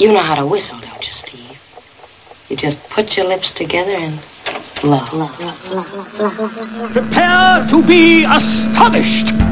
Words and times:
You 0.00 0.10
know 0.14 0.20
how 0.20 0.34
to 0.34 0.46
whistle, 0.46 0.80
don't 0.80 1.06
you, 1.06 1.12
Steve? 1.12 1.60
You 2.48 2.56
just 2.56 2.82
put 2.88 3.18
your 3.18 3.26
lips 3.26 3.50
together 3.50 3.90
and 3.90 4.18
blow. 4.80 5.28
Prepare 6.94 7.68
to 7.68 7.82
be 7.86 8.24
astonished! 8.24 9.49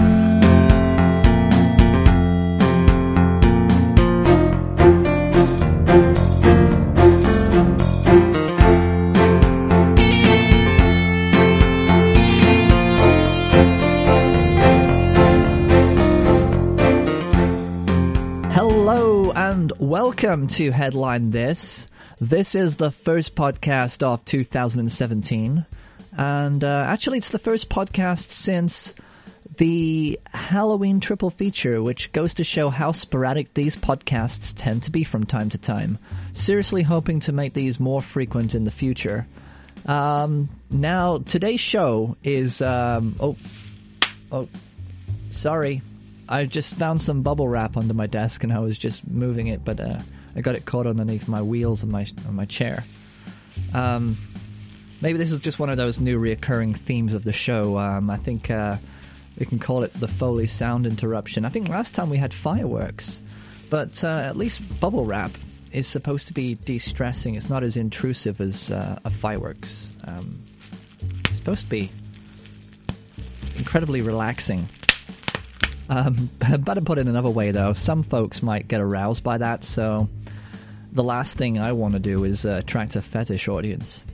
Welcome 20.28 20.46
to 20.46 20.70
Headline 20.70 21.30
This. 21.30 21.88
This 22.20 22.54
is 22.54 22.76
the 22.76 22.90
first 22.90 23.34
podcast 23.34 24.02
of 24.02 24.22
2017, 24.26 25.64
and 26.18 26.64
uh, 26.64 26.84
actually, 26.86 27.16
it's 27.16 27.30
the 27.30 27.38
first 27.38 27.70
podcast 27.70 28.32
since 28.32 28.92
the 29.56 30.20
Halloween 30.34 31.00
triple 31.00 31.30
feature, 31.30 31.82
which 31.82 32.12
goes 32.12 32.34
to 32.34 32.44
show 32.44 32.68
how 32.68 32.92
sporadic 32.92 33.54
these 33.54 33.74
podcasts 33.74 34.52
tend 34.54 34.82
to 34.82 34.90
be 34.90 35.02
from 35.02 35.24
time 35.24 35.48
to 35.48 35.56
time. 35.56 35.96
Seriously, 36.34 36.82
hoping 36.82 37.20
to 37.20 37.32
make 37.32 37.54
these 37.54 37.80
more 37.80 38.02
frequent 38.02 38.54
in 38.54 38.66
the 38.66 38.70
future. 38.70 39.26
Um, 39.86 40.50
now, 40.68 41.20
today's 41.20 41.60
show 41.60 42.18
is 42.22 42.60
um, 42.60 43.16
oh, 43.18 43.36
oh, 44.30 44.46
sorry. 45.30 45.80
I 46.28 46.44
just 46.44 46.76
found 46.76 47.00
some 47.00 47.22
bubble 47.22 47.48
wrap 47.48 47.78
under 47.78 47.94
my 47.94 48.06
desk 48.06 48.44
and 48.44 48.52
I 48.52 48.58
was 48.58 48.76
just 48.76 49.08
moving 49.08 49.46
it, 49.46 49.64
but 49.64 49.80
uh, 49.80 50.00
I 50.38 50.40
got 50.40 50.54
it 50.54 50.64
caught 50.64 50.86
underneath 50.86 51.26
my 51.26 51.42
wheels 51.42 51.82
and 51.82 51.90
my 51.90 52.06
my 52.30 52.44
chair. 52.44 52.84
Um, 53.74 54.16
maybe 55.00 55.18
this 55.18 55.32
is 55.32 55.40
just 55.40 55.58
one 55.58 55.68
of 55.68 55.76
those 55.76 55.98
new 55.98 56.16
reoccurring 56.16 56.76
themes 56.76 57.12
of 57.12 57.24
the 57.24 57.32
show. 57.32 57.76
Um, 57.76 58.08
I 58.08 58.18
think 58.18 58.48
uh, 58.48 58.76
we 59.36 59.46
can 59.46 59.58
call 59.58 59.82
it 59.82 59.92
the 59.94 60.06
Foley 60.06 60.46
sound 60.46 60.86
interruption. 60.86 61.44
I 61.44 61.48
think 61.48 61.68
last 61.68 61.92
time 61.92 62.08
we 62.08 62.18
had 62.18 62.32
fireworks, 62.32 63.20
but 63.68 64.04
uh, 64.04 64.06
at 64.06 64.36
least 64.36 64.62
bubble 64.78 65.04
wrap 65.04 65.32
is 65.72 65.88
supposed 65.88 66.28
to 66.28 66.34
be 66.34 66.54
de-stressing. 66.54 67.34
It's 67.34 67.50
not 67.50 67.64
as 67.64 67.76
intrusive 67.76 68.40
as 68.40 68.70
uh, 68.70 69.00
a 69.04 69.10
fireworks. 69.10 69.90
Um, 70.04 70.38
it's 71.24 71.36
supposed 71.36 71.64
to 71.64 71.70
be 71.70 71.90
incredibly 73.56 74.02
relaxing. 74.02 74.68
Um, 75.88 76.30
better 76.60 76.80
put 76.80 76.98
it 76.98 77.06
another 77.06 77.30
way, 77.30 77.50
though. 77.50 77.72
Some 77.72 78.02
folks 78.02 78.42
might 78.42 78.68
get 78.68 78.80
aroused 78.80 79.24
by 79.24 79.38
that, 79.38 79.64
so 79.64 80.08
the 80.92 81.02
last 81.02 81.36
thing 81.36 81.58
I 81.58 81.72
want 81.72 81.94
to 81.94 82.00
do 82.00 82.24
is 82.24 82.44
uh, 82.46 82.60
attract 82.62 82.96
a 82.96 83.02
fetish 83.02 83.48
audience, 83.48 84.04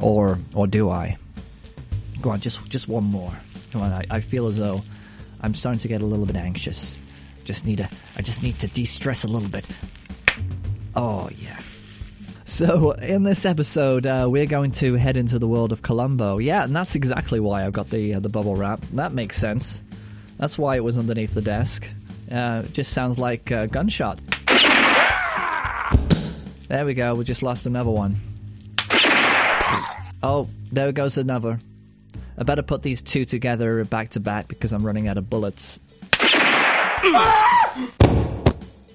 or 0.00 0.38
or 0.54 0.66
do 0.66 0.90
I? 0.90 1.16
Go 2.20 2.30
on, 2.30 2.40
just 2.40 2.64
just 2.68 2.88
one 2.88 3.04
more. 3.04 3.32
Come 3.72 3.82
on, 3.82 3.92
I, 3.92 4.04
I 4.10 4.20
feel 4.20 4.46
as 4.46 4.58
though 4.58 4.82
I'm 5.42 5.54
starting 5.54 5.80
to 5.80 5.88
get 5.88 6.02
a 6.02 6.06
little 6.06 6.26
bit 6.26 6.36
anxious. 6.36 6.98
Just 7.44 7.64
need 7.64 7.80
a, 7.80 7.88
I 8.16 8.22
just 8.22 8.42
need 8.42 8.58
to 8.60 8.66
de-stress 8.66 9.24
a 9.24 9.28
little 9.28 9.48
bit. 9.48 9.66
Oh 10.94 11.28
yeah. 11.38 11.60
So 12.44 12.92
in 12.92 13.24
this 13.24 13.44
episode, 13.44 14.06
uh, 14.06 14.26
we're 14.30 14.46
going 14.46 14.70
to 14.72 14.94
head 14.94 15.16
into 15.16 15.38
the 15.38 15.48
world 15.48 15.72
of 15.72 15.82
Columbo. 15.82 16.38
Yeah, 16.38 16.62
and 16.64 16.74
that's 16.74 16.94
exactly 16.94 17.40
why 17.40 17.66
I've 17.66 17.72
got 17.72 17.90
the 17.90 18.14
uh, 18.14 18.20
the 18.20 18.28
bubble 18.28 18.56
wrap. 18.56 18.80
That 18.92 19.12
makes 19.12 19.36
sense. 19.36 19.82
That's 20.38 20.58
why 20.58 20.76
it 20.76 20.84
was 20.84 20.98
underneath 20.98 21.32
the 21.32 21.42
desk. 21.42 21.86
Uh, 22.30 22.62
it 22.64 22.72
just 22.72 22.92
sounds 22.92 23.18
like 23.18 23.50
a 23.50 23.66
gunshot. 23.66 24.20
There 26.68 26.84
we 26.84 26.94
go. 26.94 27.14
We 27.14 27.24
just 27.24 27.42
lost 27.42 27.66
another 27.66 27.90
one. 27.90 28.16
Oh, 30.22 30.48
there 30.72 30.90
goes 30.92 31.16
another. 31.18 31.58
I 32.38 32.42
better 32.42 32.62
put 32.62 32.82
these 32.82 33.00
two 33.00 33.24
together 33.24 33.84
back 33.84 34.10
to 34.10 34.20
back 34.20 34.48
because 34.48 34.72
I'm 34.72 34.84
running 34.84 35.08
out 35.08 35.16
of 35.16 35.30
bullets. 35.30 35.78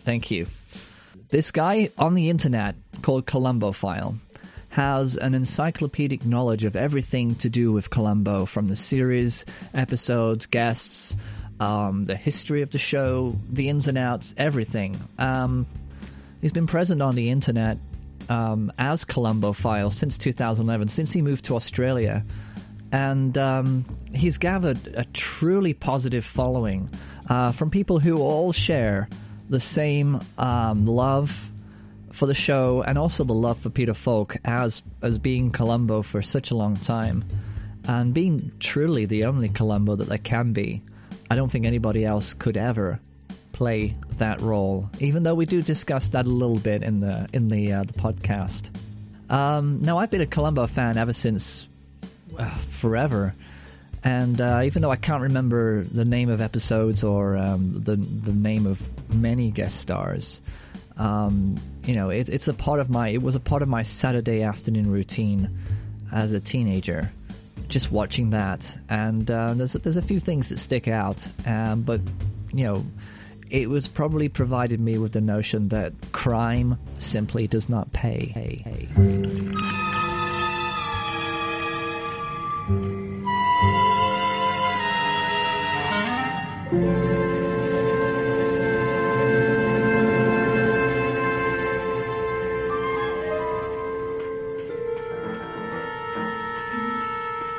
Thank 0.03 0.31
you. 0.31 0.47
This 1.29 1.51
guy 1.51 1.89
on 1.97 2.13
the 2.13 2.29
internet 2.29 2.75
called 3.01 3.25
Columbophile 3.25 4.15
has 4.71 5.17
an 5.17 5.33
encyclopedic 5.33 6.25
knowledge 6.25 6.63
of 6.63 6.77
everything 6.77 7.35
to 7.35 7.49
do 7.49 7.73
with 7.73 7.89
Columbo, 7.89 8.45
from 8.45 8.67
the 8.69 8.75
series, 8.75 9.45
episodes, 9.73 10.45
guests, 10.45 11.15
um, 11.59 12.05
the 12.05 12.15
history 12.15 12.61
of 12.61 12.71
the 12.71 12.79
show, 12.79 13.35
the 13.49 13.67
ins 13.67 13.89
and 13.89 13.97
outs, 13.97 14.33
everything. 14.37 14.97
Um, 15.19 15.67
he's 16.39 16.53
been 16.53 16.67
present 16.67 17.01
on 17.01 17.15
the 17.15 17.29
internet 17.29 17.77
um, 18.29 18.71
as 18.79 19.03
Columbophile 19.03 19.91
since 19.91 20.17
2011, 20.17 20.87
since 20.87 21.11
he 21.11 21.21
moved 21.21 21.45
to 21.45 21.55
Australia. 21.57 22.23
And 22.93 23.37
um, 23.37 23.85
he's 24.13 24.37
gathered 24.37 24.87
a 24.95 25.03
truly 25.03 25.73
positive 25.73 26.23
following 26.23 26.89
uh, 27.29 27.51
from 27.51 27.71
people 27.71 27.99
who 27.99 28.19
all 28.19 28.53
share 28.53 29.09
the 29.49 29.59
same 29.59 30.21
um, 30.37 30.85
love 30.85 31.50
for 32.13 32.25
the 32.25 32.33
show 32.33 32.83
and 32.83 32.97
also 32.97 33.23
the 33.23 33.33
love 33.33 33.59
for 33.59 33.69
Peter 33.69 33.93
Falk 33.93 34.35
as 34.43 34.81
as 35.01 35.17
being 35.17 35.51
Columbo 35.51 36.01
for 36.01 36.21
such 36.21 36.51
a 36.51 36.55
long 36.55 36.75
time 36.77 37.23
and 37.87 38.13
being 38.13 38.51
truly 38.59 39.05
the 39.05 39.25
only 39.25 39.49
Columbo 39.49 39.95
that 39.95 40.09
there 40.09 40.17
can 40.17 40.53
be. 40.53 40.81
I 41.29 41.35
don't 41.35 41.51
think 41.51 41.65
anybody 41.65 42.05
else 42.05 42.33
could 42.33 42.57
ever 42.57 42.99
play 43.53 43.95
that 44.17 44.41
role, 44.41 44.89
even 44.99 45.23
though 45.23 45.35
we 45.35 45.45
do 45.45 45.61
discuss 45.61 46.09
that 46.09 46.25
a 46.25 46.29
little 46.29 46.59
bit 46.59 46.83
in 46.83 46.99
the 46.99 47.27
in 47.33 47.47
the 47.49 47.73
uh, 47.73 47.83
the 47.83 47.93
podcast. 47.93 48.69
Um, 49.29 49.81
now, 49.81 49.97
I've 49.97 50.09
been 50.09 50.21
a 50.21 50.25
Columbo 50.25 50.67
fan 50.67 50.97
ever 50.97 51.13
since 51.13 51.67
uh, 52.37 52.57
forever, 52.69 53.33
and 54.03 54.41
uh, 54.41 54.61
even 54.65 54.81
though 54.81 54.91
I 54.91 54.97
can't 54.97 55.21
remember 55.21 55.83
the 55.83 56.05
name 56.05 56.29
of 56.29 56.41
episodes 56.41 57.03
or 57.03 57.37
um, 57.37 57.81
the 57.83 57.95
the 57.95 58.33
name 58.33 58.65
of 58.65 58.81
many 59.13 59.51
guest 59.51 59.79
stars, 59.79 60.41
um, 60.97 61.55
you 61.85 61.95
know, 61.95 62.09
it, 62.09 62.29
it's 62.29 62.47
a 62.47 62.53
part 62.53 62.79
of 62.79 62.89
my. 62.89 63.09
It 63.09 63.21
was 63.21 63.35
a 63.35 63.39
part 63.39 63.61
of 63.61 63.67
my 63.67 63.83
Saturday 63.83 64.43
afternoon 64.43 64.91
routine 64.91 65.49
as 66.11 66.33
a 66.33 66.39
teenager, 66.39 67.11
just 67.67 67.91
watching 67.91 68.31
that. 68.31 68.77
And 68.89 69.29
uh, 69.29 69.53
there's 69.53 69.73
there's 69.73 69.97
a 69.97 70.01
few 70.01 70.19
things 70.19 70.49
that 70.49 70.57
stick 70.57 70.87
out, 70.87 71.27
um, 71.45 71.81
but 71.81 72.01
you 72.53 72.65
know, 72.65 72.85
it 73.49 73.69
was 73.69 73.87
probably 73.87 74.29
provided 74.29 74.79
me 74.79 74.97
with 74.97 75.13
the 75.13 75.21
notion 75.21 75.69
that 75.69 75.93
crime 76.11 76.77
simply 76.97 77.47
does 77.47 77.67
not 77.67 77.91
pay. 77.93 78.25
Hey, 78.27 78.61
hey. 78.63 79.90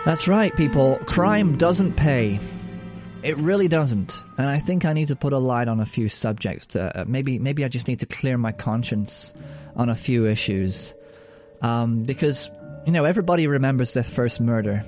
That's 0.04 0.26
right, 0.26 0.54
people. 0.56 0.98
Crime 1.06 1.56
doesn't 1.56 1.94
pay. 1.94 2.40
It 3.22 3.36
really 3.36 3.68
doesn't, 3.68 4.20
and 4.36 4.48
I 4.48 4.58
think 4.58 4.84
I 4.84 4.94
need 4.94 5.08
to 5.08 5.16
put 5.16 5.32
a 5.32 5.38
light 5.38 5.68
on 5.68 5.78
a 5.78 5.86
few 5.86 6.08
subjects. 6.08 6.74
Uh, 6.74 7.04
maybe, 7.06 7.38
maybe 7.38 7.64
I 7.64 7.68
just 7.68 7.86
need 7.86 8.00
to 8.00 8.06
clear 8.06 8.36
my 8.36 8.50
conscience 8.50 9.32
on 9.76 9.88
a 9.88 9.94
few 9.94 10.26
issues, 10.26 10.92
um, 11.60 12.02
because 12.02 12.50
you 12.84 12.90
know 12.90 13.04
everybody 13.04 13.46
remembers 13.46 13.94
their 13.94 14.02
first 14.02 14.40
murder. 14.40 14.82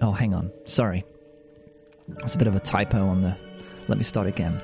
Oh, 0.00 0.12
hang 0.12 0.32
on, 0.32 0.50
sorry, 0.64 1.04
that's 2.08 2.34
a 2.34 2.38
bit 2.38 2.46
of 2.46 2.56
a 2.56 2.60
typo 2.60 3.06
on 3.06 3.20
the. 3.20 3.36
Let 3.86 3.98
me 3.98 4.04
start 4.04 4.26
again. 4.26 4.58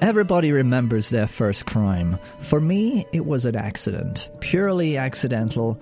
Everybody 0.00 0.52
remembers 0.52 1.08
their 1.08 1.26
first 1.26 1.66
crime. 1.66 2.20
For 2.42 2.60
me, 2.60 3.04
it 3.12 3.26
was 3.26 3.46
an 3.46 3.56
accident, 3.56 4.28
purely 4.38 4.96
accidental. 4.96 5.80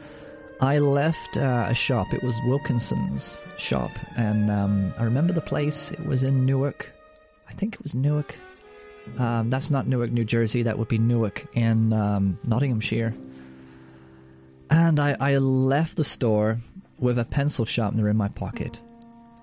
I 0.60 0.78
left 0.78 1.36
uh, 1.36 1.66
a 1.68 1.74
shop. 1.74 2.12
It 2.14 2.22
was 2.22 2.38
Wilkinson's 2.46 3.42
shop, 3.58 3.90
and 4.16 4.50
um, 4.50 4.92
I 4.98 5.04
remember 5.04 5.32
the 5.32 5.40
place. 5.40 5.90
It 5.92 6.06
was 6.06 6.22
in 6.22 6.46
Newark. 6.46 6.92
I 7.48 7.52
think 7.52 7.74
it 7.74 7.82
was 7.82 7.94
Newark. 7.94 8.36
Um, 9.18 9.50
that's 9.50 9.70
not 9.70 9.86
Newark, 9.86 10.10
New 10.12 10.24
Jersey. 10.24 10.62
That 10.62 10.78
would 10.78 10.88
be 10.88 10.98
Newark 10.98 11.46
in 11.54 11.92
um, 11.92 12.38
Nottinghamshire. 12.44 13.14
And 14.70 14.98
I, 14.98 15.16
I 15.20 15.36
left 15.38 15.96
the 15.96 16.04
store 16.04 16.60
with 16.98 17.18
a 17.18 17.24
pencil 17.24 17.64
sharpener 17.64 18.08
in 18.08 18.16
my 18.16 18.28
pocket. 18.28 18.80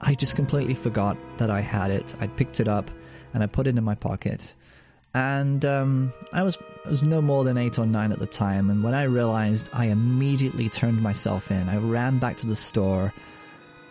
I 0.02 0.16
just 0.16 0.36
completely 0.36 0.74
forgot 0.74 1.18
that 1.38 1.52
I 1.52 1.62
had 1.62 1.92
it. 1.92 2.16
I 2.20 2.28
picked 2.28 2.60
it 2.60 2.68
up 2.68 2.90
and 3.34 3.44
I 3.44 3.48
put 3.48 3.68
it 3.68 3.78
in 3.78 3.84
my 3.84 3.96
pocket. 3.96 4.56
And 5.14 5.64
um, 5.66 6.14
I 6.32 6.44
was 6.44 6.58
I 6.86 6.90
was 6.90 7.04
no 7.04 7.22
more 7.22 7.44
than 7.44 7.58
eight 7.58 7.78
or 7.78 7.86
nine 7.86 8.12
at 8.12 8.20
the 8.20 8.28
time. 8.28 8.70
And 8.70 8.84
when 8.84 8.94
I 8.94 9.04
realized, 9.04 9.70
I 9.74 9.86
immediately 9.86 10.70
turned 10.70 11.02
myself 11.02 11.52
in. 11.52 11.68
I 11.70 11.78
ran 11.78 12.20
back 12.20 12.38
to 12.38 12.48
the 12.48 12.56
store, 12.56 13.14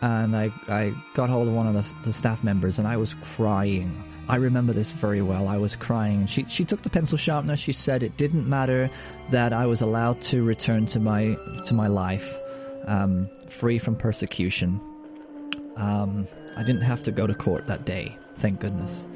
and 0.00 0.36
I 0.36 0.50
I 0.68 0.94
got 1.14 1.28
hold 1.28 1.48
of 1.48 1.54
one 1.54 1.66
of 1.66 1.74
the, 1.74 1.94
the 2.04 2.12
staff 2.12 2.42
members, 2.42 2.78
and 2.78 2.88
I 2.88 2.96
was 2.96 3.14
crying. 3.22 4.02
I 4.28 4.36
remember 4.36 4.72
this 4.72 4.92
very 4.94 5.22
well. 5.22 5.48
I 5.48 5.56
was 5.56 5.76
crying. 5.76 6.26
She 6.26 6.44
she 6.48 6.64
took 6.64 6.82
the 6.82 6.90
pencil 6.90 7.18
sharpener. 7.18 7.56
She 7.56 7.72
said 7.72 8.02
it 8.02 8.16
didn't 8.16 8.48
matter 8.48 8.90
that 9.30 9.52
I 9.52 9.66
was 9.66 9.80
allowed 9.80 10.20
to 10.22 10.42
return 10.42 10.86
to 10.86 11.00
my 11.00 11.36
to 11.66 11.74
my 11.74 11.88
life, 11.88 12.38
um, 12.86 13.28
free 13.48 13.78
from 13.78 13.96
persecution. 13.96 14.80
Um, 15.76 16.26
I 16.56 16.64
didn't 16.64 16.82
have 16.82 17.02
to 17.04 17.12
go 17.12 17.26
to 17.26 17.34
court 17.34 17.68
that 17.68 17.84
day. 17.84 18.16
Thank 18.34 18.60
goodness. 18.60 19.06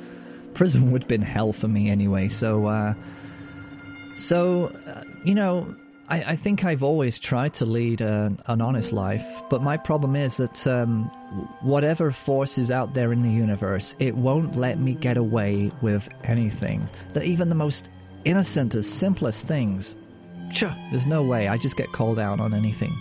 Prison 0.55 0.91
would 0.93 1.03
have 1.03 1.09
been 1.09 1.23
hell 1.23 1.53
for 1.53 1.69
me 1.69 1.91
anyway. 1.91 2.29
So, 2.29 2.67
uh, 2.67 2.95
so 4.15 4.67
uh, 4.87 5.05
you 5.25 5.35
know, 5.35 5.75
I, 6.09 6.23
I, 6.33 6.37
think 6.37 6.65
I've 6.65 6.83
always 6.83 7.19
tried 7.19 7.55
to 7.55 7.65
lead 7.65 8.01
a, 8.01 8.35
an 8.47 8.61
honest 8.61 8.93
life, 8.93 9.25
but 9.49 9.63
my 9.63 9.77
problem 9.77 10.17
is 10.17 10.37
that 10.37 10.67
um, 10.67 11.05
whatever 11.61 12.11
force 12.11 12.59
is 12.59 12.71
out 12.71 12.95
there 12.95 13.13
in 13.13 13.23
the 13.23 13.31
universe, 13.31 13.95
it 13.99 14.17
won't 14.17 14.57
let 14.57 14.79
me 14.79 14.95
get 14.95 15.17
away 15.17 15.71
with 15.81 16.09
anything. 16.25 16.89
That 17.13 17.25
even 17.25 17.49
the 17.49 17.55
most 17.55 17.89
innocent, 18.25 18.75
as 18.75 18.89
simplest 18.89 19.47
things, 19.47 19.97
there's 20.91 21.07
no 21.07 21.23
way. 21.23 21.49
I 21.49 21.57
just 21.57 21.77
get 21.77 21.93
called 21.93 22.19
out 22.19 22.41
on 22.41 22.53
anything. 22.53 22.93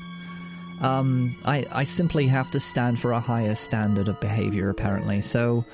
Um, 0.81 1.35
I, 1.45 1.65
I 1.71 1.83
simply 1.83 2.27
have 2.27 2.49
to 2.51 2.59
stand 2.59 2.99
for 2.99 3.11
a 3.11 3.19
higher 3.19 3.55
standard 3.55 4.07
of 4.07 4.19
behavior, 4.19 4.69
apparently. 4.69 5.21
So, 5.21 5.65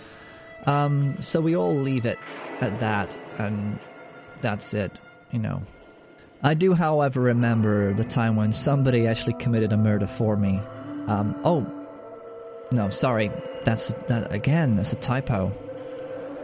um, 0.66 1.22
so 1.22 1.40
we 1.40 1.56
all 1.56 1.76
leave 1.76 2.06
it 2.06 2.18
at 2.62 2.80
that, 2.80 3.18
and 3.38 3.80
that's 4.42 4.74
it. 4.74 4.92
You 5.32 5.40
know. 5.40 5.62
I 6.44 6.54
do, 6.54 6.74
however, 6.74 7.20
remember 7.20 7.94
the 7.94 8.04
time 8.04 8.36
when 8.36 8.54
somebody 8.54 9.08
actually 9.08 9.34
committed 9.34 9.74
a 9.74 9.78
murder 9.78 10.08
for 10.08 10.38
me. 10.38 10.60
Um, 11.08 11.36
oh, 11.44 11.66
no, 12.72 12.90
sorry. 12.90 13.32
That's 13.64 13.94
that 14.08 14.32
again. 14.32 14.76
That's 14.76 14.94
a 14.94 14.98
typo. 14.98 15.52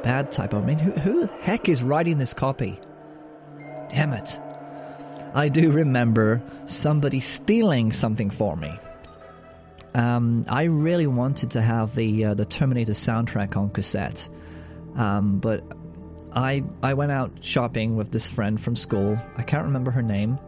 Bad 0.03 0.31
typo. 0.31 0.61
I 0.61 0.65
mean, 0.65 0.79
who, 0.79 0.91
who 0.91 1.21
the 1.21 1.33
heck 1.41 1.69
is 1.69 1.83
writing 1.83 2.17
this 2.17 2.33
copy? 2.33 2.79
Damn 3.89 4.13
it. 4.13 4.41
I 5.33 5.49
do 5.49 5.71
remember 5.71 6.41
somebody 6.65 7.19
stealing 7.19 7.91
something 7.91 8.29
for 8.29 8.55
me. 8.55 8.77
Um, 9.95 10.45
I 10.49 10.63
really 10.63 11.07
wanted 11.07 11.51
to 11.51 11.61
have 11.61 11.95
the 11.95 12.25
uh, 12.25 12.33
the 12.33 12.45
Terminator 12.45 12.93
soundtrack 12.93 13.55
on 13.55 13.69
cassette, 13.69 14.27
um, 14.95 15.39
but 15.39 15.63
I 16.35 16.63
I 16.81 16.93
went 16.93 17.11
out 17.11 17.43
shopping 17.43 17.95
with 17.95 18.11
this 18.11 18.29
friend 18.29 18.59
from 18.59 18.75
school. 18.75 19.17
I 19.37 19.43
can't 19.43 19.65
remember 19.65 19.91
her 19.91 20.01
name, 20.01 20.39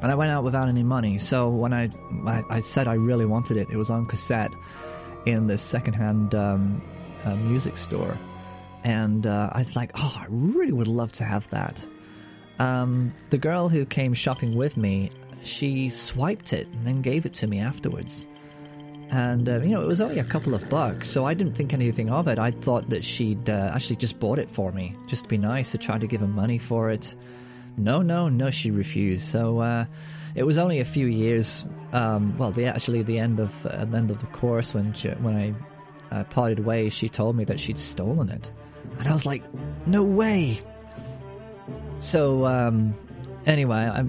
and 0.00 0.12
I 0.12 0.14
went 0.14 0.30
out 0.30 0.44
without 0.44 0.68
any 0.68 0.82
money. 0.82 1.18
So 1.18 1.48
when 1.48 1.72
I 1.72 1.90
I, 2.26 2.42
I 2.48 2.60
said 2.60 2.86
I 2.88 2.94
really 2.94 3.26
wanted 3.26 3.56
it, 3.56 3.68
it 3.70 3.76
was 3.76 3.90
on 3.90 4.06
cassette 4.06 4.52
in 5.26 5.46
this 5.46 5.62
secondhand 5.62 6.34
um, 6.34 6.82
uh, 7.24 7.34
music 7.34 7.76
store, 7.76 8.18
and 8.84 9.26
uh, 9.26 9.50
I 9.52 9.58
was 9.58 9.76
like, 9.76 9.92
oh, 9.94 10.14
I 10.16 10.26
really 10.28 10.72
would 10.72 10.88
love 10.88 11.12
to 11.12 11.24
have 11.24 11.48
that. 11.50 11.84
Um, 12.58 13.12
the 13.30 13.38
girl 13.38 13.68
who 13.68 13.84
came 13.84 14.14
shopping 14.14 14.54
with 14.54 14.76
me, 14.76 15.10
she 15.42 15.90
swiped 15.90 16.52
it 16.52 16.68
and 16.68 16.86
then 16.86 17.02
gave 17.02 17.26
it 17.26 17.34
to 17.34 17.46
me 17.46 17.58
afterwards. 17.58 18.28
And, 19.12 19.46
uh, 19.46 19.60
you 19.60 19.68
know, 19.68 19.82
it 19.82 19.86
was 19.86 20.00
only 20.00 20.18
a 20.18 20.24
couple 20.24 20.54
of 20.54 20.66
bucks, 20.70 21.06
so 21.06 21.26
I 21.26 21.34
didn't 21.34 21.52
think 21.52 21.74
anything 21.74 22.08
of 22.08 22.28
it. 22.28 22.38
I 22.38 22.50
thought 22.50 22.88
that 22.88 23.04
she'd 23.04 23.50
uh, 23.50 23.70
actually 23.74 23.96
just 23.96 24.18
bought 24.18 24.38
it 24.38 24.48
for 24.48 24.72
me, 24.72 24.96
just 25.06 25.24
to 25.24 25.28
be 25.28 25.36
nice, 25.36 25.72
to 25.72 25.78
try 25.78 25.98
to 25.98 26.06
give 26.06 26.22
her 26.22 26.26
money 26.26 26.56
for 26.56 26.88
it. 26.88 27.14
No, 27.76 28.00
no, 28.00 28.30
no, 28.30 28.50
she 28.50 28.70
refused. 28.70 29.24
So 29.24 29.58
uh, 29.58 29.84
it 30.34 30.44
was 30.44 30.56
only 30.56 30.80
a 30.80 30.86
few 30.86 31.04
years, 31.08 31.66
um, 31.92 32.38
well, 32.38 32.52
the, 32.52 32.64
actually 32.64 33.02
the 33.02 33.18
end 33.18 33.38
of 33.38 33.66
uh, 33.66 33.84
the 33.84 33.98
end 33.98 34.10
of 34.10 34.18
the 34.18 34.26
course 34.28 34.72
when 34.72 34.94
she, 34.94 35.10
when 35.10 35.36
I 35.36 35.54
uh, 36.14 36.24
parted 36.24 36.60
ways, 36.60 36.94
she 36.94 37.10
told 37.10 37.36
me 37.36 37.44
that 37.44 37.60
she'd 37.60 37.78
stolen 37.78 38.30
it. 38.30 38.50
And 38.98 39.08
I 39.08 39.12
was 39.12 39.26
like, 39.26 39.42
no 39.84 40.04
way! 40.04 40.58
So, 42.00 42.46
um, 42.46 42.94
anyway, 43.44 43.76
I, 43.76 44.04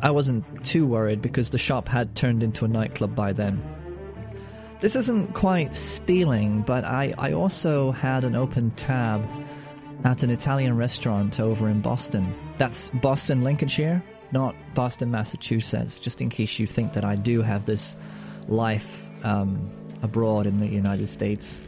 I 0.00 0.10
wasn't 0.10 0.64
too 0.66 0.84
worried 0.84 1.22
because 1.22 1.50
the 1.50 1.58
shop 1.58 1.86
had 1.86 2.16
turned 2.16 2.42
into 2.42 2.64
a 2.64 2.68
nightclub 2.68 3.14
by 3.14 3.32
then. 3.32 3.62
This 4.82 4.96
isn't 4.96 5.32
quite 5.32 5.76
stealing, 5.76 6.62
but 6.62 6.84
I, 6.84 7.14
I 7.16 7.34
also 7.34 7.92
had 7.92 8.24
an 8.24 8.34
open 8.34 8.72
tab 8.72 9.24
at 10.02 10.24
an 10.24 10.30
Italian 10.30 10.76
restaurant 10.76 11.38
over 11.38 11.68
in 11.68 11.80
Boston. 11.80 12.34
That's 12.56 12.90
Boston, 12.90 13.42
Lincolnshire, 13.42 14.02
not 14.32 14.56
Boston, 14.74 15.12
Massachusetts, 15.12 16.00
just 16.00 16.20
in 16.20 16.30
case 16.30 16.58
you 16.58 16.66
think 16.66 16.94
that 16.94 17.04
I 17.04 17.14
do 17.14 17.42
have 17.42 17.64
this 17.64 17.96
life 18.48 19.06
um, 19.22 19.70
abroad 20.02 20.48
in 20.48 20.58
the 20.58 20.66
United 20.66 21.06
States. 21.06 21.62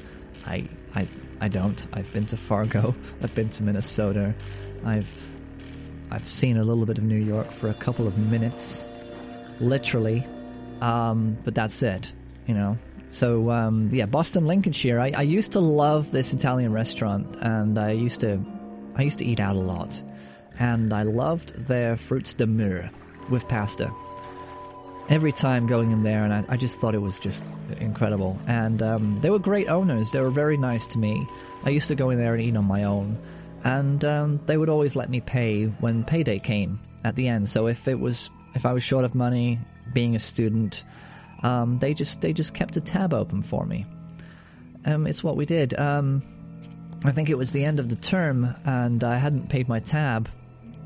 I, 0.45 0.69
I, 0.97 1.07
I 1.41 1.47
don't. 1.47 1.87
I've 1.93 2.13
been 2.13 2.27
to 2.27 2.37
Fargo, 2.37 2.97
I've 3.23 3.35
been 3.37 3.51
to 3.51 3.63
Minnesota, 3.63 4.35
I've 4.85 5.09
I've 6.11 6.27
seen 6.27 6.57
a 6.57 6.65
little 6.65 6.85
bit 6.85 6.99
of 6.99 7.05
New 7.05 7.25
York 7.25 7.53
for 7.53 7.69
a 7.69 7.75
couple 7.75 8.09
of 8.09 8.19
minutes, 8.19 8.89
literally, 9.61 10.27
um, 10.81 11.39
but 11.45 11.55
that's 11.55 11.81
it, 11.85 12.13
you 12.49 12.55
know. 12.55 12.77
So 13.09 13.51
um, 13.51 13.91
yeah, 13.93 14.07
Boston, 14.07 14.47
Lincolnshire. 14.47 14.99
I, 15.01 15.13
I 15.17 15.23
used 15.23 15.53
to 15.53 15.61
love 15.61 16.11
this 16.11 16.33
Italian 16.33 16.73
restaurant, 16.73 17.37
and 17.41 17.79
I 17.79 17.93
used 17.93 18.21
to, 18.21 18.41
I 18.97 19.03
used 19.03 19.19
to 19.19 19.25
eat 19.25 19.41
out 19.41 19.57
a 19.57 19.61
lot, 19.61 20.03
and 20.59 20.93
I 20.93 21.03
loved 21.03 21.55
their 21.67 21.97
fruits 21.97 22.35
de 22.35 22.47
mer 22.47 22.91
with 23.31 23.47
pasta. 23.49 23.93
Every 25.09 25.33
time 25.33 25.67
going 25.67 25.93
in 25.93 26.03
there, 26.03 26.25
and 26.25 26.33
I, 26.33 26.45
I 26.49 26.57
just 26.57 26.81
thought 26.81 26.95
it 26.95 27.03
was 27.03 27.19
just 27.19 27.45
incredible. 27.79 28.39
And 28.47 28.83
um, 28.83 29.21
they 29.21 29.31
were 29.31 29.39
great 29.39 29.69
owners. 29.69 30.13
They 30.13 30.21
were 30.21 30.31
very 30.31 30.57
nice 30.57 30.87
to 30.89 30.99
me. 30.99 31.29
I 31.65 31.71
used 31.71 31.89
to 31.89 31.95
go 31.95 32.11
in 32.11 32.19
there 32.19 32.35
and 32.35 32.43
eat 32.43 32.57
on 32.57 32.65
my 32.65 32.85
own 32.85 33.19
and 33.65 34.05
um, 34.05 34.41
they 34.45 34.57
would 34.57 34.69
always 34.69 34.95
let 34.95 35.09
me 35.09 35.21
pay 35.21 35.65
when 35.65 36.05
payday 36.05 36.39
came 36.39 36.79
at 37.03 37.17
the 37.17 37.29
end. 37.29 37.49
So 37.49 37.67
if 37.67 37.89
it 37.89 37.99
was 37.99 38.31
if 38.55 38.65
I 38.67 38.73
was 38.73 38.85
short 38.85 39.05
of 39.05 39.15
money, 39.15 39.59
being 39.93 40.15
a 40.15 40.19
student, 40.19 40.85
um, 41.45 41.79
they 41.79 41.95
just 41.95 42.23
they 42.23 42.33
just 42.33 42.55
kept 42.55 42.77
a 42.77 42.81
tab 42.81 43.15
open 43.15 43.43
for 43.43 43.65
me. 43.67 43.87
Um, 44.87 45.07
it's 45.07 45.23
what 45.23 45.37
we 45.37 45.47
did. 45.47 45.79
Um, 45.79 46.23
I 47.05 47.13
think 47.13 47.29
it 47.29 47.39
was 47.39 47.53
the 47.53 47.65
end 47.65 47.79
of 47.79 47.91
the 47.91 47.97
term, 47.97 48.55
and 48.65 49.05
I 49.05 49.17
hadn't 49.17 49.51
paid 49.51 49.69
my 49.69 49.79
tab. 49.79 50.29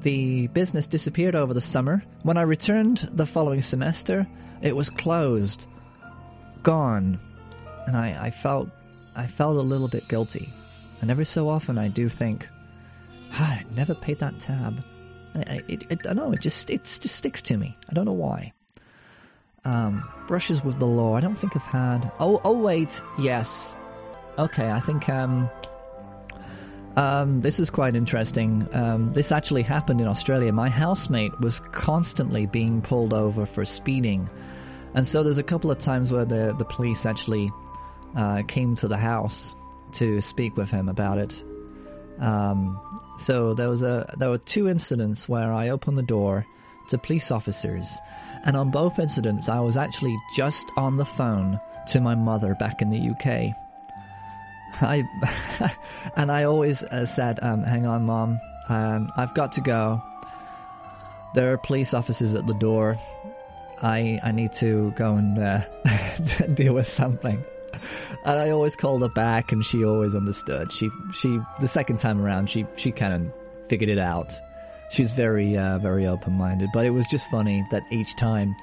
The 0.02 0.48
business 0.48 0.86
disappeared 0.86 1.36
over 1.36 1.54
the 1.54 1.60
summer. 1.60 2.02
When 2.22 2.36
I 2.36 2.42
returned 2.42 3.08
the 3.12 3.26
following 3.26 3.62
semester, 3.62 4.26
it 4.60 4.74
was 4.74 4.90
closed, 4.90 5.66
gone, 6.62 7.20
and 7.86 7.96
I, 7.96 8.26
I 8.26 8.30
felt 8.30 8.68
I 9.14 9.26
felt 9.26 9.56
a 9.56 9.60
little 9.60 9.88
bit 9.88 10.08
guilty. 10.08 10.52
And 11.00 11.10
every 11.10 11.24
so 11.24 11.48
often, 11.48 11.78
I 11.78 11.86
do 11.86 12.08
think, 12.08 12.48
I 13.32 13.64
never 13.76 13.94
paid 13.94 14.18
that 14.18 14.40
tab. 14.40 14.82
I, 15.36 15.62
it, 15.68 15.84
it, 15.88 16.06
I 16.08 16.14
know 16.14 16.32
it 16.32 16.40
just 16.40 16.68
it 16.68 16.82
just 16.82 17.14
sticks 17.14 17.42
to 17.42 17.56
me. 17.56 17.76
I 17.88 17.92
don't 17.92 18.06
know 18.06 18.12
why. 18.12 18.52
Um, 19.64 20.08
brushes 20.26 20.62
with 20.62 20.78
the 20.78 20.86
law. 20.86 21.14
I 21.14 21.20
don't 21.20 21.36
think 21.36 21.56
I've 21.56 21.62
had. 21.62 22.10
Oh, 22.20 22.40
oh 22.44 22.58
wait, 22.58 23.00
yes. 23.18 23.76
Okay, 24.38 24.70
I 24.70 24.80
think 24.80 25.08
um, 25.08 25.50
um, 26.96 27.40
this 27.42 27.60
is 27.60 27.70
quite 27.70 27.94
interesting. 27.94 28.68
Um, 28.72 29.12
this 29.12 29.30
actually 29.30 29.62
happened 29.62 30.00
in 30.00 30.06
Australia. 30.06 30.52
My 30.52 30.68
housemate 30.68 31.38
was 31.40 31.60
constantly 31.72 32.46
being 32.46 32.82
pulled 32.82 33.12
over 33.12 33.46
for 33.46 33.64
speeding, 33.64 34.28
and 34.94 35.06
so 35.06 35.22
there's 35.22 35.38
a 35.38 35.44
couple 35.44 35.70
of 35.70 35.78
times 35.78 36.12
where 36.12 36.24
the 36.24 36.54
the 36.58 36.64
police 36.64 37.06
actually 37.06 37.50
uh, 38.16 38.42
came 38.48 38.74
to 38.76 38.88
the 38.88 38.96
house 38.96 39.54
to 39.92 40.20
speak 40.20 40.56
with 40.56 40.70
him 40.70 40.88
about 40.88 41.18
it. 41.18 41.44
Um, 42.18 42.80
so 43.16 43.54
there 43.54 43.68
was 43.68 43.82
a 43.82 44.12
there 44.18 44.30
were 44.30 44.38
two 44.38 44.68
incidents 44.68 45.28
where 45.28 45.52
I 45.52 45.68
opened 45.68 45.98
the 45.98 46.02
door 46.02 46.46
to 46.88 46.98
police 46.98 47.30
officers, 47.30 48.00
and 48.44 48.56
on 48.56 48.70
both 48.70 48.98
incidents 48.98 49.48
I 49.48 49.60
was 49.60 49.76
actually 49.76 50.16
just 50.34 50.70
on 50.76 50.96
the 50.96 51.04
phone 51.04 51.60
to 51.88 52.00
my 52.00 52.14
mother 52.14 52.54
back 52.54 52.82
in 52.82 52.90
the 52.90 53.10
UK. 53.10 53.54
I 54.82 55.04
and 56.16 56.30
I 56.30 56.44
always 56.44 56.82
uh, 56.84 57.06
said, 57.06 57.38
um, 57.42 57.62
"Hang 57.62 57.86
on, 57.86 58.04
mom, 58.04 58.40
um, 58.68 59.12
I've 59.16 59.34
got 59.34 59.52
to 59.52 59.60
go. 59.60 60.02
There 61.34 61.52
are 61.52 61.58
police 61.58 61.94
officers 61.94 62.34
at 62.34 62.46
the 62.46 62.54
door. 62.54 62.98
I 63.82 64.20
I 64.22 64.32
need 64.32 64.52
to 64.54 64.92
go 64.92 65.14
and 65.16 65.38
uh, 65.38 65.64
deal 66.54 66.74
with 66.74 66.88
something." 66.88 67.42
and 68.24 68.38
I 68.38 68.50
always 68.50 68.76
called 68.76 69.02
her 69.02 69.08
back, 69.08 69.52
and 69.52 69.64
she 69.64 69.84
always 69.84 70.14
understood. 70.14 70.72
She 70.72 70.90
she 71.12 71.40
the 71.60 71.68
second 71.68 71.98
time 71.98 72.20
around, 72.24 72.50
she 72.50 72.66
she 72.76 72.92
kind 72.92 73.12
of 73.12 73.32
figured 73.68 73.90
it 73.90 73.98
out. 73.98 74.38
She's 74.90 75.12
very 75.12 75.56
uh, 75.56 75.78
very 75.78 76.06
open 76.06 76.38
minded, 76.38 76.70
but 76.72 76.86
it 76.86 76.90
was 76.90 77.06
just 77.06 77.30
funny 77.30 77.64
that 77.70 77.84
each 77.90 78.16
time. 78.16 78.56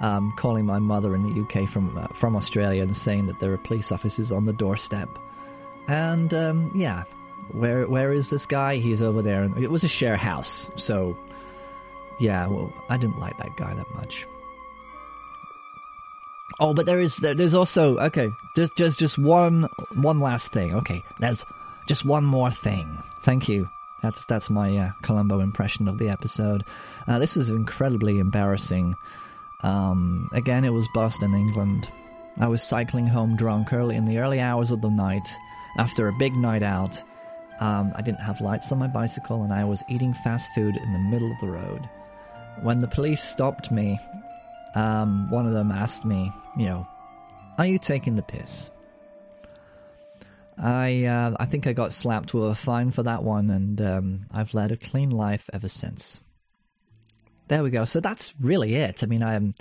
Um, 0.00 0.32
calling 0.36 0.64
my 0.64 0.80
mother 0.80 1.14
in 1.14 1.22
the 1.22 1.42
UK 1.42 1.68
from 1.68 1.96
uh, 1.96 2.08
from 2.08 2.34
Australia 2.34 2.82
and 2.82 2.96
saying 2.96 3.26
that 3.26 3.38
there 3.38 3.52
are 3.52 3.58
police 3.58 3.92
officers 3.92 4.32
on 4.32 4.46
the 4.46 4.52
doorstep, 4.52 5.08
and 5.86 6.32
um, 6.34 6.72
yeah, 6.74 7.04
where 7.52 7.86
where 7.86 8.10
is 8.10 8.28
this 8.30 8.46
guy? 8.46 8.76
He's 8.76 9.02
over 9.02 9.22
there. 9.22 9.44
It 9.58 9.70
was 9.70 9.84
a 9.84 9.88
share 9.88 10.16
house, 10.16 10.70
so 10.76 11.16
yeah. 12.18 12.46
Well, 12.46 12.72
I 12.88 12.96
didn't 12.96 13.20
like 13.20 13.36
that 13.38 13.56
guy 13.56 13.74
that 13.74 13.94
much. 13.94 14.26
Oh, 16.58 16.74
but 16.74 16.86
there 16.86 17.00
is 17.00 17.16
there, 17.16 17.34
there's 17.34 17.54
also 17.54 17.98
okay. 17.98 18.32
Just 18.56 18.74
just 18.76 18.98
just 18.98 19.18
one 19.18 19.64
one 19.94 20.20
last 20.20 20.52
thing. 20.52 20.74
Okay, 20.76 21.04
there's 21.18 21.44
Just 21.86 22.04
one 22.04 22.24
more 22.24 22.50
thing. 22.50 23.02
Thank 23.22 23.48
you. 23.48 23.68
That's 24.02 24.24
that's 24.26 24.50
my 24.50 24.76
uh, 24.76 24.90
Columbo 25.02 25.40
impression 25.40 25.88
of 25.88 25.98
the 25.98 26.08
episode. 26.08 26.64
Uh, 27.06 27.18
this 27.18 27.36
is 27.36 27.50
incredibly 27.50 28.18
embarrassing. 28.18 28.94
Um, 29.62 30.28
again, 30.32 30.64
it 30.64 30.72
was 30.72 30.88
Boston, 30.92 31.34
England. 31.34 31.88
I 32.38 32.48
was 32.48 32.62
cycling 32.62 33.06
home 33.06 33.36
drunk 33.36 33.72
early 33.72 33.94
in 33.94 34.04
the 34.06 34.18
early 34.18 34.40
hours 34.40 34.72
of 34.72 34.80
the 34.80 34.90
night 34.90 35.36
after 35.78 36.08
a 36.08 36.12
big 36.12 36.34
night 36.34 36.62
out. 36.62 37.02
Um, 37.60 37.92
I 37.94 38.02
didn't 38.02 38.20
have 38.20 38.40
lights 38.40 38.72
on 38.72 38.78
my 38.78 38.88
bicycle, 38.88 39.44
and 39.44 39.52
I 39.52 39.64
was 39.64 39.84
eating 39.88 40.14
fast 40.24 40.50
food 40.54 40.76
in 40.76 40.92
the 40.92 40.98
middle 40.98 41.30
of 41.30 41.38
the 41.38 41.48
road. 41.48 41.88
When 42.60 42.80
the 42.80 42.88
police 42.88 43.22
stopped 43.22 43.70
me, 43.70 44.00
um, 44.74 45.30
one 45.30 45.46
of 45.46 45.52
them 45.52 45.70
asked 45.70 46.04
me, 46.04 46.32
"You 46.56 46.66
know, 46.66 46.86
are 47.56 47.66
you 47.66 47.78
taking 47.78 48.16
the 48.16 48.22
piss?" 48.22 48.70
I 50.62 51.04
uh, 51.06 51.34
I 51.40 51.46
think 51.46 51.66
I 51.66 51.72
got 51.72 51.92
slapped 51.92 52.32
with 52.32 52.48
a 52.48 52.54
fine 52.54 52.92
for 52.92 53.02
that 53.02 53.24
one, 53.24 53.50
and 53.50 53.80
um, 53.80 54.26
I've 54.30 54.54
led 54.54 54.70
a 54.70 54.76
clean 54.76 55.10
life 55.10 55.50
ever 55.52 55.68
since. 55.68 56.22
There 57.48 57.64
we 57.64 57.70
go. 57.70 57.84
So 57.84 57.98
that's 57.98 58.32
really 58.40 58.76
it. 58.76 59.02
I 59.02 59.06
mean, 59.06 59.24
I 59.24 59.34
am 59.34 59.54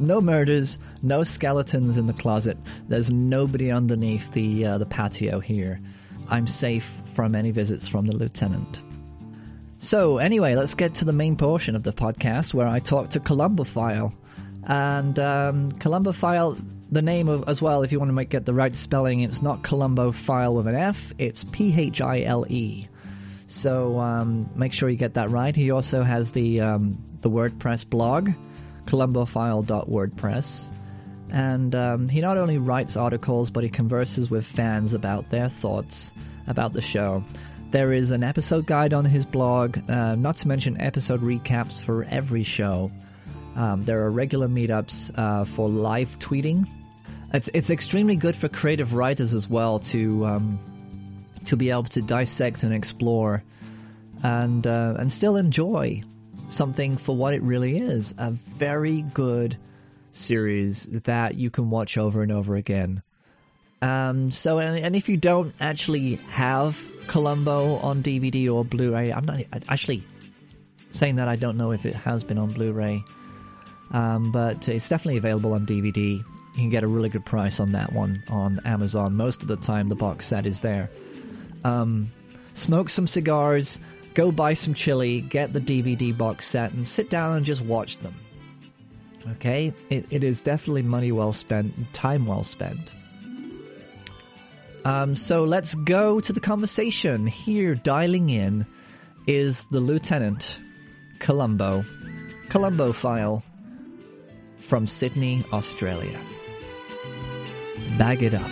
no 0.00 0.20
murders, 0.20 0.76
no 1.02 1.22
skeletons 1.22 1.96
in 1.96 2.06
the 2.06 2.12
closet. 2.12 2.58
There's 2.88 3.12
nobody 3.12 3.70
underneath 3.70 4.32
the 4.32 4.66
uh, 4.66 4.78
the 4.78 4.86
patio 4.86 5.38
here. 5.38 5.80
I'm 6.28 6.48
safe 6.48 7.00
from 7.14 7.36
any 7.36 7.52
visits 7.52 7.86
from 7.86 8.06
the 8.06 8.16
lieutenant. 8.16 8.80
So 9.78 10.18
anyway, 10.18 10.56
let's 10.56 10.74
get 10.74 10.94
to 10.94 11.04
the 11.04 11.12
main 11.12 11.36
portion 11.36 11.76
of 11.76 11.84
the 11.84 11.92
podcast 11.92 12.54
where 12.54 12.66
I 12.66 12.80
talk 12.80 13.10
to 13.10 13.20
Columbophile, 13.20 14.12
and 14.64 15.18
um, 15.20 15.72
Columbophile. 15.72 16.60
The 16.92 17.02
name 17.02 17.28
of 17.28 17.48
as 17.48 17.62
well, 17.62 17.82
if 17.82 17.92
you 17.92 18.00
want 18.00 18.08
to 18.08 18.14
make 18.14 18.30
get 18.30 18.46
the 18.46 18.54
right 18.54 18.74
spelling, 18.74 19.20
it's 19.20 19.42
not 19.42 19.62
Columbo 19.62 20.10
file 20.10 20.54
with 20.54 20.66
an 20.66 20.74
F. 20.74 21.12
It's 21.18 21.44
P 21.44 21.72
H 21.78 22.00
I 22.00 22.22
L 22.22 22.44
E. 22.48 22.88
So 23.46 23.98
um, 24.00 24.50
make 24.56 24.72
sure 24.72 24.88
you 24.88 24.96
get 24.96 25.14
that 25.14 25.30
right. 25.30 25.54
He 25.54 25.70
also 25.70 26.02
has 26.02 26.32
the 26.32 26.60
um, 26.60 26.98
the 27.20 27.30
WordPress 27.30 27.88
blog, 27.88 28.30
columbophile.wordpress. 28.86 30.72
And 31.30 31.76
um, 31.76 32.08
he 32.08 32.20
not 32.20 32.36
only 32.36 32.58
writes 32.58 32.96
articles, 32.96 33.52
but 33.52 33.62
he 33.62 33.70
converses 33.70 34.28
with 34.28 34.44
fans 34.44 34.92
about 34.92 35.30
their 35.30 35.48
thoughts 35.48 36.12
about 36.48 36.72
the 36.72 36.80
show. 36.80 37.22
There 37.70 37.92
is 37.92 38.10
an 38.10 38.24
episode 38.24 38.66
guide 38.66 38.92
on 38.92 39.04
his 39.04 39.24
blog, 39.24 39.78
uh, 39.88 40.16
not 40.16 40.38
to 40.38 40.48
mention 40.48 40.80
episode 40.80 41.20
recaps 41.20 41.80
for 41.80 42.02
every 42.04 42.42
show. 42.42 42.90
Um, 43.54 43.84
there 43.84 44.04
are 44.04 44.10
regular 44.10 44.48
meetups 44.48 45.16
uh, 45.16 45.44
for 45.44 45.68
live 45.68 46.18
tweeting. 46.18 46.68
It's 47.32 47.48
it's 47.54 47.70
extremely 47.70 48.16
good 48.16 48.36
for 48.36 48.48
creative 48.48 48.94
writers 48.94 49.34
as 49.34 49.48
well 49.48 49.78
to 49.80 50.26
um, 50.26 50.58
to 51.46 51.56
be 51.56 51.70
able 51.70 51.84
to 51.84 52.02
dissect 52.02 52.62
and 52.62 52.74
explore, 52.74 53.42
and 54.22 54.66
uh, 54.66 54.94
and 54.98 55.12
still 55.12 55.36
enjoy 55.36 56.02
something 56.48 56.96
for 56.96 57.16
what 57.16 57.32
it 57.34 57.42
really 57.42 57.78
is 57.78 58.14
a 58.18 58.30
very 58.30 59.02
good 59.02 59.56
series 60.12 60.86
that 60.86 61.36
you 61.36 61.50
can 61.50 61.70
watch 61.70 61.96
over 61.96 62.22
and 62.22 62.32
over 62.32 62.56
again. 62.56 63.02
Um, 63.82 64.30
so, 64.30 64.58
and, 64.58 64.78
and 64.78 64.96
if 64.96 65.08
you 65.08 65.16
don't 65.16 65.54
actually 65.60 66.16
have 66.28 66.86
Columbo 67.06 67.76
on 67.76 68.02
DVD 68.02 68.52
or 68.52 68.64
Blu-ray, 68.64 69.12
I'm 69.12 69.24
not 69.24 69.40
actually 69.68 70.02
saying 70.90 71.16
that 71.16 71.28
I 71.28 71.36
don't 71.36 71.56
know 71.56 71.70
if 71.70 71.86
it 71.86 71.94
has 71.94 72.24
been 72.24 72.36
on 72.36 72.50
Blu-ray, 72.52 73.02
um, 73.92 74.32
but 74.32 74.68
it's 74.68 74.88
definitely 74.88 75.18
available 75.18 75.54
on 75.54 75.66
DVD. 75.66 76.22
You 76.54 76.60
can 76.62 76.70
get 76.70 76.82
a 76.82 76.88
really 76.88 77.08
good 77.08 77.24
price 77.24 77.60
on 77.60 77.72
that 77.72 77.92
one 77.92 78.22
on 78.28 78.60
Amazon. 78.64 79.16
Most 79.16 79.42
of 79.42 79.48
the 79.48 79.56
time, 79.56 79.88
the 79.88 79.94
box 79.94 80.26
set 80.26 80.46
is 80.46 80.60
there. 80.60 80.90
Um, 81.64 82.10
smoke 82.54 82.90
some 82.90 83.06
cigars, 83.06 83.78
go 84.14 84.32
buy 84.32 84.54
some 84.54 84.74
chili, 84.74 85.20
get 85.20 85.52
the 85.52 85.60
DVD 85.60 86.16
box 86.16 86.46
set, 86.46 86.72
and 86.72 86.86
sit 86.86 87.10
down 87.10 87.36
and 87.36 87.46
just 87.46 87.62
watch 87.62 87.98
them. 87.98 88.14
Okay? 89.32 89.72
It, 89.90 90.06
it 90.10 90.24
is 90.24 90.40
definitely 90.40 90.82
money 90.82 91.12
well 91.12 91.32
spent, 91.32 91.92
time 91.92 92.26
well 92.26 92.44
spent. 92.44 92.92
Um, 94.84 95.14
so 95.14 95.44
let's 95.44 95.74
go 95.74 96.20
to 96.20 96.32
the 96.32 96.40
conversation. 96.40 97.26
Here, 97.26 97.74
dialing 97.74 98.30
in, 98.30 98.66
is 99.26 99.66
the 99.66 99.80
Lieutenant 99.80 100.58
Columbo, 101.18 101.84
file 102.92 103.42
from 104.58 104.86
Sydney, 104.86 105.44
Australia. 105.52 106.18
Bag 107.98 108.22
it 108.22 108.34
up. 108.34 108.50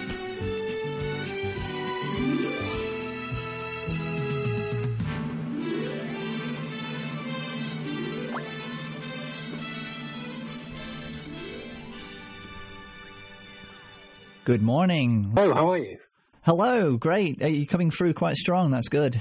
Good 14.45 14.63
morning. 14.63 15.35
Oh, 15.37 15.53
how 15.53 15.71
are 15.73 15.79
you? 15.79 15.99
Hello, 16.43 16.97
great. 16.97 17.43
Are 17.43 17.49
you 17.49 17.67
coming 17.67 17.91
through 17.91 18.15
quite 18.15 18.37
strong? 18.37 18.71
That's 18.71 18.89
good. 18.89 19.21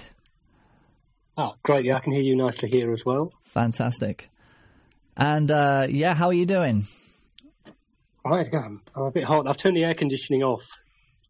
Oh, 1.37 1.55
great. 1.63 1.83
Yeah, 1.83 1.97
I 1.97 1.99
can 1.99 2.13
hear 2.13 2.23
you 2.23 2.35
nicely 2.37 2.69
here 2.71 2.93
as 2.93 3.03
well. 3.05 3.31
Fantastic. 3.47 4.29
And 5.17 5.51
uh, 5.51 5.87
yeah, 5.89 6.13
how 6.13 6.27
are 6.27 6.33
you 6.33 6.45
doing? 6.45 6.87
Right, 8.29 8.47
I'm, 8.53 8.81
I'm 8.95 9.03
a 9.03 9.11
bit 9.11 9.23
hot. 9.23 9.47
I've 9.47 9.57
turned 9.57 9.77
the 9.77 9.83
air 9.83 9.93
conditioning 9.93 10.43
off. 10.43 10.63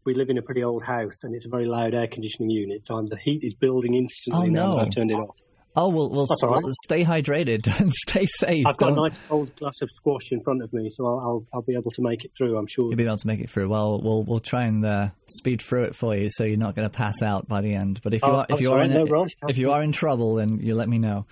We 0.05 0.13
live 0.13 0.29
in 0.29 0.37
a 0.37 0.41
pretty 0.41 0.63
old 0.63 0.83
house, 0.83 1.23
and 1.23 1.35
it's 1.35 1.45
a 1.45 1.49
very 1.49 1.65
loud 1.65 1.93
air 1.93 2.07
conditioning 2.07 2.49
unit. 2.49 2.85
So 2.87 3.01
the 3.09 3.17
heat 3.17 3.41
is 3.43 3.53
building 3.55 3.93
instantly 3.95 4.47
Oh, 4.47 4.51
now 4.51 4.65
no. 4.67 4.75
that 4.77 4.85
I've 4.87 4.95
turned 4.95 5.11
it 5.11 5.15
off. 5.15 5.35
Oh, 5.79 5.89
we'll, 5.89 6.09
we'll, 6.09 6.25
all 6.41 6.49
right. 6.49 6.63
we'll 6.63 6.73
stay 6.85 7.03
hydrated 7.03 7.67
and 7.79 7.93
stay 7.93 8.25
safe. 8.25 8.65
I've 8.65 8.77
got 8.77 8.93
a 8.93 8.95
Don't- 8.95 9.09
nice 9.11 9.19
cold 9.29 9.55
glass 9.57 9.79
of 9.83 9.89
squash 9.95 10.31
in 10.31 10.41
front 10.41 10.63
of 10.63 10.73
me, 10.73 10.89
so 10.89 11.05
I'll 11.05 11.19
I'll, 11.19 11.45
I'll 11.53 11.61
be 11.61 11.75
able 11.75 11.91
to 11.91 12.01
make 12.01 12.25
it 12.25 12.31
through. 12.35 12.57
I'm 12.57 12.65
sure. 12.67 12.85
You'll 12.85 12.95
be 12.95 13.05
able 13.05 13.17
to 13.17 13.27
make 13.27 13.41
it 13.41 13.49
through. 13.49 13.69
Well, 13.69 14.01
we'll 14.01 14.23
we'll 14.23 14.39
try 14.39 14.63
and 14.65 14.83
uh, 14.83 15.09
speed 15.27 15.61
through 15.61 15.83
it 15.83 15.95
for 15.95 16.15
you, 16.15 16.29
so 16.31 16.45
you're 16.45 16.57
not 16.57 16.75
going 16.75 16.89
to 16.89 16.95
pass 16.97 17.21
out 17.21 17.47
by 17.47 17.61
the 17.61 17.75
end. 17.75 17.99
But 18.01 18.13
if 18.15 18.23
you 18.23 18.27
Oh, 18.29 18.37
are 18.37 18.45
if 18.49 18.55
I'm 18.55 18.61
you 18.61 18.71
are 18.71 18.81
in 18.81 18.91
no 18.93 19.25
if 19.47 19.57
you 19.59 19.71
are 19.71 19.83
in 19.83 19.91
trouble, 19.91 20.35
then 20.35 20.57
you 20.61 20.73
let 20.73 20.89
me 20.89 20.97
know. 20.97 21.27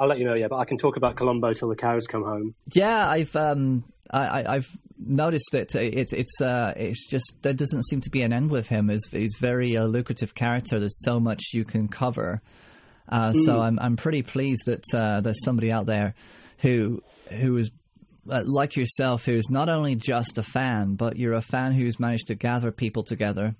I'll 0.00 0.08
let 0.08 0.18
you 0.18 0.24
know. 0.24 0.34
Yeah, 0.34 0.48
but 0.48 0.56
I 0.56 0.64
can 0.64 0.78
talk 0.78 0.96
about 0.96 1.16
Columbo 1.16 1.52
till 1.52 1.68
the 1.68 1.76
cows 1.76 2.06
come 2.06 2.24
home. 2.24 2.54
Yeah, 2.72 3.06
I've 3.08 3.36
um 3.36 3.84
I, 4.10 4.20
I 4.20 4.54
I've 4.56 4.68
noticed 4.98 5.54
it. 5.54 5.74
It's 5.74 6.12
it's 6.14 6.40
uh 6.40 6.72
it's 6.74 7.06
just 7.06 7.34
there 7.42 7.52
doesn't 7.52 7.84
seem 7.86 8.00
to 8.00 8.10
be 8.10 8.22
an 8.22 8.32
end 8.32 8.50
with 8.50 8.66
him. 8.66 8.88
He's 8.88 9.06
he's 9.10 9.36
very 9.38 9.74
a 9.74 9.84
lucrative 9.84 10.34
character. 10.34 10.78
There's 10.78 11.04
so 11.04 11.20
much 11.20 11.50
you 11.52 11.64
can 11.64 11.88
cover. 11.88 12.40
Uh, 13.08 13.32
So 13.32 13.60
I'm 13.60 13.78
I'm 13.78 13.96
pretty 13.96 14.22
pleased 14.22 14.66
that 14.66 14.84
uh, 14.94 15.20
there's 15.20 15.44
somebody 15.44 15.70
out 15.70 15.86
there 15.86 16.14
who 16.58 17.02
who 17.28 17.56
is 17.58 17.70
uh, 18.28 18.42
like 18.46 18.76
yourself, 18.76 19.24
who's 19.24 19.50
not 19.50 19.68
only 19.68 19.96
just 19.96 20.38
a 20.38 20.42
fan, 20.42 20.94
but 20.94 21.16
you're 21.16 21.34
a 21.34 21.42
fan 21.42 21.72
who's 21.72 21.98
managed 22.00 22.28
to 22.28 22.34
gather 22.34 22.70
people 22.70 23.02
together. 23.02 23.54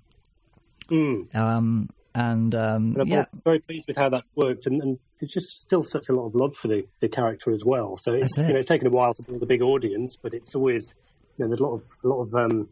Mm. 0.89 1.35
Um, 1.35 1.89
and 2.13 2.53
um, 2.55 2.93
And 2.93 3.01
I'm 3.01 3.07
yeah, 3.07 3.25
very 3.43 3.59
pleased 3.59 3.87
with 3.87 3.97
how 3.97 4.09
that 4.09 4.23
worked, 4.35 4.65
and, 4.65 4.81
and 4.81 4.99
there's 5.19 5.31
just 5.31 5.61
still 5.61 5.83
such 5.83 6.09
a 6.09 6.13
lot 6.13 6.27
of 6.27 6.35
love 6.35 6.55
for 6.55 6.67
the, 6.67 6.85
the 6.99 7.07
character 7.07 7.53
as 7.53 7.63
well. 7.65 7.97
So 7.97 8.13
it's 8.13 8.37
it. 8.37 8.47
you 8.47 8.53
know 8.53 8.59
it's 8.59 8.67
taken 8.69 8.87
a 8.87 8.91
while 8.91 9.13
to 9.13 9.23
build 9.27 9.43
a 9.43 9.45
big 9.45 9.61
audience, 9.61 10.17
but 10.21 10.33
it's 10.33 10.55
always 10.55 10.93
you 11.37 11.45
know 11.45 11.49
there's 11.49 11.59
a 11.59 11.63
lot 11.63 11.75
of 11.75 11.83
a 12.03 12.07
lot 12.07 12.21
of 12.21 12.35
um, 12.35 12.69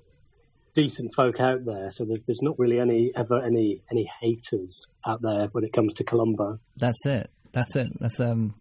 decent 0.73 1.13
folk 1.15 1.39
out 1.39 1.65
there. 1.65 1.91
So 1.91 2.05
there's 2.05 2.21
there's 2.27 2.41
not 2.41 2.59
really 2.59 2.79
any 2.79 3.11
ever 3.15 3.41
any 3.43 3.81
any 3.91 4.09
haters 4.21 4.85
out 5.07 5.21
there 5.21 5.47
when 5.51 5.63
it 5.63 5.73
comes 5.73 5.93
to 5.95 6.03
Columbo. 6.03 6.59
That's 6.75 7.05
it. 7.05 7.29
That's 7.51 7.75
it. 7.75 7.87
That's 7.99 8.19
um, 8.19 8.55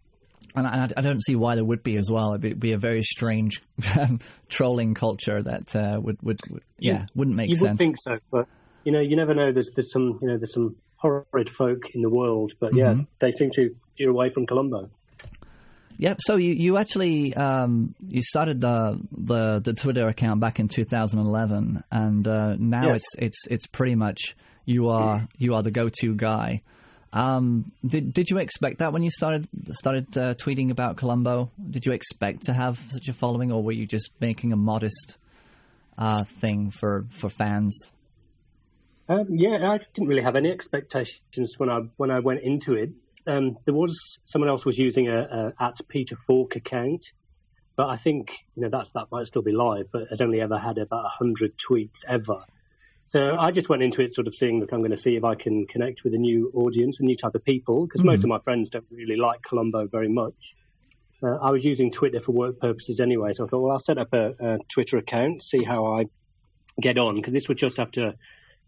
and 0.55 0.67
I, 0.67 0.89
I 0.97 1.01
don't 1.01 1.23
see 1.23 1.35
why 1.35 1.55
there 1.55 1.63
would 1.63 1.83
be 1.83 1.97
as 1.97 2.09
well. 2.09 2.33
It'd 2.33 2.59
be, 2.59 2.71
a 2.71 2.77
very 2.77 3.03
strange 3.03 3.61
trolling 4.49 4.93
culture 4.93 5.41
that 5.43 5.75
uh, 5.75 5.99
would, 6.01 6.17
would 6.23 6.39
would 6.49 6.63
yeah 6.79 7.05
wouldn't 7.15 7.37
make 7.37 7.49
you 7.49 7.55
sense. 7.55 7.63
You 7.63 7.69
would 7.69 7.77
think 7.77 7.97
so, 8.03 8.17
but 8.31 8.47
you 8.83 8.91
know 8.91 8.99
you 9.01 9.15
never 9.15 9.33
know. 9.33 9.51
There's 9.51 9.69
there's 9.75 9.91
some 9.91 10.19
you 10.21 10.27
know 10.29 10.37
there's 10.37 10.53
some 10.53 10.75
horrid 10.97 11.49
folk 11.49 11.89
in 11.93 12.01
the 12.01 12.09
world, 12.09 12.53
but 12.59 12.75
yeah, 12.75 12.91
Mm-hmm. 12.93 13.01
they 13.19 13.31
seem 13.31 13.49
to 13.51 13.75
steer 13.87 14.09
away 14.09 14.29
from 14.29 14.45
Columbo. 14.45 14.89
Yep. 15.97 16.17
So 16.21 16.37
you, 16.37 16.53
you 16.53 16.77
actually 16.77 17.33
um, 17.35 17.93
you 18.07 18.21
started 18.23 18.61
the, 18.61 18.99
the 19.11 19.59
the 19.59 19.73
Twitter 19.73 20.07
account 20.07 20.39
back 20.39 20.59
in 20.61 20.69
2011, 20.69 21.83
and 21.91 22.27
uh, 22.27 22.55
now 22.57 22.87
Yes. 22.91 22.97
it's 22.99 23.15
it's 23.19 23.47
it's 23.51 23.67
pretty 23.67 23.95
much 23.95 24.35
you 24.65 24.87
are 24.89 25.27
you 25.37 25.55
are 25.55 25.63
the 25.63 25.71
go 25.71 25.89
to 26.01 26.15
guy. 26.15 26.61
Um, 27.11 27.71
did 27.85 28.13
did 28.13 28.29
you 28.29 28.37
expect 28.37 28.79
that 28.79 28.93
when 28.93 29.03
you 29.03 29.09
started 29.09 29.47
started 29.71 30.17
uh, 30.17 30.35
tweeting 30.35 30.71
about 30.71 30.95
Columbo? 30.95 31.51
Did 31.69 31.85
you 31.85 31.91
expect 31.91 32.43
to 32.43 32.53
have 32.53 32.79
such 32.91 33.09
a 33.09 33.13
following, 33.13 33.51
or 33.51 33.61
were 33.61 33.73
you 33.73 33.85
just 33.85 34.09
making 34.21 34.53
a 34.53 34.57
modest 34.57 35.17
uh, 35.97 36.23
thing 36.39 36.71
for 36.71 37.07
for 37.11 37.27
fans? 37.29 37.77
Um, 39.09 39.25
yeah, 39.31 39.57
I 39.67 39.79
didn't 39.95 40.07
really 40.07 40.21
have 40.21 40.35
any 40.35 40.51
expectations 40.51 41.55
when 41.57 41.69
I 41.69 41.79
when 41.97 42.11
I 42.11 42.19
went 42.19 42.41
into 42.43 42.75
it. 42.75 42.91
Um, 43.25 43.57
there 43.65 43.73
was 43.73 44.19
someone 44.25 44.49
else 44.49 44.65
was 44.65 44.77
using 44.77 45.07
a, 45.07 45.19
a 45.19 45.53
at 45.59 45.77
Peter 45.89 46.15
Falk 46.27 46.55
account, 46.55 47.03
but 47.75 47.87
I 47.87 47.97
think 47.97 48.31
you 48.55 48.61
know 48.61 48.69
that's 48.71 48.91
that 48.91 49.07
might 49.11 49.25
still 49.25 49.41
be 49.41 49.51
live, 49.51 49.87
but 49.91 50.03
has 50.11 50.21
only 50.21 50.41
ever 50.41 50.59
had 50.59 50.77
about 50.77 51.05
hundred 51.09 51.53
tweets 51.57 52.05
ever. 52.07 52.39
So 53.07 53.35
I 53.35 53.49
just 53.49 53.67
went 53.67 53.81
into 53.81 54.03
it 54.03 54.13
sort 54.13 54.27
of 54.27 54.35
seeing 54.35 54.59
that 54.59 54.71
I'm 54.71 54.81
going 54.81 54.91
to 54.91 54.97
see 54.97 55.15
if 55.15 55.23
I 55.23 55.33
can 55.33 55.65
connect 55.65 56.03
with 56.03 56.13
a 56.13 56.19
new 56.19 56.51
audience, 56.53 56.99
a 56.99 57.03
new 57.03 57.17
type 57.17 57.33
of 57.33 57.43
people, 57.43 57.87
because 57.87 58.01
Mm-hmm. 58.01 58.09
most 58.09 58.23
of 58.23 58.29
my 58.29 58.37
friends 58.43 58.69
don't 58.69 58.85
really 58.91 59.15
like 59.15 59.41
Columbo 59.41 59.87
very 59.87 60.09
much. 60.09 60.55
Uh, 61.23 61.35
I 61.41 61.49
was 61.49 61.65
using 61.65 61.91
Twitter 61.91 62.19
for 62.19 62.33
work 62.33 62.59
purposes 62.59 62.99
anyway, 62.99 63.33
so 63.33 63.45
I 63.45 63.47
thought, 63.47 63.61
well, 63.61 63.71
I'll 63.71 63.79
set 63.79 63.97
up 63.97 64.13
a, 64.13 64.33
a 64.39 64.57
Twitter 64.71 64.97
account, 64.97 65.41
see 65.41 65.63
how 65.63 65.87
I 65.87 66.05
get 66.79 66.99
on, 66.99 67.15
because 67.15 67.33
this 67.33 67.49
was 67.49 67.57
just 67.57 67.79
after 67.79 68.13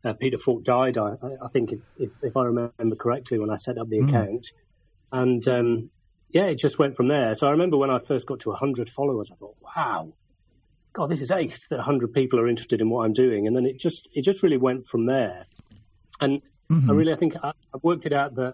uh, 0.03 0.13
Peter 0.13 0.37
Falk 0.37 0.63
died, 0.63 0.97
I, 0.97 1.15
I- 1.43 1.47
think, 1.49 1.71
if, 1.71 1.79
if, 1.97 2.11
if 2.21 2.37
I 2.37 2.43
remember 2.45 2.95
correctly, 2.97 3.39
when 3.39 3.49
I 3.49 3.57
set 3.57 3.77
up 3.77 3.87
the 3.89 3.99
account. 3.99 4.47
And 5.11 5.45
um, 5.47 5.89
yeah, 6.29 6.45
it 6.45 6.57
just 6.57 6.79
went 6.79 6.95
from 6.95 7.07
there. 7.07 7.35
So 7.35 7.47
I 7.47 7.51
remember 7.51 7.77
when 7.77 7.89
I 7.91 7.99
first 7.99 8.25
got 8.25 8.39
to 8.41 8.49
100 8.49 8.89
followers, 8.89 9.29
I 9.31 9.35
thought, 9.35 9.55
wow, 9.61 10.13
God, 10.93 11.09
this 11.09 11.21
is 11.21 11.31
ace 11.31 11.59
that 11.69 11.77
100 11.77 12.13
people 12.13 12.39
are 12.39 12.47
interested 12.47 12.81
in 12.81 12.89
what 12.89 13.05
I'm 13.05 13.13
doing. 13.13 13.47
And 13.47 13.55
then 13.55 13.65
it 13.65 13.79
just 13.79 14.09
it 14.13 14.23
just 14.23 14.41
really 14.43 14.57
went 14.57 14.87
from 14.87 15.05
there. 15.05 15.45
And 16.19 16.41
I 16.89 16.93
really, 16.93 17.11
I 17.13 17.17
think 17.17 17.33
I, 17.43 17.49
I 17.49 17.77
worked 17.83 18.05
it 18.05 18.13
out 18.13 18.35
that 18.35 18.53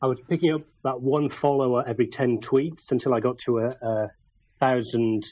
I 0.00 0.06
was 0.06 0.18
picking 0.28 0.52
up 0.52 0.62
about 0.82 1.00
one 1.00 1.28
follower 1.28 1.84
every 1.86 2.08
10 2.08 2.40
tweets 2.40 2.90
until 2.90 3.14
I 3.14 3.20
got 3.20 3.38
to 3.46 3.58
a, 3.60 3.68
a 3.80 4.10
thousand 4.58 5.24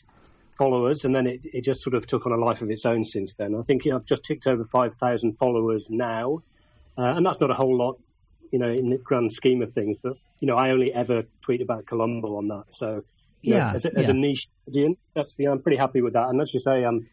followers. 0.61 1.07
And 1.07 1.15
then 1.17 1.27
it, 1.27 1.41
it 1.45 1.65
just 1.65 1.81
sort 1.81 1.95
of 1.95 2.07
took 2.07 2.27
on 2.27 2.33
a 2.33 2.37
life 2.37 2.61
of 2.61 2.71
its 2.71 2.85
own 2.85 3.07
since 3.07 3.33
then. 3.33 3.55
I 3.55 3.63
think 3.63 3.87
I've 3.87 4.05
just 4.05 4.25
ticked 4.25 4.47
over 4.47 4.67
5,000 4.67 5.39
followers 5.39 5.87
now. 5.89 6.43
Uh, 6.99 7.15
and 7.17 7.25
that's 7.25 7.41
not 7.41 7.51
a 7.51 7.55
whole 7.55 7.75
lot, 7.75 7.99
you 8.53 8.59
know, 8.59 8.69
in 8.69 8.91
the 8.91 8.99
grand 8.99 9.33
scheme 9.33 9.63
of 9.63 9.73
things. 9.73 9.97
But, 10.03 10.19
you 10.39 10.47
know, 10.47 10.57
I 10.57 10.71
only 10.71 10.93
ever 10.93 11.23
tweet 11.41 11.63
about 11.63 11.87
Columbo 11.87 12.37
on 12.37 12.49
that. 12.49 12.65
So, 12.69 13.05
you 13.41 13.55
know, 13.55 13.57
Yeah, 13.57 13.73
as, 13.73 13.87
a, 13.87 13.99
as 13.99 14.05
yeah. 14.05 14.11
a 14.11 14.13
niche 14.13 14.49
audience, 14.69 14.99
that's 15.15 15.35
the, 15.37 15.47
I'm 15.47 15.63
pretty 15.63 15.79
happy 15.79 16.03
with 16.03 16.13
that. 16.13 16.29
And 16.29 16.39
as 16.43 16.53
you 16.53 16.61
say, 16.61 16.85
um, 16.85 17.07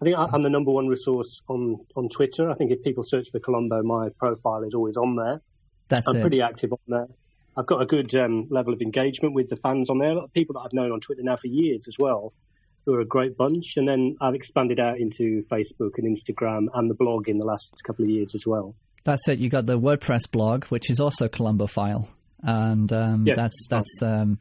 I 0.00 0.04
think 0.04 0.16
I'm 0.16 0.42
the 0.42 0.50
number 0.50 0.70
one 0.70 0.86
resource 0.86 1.42
on, 1.48 1.80
on 1.96 2.08
Twitter. 2.08 2.50
I 2.50 2.54
think 2.54 2.70
if 2.70 2.84
people 2.84 3.02
search 3.02 3.30
for 3.32 3.40
Columbo, 3.40 3.82
my 3.82 4.10
profile 4.10 4.62
is 4.62 4.74
always 4.74 4.96
on 4.96 5.16
there. 5.16 5.40
That's 5.88 6.06
I'm 6.06 6.16
it. 6.16 6.20
pretty 6.20 6.40
active 6.40 6.72
on 6.72 6.78
there. 6.86 7.08
I've 7.56 7.66
got 7.66 7.82
a 7.82 7.86
good 7.86 8.14
um, 8.14 8.46
level 8.48 8.72
of 8.72 8.80
engagement 8.80 9.34
with 9.34 9.48
the 9.48 9.56
fans 9.56 9.90
on 9.90 9.98
there. 9.98 10.10
A 10.10 10.14
lot 10.14 10.24
of 10.24 10.32
people 10.32 10.54
that 10.54 10.60
I've 10.60 10.72
known 10.72 10.92
on 10.92 11.00
Twitter 11.00 11.22
now 11.22 11.36
for 11.36 11.48
years 11.48 11.86
as 11.88 11.98
well, 11.98 12.32
who 12.84 12.94
are 12.94 13.00
a 13.00 13.04
great 13.06 13.36
bunch. 13.36 13.74
And 13.76 13.86
then 13.88 14.16
I've 14.20 14.34
expanded 14.34 14.80
out 14.80 14.98
into 14.98 15.44
Facebook 15.50 15.92
and 15.98 16.16
Instagram 16.16 16.66
and 16.74 16.90
the 16.90 16.94
blog 16.94 17.28
in 17.28 17.38
the 17.38 17.44
last 17.44 17.72
couple 17.86 18.04
of 18.04 18.10
years 18.10 18.32
as 18.34 18.44
well. 18.46 18.74
That's 19.04 19.28
it. 19.28 19.38
You 19.38 19.48
got 19.48 19.66
the 19.66 19.78
WordPress 19.78 20.30
blog, 20.30 20.64
which 20.66 20.90
is 20.90 21.00
also 21.00 21.26
Columbophile, 21.28 22.06
and 22.42 22.92
um, 22.92 23.24
Yes. 23.26 23.36
that's 23.36 23.66
that's 23.68 24.02
um, 24.02 24.38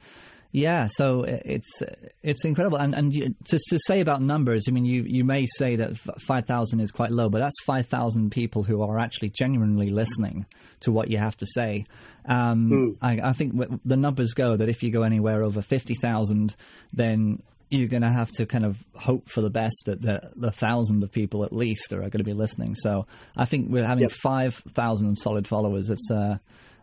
yeah. 0.52 0.86
So 0.88 1.24
it's 1.24 1.82
it's 2.22 2.46
incredible. 2.46 2.78
And 2.78 2.94
and 2.94 3.12
you, 3.16 3.30
to 3.46 3.60
to 3.70 3.80
say 3.80 4.02
about 4.02 4.22
numbers, 4.22 4.66
I 4.68 4.72
mean, 4.72 4.86
you 4.86 5.04
you 5.08 5.24
may 5.24 5.48
say 5.48 5.78
that 5.78 5.98
five 5.98 6.46
thousand 6.46 6.82
is 6.82 6.92
quite 6.92 7.10
low, 7.10 7.28
but 7.30 7.40
that's 7.40 7.56
five 7.66 7.88
thousand 7.88 8.32
people 8.32 8.62
who 8.62 8.84
are 8.84 9.00
actually 9.00 9.30
genuinely 9.30 9.90
listening 9.90 10.46
to 10.82 10.92
what 10.92 11.10
you 11.10 11.18
have 11.18 11.38
to 11.38 11.48
say. 11.48 11.86
Um, 12.26 12.98
I, 13.02 13.20
I 13.24 13.34
think 13.34 13.54
the 13.84 13.98
numbers 13.98 14.34
go 14.36 14.56
that 14.58 14.70
if 14.70 14.84
you 14.84 14.92
go 14.92 15.02
anywhere 15.02 15.42
over 15.44 15.64
fifty 15.64 15.96
thousand, 15.96 16.56
then 16.94 17.42
you're 17.72 17.88
going 17.88 18.04
to 18.04 18.12
have 18.12 18.32
to 18.34 18.46
kind 18.46 18.66
of 18.66 18.78
hope 18.96 19.30
for 19.30 19.42
the 19.42 19.50
best 19.50 19.84
that 19.86 20.02
the, 20.02 20.20
the 20.36 20.52
thousand 20.52 21.04
of 21.04 21.12
people 21.12 21.44
at 21.46 21.54
least 21.54 21.94
are 21.94 22.00
going 22.00 22.12
to 22.20 22.24
be 22.24 22.34
listening. 22.34 22.76
So 22.76 23.08
I 23.36 23.46
think 23.46 23.70
we're 23.70 23.86
having 23.86 24.04
Yep. 24.04 24.12
five 24.12 24.56
thousand 24.76 25.16
solid 25.18 25.48
followers. 25.48 25.90
It's 25.90 26.10
uh, 26.12 26.38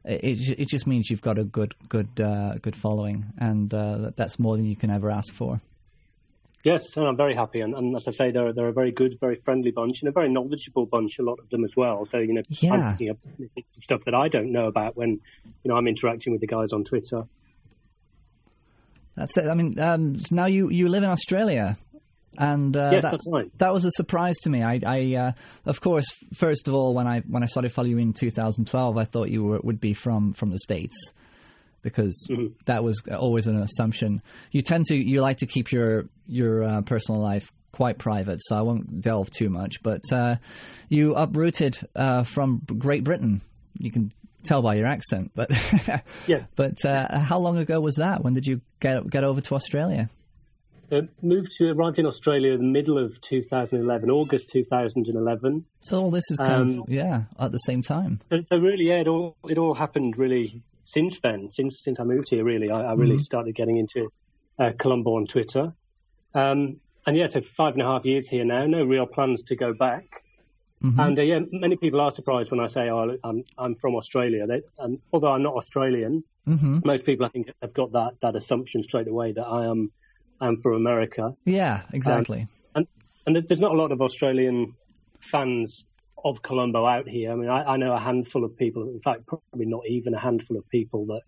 it 0.04 0.58
it 0.58 0.68
just 0.68 0.86
means 0.86 1.10
you've 1.10 1.20
got 1.20 1.38
a 1.38 1.44
good 1.44 1.74
good 1.88 2.08
uh, 2.20 2.54
good 2.62 2.74
following, 2.76 3.26
and 3.38 3.72
uh, 3.74 4.10
that's 4.16 4.38
more 4.38 4.56
than 4.56 4.64
you 4.66 4.76
can 4.76 4.90
ever 4.90 5.10
ask 5.10 5.32
for. 5.34 5.60
Yes, 6.64 6.96
and 6.96 7.06
I'm 7.06 7.16
very 7.16 7.36
happy. 7.36 7.60
And, 7.60 7.72
and 7.74 7.94
as 7.96 8.08
I 8.08 8.10
say, 8.10 8.30
they're, 8.32 8.52
they're 8.52 8.68
a 8.68 8.72
very 8.72 8.90
good, 8.90 9.14
very 9.20 9.36
friendly 9.36 9.70
bunch 9.70 10.02
and 10.02 10.08
a 10.08 10.12
very 10.12 10.28
knowledgeable 10.28 10.86
bunch, 10.86 11.18
a 11.20 11.22
lot 11.22 11.38
of 11.38 11.48
them 11.50 11.64
as 11.64 11.74
well. 11.76 12.04
So, 12.04 12.18
you 12.18 12.34
know, 12.34 12.42
Yeah. 12.48 12.72
I'm 12.74 12.92
picking 12.96 13.10
up 13.10 13.18
stuff 13.80 14.00
that 14.06 14.14
I 14.14 14.26
don't 14.26 14.50
know 14.50 14.66
about 14.66 14.96
when, 14.96 15.10
you 15.62 15.68
know, 15.70 15.76
I'm 15.76 15.86
interacting 15.86 16.32
with 16.32 16.40
the 16.40 16.48
guys 16.48 16.72
on 16.72 16.82
Twitter. 16.82 17.22
That's 19.18 19.36
it. 19.36 19.46
I 19.48 19.54
mean, 19.54 19.78
um, 19.80 20.20
so 20.20 20.34
now 20.34 20.46
you 20.46 20.70
you 20.70 20.88
live 20.88 21.02
in 21.02 21.10
Australia. 21.10 21.76
And 22.40 22.76
uh, 22.76 22.90
Yes, 22.92 23.02
that, 23.02 23.10
that's 23.12 23.26
right. 23.26 23.50
that 23.58 23.72
was 23.72 23.84
a 23.84 23.90
surprise 23.90 24.36
to 24.44 24.50
me. 24.50 24.62
I, 24.62 24.80
I 24.86 25.16
uh, 25.16 25.32
of 25.66 25.80
course, 25.80 26.06
first 26.34 26.68
of 26.68 26.74
all, 26.74 26.94
when 26.94 27.08
I 27.08 27.20
when 27.20 27.42
I 27.42 27.46
started 27.46 27.72
following 27.72 27.92
you 27.92 27.98
in 27.98 28.12
2012, 28.12 28.96
I 28.96 29.04
thought 29.04 29.28
you 29.28 29.42
were, 29.42 29.58
would 29.64 29.80
be 29.80 29.92
from 29.92 30.34
from 30.34 30.50
the 30.50 30.58
states 30.60 30.96
because 31.82 32.26
Mm-hmm. 32.30 32.52
that 32.66 32.84
was 32.84 33.02
always 33.18 33.46
an 33.48 33.56
assumption. 33.56 34.20
You 34.52 34.62
tend 34.62 34.84
to 34.86 34.96
you 34.96 35.20
like 35.20 35.38
to 35.38 35.46
keep 35.46 35.72
your 35.72 36.04
your 36.28 36.62
uh, 36.62 36.82
personal 36.82 37.20
life 37.20 37.50
quite 37.72 37.98
private, 37.98 38.38
so 38.44 38.56
I 38.56 38.60
won't 38.62 39.00
delve 39.00 39.30
too 39.30 39.48
much. 39.50 39.82
But 39.82 40.04
uh, 40.12 40.36
you 40.88 41.14
uprooted 41.14 41.76
uh, 41.96 42.22
from 42.22 42.62
Great 42.78 43.02
Britain. 43.02 43.40
You 43.80 43.90
can 43.90 44.12
tell 44.44 44.62
by 44.62 44.74
your 44.76 44.86
accent, 44.86 45.32
but 45.34 45.50
yeah. 46.26 46.44
But 46.56 46.84
uh, 46.84 47.18
how 47.18 47.38
long 47.38 47.58
ago 47.58 47.80
was 47.80 47.96
that? 47.96 48.22
When 48.22 48.34
did 48.34 48.46
you 48.46 48.60
get 48.80 49.08
get 49.10 49.24
over 49.24 49.40
to 49.42 49.54
Australia? 49.54 50.08
Uh, 50.90 51.02
moved 51.20 51.50
to, 51.58 51.68
arrived 51.70 51.98
in 51.98 52.06
Australia 52.06 52.52
in 52.52 52.60
the 52.60 52.64
middle 52.72 52.96
of 52.96 53.20
2011, 53.20 54.10
August 54.10 54.48
2011. 54.48 55.66
So 55.80 56.00
all 56.00 56.10
this 56.10 56.24
is 56.30 56.38
kind 56.38 56.52
Um, 56.62 56.80
of 56.80 56.88
yeah 56.88 57.24
at 57.38 57.52
the 57.52 57.58
same 57.58 57.82
time. 57.82 58.20
So, 58.30 58.38
so 58.48 58.56
really, 58.56 58.86
yeah, 58.88 59.00
it 59.00 59.08
all 59.08 59.36
it 59.48 59.58
all 59.58 59.74
happened 59.74 60.16
really 60.16 60.62
since 60.84 61.20
then. 61.20 61.50
Since 61.52 61.82
since 61.82 62.00
I 62.00 62.04
moved 62.04 62.28
here, 62.30 62.42
really, 62.44 62.70
I, 62.70 62.80
I 62.80 62.92
really 62.94 63.18
started 63.18 63.54
getting 63.54 63.76
into 63.76 64.08
uh, 64.58 64.70
Columbo 64.78 65.16
on 65.16 65.26
Twitter. 65.26 65.74
Um, 66.34 66.80
and 67.06 67.16
yeah, 67.16 67.26
so 67.26 67.40
five 67.40 67.74
and 67.74 67.82
a 67.82 67.86
half 67.90 68.04
years 68.04 68.28
here 68.28 68.44
now. 68.44 68.64
No 68.66 68.82
real 68.84 69.06
plans 69.06 69.42
to 69.44 69.56
go 69.56 69.72
back. 69.74 70.04
And 70.98 71.18
uh, 71.18 71.22
yeah, 71.22 71.40
many 71.50 71.76
people 71.76 72.00
are 72.00 72.10
surprised 72.10 72.50
when 72.50 72.60
I 72.60 72.66
say, 72.66 72.88
"Oh, 72.88 73.16
I'm 73.24 73.44
I'm 73.56 73.74
from 73.74 73.96
Australia." 73.96 74.46
They, 74.46 74.62
um, 74.78 75.00
although 75.12 75.32
I'm 75.32 75.42
not 75.42 75.54
Australian, 75.54 76.24
most 76.84 77.04
people 77.04 77.26
I 77.26 77.30
think 77.30 77.50
have 77.60 77.74
got 77.74 77.92
that 77.92 78.12
that 78.22 78.36
assumption 78.36 78.82
straight 78.82 79.08
away 79.08 79.32
that 79.32 79.44
I 79.44 79.66
am 79.66 79.90
I'm 80.40 80.60
from 80.60 80.74
America. 80.74 81.34
Yeah, 81.44 81.82
exactly. 81.92 82.46
and 82.74 82.86
and 83.26 83.34
there's, 83.34 83.46
there's 83.46 83.60
not 83.60 83.72
a 83.72 83.76
lot 83.76 83.92
of 83.92 84.00
Australian 84.00 84.74
fans 85.20 85.84
of 86.24 86.42
Columbo 86.42 86.86
out 86.86 87.08
here. 87.08 87.32
I 87.32 87.34
mean, 87.34 87.48
I, 87.48 87.74
I 87.74 87.76
know 87.76 87.92
a 87.92 87.98
handful 87.98 88.44
of 88.44 88.56
people. 88.56 88.88
In 88.88 89.00
fact, 89.00 89.26
probably 89.26 89.66
not 89.66 89.82
even 89.88 90.14
a 90.14 90.20
handful 90.20 90.56
of 90.56 90.68
people 90.68 91.06
that 91.06 91.22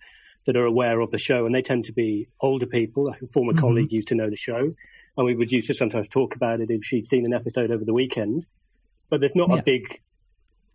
that 0.47 0.57
are 0.57 0.65
aware 0.65 1.01
of 1.01 1.11
the 1.11 1.19
show, 1.19 1.45
and 1.45 1.55
they 1.55 1.63
tend 1.63 1.85
to 1.85 1.93
be 1.93 2.29
older 2.41 2.67
people. 2.67 3.09
A 3.09 3.27
former 3.33 3.53
colleague 3.53 3.93
used 3.93 4.09
to 4.09 4.15
know 4.15 4.31
the 4.31 4.37
show, 4.37 4.75
and 5.17 5.27
we 5.27 5.35
would 5.35 5.53
used 5.53 5.69
to 5.69 5.75
sometimes 5.75 6.09
talk 6.09 6.35
about 6.35 6.61
it 6.61 6.71
if 6.71 6.85
she'd 6.85 7.07
seen 7.07 7.27
an 7.27 7.35
episode 7.35 7.71
over 7.71 7.85
the 7.85 7.95
weekend. 7.95 8.47
But 9.11 9.21
there's 9.21 9.35
not 9.37 9.51
Yeah. 9.51 9.57
a 9.57 9.63
big 9.63 9.83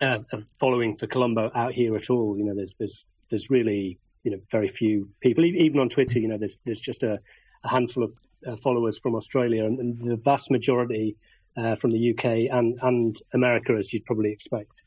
uh, 0.02 0.20
a 0.34 0.38
following 0.60 0.98
for 0.98 1.08
Columbo 1.08 1.50
out 1.56 1.74
here 1.74 1.96
at 1.96 2.10
all. 2.10 2.38
You 2.38 2.44
know, 2.46 2.54
there's 2.54 2.76
there's 2.78 3.06
there's 3.30 3.50
really 3.50 3.98
you 4.24 4.32
know 4.32 4.38
very 4.52 4.68
few 4.68 5.10
people. 5.22 5.46
Even 5.46 5.80
on 5.80 5.90
Twitter, 5.90 6.20
you 6.20 6.28
know, 6.28 6.38
there's 6.38 6.58
there's 6.66 6.82
just 6.82 7.04
a, 7.04 7.20
a 7.64 7.70
handful 7.70 8.04
of 8.04 8.14
uh, 8.48 8.56
followers 8.64 9.00
from 9.02 9.16
Australia, 9.16 9.66
and, 9.66 9.80
and 9.80 10.00
the 10.00 10.18
vast 10.18 10.52
majority 10.52 11.16
uh, 11.58 11.76
from 11.78 11.92
the 11.92 12.12
UK 12.14 12.26
and 12.52 12.78
and 12.82 13.16
America, 13.34 13.74
as 13.80 13.92
you'd 13.94 14.06
probably 14.06 14.32
expect. 14.32 14.82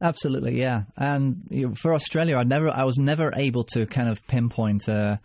Absolutely, 0.00 0.58
yeah. 0.58 0.82
And 0.96 1.42
you 1.50 1.68
know, 1.68 1.74
for 1.74 1.94
Australia, 1.94 2.36
I 2.36 2.42
never, 2.42 2.68
I 2.68 2.84
was 2.84 2.98
never 2.98 3.32
able 3.36 3.64
to 3.74 3.86
kind 3.86 4.08
of 4.08 4.26
pinpoint 4.26 4.88
uh, 4.88 5.16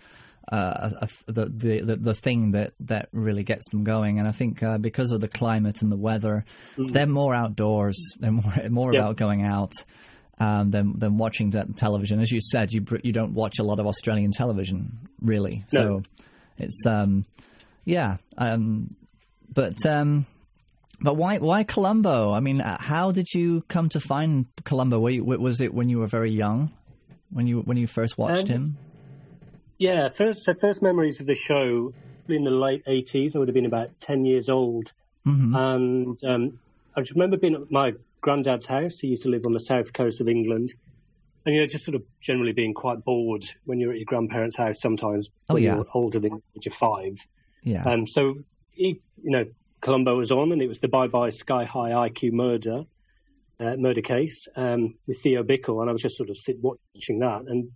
uh, 0.51 0.89
a, 1.01 1.07
a, 1.27 1.31
the, 1.31 1.45
the 1.83 1.95
the 1.95 2.13
thing 2.15 2.51
that 2.51 2.73
that 2.81 3.09
really 3.11 3.43
gets 3.43 3.69
them 3.69 3.83
going. 3.83 4.19
And 4.19 4.27
I 4.27 4.31
think 4.31 4.63
uh, 4.63 4.77
because 4.77 5.11
of 5.11 5.21
the 5.21 5.27
climate 5.27 5.81
and 5.81 5.91
the 5.91 5.97
weather, 5.97 6.43
they're 6.77 7.05
more 7.07 7.35
outdoors. 7.35 7.97
They're 8.19 8.31
more 8.31 8.53
more 8.69 8.93
Yeah. 8.93 9.01
about 9.01 9.17
going 9.17 9.47
out. 9.47 9.73
Um, 10.41 10.69
than 10.71 10.97
than 10.97 11.17
watching 11.17 11.51
te- 11.51 11.73
television, 11.75 12.21
as 12.21 12.31
you 12.31 12.39
said, 12.39 12.71
you 12.71 12.85
you 13.03 13.11
don't 13.11 13.33
watch 13.33 13.59
a 13.59 13.63
lot 13.63 13.77
of 13.79 13.85
Australian 13.85 14.31
television, 14.31 15.09
really. 15.21 15.65
No. 15.73 15.79
So 15.81 16.03
it's 16.57 16.85
um, 16.85 17.25
yeah. 17.83 18.17
Um, 18.37 18.95
but 19.53 19.85
um, 19.85 20.25
but 21.01 21.15
why 21.17 21.39
why 21.39 21.63
Columbo? 21.65 22.31
I 22.31 22.39
mean, 22.39 22.61
uh, 22.61 22.77
how 22.79 23.11
did 23.11 23.27
you 23.33 23.65
come 23.67 23.89
to 23.89 23.99
find 23.99 24.45
Columbo? 24.63 24.99
Were 25.01 25.09
you, 25.09 25.25
was 25.25 25.59
it 25.59 25.73
when 25.73 25.89
you 25.89 25.99
were 25.99 26.07
very 26.07 26.31
young, 26.31 26.71
when 27.31 27.45
you 27.45 27.59
when 27.59 27.75
you 27.75 27.85
first 27.87 28.17
watched 28.17 28.43
Um, 28.43 28.47
him? 28.47 28.77
Yeah, 29.79 30.09
first 30.09 30.43
so 30.43 30.53
first 30.53 30.81
memories 30.81 31.19
of 31.21 31.25
the 31.25 31.35
show 31.35 31.93
in 32.27 32.43
the 32.43 32.51
late 32.51 32.85
80s. 32.85 33.35
I 33.35 33.39
would 33.39 33.47
have 33.47 33.55
been 33.55 33.65
about 33.65 33.89
10 34.01 34.25
years 34.25 34.49
old, 34.49 34.91
and 35.55 36.23
um, 36.23 36.59
I 36.95 37.01
just 37.01 37.13
remember 37.13 37.37
being 37.37 37.55
at 37.55 37.71
my 37.71 37.93
granddad's 38.21 38.67
house. 38.67 38.99
He 38.99 39.07
used 39.07 39.23
to 39.23 39.29
live 39.29 39.45
on 39.45 39.53
the 39.53 39.59
south 39.59 39.93
coast 39.93 40.21
of 40.21 40.27
England. 40.27 40.73
And, 41.45 41.55
you 41.55 41.61
know, 41.61 41.67
just 41.67 41.85
sort 41.85 41.95
of 41.95 42.03
generally 42.19 42.51
being 42.51 42.73
quite 42.73 43.03
bored 43.05 43.45
when 43.63 43.79
you're 43.79 43.91
at 43.91 43.97
your 43.97 44.05
grandparents' 44.05 44.57
house 44.57 44.81
sometimes 44.81 45.29
Oh, 45.49 45.53
when 45.53 45.63
yeah. 45.63 45.75
you're 45.75 45.85
older 45.93 46.19
than 46.19 46.31
the 46.31 46.41
age 46.57 46.67
of 46.67 46.73
five. 46.73 47.17
Yeah, 47.63 47.83
Um, 47.85 48.05
so, 48.05 48.35
he, 48.71 48.99
you 49.23 49.31
know, 49.31 49.45
Columbo 49.81 50.17
was 50.17 50.33
on, 50.33 50.51
and 50.51 50.61
it 50.61 50.67
was 50.67 50.79
the 50.79 50.89
Bye 50.89 51.07
Bye 51.07 51.29
Sky 51.29 51.63
High 51.63 52.09
IQ 52.09 52.33
murder 52.33 52.83
uh, 53.59 53.75
murder 53.77 54.01
case 54.01 54.47
um, 54.55 54.95
with 55.07 55.21
Theo 55.21 55.43
Bikel, 55.43 55.81
and 55.81 55.89
I 55.89 55.93
was 55.93 56.01
just 56.01 56.17
sort 56.17 56.29
of 56.29 56.37
sit 56.37 56.57
watching 56.61 57.19
that. 57.19 57.43
And 57.47 57.71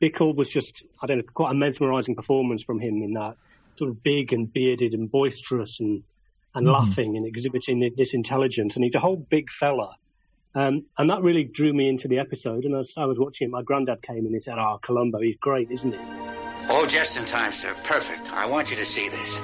Bikel 0.00 0.34
was 0.34 0.48
just, 0.48 0.84
I 1.00 1.06
don't 1.06 1.18
know, 1.18 1.24
quite 1.32 1.52
a 1.52 1.54
mesmerising 1.54 2.14
performance 2.14 2.62
from 2.62 2.80
him 2.80 3.02
in 3.02 3.14
that 3.14 3.36
sort 3.76 3.90
of 3.90 4.02
big 4.02 4.32
and 4.32 4.52
bearded 4.52 4.94
and 4.94 5.10
boisterous 5.10 5.80
and 5.80 6.02
and 6.54 6.66
laughing 6.68 7.16
and 7.16 7.26
exhibiting 7.26 7.80
this, 7.80 7.94
this 7.94 8.14
intelligence. 8.14 8.76
And 8.76 8.84
he's 8.84 8.94
a 8.94 9.00
whole 9.00 9.16
big 9.16 9.50
fella. 9.50 9.96
Um, 10.54 10.84
and 10.96 11.10
that 11.10 11.22
really 11.22 11.42
drew 11.42 11.72
me 11.72 11.88
into 11.88 12.06
the 12.06 12.20
episode. 12.20 12.64
And 12.64 12.76
as 12.76 12.92
I 12.96 13.06
was 13.06 13.18
watching 13.18 13.48
it, 13.48 13.50
my 13.50 13.62
granddad 13.62 14.02
came 14.02 14.24
and 14.24 14.32
he 14.32 14.38
said, 14.38 14.54
"Oh, 14.58 14.78
Columbo, 14.80 15.18
he's 15.18 15.36
great, 15.40 15.70
isn't 15.72 15.92
he?" 15.92 15.98
Oh, 16.68 16.86
just 16.86 17.16
in 17.16 17.24
time, 17.24 17.52
sir. 17.52 17.74
Perfect. 17.82 18.32
I 18.32 18.46
want 18.46 18.70
you 18.70 18.76
to 18.76 18.84
see 18.84 19.08
this. 19.08 19.40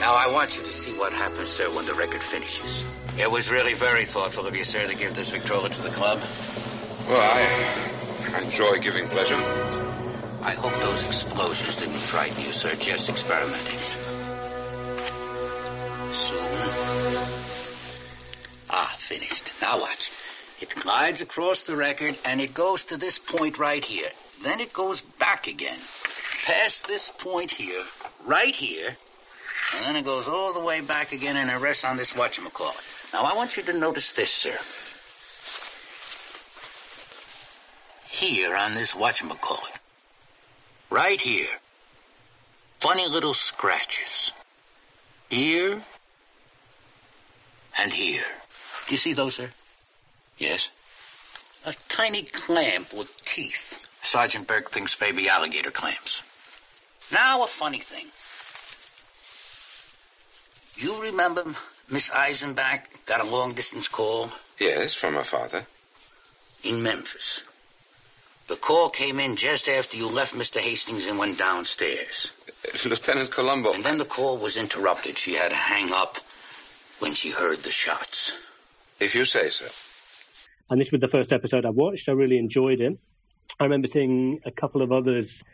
Now, 0.00 0.14
I 0.14 0.28
want 0.28 0.56
you 0.56 0.64
to 0.64 0.72
see 0.72 0.92
what 0.92 1.12
happens, 1.12 1.48
sir, 1.50 1.70
when 1.74 1.86
the 1.86 1.94
record 1.94 2.22
finishes. 2.22 2.84
It 3.18 3.30
was 3.30 3.50
really 3.50 3.74
very 3.74 4.04
thoughtful 4.04 4.46
of 4.46 4.56
you, 4.56 4.64
sir, 4.64 4.86
to 4.86 4.96
give 4.96 5.14
this 5.14 5.30
Victrola 5.30 5.68
to 5.68 5.82
the 5.82 5.90
club. 5.90 6.20
Well, 7.06 7.20
I, 7.20 8.34
I 8.34 8.42
enjoy 8.42 8.78
giving 8.78 9.06
pleasure. 9.08 9.79
I 10.42 10.52
hope 10.52 10.72
those 10.80 11.04
explosions 11.04 11.76
didn't 11.76 11.94
frighten 11.94 12.42
you, 12.42 12.52
sir. 12.52 12.74
Just 12.76 13.10
experimenting. 13.10 13.78
Soon. 16.12 16.48
Ah, 18.70 18.94
finished. 18.96 19.52
Now 19.60 19.80
watch. 19.80 20.10
It 20.60 20.74
glides 20.74 21.20
across 21.20 21.62
the 21.62 21.76
record 21.76 22.16
and 22.24 22.40
it 22.40 22.54
goes 22.54 22.86
to 22.86 22.96
this 22.96 23.18
point 23.18 23.58
right 23.58 23.84
here. 23.84 24.08
Then 24.42 24.60
it 24.60 24.72
goes 24.72 25.02
back 25.02 25.46
again. 25.46 25.78
Past 26.46 26.86
this 26.86 27.10
point 27.10 27.50
here, 27.50 27.84
right 28.24 28.54
here, 28.54 28.96
and 29.76 29.84
then 29.84 29.96
it 29.96 30.04
goes 30.04 30.26
all 30.26 30.54
the 30.54 30.60
way 30.60 30.80
back 30.80 31.12
again 31.12 31.36
and 31.36 31.50
it 31.50 31.56
rests 31.56 31.84
on 31.84 31.98
this 31.98 32.14
whatchamacallit. 32.14 33.12
Now 33.12 33.24
I 33.24 33.34
want 33.34 33.56
you 33.56 33.62
to 33.64 33.72
notice 33.74 34.12
this, 34.12 34.30
sir. 34.30 34.56
Here 38.08 38.56
on 38.56 38.74
this 38.74 38.92
whatchamacallit. 38.92 39.79
Right 40.90 41.20
here. 41.20 41.48
Funny 42.80 43.06
little 43.06 43.34
scratches. 43.34 44.32
Here 45.28 45.80
and 47.78 47.92
here. 47.92 48.24
Do 48.86 48.92
you 48.94 48.96
see 48.98 49.12
those, 49.12 49.36
sir? 49.36 49.50
Yes. 50.38 50.70
A 51.64 51.74
tiny 51.88 52.24
clamp 52.24 52.92
with 52.92 53.14
teeth. 53.24 53.86
Sergeant 54.02 54.46
Burke 54.46 54.70
thinks 54.70 54.94
baby 54.96 55.28
alligator 55.28 55.70
clams. 55.70 56.22
Now, 57.12 57.44
a 57.44 57.46
funny 57.46 57.78
thing. 57.80 58.06
You 60.76 61.00
remember 61.02 61.54
Miss 61.90 62.08
Eisenbach 62.10 63.04
got 63.06 63.20
a 63.20 63.24
long 63.28 63.52
distance 63.52 63.86
call 63.88 64.30
Yes, 64.58 64.94
from 64.94 65.14
her 65.14 65.24
father. 65.24 65.66
in 66.64 66.82
Memphis. 66.82 67.42
The 68.50 68.56
call 68.56 68.90
came 68.90 69.20
in 69.20 69.36
just 69.36 69.68
after 69.68 69.96
you 69.96 70.08
left 70.08 70.34
Mr. 70.34 70.58
Hastings 70.58 71.06
and 71.06 71.16
went 71.16 71.38
downstairs. 71.38 72.32
Lieutenant 72.84 73.30
Columbo. 73.30 73.72
And 73.74 73.84
then 73.84 73.96
the 73.96 74.04
call 74.04 74.38
was 74.38 74.56
interrupted. 74.56 75.16
She 75.16 75.34
had 75.34 75.50
to 75.50 75.54
hang 75.54 75.92
up 75.92 76.18
when 76.98 77.14
she 77.14 77.30
heard 77.30 77.58
the 77.58 77.70
shots. 77.70 78.32
If 78.98 79.14
you 79.14 79.24
say 79.24 79.50
so. 79.50 79.66
And 80.68 80.80
this 80.80 80.90
was 80.90 81.00
the 81.00 81.06
first 81.06 81.32
episode 81.32 81.64
I 81.64 81.70
watched. 81.70 82.08
I 82.08 82.12
really 82.12 82.38
enjoyed 82.38 82.80
it. 82.80 82.98
I 83.60 83.64
remember 83.64 83.86
seeing 83.86 84.40
a 84.44 84.50
couple 84.50 84.82
of 84.82 84.90
others 84.90 85.44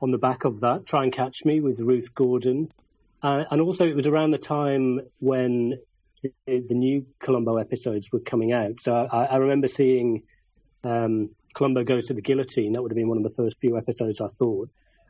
on 0.00 0.10
the 0.10 0.16
back 0.16 0.46
of 0.46 0.60
that. 0.60 0.86
Try 0.86 1.02
and 1.02 1.12
Catch 1.12 1.44
Me 1.44 1.60
with 1.60 1.78
Ruth 1.78 2.14
Gordon. 2.14 2.72
Uh, 3.22 3.44
and 3.50 3.60
also, 3.60 3.84
it 3.84 3.94
was 3.94 4.06
around 4.06 4.30
the 4.30 4.38
time 4.38 5.00
when 5.18 5.78
the, 6.22 6.32
the 6.46 6.74
new 6.74 7.04
Columbo 7.18 7.58
episodes 7.58 8.10
were 8.10 8.20
coming 8.20 8.54
out. 8.54 8.80
So 8.80 8.94
I, 8.94 9.26
I 9.26 9.36
remember 9.36 9.68
seeing 9.68 10.22
um, 10.84 11.32
Columbo 11.54 11.84
Goes 11.84 12.06
to 12.06 12.14
the 12.14 12.22
Guillotine. 12.22 12.72
That 12.72 12.82
would 12.82 12.90
have 12.92 12.96
been 12.96 13.08
one 13.08 13.18
of 13.18 13.24
the 13.24 13.34
first 13.36 13.58
few 13.60 13.76
episodes 13.76 14.20
I 14.20 14.28
thought. 14.38 14.68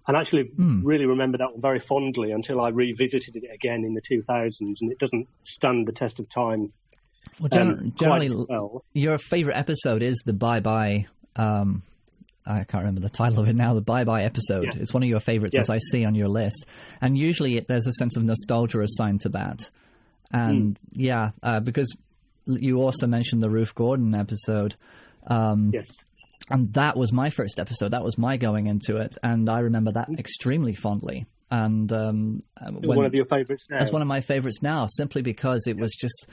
And 0.08 0.16
actually, 0.16 0.50
really 0.56 1.04
remember 1.06 1.38
that 1.38 1.52
one 1.52 1.60
very 1.60 1.80
fondly 1.80 2.32
until 2.32 2.60
I 2.60 2.70
revisited 2.70 3.36
it 3.36 3.50
again 3.54 3.84
in 3.84 3.94
the 3.94 4.00
2000s. 4.00 4.76
And 4.80 4.90
it 4.90 4.98
doesn't 4.98 5.28
stand 5.42 5.86
the 5.86 5.92
test 5.92 6.18
of 6.18 6.28
time 6.28 6.72
Well, 7.38 7.50
um, 7.60 7.92
generally, 7.98 8.28
well. 8.48 8.82
your 8.94 9.18
favorite 9.18 9.56
episode 9.56 10.02
is 10.02 10.22
the 10.24 10.32
Bye 10.32 10.60
Bye. 10.60 11.06
Um, 11.36 11.82
I 12.46 12.64
can't 12.64 12.82
remember 12.82 13.02
the 13.02 13.10
title 13.10 13.40
of 13.40 13.48
it 13.48 13.54
now. 13.54 13.74
The 13.74 13.82
Bye 13.82 14.04
Bye 14.04 14.22
episode. 14.24 14.64
Yeah. 14.64 14.80
It's 14.82 14.92
one 14.94 15.02
of 15.02 15.08
your 15.08 15.20
favorites, 15.20 15.54
Yes. 15.56 15.66
as 15.66 15.70
I 15.70 15.78
see 15.78 16.04
on 16.04 16.14
your 16.14 16.28
list. 16.28 16.66
And 17.00 17.16
usually, 17.16 17.56
it, 17.58 17.68
there's 17.68 17.86
a 17.86 17.92
sense 17.92 18.16
of 18.16 18.24
nostalgia 18.24 18.80
assigned 18.80 19.20
to 19.22 19.28
that. 19.30 19.70
And 20.32 20.78
Hmm. 20.94 21.00
yeah, 21.00 21.30
uh, 21.42 21.60
because 21.60 21.94
you 22.46 22.78
also 22.82 23.06
mentioned 23.06 23.42
the 23.42 23.50
Ruth 23.50 23.74
Gordon 23.74 24.14
episode. 24.14 24.74
Um, 25.26 25.70
Yes. 25.74 25.86
And 26.50 26.72
that 26.74 26.96
was 26.96 27.12
my 27.12 27.30
first 27.30 27.58
episode. 27.60 27.92
That 27.92 28.02
was 28.04 28.18
my 28.18 28.36
going 28.36 28.66
into 28.66 28.96
it, 28.96 29.16
and 29.22 29.48
I 29.48 29.60
remember 29.60 29.92
that 29.92 30.08
extremely 30.18 30.74
fondly. 30.74 31.26
And 31.50 31.92
um, 31.92 32.42
uh, 32.60 32.70
when, 32.70 32.96
one 32.98 33.06
of 33.06 33.14
your 33.14 33.24
favourites 33.24 33.66
now. 33.70 33.78
that's 33.80 33.92
one 33.92 34.02
of 34.02 34.08
my 34.08 34.20
favorites 34.20 34.62
now, 34.62 34.86
simply 34.88 35.22
because 35.22 35.66
it 35.66 35.76
was 35.76 35.92
just 35.98 36.26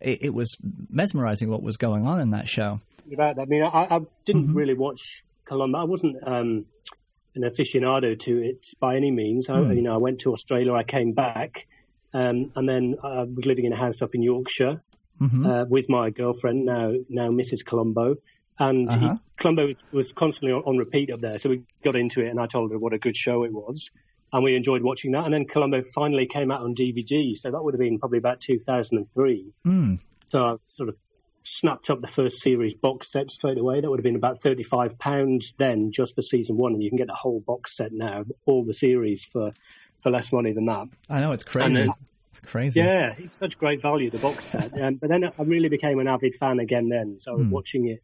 it, 0.00 0.18
it 0.22 0.34
was 0.34 0.56
mesmerizing 0.90 1.48
what 1.50 1.62
was 1.62 1.76
going 1.76 2.06
on 2.06 2.20
in 2.20 2.30
that 2.30 2.48
show. 2.48 2.80
about 3.12 3.36
that. 3.36 3.42
I 3.42 3.44
mean, 3.46 3.62
I, 3.62 3.96
I 3.96 3.98
didn't 4.24 4.48
Mm-hmm. 4.48 4.56
really 4.56 4.74
watch 4.74 5.00
Columbo. 5.46 5.78
I 5.78 5.84
wasn't 5.84 6.16
um, 6.26 6.66
an 7.34 7.42
aficionado 7.42 8.18
to 8.20 8.38
it 8.42 8.64
by 8.80 8.96
any 8.96 9.10
means. 9.10 9.48
I, 9.48 9.60
Hmm. 9.62 9.72
You 9.72 9.82
know, 9.82 9.94
I 9.94 9.98
went 9.98 10.20
to 10.20 10.32
Australia, 10.32 10.72
I 10.74 10.84
came 10.84 11.12
back, 11.12 11.66
um, 12.14 12.52
and 12.54 12.68
then 12.68 12.96
I 13.02 13.22
was 13.22 13.44
living 13.46 13.64
in 13.64 13.72
a 13.72 13.76
house 13.78 14.00
up 14.02 14.14
in 14.14 14.22
Yorkshire 14.22 14.82
Mm-hmm. 15.20 15.46
uh, 15.46 15.64
with 15.66 15.86
my 15.88 16.10
girlfriend, 16.10 16.64
now 16.64 16.92
now 17.08 17.28
Mrs. 17.30 17.64
Columbo. 17.64 18.16
And 18.68 18.90
he, 18.90 18.96
Uh-huh. 19.06 19.16
Columbo 19.38 19.66
was, 19.66 19.84
was 19.92 20.12
constantly 20.12 20.52
on, 20.52 20.62
on 20.64 20.76
repeat 20.76 21.10
up 21.10 21.20
there, 21.20 21.38
so 21.38 21.50
we 21.50 21.62
got 21.84 21.96
into 21.96 22.20
it, 22.24 22.28
and 22.28 22.38
I 22.38 22.46
told 22.46 22.70
her 22.70 22.78
what 22.78 22.92
a 22.92 22.98
good 22.98 23.16
show 23.16 23.42
it 23.44 23.52
was, 23.52 23.90
and 24.32 24.44
we 24.44 24.54
enjoyed 24.54 24.82
watching 24.82 25.12
that. 25.12 25.24
And 25.24 25.34
then 25.34 25.46
Columbo 25.46 25.82
finally 25.82 26.26
came 26.26 26.50
out 26.52 26.60
on 26.60 26.74
DVD, 26.74 27.36
so 27.36 27.50
that 27.50 27.62
would 27.62 27.74
have 27.74 27.80
been 27.80 27.98
probably 27.98 28.18
about 28.18 28.40
2003. 28.40 29.52
Mm. 29.66 29.98
So 30.28 30.38
I 30.38 30.56
sort 30.76 30.88
of 30.90 30.96
snapped 31.44 31.90
up 31.90 32.00
the 32.00 32.06
first 32.06 32.40
series 32.40 32.74
box 32.74 33.10
set 33.10 33.30
straight 33.30 33.58
away. 33.58 33.80
That 33.80 33.90
would 33.90 33.98
have 33.98 34.04
been 34.04 34.16
about 34.16 34.40
thirty-five 34.42 34.96
pounds 34.98 35.52
then, 35.58 35.90
just 35.92 36.14
for 36.14 36.22
season 36.22 36.56
one, 36.56 36.72
and 36.74 36.82
you 36.82 36.88
can 36.88 36.98
get 36.98 37.08
the 37.08 37.14
whole 37.14 37.40
box 37.40 37.76
set 37.76 37.92
now, 37.92 38.24
all 38.46 38.64
the 38.64 38.74
series 38.74 39.24
for 39.24 39.52
for 40.02 40.10
less 40.10 40.32
money 40.32 40.52
than 40.52 40.66
that. 40.66 40.86
I 41.10 41.20
know 41.20 41.32
it's 41.32 41.44
crazy. 41.44 41.74
Then- 41.74 41.90
it's 42.30 42.40
crazy. 42.40 42.80
Yeah, 42.80 43.14
it's 43.18 43.36
such 43.36 43.58
great 43.58 43.82
value 43.82 44.08
the 44.10 44.18
box 44.18 44.44
set. 44.46 44.80
Um, 44.80 44.94
but 44.94 45.10
then 45.10 45.22
I 45.24 45.42
really 45.42 45.68
became 45.68 45.98
an 45.98 46.08
avid 46.08 46.36
fan 46.40 46.60
again. 46.60 46.88
Then, 46.88 47.18
so 47.20 47.32
I 47.32 47.34
was 47.34 47.46
watching 47.46 47.88
it 47.88 48.02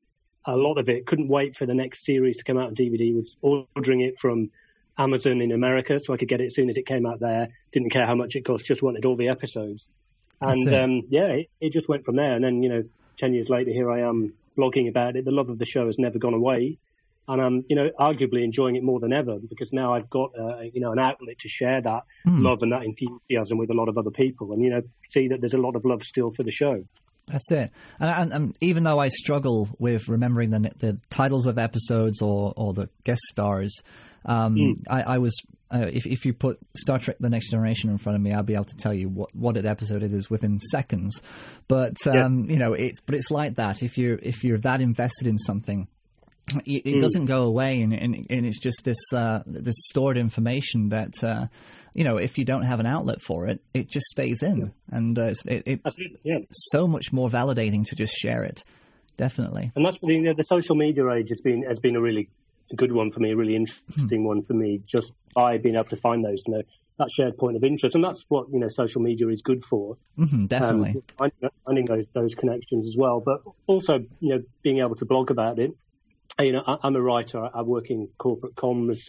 a 0.48 0.56
lot 0.56 0.78
of 0.78 0.88
it. 0.88 1.06
Couldn't 1.06 1.28
wait 1.28 1.56
for 1.56 1.66
the 1.66 1.74
next 1.74 2.04
series 2.04 2.38
to 2.38 2.44
come 2.44 2.56
out 2.56 2.68
on 2.68 2.74
DVD. 2.74 3.14
Was 3.14 3.36
ordering 3.42 4.00
it 4.00 4.18
from 4.18 4.50
Amazon 4.96 5.42
in 5.42 5.52
America 5.52 6.00
so 6.00 6.14
I 6.14 6.16
could 6.16 6.28
get 6.28 6.40
it 6.40 6.46
as 6.46 6.54
soon 6.54 6.70
as 6.70 6.76
it 6.78 6.86
came 6.86 7.06
out 7.06 7.20
there. 7.20 7.48
Didn't 7.72 7.90
care 7.90 8.06
how 8.06 8.14
much 8.14 8.34
it 8.34 8.44
cost, 8.44 8.64
just 8.64 8.82
wanted 8.82 9.04
all 9.04 9.16
the 9.16 9.28
episodes. 9.28 9.86
And 10.40 10.72
um, 10.74 11.02
yeah, 11.10 11.26
it, 11.26 11.50
it 11.60 11.72
just 11.72 11.88
went 11.88 12.04
from 12.04 12.16
there. 12.16 12.32
And 12.34 12.42
then 12.42 12.62
you 12.62 12.70
know, 12.70 12.84
ten 13.18 13.34
years 13.34 13.50
later, 13.50 13.70
here 13.70 13.90
I 13.90 14.00
am 14.00 14.32
blogging 14.56 14.88
about 14.88 15.16
it. 15.16 15.24
The 15.24 15.30
love 15.30 15.50
of 15.50 15.58
the 15.58 15.66
show 15.66 15.86
has 15.86 15.98
never 15.98 16.18
gone 16.18 16.34
away, 16.34 16.78
and 17.26 17.42
I'm 17.42 17.64
you 17.68 17.76
know 17.76 17.90
arguably 17.98 18.42
enjoying 18.42 18.76
it 18.76 18.82
more 18.82 19.00
than 19.00 19.12
ever 19.12 19.38
because 19.38 19.72
now 19.72 19.94
I've 19.94 20.08
got 20.08 20.30
uh, 20.38 20.60
you 20.60 20.80
know 20.80 20.92
an 20.92 20.98
outlet 20.98 21.40
to 21.40 21.48
share 21.48 21.82
that 21.82 22.04
love 22.42 22.62
and 22.62 22.72
that 22.72 22.84
enthusiasm 22.84 23.58
with 23.58 23.70
a 23.70 23.74
lot 23.74 23.88
of 23.88 23.98
other 23.98 24.12
people, 24.12 24.52
and 24.52 24.62
you 24.62 24.70
know 24.70 24.82
see 25.10 25.28
that 25.28 25.40
there's 25.40 25.54
a 25.54 25.58
lot 25.58 25.76
of 25.76 25.84
love 25.84 26.04
still 26.04 26.30
for 26.30 26.42
the 26.42 26.52
show. 26.52 26.84
That's 27.30 27.50
it. 27.52 27.70
And, 28.00 28.10
and, 28.10 28.32
and 28.32 28.56
even 28.60 28.84
though 28.84 28.98
I 28.98 29.08
struggle 29.08 29.68
with 29.78 30.08
remembering 30.08 30.50
the 30.50 30.70
the 30.78 30.98
titles 31.10 31.46
of 31.46 31.58
episodes 31.58 32.20
or, 32.22 32.52
or 32.56 32.72
the 32.72 32.88
guest 33.04 33.20
stars, 33.30 33.72
um, 34.24 34.54
Hmm. 34.54 34.72
I, 34.90 35.02
I 35.02 35.18
was 35.18 35.34
uh, 35.70 35.86
if 35.92 36.06
if 36.06 36.24
you 36.24 36.32
put 36.32 36.58
Star 36.76 36.98
Trek: 36.98 37.16
The 37.20 37.28
Next 37.28 37.50
Generation 37.50 37.90
in 37.90 37.98
front 37.98 38.16
of 38.16 38.22
me, 38.22 38.32
I'll 38.32 38.42
be 38.42 38.54
able 38.54 38.64
to 38.64 38.76
tell 38.76 38.94
you 38.94 39.08
what 39.08 39.34
what 39.34 39.56
an 39.56 39.66
episode 39.66 40.02
it 40.02 40.14
is 40.14 40.30
within 40.30 40.58
seconds. 40.60 41.20
But 41.68 41.96
um, 42.06 42.48
you 42.48 42.56
know, 42.56 42.72
it's 42.72 43.00
but 43.00 43.14
it's 43.14 43.30
like 43.30 43.56
that. 43.56 43.82
If 43.82 43.98
you're 43.98 44.18
if 44.22 44.44
you're 44.44 44.58
that 44.58 44.80
invested 44.80 45.26
in 45.26 45.36
something, 45.38 45.88
it, 46.64 46.82
it 46.86 47.00
doesn't 47.00 47.26
go 47.26 47.42
away, 47.42 47.80
and, 47.82 47.92
and, 47.92 48.26
and 48.30 48.46
it's 48.46 48.58
just 48.58 48.84
this 48.84 48.98
uh, 49.14 49.40
this 49.46 49.74
stored 49.90 50.16
information 50.16 50.90
that 50.90 51.22
uh, 51.22 51.46
you 51.94 52.04
know 52.04 52.16
if 52.16 52.38
you 52.38 52.44
don't 52.44 52.62
have 52.62 52.80
an 52.80 52.86
outlet 52.86 53.20
for 53.20 53.48
it, 53.48 53.60
it 53.74 53.88
just 53.88 54.06
stays 54.06 54.42
in, 54.42 54.72
and 54.90 55.18
uh, 55.18 55.22
it's, 55.22 55.44
it, 55.46 55.62
it, 55.66 55.80
yeah. 56.24 56.38
so 56.50 56.86
much 56.86 57.12
more 57.12 57.28
validating 57.28 57.84
to 57.86 57.96
just 57.96 58.14
share 58.14 58.44
it. 58.44 58.64
Definitely. 59.16 59.72
And 59.74 59.84
that's 59.84 59.98
the, 59.98 60.34
the 60.36 60.44
social 60.44 60.76
media 60.76 61.08
age 61.10 61.30
has 61.30 61.40
been 61.40 61.64
has 61.64 61.80
been 61.80 61.96
a 61.96 62.00
really 62.00 62.28
good 62.76 62.92
one 62.92 63.10
for 63.10 63.20
me, 63.20 63.32
a 63.32 63.36
really 63.36 63.56
interesting 63.56 64.24
one 64.24 64.42
for 64.42 64.54
me, 64.54 64.80
just 64.86 65.12
by 65.34 65.58
being 65.58 65.74
able 65.74 65.84
to 65.86 65.96
find 65.96 66.24
those, 66.24 66.42
you 66.46 66.54
know, 66.54 66.62
that 66.98 67.10
shared 67.10 67.36
point 67.38 67.56
of 67.56 67.64
interest, 67.64 67.94
and 67.94 68.04
that's 68.04 68.24
what 68.28 68.46
you 68.52 68.58
know 68.58 68.68
social 68.68 69.00
media 69.00 69.28
is 69.28 69.42
good 69.42 69.62
for. 69.64 69.96
hmm 70.16 70.46
definitely. 70.46 70.90
um, 70.90 71.02
finding, 71.16 71.50
finding 71.64 71.84
those 71.86 72.06
those 72.12 72.34
connections 72.34 72.86
as 72.86 72.96
well. 72.96 73.20
But 73.20 73.42
also, 73.66 73.98
you 74.20 74.34
know, 74.34 74.42
being 74.62 74.78
able 74.78 74.96
to 74.96 75.04
blog 75.04 75.30
about 75.30 75.58
it. 75.58 75.72
You 76.40 76.52
know, 76.52 76.62
I, 76.66 76.76
I'm 76.82 76.96
a 76.96 77.02
writer. 77.02 77.48
I, 77.52 77.62
work 77.62 77.90
in 77.90 78.08
corporate 78.16 78.54
comms 78.54 79.08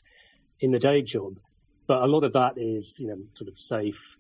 in 0.60 0.72
the 0.72 0.80
day 0.80 1.02
job, 1.02 1.40
but 1.88 2.02
a 2.02 2.08
lot 2.08 2.24
of 2.24 2.34
that 2.34 2.54
is 2.58 2.96
you 2.98 3.08
know 3.08 3.18
sort 3.34 3.50
of 3.50 3.58
safe 3.58 4.18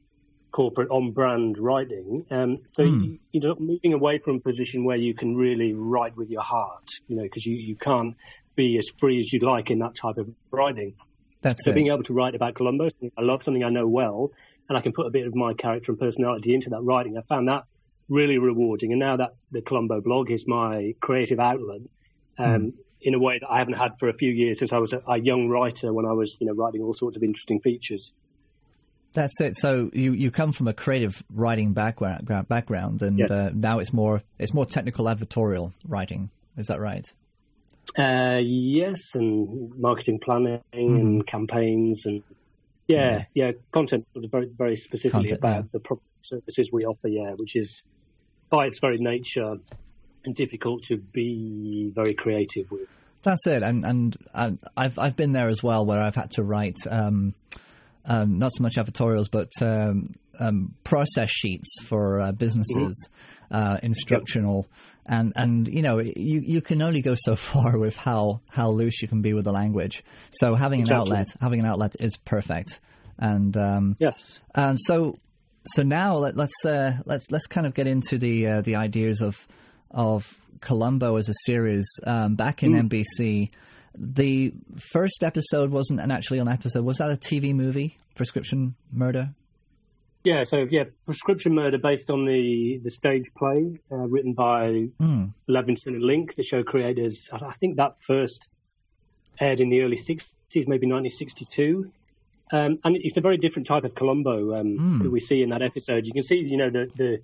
corporate 0.52 0.90
on 0.90 1.12
brand 1.12 1.58
writing. 1.58 2.26
Um, 2.32 2.60
so 2.68 2.84
you, 2.84 3.20
you 3.32 3.40
know, 3.42 3.56
moving 3.60 3.94
away 3.94 4.18
from 4.20 4.38
a 4.38 4.40
position 4.40 4.84
where 4.84 4.98
you 4.98 5.14
can 5.14 5.36
really 5.36 5.74
write 5.74 6.16
with 6.18 6.30
your 6.30 6.42
heart, 6.42 6.90
you 7.08 7.16
know, 7.16 7.24
because 7.24 7.46
you, 7.46 7.56
you 7.56 7.76
can't 7.76 8.16
be 8.56 8.78
as 8.78 8.90
free 9.00 9.20
as 9.20 9.32
you'd 9.32 9.44
like 9.44 9.70
in 9.70 9.80
that 9.80 9.96
type 9.96 10.18
of 10.18 10.30
writing. 10.52 10.96
That's 11.42 11.64
So 11.64 11.72
it. 11.72 11.76
being 11.76 11.88
able 11.88 12.04
to 12.04 12.14
write 12.14 12.36
about 12.36 12.58
something 12.58 13.12
I 13.18 13.22
love 13.22 13.44
something 13.44 13.64
I 13.64 13.70
know 13.70 13.88
well, 13.88 14.32
and 14.68 14.78
I 14.78 14.82
can 14.82 14.92
put 14.92 15.06
a 15.06 15.10
bit 15.10 15.26
of 15.28 15.36
my 15.36 15.54
character 15.54 15.92
and 15.92 16.00
personality 16.00 16.54
into 16.54 16.70
that 16.72 16.82
writing. 16.82 17.18
I 17.18 17.22
found 17.22 17.48
that 17.48 17.64
really 18.10 18.38
rewarding. 18.38 18.92
And 18.92 19.00
now 19.00 19.18
that 19.18 19.36
the 19.52 19.62
Columbo 19.62 20.02
blog 20.02 20.32
is 20.32 20.46
my 20.48 20.96
creative 21.00 21.40
outlet, 21.40 21.82
um, 22.38 22.46
mm. 22.48 22.74
In 23.02 23.14
a 23.14 23.20
way 23.20 23.40
that 23.40 23.48
I 23.50 23.60
haven't 23.60 23.76
had 23.76 24.00
for 24.00 24.10
a 24.10 24.14
few 24.14 24.32
years 24.32 24.60
since 24.60 24.74
I 24.74 24.78
was 24.78 24.94
a, 24.94 25.02
a, 25.08 25.20
young 25.20 25.48
writer 25.48 25.94
when 25.94 26.06
I 26.06 26.14
was, 26.14 26.36
you 26.40 26.48
know, 26.48 26.54
writing 26.54 26.82
all 26.82 26.94
sorts 26.94 27.16
of 27.16 27.24
interesting 27.24 27.62
features. 27.62 28.12
That's 29.14 29.40
it. 29.42 29.56
So 29.56 29.90
you, 29.94 30.14
you 30.14 30.32
come 30.32 30.52
from 30.52 30.68
a 30.68 30.74
creative 30.74 31.24
writing 31.34 31.74
background, 31.74 32.28
background, 32.48 33.02
and 33.02 33.18
yes. 33.18 33.32
uh, 33.32 33.50
now 33.54 33.80
it's 33.80 33.92
more 33.92 34.22
it's 34.38 34.54
more 34.54 34.66
technical 34.66 35.06
advertorial 35.06 35.74
writing. 35.88 36.30
Is 36.58 36.68
that 36.68 36.80
right? 36.80 37.12
Uh, 37.98 38.38
yes, 38.40 39.16
and 39.16 39.76
marketing 39.80 40.20
planning 40.24 40.62
mm. 40.72 41.00
and 41.00 41.26
campaigns 41.26 42.06
and 42.06 42.22
yeah, 42.88 43.26
yeah, 43.34 43.52
content 43.72 44.06
very 44.16 44.48
very 44.56 44.76
specifically 44.76 45.30
content, 45.30 45.40
about 45.40 45.66
yeah. 45.74 45.80
the 45.90 45.98
services 46.22 46.70
we 46.72 46.86
offer. 46.86 47.08
Yeah, 47.08 47.34
which 47.36 47.56
is 47.56 47.82
by 48.52 48.68
its 48.68 48.80
very 48.80 49.00
nature 49.00 49.56
and 50.26 50.36
difficult 50.36 50.84
to 50.84 50.98
be 50.98 51.92
very 51.94 52.14
creative 52.14 52.70
with. 52.72 52.88
That's 53.22 53.46
it, 53.48 53.64
and 53.64 53.86
and, 53.86 54.18
and 54.34 54.60
I've 54.78 54.98
I've 54.98 55.16
been 55.16 55.34
there 55.34 55.50
as 55.50 55.62
well, 55.62 55.86
where 55.86 56.02
I've 56.02 56.16
had 56.16 56.32
to 56.32 56.44
write. 56.44 56.78
Um, 56.90 57.34
um, 58.06 58.40
not 58.40 58.52
so 58.54 58.64
much 58.64 58.78
editorials, 58.78 59.28
but 59.30 59.52
um, 59.62 60.10
um, 60.40 60.74
process 60.84 61.30
sheets 61.30 61.82
for 61.84 62.22
uh, 62.22 62.32
businesses, 62.32 63.10
mm-hmm. 63.52 63.56
uh, 63.56 63.78
instructional, 63.84 64.68
yep. 64.70 65.20
and 65.20 65.34
and 65.36 65.68
you 65.68 65.82
know 65.82 66.00
you 66.00 66.42
you 66.46 66.62
can 66.62 66.82
only 66.82 67.02
go 67.02 67.16
so 67.18 67.36
far 67.36 67.78
with 67.78 67.96
how 67.96 68.42
how 68.48 68.70
loose 68.70 69.02
you 69.02 69.08
can 69.08 69.22
be 69.22 69.34
with 69.34 69.46
the 69.46 69.52
language. 69.52 70.04
So 70.32 70.56
having 70.56 70.82
exactly. 70.82 71.12
an 71.12 71.18
outlet, 71.18 71.28
having 71.42 71.60
an 71.60 71.66
outlet 71.66 71.96
is 72.00 72.18
perfect. 72.18 72.80
And 73.18 73.56
um, 73.62 73.98
yes, 74.00 74.40
and 74.56 74.80
so 74.80 75.20
so 75.66 75.84
now 75.84 76.16
let, 76.16 76.40
us 76.40 76.66
uh, 76.66 76.94
let's 77.06 77.30
let's 77.32 77.48
kind 77.48 77.68
of 77.68 77.74
get 77.74 77.86
into 77.86 78.18
the 78.18 78.48
uh, 78.48 78.62
the 78.62 78.78
ideas 78.78 79.22
of 79.22 79.46
of 79.92 80.38
Columbo 80.62 81.16
as 81.16 81.30
a 81.30 81.34
series 81.46 81.88
um, 82.06 82.36
back 82.36 82.64
in 82.64 82.74
mm. 82.74 82.90
NBC. 82.90 83.50
The 83.96 84.54
first 84.92 85.24
episode 85.24 85.72
wasn't 85.72 86.00
an 86.00 86.12
actually 86.12 86.40
an 86.40 86.48
episode. 86.48 86.84
Was 86.86 86.98
that 86.98 87.10
a 87.10 87.16
TV 87.16 87.54
movie? 87.54 87.98
Prescription 88.16 88.76
Murder. 88.92 89.34
Yeah, 90.24 90.44
so 90.44 90.66
yeah, 90.70 90.84
Prescription 91.06 91.56
Murder 91.56 91.78
based 91.78 92.12
on 92.12 92.26
the 92.26 92.80
the 92.84 92.92
stage 92.92 93.26
play 93.38 93.80
uh, 93.92 93.96
written 93.96 94.34
by 94.34 94.90
mm. 95.00 95.34
Levinson 95.50 95.88
and 95.88 96.04
Link, 96.04 96.36
the 96.36 96.44
show 96.44 96.62
creators. 96.64 97.30
I 97.32 97.54
think 97.54 97.78
that 97.78 97.96
first 98.02 98.50
aired 99.40 99.62
in 99.62 99.70
the 99.70 99.82
early 99.82 99.98
'60s, 99.98 100.68
maybe 100.68 100.88
1962. 100.88 101.92
Um, 102.52 102.80
and 102.84 102.98
it's 102.98 103.16
a 103.16 103.22
very 103.22 103.38
different 103.38 103.68
type 103.68 103.84
of 103.84 103.96
Columbo 103.96 104.60
um, 104.60 104.78
mm. 104.78 105.04
that 105.04 105.12
we 105.12 105.20
see 105.20 105.42
in 105.42 105.50
that 105.50 105.62
episode. 105.62 106.06
You 106.06 106.14
can 106.14 106.24
see, 106.24 106.38
you 106.38 106.58
know, 106.58 106.70
the, 106.70 106.88
the 106.96 107.22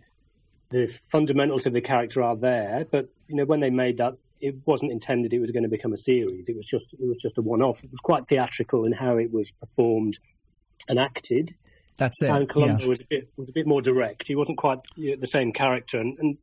the 0.75 0.87
fundamentals 1.11 1.65
of 1.65 1.73
the 1.73 1.81
character 1.81 2.21
are 2.21 2.35
there, 2.35 2.85
but 2.89 3.09
you 3.27 3.37
know, 3.37 3.45
when 3.45 3.61
they 3.61 3.69
made 3.69 3.97
that 3.97 4.17
it 4.41 4.55
wasn't 4.65 4.91
intended 4.91 5.33
it 5.33 5.39
was 5.39 5.51
going 5.51 5.63
to 5.63 5.69
become 5.69 5.93
a 5.93 5.97
series. 5.97 6.49
It 6.49 6.55
was 6.55 6.65
just 6.65 6.85
it 6.93 7.07
was 7.07 7.17
just 7.21 7.37
a 7.37 7.41
one-off. 7.41 7.83
It 7.83 7.91
was 7.91 7.99
quite 8.03 8.27
theatrical 8.27 8.85
in 8.85 8.91
how 8.91 9.17
it 9.17 9.31
was 9.31 9.51
performed 9.51 10.19
and 10.87 10.99
acted. 10.99 11.55
That's 11.97 12.21
it. 12.21 12.29
And 12.29 12.47
Columbo 12.47 12.79
yeah. 12.81 12.87
was 12.87 13.01
a 13.01 13.05
bit 13.09 13.29
was 13.37 13.49
a 13.49 13.53
bit 13.53 13.65
more 13.65 13.81
direct. 13.81 14.27
He 14.27 14.35
wasn't 14.35 14.57
quite 14.57 14.79
you 14.95 15.11
know, 15.11 15.21
the 15.21 15.27
same 15.27 15.53
character. 15.53 15.99
And, 15.99 16.17
and 16.19 16.37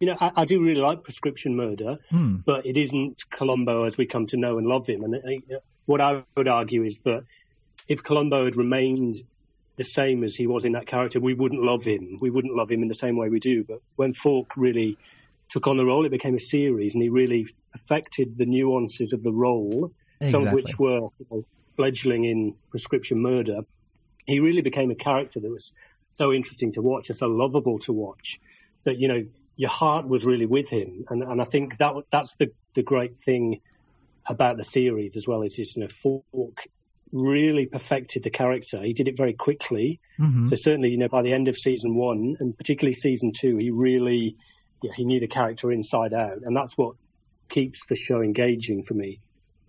you 0.00 0.06
know, 0.08 0.16
I, 0.18 0.30
I, 0.38 0.44
do 0.46 0.62
really 0.62 0.80
like 0.80 1.04
Prescription 1.04 1.54
Murder, 1.54 1.98
hmm. 2.10 2.36
but 2.44 2.66
it 2.66 2.76
isn't 2.76 3.22
Columbo 3.30 3.84
as 3.84 3.96
we 3.96 4.06
come 4.06 4.26
to 4.28 4.36
know 4.38 4.56
and 4.58 4.66
love 4.66 4.86
him. 4.86 5.04
And 5.04 5.14
uh, 5.14 5.58
what 5.84 6.00
I 6.00 6.24
would 6.36 6.48
argue 6.48 6.84
is 6.84 6.96
that 7.04 7.24
if 7.86 8.02
Columbo 8.02 8.46
had 8.46 8.56
remained 8.56 9.16
the 9.76 9.84
same 9.84 10.24
as 10.24 10.36
he 10.36 10.46
was 10.46 10.64
in 10.64 10.72
that 10.72 10.86
character, 10.86 11.20
we 11.20 11.34
wouldn't 11.34 11.62
love 11.62 11.84
him. 11.84 12.18
We 12.20 12.30
wouldn't 12.30 12.54
love 12.54 12.70
him 12.70 12.82
in 12.82 12.88
the 12.88 12.94
same 12.94 13.16
way 13.16 13.28
we 13.28 13.40
do. 13.40 13.64
But 13.64 13.80
when 13.96 14.14
Falk 14.14 14.56
really 14.56 14.96
took 15.48 15.66
on 15.66 15.76
the 15.76 15.84
role. 15.84 16.06
It 16.06 16.10
became 16.10 16.34
a 16.34 16.40
series, 16.40 16.94
and 16.94 17.02
he 17.02 17.08
really 17.08 17.46
affected 17.74 18.36
the 18.36 18.46
nuances 18.46 19.12
of 19.12 19.22
the 19.22 19.32
role, 19.32 19.92
exactly. 20.20 20.30
some 20.30 20.48
of 20.48 20.54
which 20.54 20.78
were 20.78 21.00
you 21.18 21.26
know, 21.30 21.44
fledgling 21.76 22.24
in 22.24 22.54
prescription 22.70 23.20
murder. 23.20 23.60
He 24.26 24.40
really 24.40 24.62
became 24.62 24.90
a 24.90 24.94
character 24.94 25.40
that 25.40 25.50
was 25.50 25.72
so 26.18 26.32
interesting 26.32 26.72
to 26.72 26.82
watch 26.82 27.10
and 27.10 27.18
so 27.18 27.26
lovable 27.26 27.78
to 27.80 27.92
watch 27.92 28.40
that 28.84 28.98
you 28.98 29.08
know 29.08 29.24
your 29.56 29.70
heart 29.70 30.08
was 30.08 30.24
really 30.24 30.46
with 30.46 30.68
him, 30.68 31.04
and 31.10 31.22
and 31.22 31.40
I 31.40 31.44
think 31.44 31.78
that 31.78 31.94
that's 32.10 32.34
the 32.36 32.52
the 32.74 32.82
great 32.82 33.22
thing 33.24 33.60
about 34.26 34.56
the 34.56 34.64
series 34.64 35.16
as 35.16 35.28
well 35.28 35.42
is 35.42 35.54
just 35.54 35.76
you 35.76 35.82
know 35.82 35.88
Falk 35.88 36.58
really 37.14 37.66
perfected 37.66 38.24
the 38.24 38.30
character. 38.30 38.82
He 38.82 38.92
did 38.92 39.08
it 39.08 39.16
very 39.16 39.32
quickly. 39.32 40.00
Mm-hmm. 40.18 40.48
So 40.48 40.56
certainly, 40.56 40.90
you 40.90 40.98
know, 40.98 41.08
by 41.08 41.22
the 41.22 41.32
end 41.32 41.48
of 41.48 41.56
season 41.56 41.94
one 41.94 42.36
and 42.40 42.58
particularly 42.58 42.94
season 42.94 43.32
two, 43.32 43.56
he 43.56 43.70
really 43.70 44.36
yeah, 44.82 44.90
he 44.96 45.04
knew 45.04 45.20
the 45.20 45.28
character 45.28 45.72
inside 45.72 46.12
out, 46.12 46.38
and 46.42 46.54
that's 46.54 46.76
what 46.76 46.96
keeps 47.48 47.78
the 47.88 47.96
show 47.96 48.20
engaging 48.20 48.82
for 48.82 48.94
me. 48.94 49.20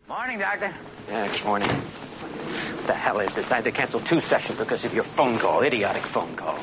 Morning, 0.10 0.40
Doctor. 0.40 0.74
Yeah, 1.08 1.28
good 1.28 1.46
morning. 1.46 1.70
What 1.70 2.88
the 2.88 2.94
hell 2.94 3.20
is 3.20 3.36
this? 3.36 3.52
I 3.52 3.56
had 3.56 3.64
to 3.64 3.72
cancel 3.72 4.00
two 4.02 4.20
sessions 4.20 4.60
because 4.60 4.84
of 4.84 4.94
your 4.94 5.04
phone 5.04 5.38
call, 5.38 5.62
idiotic 5.62 6.02
phone 6.02 6.36
call. 6.36 6.60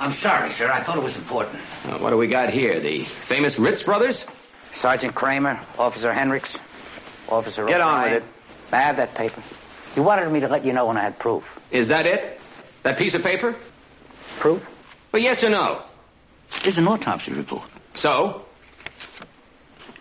I'm 0.00 0.12
sorry, 0.12 0.50
sir. 0.50 0.70
I 0.70 0.80
thought 0.80 0.96
it 0.96 1.02
was 1.02 1.16
important. 1.16 1.56
Uh, 1.84 1.98
what 1.98 2.10
do 2.10 2.16
we 2.16 2.26
got 2.26 2.50
here? 2.50 2.80
The 2.80 3.04
famous 3.04 3.58
Ritz 3.58 3.82
brothers? 3.82 4.24
Sergeant 4.72 5.14
Kramer, 5.14 5.60
Officer 5.78 6.12
Hendricks, 6.12 6.56
Officer 7.28 7.66
Get 7.66 7.80
O'Brien. 7.80 7.82
on 7.82 8.02
with 8.02 8.22
it. 8.22 8.39
I 8.72 8.76
have 8.80 8.96
that 8.96 9.14
paper. 9.14 9.42
You 9.96 10.02
wanted 10.02 10.30
me 10.30 10.40
to 10.40 10.48
let 10.48 10.64
you 10.64 10.72
know 10.72 10.86
when 10.86 10.96
I 10.96 11.02
had 11.02 11.18
proof. 11.18 11.44
Is 11.70 11.88
that 11.88 12.06
it? 12.06 12.40
That 12.82 12.96
piece 12.96 13.14
of 13.14 13.22
paper? 13.22 13.56
Proof? 14.38 14.64
Well, 15.12 15.22
yes 15.22 15.42
or 15.42 15.50
no? 15.50 15.82
There's 16.62 16.78
an 16.78 16.88
autopsy 16.88 17.32
report. 17.32 17.68
So? 17.94 18.44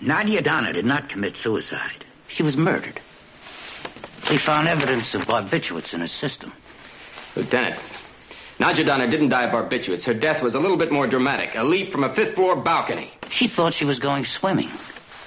Nadia 0.01 0.41
Donner 0.41 0.71
did 0.71 0.85
not 0.85 1.09
commit 1.09 1.35
suicide. 1.35 2.05
She 2.27 2.43
was 2.43 2.55
murdered. 2.55 3.01
We 4.29 4.37
found 4.37 4.67
evidence 4.67 5.15
of 5.15 5.23
barbiturates 5.23 5.93
in 5.93 6.01
her 6.01 6.07
system. 6.07 6.53
Lieutenant, 7.35 7.83
Nadia 8.59 8.85
Donner 8.85 9.07
didn't 9.07 9.29
die 9.29 9.43
of 9.43 9.51
barbiturates. 9.51 10.03
Her 10.03 10.13
death 10.13 10.43
was 10.43 10.53
a 10.53 10.59
little 10.59 10.77
bit 10.77 10.91
more 10.91 11.07
dramatic. 11.07 11.55
A 11.55 11.63
leap 11.63 11.91
from 11.91 12.03
a 12.03 12.13
fifth 12.13 12.35
floor 12.35 12.55
balcony. 12.55 13.11
She 13.29 13.47
thought 13.47 13.73
she 13.73 13.85
was 13.85 13.99
going 13.99 14.25
swimming. 14.25 14.69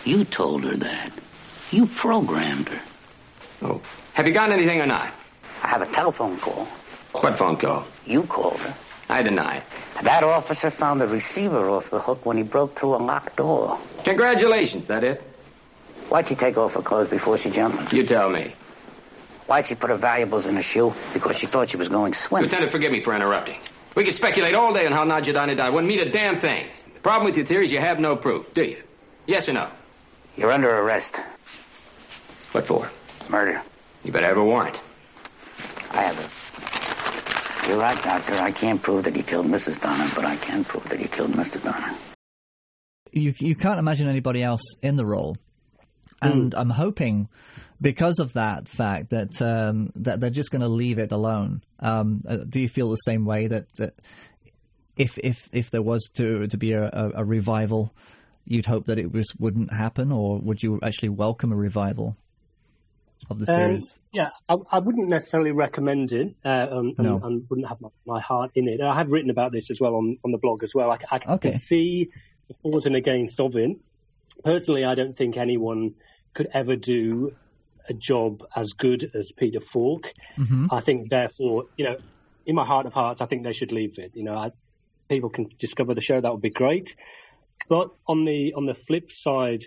You 0.05 0.24
told 0.24 0.64
her 0.64 0.76
that. 0.76 1.12
You 1.70 1.87
programmed 1.87 2.68
her. 2.68 2.81
Oh. 3.62 3.81
Have 4.14 4.27
you 4.27 4.35
got 4.35 4.51
anything 4.51 4.81
or 4.81 4.87
not? 4.87 5.12
I 5.62 5.68
have 5.68 5.83
a 5.83 5.87
telephone 5.87 6.38
call. 6.38 6.66
What 7.12 7.38
phone 7.38 7.57
call? 7.57 7.87
You 8.07 8.25
called 8.25 8.59
her. 8.61 8.75
I 9.09 9.22
deny 9.22 9.59
it. 9.59 9.64
That 10.03 10.25
officer 10.25 10.70
found 10.70 11.01
the 11.01 11.07
receiver 11.07 11.68
off 11.68 11.90
the 11.90 12.01
hook 12.01 12.25
when 12.27 12.37
he 12.37 12.42
broke 12.42 12.79
through 12.79 12.96
a 12.96 13.03
locked 13.03 13.37
door. 13.37 13.79
Congratulations, 14.05 14.88
that 14.88 15.05
it? 15.05 15.20
Why'd 16.09 16.29
she 16.29 16.35
take 16.35 16.57
off 16.57 16.75
her 16.75 16.83
clothes 16.83 17.09
before 17.11 17.38
she 17.38 17.51
jumped? 17.51 17.92
You 17.92 18.05
tell 18.05 18.31
me. 18.31 18.53
Why'd 19.46 19.66
she 19.66 19.75
put 19.75 19.90
her 19.90 19.96
valuables 19.96 20.46
in 20.46 20.57
her 20.57 20.62
shoe? 20.62 20.94
Because 21.12 21.37
she 21.37 21.46
thought 21.46 21.70
she 21.70 21.77
was 21.77 21.88
going 21.88 22.14
swimming. 22.14 22.48
Lieutenant, 22.48 22.72
forgive 22.72 22.90
me 22.90 23.01
for 23.01 23.14
interrupting. 23.14 23.57
We 23.94 24.05
could 24.05 24.14
speculate 24.14 24.55
all 24.55 24.72
day 24.72 24.87
on 24.87 24.92
how 24.92 25.05
Nadia 25.05 25.35
Donner 25.35 25.55
died. 25.55 25.72
Wouldn't 25.72 25.88
mean 25.88 26.01
a 26.01 26.11
damn 26.11 26.40
thing. 26.40 26.66
The 26.94 27.01
problem 27.01 27.27
with 27.27 27.37
your 27.37 27.46
theory 27.46 27.66
is 27.66 27.72
you 27.72 27.79
have 27.79 28.01
no 28.01 28.16
proof, 28.16 28.53
do 28.55 28.64
you? 28.64 28.83
Yes 29.27 29.48
or 29.48 29.53
no? 29.53 29.68
You're 30.37 30.51
under 30.53 30.70
arrest. 30.70 31.16
What 32.53 32.66
for? 32.66 32.90
Murder. 33.28 33.62
You 34.04 34.12
better 34.12 34.26
have 34.26 34.38
a 34.38 34.44
warrant. 34.44 34.80
I 35.90 36.02
have 36.02 36.18
it. 36.18 37.68
You're 37.68 37.78
right, 37.78 38.02
Doctor. 38.02 38.35
I 38.35 38.50
can't 38.50 38.82
prove 38.82 39.04
that 39.04 39.14
he 39.14 39.22
killed 39.22 39.46
Mrs. 39.46 39.80
Donner, 39.80 40.11
but 40.14 40.24
I 40.24 40.37
can 40.37 40.64
prove 40.64 40.88
that 40.88 40.98
he 40.98 41.06
killed 41.06 41.32
Mr. 41.32 41.62
Donner. 41.62 41.94
You 43.12 43.35
you 43.38 43.54
can't 43.54 43.78
imagine 43.78 44.08
anybody 44.08 44.42
else 44.42 44.62
in 44.82 44.96
the 44.96 45.04
role, 45.04 45.37
and 46.20 46.52
mm. 46.52 46.58
I'm 46.58 46.70
hoping 46.70 47.28
because 47.80 48.20
of 48.20 48.32
that 48.32 48.68
fact 48.68 49.11
that 49.11 49.42
um, 49.42 49.92
that 49.96 50.20
they're 50.20 50.30
just 50.30 50.50
going 50.50 50.62
to 50.62 50.68
leave 50.68 50.98
it 50.98 51.12
alone. 51.12 51.62
Um, 51.78 52.22
uh, 52.26 52.38
do 52.48 52.61
you 52.61 52.68
feel 52.68 52.90
the 52.90 52.96
same 52.96 53.24
way 53.24 53.48
that, 53.48 53.66
that 53.76 53.94
if 54.96 55.18
if 55.18 55.48
if 55.52 55.70
there 55.70 55.82
was 55.82 56.08
to 56.14 56.46
to 56.46 56.56
be 56.56 56.72
a, 56.72 56.85
a, 56.85 57.11
a 57.16 57.24
revival, 57.24 57.94
you'd 58.44 58.66
hope 58.66 58.87
that 58.87 58.98
it 58.98 59.12
was 59.12 59.26
wouldn't 59.38 59.72
happen, 59.72 60.11
or 60.11 60.38
would 60.38 60.62
you 60.62 60.80
actually 60.82 61.11
welcome 61.11 61.52
a 61.52 61.56
revival? 61.56 62.16
Of 63.30 63.38
the 63.38 63.50
um, 63.52 63.56
series? 63.56 63.92
Um, 63.92 63.98
yeah, 64.12 64.26
I, 64.48 64.56
I, 64.76 64.78
wouldn't 64.78 65.08
necessarily 65.08 65.52
recommend 65.52 66.12
it, 66.12 66.35
uh, 66.44 66.66
and, 66.70 66.98
no. 66.98 67.14
and, 67.16 67.24
and, 67.24 67.46
wouldn't 67.48 67.68
have 67.68 67.80
my, 67.80 67.88
my, 68.06 68.20
heart 68.20 68.52
in 68.54 68.68
it. 68.68 68.80
I 68.80 68.96
have 68.96 69.11
written 69.11 69.30
about 69.30 69.52
this 69.52 69.70
as 69.70 69.80
well 69.80 69.94
on, 69.96 70.18
on 70.24 70.32
the 70.32 70.38
blog 70.38 70.62
as 70.62 70.74
well. 70.74 70.90
I, 70.90 70.98
I 71.11 71.20
okay. 71.35 71.52
can 71.52 71.61
see 71.61 72.11
the 72.48 72.54
fors 72.62 72.87
and 72.87 72.96
against 72.96 73.40
of 73.40 73.56
it. 73.56 73.76
Personally, 74.44 74.85
I 74.85 74.94
don't 74.94 75.14
think 75.14 75.37
anyone 75.37 75.94
could 76.35 76.48
ever 76.52 76.76
do 76.76 77.35
a 77.88 77.94
job 77.94 78.44
as 78.54 78.72
good 78.72 79.11
as 79.14 79.32
Peter 79.32 79.61
Falk. 79.61 80.12
Mm-hmm. 80.38 80.68
I 80.70 80.80
think, 80.80 81.08
therefore, 81.08 81.64
you 81.76 81.85
know, 81.85 81.96
in 82.46 82.54
my 82.54 82.64
heart 82.64 82.87
of 82.87 82.94
hearts, 82.94 83.20
I 83.20 83.26
think 83.26 83.44
they 83.44 83.52
should 83.52 83.72
leave 83.72 83.98
it. 83.98 84.12
You 84.14 84.24
know, 84.24 84.37
I, 84.37 84.50
people 85.08 85.30
can 85.30 85.48
discover 85.58 85.94
the 85.94 86.00
show, 86.00 86.20
that 86.20 86.32
would 86.32 86.42
be 86.42 86.50
great. 86.50 86.94
But 87.68 87.90
on 88.06 88.24
the 88.24 88.54
on 88.54 88.66
the 88.66 88.74
flip 88.74 89.12
side, 89.12 89.64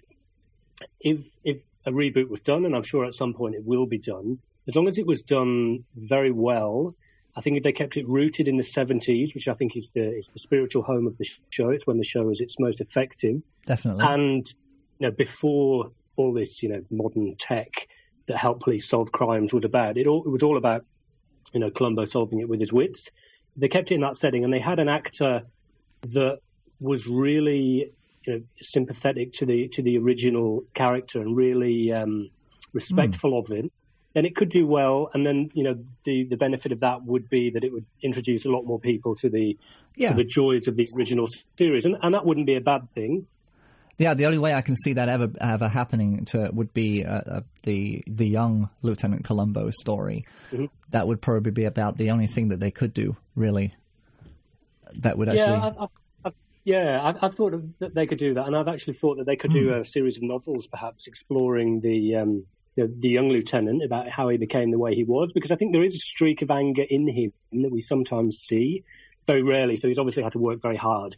if 0.99 1.19
if 1.43 1.57
a 1.85 1.91
reboot 1.91 2.29
was 2.29 2.41
done, 2.41 2.65
and 2.65 2.75
I'm 2.75 2.83
sure 2.83 3.05
at 3.05 3.13
some 3.13 3.33
point 3.33 3.55
it 3.55 3.63
will 3.63 3.85
be 3.85 3.99
done, 3.99 4.39
as 4.67 4.75
long 4.75 4.87
as 4.87 4.97
it 4.97 5.05
was 5.05 5.21
done 5.21 5.85
very 5.95 6.31
well 6.31 6.95
I 7.35 7.41
think 7.41 7.57
if 7.57 7.63
they 7.63 7.73
kept 7.73 7.97
it 7.97 8.07
rooted 8.07 8.47
in 8.47 8.55
the 8.57 8.63
70s, 8.63 9.35
which 9.35 9.47
I 9.47 9.53
think 9.55 9.75
is 9.75 9.89
the 9.93 10.17
is 10.17 10.29
the 10.31 10.39
spiritual 10.39 10.83
home 10.83 11.05
of 11.05 11.17
the 11.17 11.27
show, 11.49 11.69
it's 11.69 11.85
when 11.85 11.97
the 11.97 12.05
show 12.05 12.29
is 12.29 12.39
its 12.39 12.59
most 12.59 12.79
effective. 12.79 13.41
Definitely. 13.65 14.05
And 14.07 14.53
you 14.99 15.07
know, 15.07 15.11
before 15.11 15.91
all 16.15 16.33
this, 16.33 16.63
you 16.63 16.69
know, 16.69 16.81
modern 16.89 17.35
tech 17.37 17.71
that 18.27 18.37
help 18.37 18.61
police 18.61 18.87
solve 18.87 19.11
crimes 19.11 19.53
was 19.53 19.65
about, 19.65 19.97
it 19.97 20.07
all 20.07 20.23
it 20.23 20.29
was 20.29 20.43
all 20.43 20.57
about, 20.57 20.85
you 21.53 21.59
know, 21.59 21.69
Columbo 21.69 22.05
solving 22.05 22.39
it 22.39 22.47
with 22.47 22.61
his 22.61 22.71
wits. 22.71 23.09
They 23.57 23.67
kept 23.67 23.91
it 23.91 23.95
in 23.95 24.01
that 24.01 24.15
setting, 24.15 24.45
and 24.45 24.53
they 24.53 24.59
had 24.59 24.79
an 24.79 24.87
actor 24.87 25.41
that 26.13 26.39
was 26.79 27.07
really, 27.07 27.91
you 28.25 28.33
know, 28.33 28.41
sympathetic 28.61 29.33
to 29.33 29.45
the 29.45 29.67
to 29.73 29.81
the 29.81 29.97
original 29.97 30.63
character 30.73 31.21
and 31.21 31.35
really 31.35 31.91
um, 31.91 32.29
respectful 32.73 33.31
Hmm. 33.31 33.37
of 33.37 33.57
him. 33.57 33.71
Then 34.13 34.25
it 34.25 34.35
could 34.35 34.49
do 34.49 34.65
well, 34.65 35.09
and 35.13 35.25
then 35.25 35.49
you 35.53 35.63
know 35.63 35.75
the 36.05 36.23
the 36.23 36.37
benefit 36.37 36.71
of 36.71 36.79
that 36.79 37.03
would 37.05 37.29
be 37.29 37.49
that 37.51 37.63
it 37.63 37.71
would 37.73 37.85
introduce 38.01 38.45
a 38.45 38.49
lot 38.49 38.63
more 38.65 38.79
people 38.79 39.15
to 39.17 39.29
the 39.29 39.57
Yeah. 39.97 40.09
to 40.09 40.15
the 40.15 40.23
joys 40.23 40.67
of 40.67 40.75
the 40.77 40.87
original 40.97 41.27
series, 41.57 41.85
and, 41.85 41.95
and 42.01 42.13
that 42.13 42.25
wouldn't 42.25 42.45
be 42.47 42.55
a 42.55 42.61
bad 42.61 42.87
thing. 42.93 43.27
Yeah, 43.97 44.13
the 44.13 44.25
only 44.25 44.39
way 44.39 44.53
I 44.53 44.59
can 44.61 44.75
see 44.75 44.93
that 44.93 45.07
ever 45.09 45.29
ever 45.39 45.67
happening 45.69 46.25
to 46.25 46.49
would 46.53 46.73
be 46.73 47.05
uh, 47.05 47.13
uh, 47.13 47.41
the 47.63 48.03
the 48.07 48.25
young 48.27 48.69
Lieutenant 48.81 49.23
Columbo 49.25 49.69
story. 49.71 50.23
Mhm. 50.51 50.69
That 50.91 51.07
would 51.07 51.21
probably 51.21 51.51
be 51.51 51.65
about 51.65 51.97
the 51.97 52.11
only 52.11 52.27
thing 52.27 52.49
that 52.49 52.59
they 52.59 52.71
could 52.71 52.93
do, 52.93 53.15
really. 53.35 53.73
That 54.99 55.17
would 55.17 55.27
actually. 55.29 55.43
Yeah, 55.43 55.65
I've, 55.67 55.77
I've, 55.77 55.89
yeah, 56.65 56.99
I've, 57.01 57.15
I've 57.21 57.35
thought 57.35 57.53
of, 57.53 57.63
that 57.79 57.95
they 57.95 58.07
could 58.07 58.17
do 58.17 58.33
that, 58.33 58.47
and 58.47 58.55
I've 58.55 58.67
actually 58.67 58.95
thought 58.95 59.17
that 59.19 59.25
they 59.25 59.37
could 59.37 59.53
do 59.53 59.73
a 59.73 59.85
series 59.85 60.17
of 60.17 60.23
novels, 60.23 60.67
perhaps 60.67 61.07
exploring 61.07 61.79
the 61.79 62.15
um, 62.15 62.45
know, 62.77 62.87
the 62.99 63.09
young 63.09 63.29
lieutenant 63.29 63.83
about 63.83 64.07
how 64.07 64.29
he 64.29 64.37
became 64.37 64.71
the 64.71 64.79
way 64.79 64.95
he 64.95 65.03
was, 65.03 65.31
because 65.33 65.51
I 65.51 65.55
think 65.55 65.73
there 65.73 65.83
is 65.83 65.95
a 65.95 65.99
streak 65.99 66.41
of 66.41 66.51
anger 66.51 66.83
in 66.87 67.07
him 67.07 67.31
that 67.61 67.71
we 67.71 67.81
sometimes 67.81 68.37
see, 68.37 68.83
very 69.27 69.43
rarely. 69.43 69.77
So 69.77 69.87
he's 69.87 69.97
obviously 69.97 70.23
had 70.23 70.33
to 70.33 70.39
work 70.39 70.61
very 70.61 70.77
hard 70.77 71.15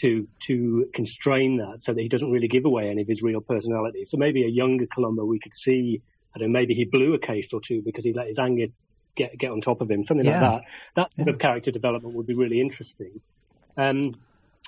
to 0.00 0.28
to 0.46 0.86
constrain 0.94 1.58
that, 1.58 1.82
so 1.82 1.92
that 1.92 2.00
he 2.00 2.08
doesn't 2.08 2.30
really 2.30 2.48
give 2.48 2.64
away 2.64 2.88
any 2.88 3.02
of 3.02 3.08
his 3.08 3.22
real 3.22 3.40
personality. 3.40 4.04
So 4.04 4.16
maybe 4.16 4.44
a 4.44 4.48
younger 4.48 4.86
Columbo, 4.86 5.24
we 5.24 5.38
could 5.38 5.54
see. 5.54 6.02
I 6.34 6.38
don't 6.38 6.52
know, 6.52 6.58
maybe 6.58 6.74
he 6.74 6.84
blew 6.84 7.14
a 7.14 7.18
case 7.18 7.48
or 7.54 7.62
two 7.62 7.80
because 7.82 8.04
he 8.04 8.12
let 8.12 8.26
his 8.28 8.38
anger 8.38 8.66
get 9.16 9.38
get 9.38 9.50
on 9.50 9.62
top 9.62 9.80
of 9.80 9.90
him, 9.90 10.04
something 10.04 10.26
Yeah. 10.26 10.40
like 10.40 10.62
that. 10.62 10.70
That 10.96 11.16
sort 11.16 11.28
of 11.28 11.38
character 11.38 11.70
development 11.70 12.14
would 12.14 12.26
be 12.26 12.34
really 12.34 12.60
interesting. 12.60 13.22
Um, 13.78 14.12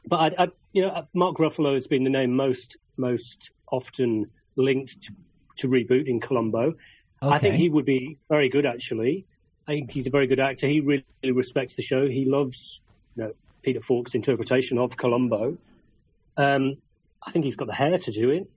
but 0.07 0.17
I, 0.17 0.45
I, 0.45 0.47
you 0.73 0.83
know, 0.83 1.07
Mark 1.15 1.37
Ruffalo 1.37 1.75
has 1.75 1.87
been 1.87 2.05
the 2.05 2.11
name 2.11 2.35
most 2.35 2.77
most 2.97 3.51
often 3.71 4.31
linked 4.57 5.03
to, 5.03 5.13
to 5.59 5.69
rebooting 5.69 6.21
Columbo. 6.21 6.75
I 7.21 7.39
think 7.39 7.57
he 7.57 7.69
would 7.69 7.85
be 7.85 8.19
very 8.29 8.49
good, 8.49 8.65
actually. 8.65 9.27
I 9.67 9.73
think 9.73 9.91
he's 9.91 10.07
a 10.07 10.11
very 10.11 10.27
good 10.27 10.41
actor. 10.41 10.69
He 10.69 10.81
really 10.81 11.05
respects 11.25 11.75
the 11.75 11.83
show. 11.83 12.09
He 12.09 12.25
loves, 12.25 12.81
you 13.17 13.25
know, 13.25 13.33
Peter 13.63 13.81
Falk's 13.81 14.15
interpretation 14.15 14.79
of 14.79 14.97
Columbo. 14.97 15.59
Um, 16.37 16.77
I 17.23 17.33
think 17.33 17.45
he's 17.45 17.57
got 17.57 17.67
the 17.67 17.75
hair 17.75 17.99
to 17.99 18.13
do 18.13 18.31
it. 18.31 18.51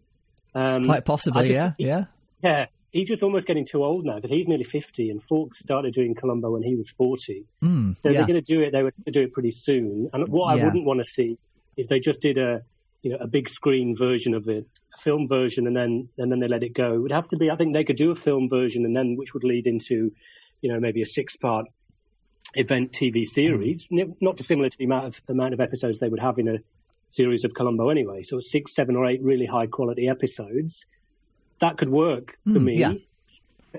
Um, 0.54 0.86
Quite 0.86 1.06
possibly, 1.06 1.52
yeah, 1.52 1.72
yeah. 1.78 2.06
yeah, 2.44 2.66
he's 2.92 3.08
just 3.08 3.24
almost 3.24 3.48
getting 3.48 3.66
too 3.66 3.84
old 3.84 4.06
now 4.06 4.16
because 4.16 4.32
he's 4.32 4.48
nearly 4.48 4.64
50 4.64 5.10
and 5.10 5.24
Falk 5.24 5.56
started 5.56 5.94
doing 5.94 6.14
Columbo 6.16 6.52
when 6.52 6.64
he 6.64 6.76
was 6.76 6.90
40. 6.90 7.46
Mm, 7.64 7.96
So 7.96 8.10
yeah. 8.10 8.12
they're 8.18 8.28
going 8.28 8.42
to 8.44 8.54
do 8.56 8.62
it, 8.62 8.72
they 8.72 8.84
would 8.84 8.94
do 9.12 9.22
it 9.22 9.34
pretty 9.34 9.52
soon. 9.52 10.10
And 10.14 10.28
what 10.28 10.56
Yeah. 10.56 10.62
I 10.62 10.66
wouldn't 10.66 10.86
want 10.86 11.00
to 11.00 11.10
see 11.10 11.38
is 11.78 11.88
they 11.88 12.00
just 12.00 12.22
did 12.22 12.38
a, 12.38 12.62
you 13.02 13.12
know, 13.12 13.18
a 13.22 13.28
big 13.28 13.50
screen 13.50 13.96
version 13.96 14.34
of 14.34 14.48
it, 14.50 14.68
a 14.94 14.98
film 15.02 15.28
version, 15.28 15.66
and 15.68 15.76
then 15.76 16.10
and 16.18 16.32
then 16.32 16.40
they 16.40 16.48
let 16.48 16.62
it 16.64 16.74
go. 16.74 16.94
It 16.94 17.00
would 17.00 17.12
have 17.12 17.28
to 17.30 17.38
be. 17.38 17.50
I 17.50 17.56
think 17.56 17.74
they 17.74 17.84
could 17.84 17.96
do 17.98 18.12
a 18.12 18.16
film 18.16 18.48
version, 18.50 18.86
and 18.86 18.96
then 18.96 19.16
which 19.16 19.34
would 19.34 19.44
lead 19.44 19.66
into, 19.66 20.12
you 20.62 20.72
know, 20.72 20.80
maybe 20.80 21.02
a 21.02 21.06
six-part 21.06 21.66
event 22.56 22.92
TV 22.92 23.26
series, 23.26 23.88
n- 23.92 24.16
not 24.22 24.36
dissimilar 24.38 24.70
to 24.70 24.78
the 24.78 24.86
amount 24.86 25.06
of 25.08 25.22
amount 25.30 25.54
of 25.54 25.60
episodes 25.62 26.00
they 26.00 26.10
would 26.10 26.20
have 26.20 26.38
in 26.38 26.48
a 26.48 26.58
series 27.10 27.44
of 27.44 27.54
Columbo 27.54 27.90
anyway. 27.90 28.24
So 28.24 28.40
six, 28.40 28.76
seven, 28.76 28.96
or 28.96 29.06
eight 29.08 29.22
really 29.24 29.46
high-quality 29.46 30.08
episodes. 30.08 30.86
That 31.62 31.78
could 31.78 31.90
work 31.90 32.36
for 32.52 32.60
Mm, 32.60 32.66
me 32.66 32.80
yeah. 32.80 32.94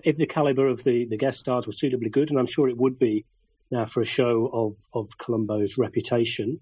if 0.04 0.16
the 0.16 0.26
caliber 0.26 0.68
of 0.68 0.82
the, 0.84 1.06
the 1.10 1.16
guest 1.18 1.38
stars 1.40 1.66
was 1.66 1.78
suitably 1.78 2.10
good, 2.10 2.30
and 2.30 2.38
I'm 2.38 2.46
sure 2.46 2.68
it 2.68 2.76
would 2.76 2.98
be 2.98 3.24
now 3.70 3.84
for 3.84 4.00
a 4.00 4.06
show 4.06 4.48
of, 4.52 4.76
of 5.02 5.10
Columbo's 5.18 5.74
reputation. 5.76 6.60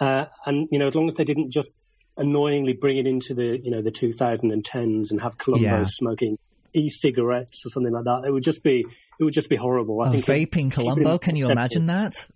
Uh, 0.00 0.24
and, 0.46 0.68
you 0.70 0.78
know, 0.78 0.88
as 0.88 0.94
long 0.94 1.08
as 1.08 1.14
they 1.14 1.24
didn't 1.24 1.52
just 1.52 1.70
annoyingly 2.16 2.72
bring 2.72 2.98
it 2.98 3.06
into 3.06 3.34
the, 3.34 3.58
you 3.62 3.70
know, 3.70 3.82
the 3.82 3.90
2010s 3.90 5.10
and 5.10 5.20
have 5.20 5.36
Columbo 5.38 5.66
Yeah. 5.66 5.84
smoking 5.84 6.38
e-cigarettes 6.74 7.62
or 7.64 7.70
something 7.70 7.92
like 7.92 8.04
that, 8.04 8.24
it 8.26 8.32
would 8.32 8.42
just 8.42 8.62
be, 8.62 8.84
it 9.20 9.24
would 9.24 9.34
just 9.34 9.48
be 9.48 9.56
horrible. 9.56 10.00
I 10.00 10.08
Oh, 10.08 10.12
think 10.12 10.24
vaping 10.26 10.52
keep 10.52 10.70
it 10.70 10.74
Columbo, 10.74 11.12
in 11.12 11.18
can 11.18 11.36
you 11.36 11.50
imagine 11.50 11.86
that? 11.86 12.26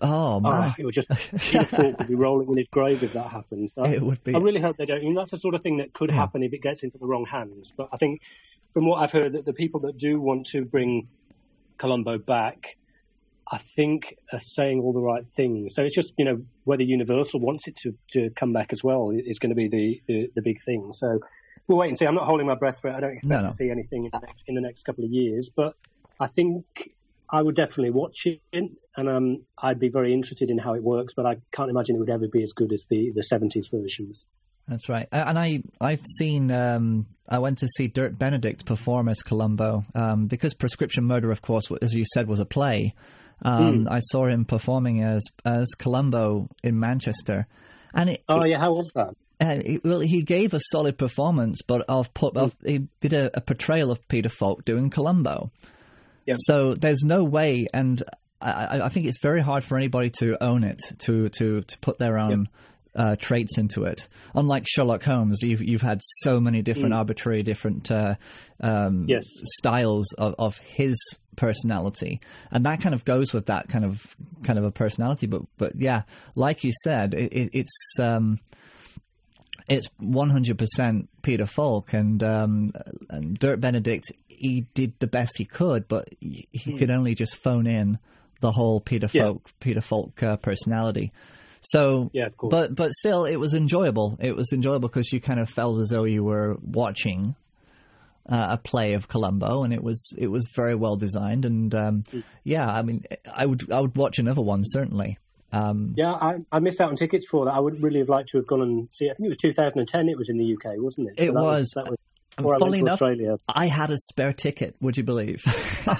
Oh, 0.00 0.40
man. 0.40 0.52
Oh, 0.70 0.74
it 0.78 0.84
would 0.84 0.94
just 0.94 1.08
Falk 1.08 1.98
would 1.98 2.08
be 2.08 2.14
rolling 2.14 2.48
in 2.50 2.56
his 2.56 2.68
grave 2.68 3.02
if 3.02 3.12
that 3.12 3.28
happens. 3.28 3.72
So 3.74 3.84
It 3.84 4.00
would 4.02 4.22
be. 4.24 4.34
I 4.34 4.38
really 4.38 4.60
hope 4.60 4.76
they 4.76 4.86
don't. 4.86 5.04
And 5.04 5.16
that's 5.16 5.30
the 5.32 5.38
sort 5.38 5.54
of 5.54 5.62
thing 5.62 5.78
that 5.78 5.92
could 5.92 6.10
Yeah. 6.10 6.16
happen 6.16 6.42
if 6.42 6.52
it 6.52 6.62
gets 6.62 6.82
into 6.82 6.98
the 6.98 7.06
wrong 7.06 7.26
hands. 7.30 7.72
But 7.76 7.88
I 7.92 7.96
think, 7.96 8.20
from 8.74 8.86
what 8.86 9.02
I've 9.02 9.12
heard, 9.12 9.32
that 9.34 9.44
the 9.44 9.52
people 9.52 9.80
that 9.80 9.98
do 9.98 10.20
want 10.20 10.46
to 10.48 10.64
bring 10.64 11.08
Columbo 11.78 12.18
back, 12.18 12.76
I 13.50 13.58
think, 13.76 14.14
are 14.32 14.40
saying 14.40 14.80
all 14.80 14.92
the 14.92 15.00
right 15.00 15.24
things. 15.34 15.74
So 15.74 15.82
it's 15.82 15.94
just 15.94 16.12
you 16.16 16.24
know 16.24 16.42
whether 16.64 16.82
Universal 16.82 17.40
wants 17.40 17.66
it 17.68 17.76
to, 17.82 17.94
to 18.12 18.30
come 18.30 18.52
back 18.52 18.72
as 18.72 18.82
well 18.84 19.10
is 19.12 19.38
going 19.40 19.50
to 19.50 19.56
be 19.56 19.68
the, 19.68 20.00
the 20.06 20.30
the 20.36 20.42
big 20.42 20.62
thing. 20.62 20.92
So 20.96 21.18
we'll 21.68 21.78
wait 21.78 21.88
and 21.88 21.98
see. 21.98 22.06
I'm 22.06 22.14
not 22.14 22.26
holding 22.26 22.46
my 22.46 22.54
breath 22.54 22.80
for 22.80 22.88
it. 22.88 22.94
I 22.94 23.00
don't 23.00 23.12
expect 23.12 23.30
No, 23.30 23.40
no. 23.42 23.48
to 23.50 23.54
see 23.54 23.70
anything 23.70 24.04
in 24.04 24.10
the 24.12 24.20
next 24.26 24.44
in 24.48 24.54
the 24.54 24.60
next 24.60 24.84
couple 24.84 25.04
of 25.04 25.10
years, 25.12 25.50
but 25.54 25.74
I 26.20 26.26
think 26.26 26.64
I 27.30 27.40
would 27.40 27.56
definitely 27.56 27.90
watch 27.90 28.16
it, 28.26 28.40
and 28.52 28.76
um, 28.96 29.42
I'd 29.56 29.78
be 29.80 29.88
very 29.88 30.12
interested 30.12 30.50
in 30.50 30.58
how 30.58 30.74
it 30.74 30.82
works. 30.82 31.14
But 31.16 31.26
I 31.26 31.36
can't 31.50 31.70
imagine 31.70 31.96
it 31.96 32.00
would 32.00 32.10
ever 32.10 32.28
be 32.30 32.42
as 32.42 32.52
good 32.52 32.72
as 32.72 32.84
the 32.90 33.12
the 33.14 33.22
'70s 33.32 33.70
versions. 33.70 34.24
That's 34.68 34.88
right. 34.88 35.08
And 35.10 35.36
I, 35.36 35.60
I've 35.80 36.06
seen, 36.18 36.52
um, 36.52 37.06
I 37.28 37.40
went 37.40 37.58
to 37.58 37.68
see 37.68 37.88
Dirk 37.88 38.16
Benedict 38.16 38.64
perform 38.64 39.08
as 39.08 39.20
Columbo 39.20 39.82
um, 39.92 40.28
because 40.28 40.54
Prescription 40.54 41.02
Murder, 41.04 41.32
of 41.32 41.42
course, 41.42 41.64
as 41.82 41.92
you 41.92 42.04
said, 42.14 42.28
was 42.28 42.38
a 42.38 42.44
play. 42.44 42.94
Um, 43.44 43.88
I 43.90 43.98
saw 43.98 44.26
him 44.26 44.44
performing 44.44 45.02
as 45.02 45.24
as 45.44 45.66
Columbo 45.76 46.48
in 46.62 46.78
Manchester, 46.78 47.48
and 47.92 48.10
it, 48.10 48.22
Oh 48.28 48.44
yeah, 48.44 48.58
how 48.60 48.72
was 48.72 48.92
that? 48.94 49.14
Uh, 49.42 49.58
it- 49.64 49.84
well, 49.84 50.00
he 50.00 50.22
gave 50.22 50.54
a 50.54 50.60
solid 50.70 50.96
performance, 50.96 51.60
but 51.66 51.82
of, 51.88 52.08
of 52.36 52.54
he 52.64 52.86
did 53.00 53.12
a, 53.12 53.36
a 53.36 53.40
portrayal 53.40 53.90
of 53.90 54.06
Peter 54.08 54.28
Falk 54.28 54.64
doing 54.64 54.88
Columbo. 54.90 55.50
Yeah. 56.26 56.34
So 56.38 56.74
there's 56.74 57.02
no 57.04 57.24
way, 57.24 57.66
and 57.74 58.02
I, 58.40 58.80
I- 58.84 58.88
think 58.88 59.06
it's 59.06 59.20
very 59.20 59.42
hard 59.42 59.64
for 59.64 59.76
anybody 59.76 60.10
to 60.20 60.42
own 60.42 60.62
it, 60.64 60.80
to 61.00 61.28
to 61.30 61.62
to 61.62 61.78
put 61.80 61.98
their 61.98 62.18
own 62.18 62.48
uh, 62.94 63.16
traits 63.16 63.58
into 63.58 63.84
it. 63.84 64.06
Unlike 64.34 64.66
Sherlock 64.68 65.02
Holmes, 65.02 65.40
you've 65.42 65.62
you've 65.62 65.82
had 65.82 66.00
so 66.02 66.38
many 66.40 66.62
different 66.62 66.94
arbitrary, 66.94 67.42
different 67.42 67.90
uh, 67.90 68.14
um, 68.60 69.06
Yes. 69.08 69.24
styles 69.58 70.12
of, 70.18 70.34
of 70.38 70.58
his 70.58 70.96
personality, 71.36 72.20
and 72.52 72.66
that 72.66 72.80
kind 72.82 72.94
of 72.94 73.04
goes 73.04 73.32
with 73.32 73.46
that 73.46 73.68
kind 73.68 73.84
of 73.84 74.00
kind 74.44 74.58
of 74.58 74.64
a 74.64 74.70
personality. 74.70 75.26
But 75.26 75.42
but 75.58 75.72
yeah, 75.76 76.02
like 76.36 76.62
you 76.64 76.72
said, 76.84 77.14
it, 77.14 77.32
it, 77.32 77.50
it's. 77.52 77.94
Um, 78.00 78.38
it's 79.68 79.88
100% 80.00 81.08
Peter 81.22 81.46
Falk 81.46 81.92
and 81.92 82.22
um, 82.22 82.72
and 83.10 83.38
Dirk 83.38 83.60
Benedict. 83.60 84.12
He 84.28 84.66
did 84.74 84.94
the 84.98 85.06
best 85.06 85.38
he 85.38 85.44
could, 85.44 85.86
but 85.88 86.08
he, 86.20 86.46
he 86.52 86.76
could 86.78 86.90
only 86.90 87.14
just 87.14 87.36
phone 87.36 87.66
in 87.66 87.98
the 88.40 88.50
whole 88.52 88.80
Peter. 88.80 89.08
Yeah. 89.12 89.24
Falk 89.24 89.50
Peter 89.60 89.80
Falk 89.80 90.22
uh, 90.22 90.36
personality. 90.36 91.12
So, 91.60 92.10
Yeah, 92.12 92.28
course. 92.30 92.50
but 92.50 92.74
but 92.74 92.92
still, 92.92 93.24
it 93.24 93.36
was 93.36 93.54
enjoyable. 93.54 94.18
It 94.20 94.34
was 94.34 94.52
enjoyable 94.52 94.88
because 94.88 95.12
you 95.12 95.20
kind 95.20 95.38
of 95.38 95.48
felt 95.48 95.78
as 95.80 95.90
though 95.90 96.04
you 96.04 96.24
were 96.24 96.56
watching 96.60 97.36
uh, 98.28 98.48
a 98.50 98.58
play 98.58 98.94
of 98.94 99.06
Columbo, 99.06 99.62
and 99.62 99.72
it 99.72 99.82
was 99.82 100.12
it 100.18 100.26
was 100.26 100.48
very 100.56 100.74
well 100.74 100.96
designed. 100.96 101.44
And 101.44 101.72
um, 101.74 102.04
Hmm. 102.10 102.20
yeah, 102.42 102.66
I 102.66 102.82
mean, 102.82 103.04
I 103.32 103.46
would 103.46 103.70
I 103.70 103.80
would 103.80 103.96
watch 103.96 104.18
another 104.18 104.42
one 104.42 104.62
certainly. 104.64 105.18
Um, 105.52 105.94
Yeah, 105.96 106.12
I, 106.12 106.36
I 106.50 106.58
missed 106.60 106.80
out 106.80 106.88
on 106.90 106.96
tickets 106.96 107.26
for 107.30 107.44
that. 107.44 107.52
I 107.54 107.60
would 107.60 107.82
really 107.82 107.98
have 107.98 108.08
liked 108.08 108.30
to 108.30 108.38
have 108.38 108.46
gone 108.46 108.62
and 108.62 108.88
see. 108.92 109.10
I 109.10 109.14
think 109.14 109.26
it 109.26 109.28
was 109.30 109.38
2010. 109.38 110.08
It 110.08 110.16
was 110.16 110.28
in 110.30 110.38
the 110.38 110.54
UK, 110.54 110.76
wasn't 110.78 111.08
it? 111.10 111.14
It 111.18 111.26
that 111.26 111.34
was. 111.34 111.70
That 111.74 111.88
was 111.88 111.98
And 112.38 112.46
funnily 112.58 112.78
enough- 112.80 112.94
Australia. 113.02 113.36
I 113.48 113.66
had 113.66 113.90
a 113.90 113.98
spare 113.98 114.32
ticket. 114.32 114.74
Would 114.80 114.96
you 114.96 115.04
believe? 115.04 115.44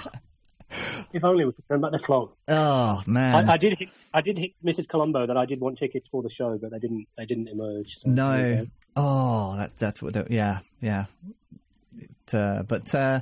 If 1.13 1.23
only 1.23 1.45
we 1.45 1.51
could 1.51 1.67
turn 1.69 1.81
back 1.81 1.91
the 1.91 1.99
clock. 1.99 2.35
oh 2.47 3.03
man, 3.05 3.47
I, 3.47 3.53
I 3.53 3.57
did. 3.57 3.77
Hit, 3.77 3.89
I 4.11 4.21
did 4.21 4.39
hit 4.39 4.53
Mrs. 4.65 4.87
Columbo 4.87 5.27
that 5.27 5.37
I 5.37 5.45
did 5.45 5.59
want 5.59 5.77
tickets 5.77 6.07
for 6.09 6.23
the 6.23 6.29
show, 6.31 6.57
but 6.59 6.71
they 6.71 6.79
didn't. 6.79 7.05
They 7.15 7.25
didn't 7.25 7.49
emerge. 7.49 7.99
so 8.01 8.09
no. 8.09 8.65
Oh, 8.95 9.55
that, 9.57 9.77
that's 9.77 10.01
what. 10.01 10.13
the- 10.13 10.25
Yeah, 10.31 10.59
yeah. 10.81 11.05
It, 11.99 12.33
uh, 12.33 12.63
but 12.67 12.93
uh, 12.95 13.19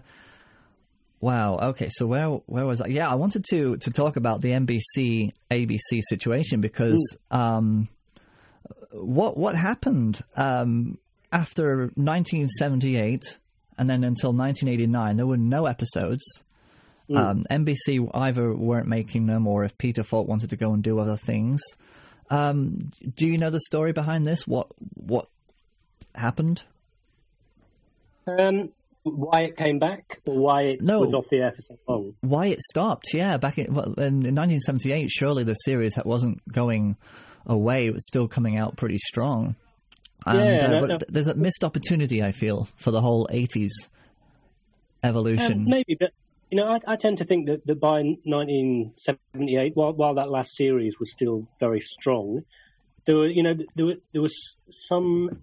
wow. 1.22 1.58
Okay, 1.70 1.90
so 1.90 2.06
where 2.08 2.28
where 2.28 2.66
was 2.66 2.82
I? 2.82 2.88
Yeah, 2.88 3.10
I 3.10 3.16
wanted 3.16 3.46
to 3.52 3.78
to 3.78 3.92
talk 3.92 4.18
about 4.18 4.42
the 4.42 4.52
NBC 4.52 5.32
ABC 5.50 6.02
situation 6.02 6.60
because 6.60 7.18
um, 7.30 7.88
what 8.92 9.38
what 9.38 9.56
happened 9.56 10.22
um, 10.36 10.98
after 11.32 11.92
1978 11.96 13.38
and 13.78 13.90
then 13.90 14.04
until 14.04 14.34
1989, 14.34 15.18
there 15.18 15.26
were 15.26 15.38
no 15.38 15.66
episodes. 15.66 16.24
Um, 17.14 17.46
NBC 17.52 18.10
either 18.14 18.54
weren't 18.54 18.88
making 18.88 19.26
them, 19.26 19.48
or 19.48 19.66
if 19.66 19.78
Peter 19.78 20.04
Falk 20.04 20.28
wanted 20.28 20.52
to 20.52 20.56
go 20.56 20.74
and 20.74 20.82
do 20.82 21.00
other 21.00 21.18
things. 21.18 21.62
Um, 22.30 22.92
do 23.18 23.28
you 23.28 23.38
know 23.38 23.50
the 23.50 23.60
story 23.60 23.92
behind 23.92 24.26
this? 24.26 24.48
What 24.48 24.68
what 24.94 25.28
happened? 26.16 26.64
Um, 28.28 28.70
why 29.04 29.42
it 29.42 29.58
came 29.58 29.80
back, 29.80 30.20
or 30.28 30.38
why 30.38 30.62
it 30.64 30.82
No. 30.82 31.00
was 31.02 31.14
off 31.14 31.26
the 31.30 31.38
air 31.38 31.54
for 31.56 31.62
so 31.62 31.76
long? 31.88 32.14
Why 32.22 32.48
it 32.48 32.62
stopped? 32.62 33.06
Yeah, 33.14 33.38
back 33.38 33.58
in, 33.58 33.74
well, 33.74 33.94
in, 33.94 34.26
in 34.26 34.36
1978, 34.36 35.10
surely 35.10 35.44
the 35.44 35.54
series 35.54 35.94
that 35.96 36.06
wasn't 36.06 36.40
going 36.52 36.98
away. 37.46 37.88
It 37.88 37.94
was 37.94 38.06
still 38.06 38.28
coming 38.28 38.58
out 38.58 38.78
pretty 38.78 38.98
strong. 39.00 39.56
And, 40.26 40.40
Yeah, 40.40 40.68
no, 40.68 40.80
but 40.82 40.90
no. 40.90 40.98
there's 41.10 41.28
a 41.28 41.34
missed 41.34 41.64
opportunity, 41.64 42.22
I 42.22 42.32
feel, 42.32 42.68
for 42.76 42.92
the 42.92 43.02
whole 43.02 43.28
80s 43.32 43.72
evolution. 45.04 45.62
Um, 45.62 45.66
maybe, 45.70 45.98
but 46.00 46.12
you 46.52 46.58
know, 46.60 46.68
I, 46.68 46.94
I 46.94 46.96
tend 46.96 47.18
to 47.20 47.24
think 47.26 47.48
that, 47.48 47.66
that 47.66 47.80
by 47.80 48.02
1978, 48.02 49.72
while 49.76 49.94
while 49.94 50.16
that 50.16 50.30
last 50.30 50.56
series 50.56 51.00
was 51.00 51.12
still 51.12 51.48
very 51.60 51.80
strong, 51.80 52.42
there 53.08 53.16
were 53.16 53.28
you 53.28 53.42
know 53.44 53.54
there 53.76 53.86
were 53.86 53.96
there 54.14 54.22
was 54.22 54.58
some 54.70 55.42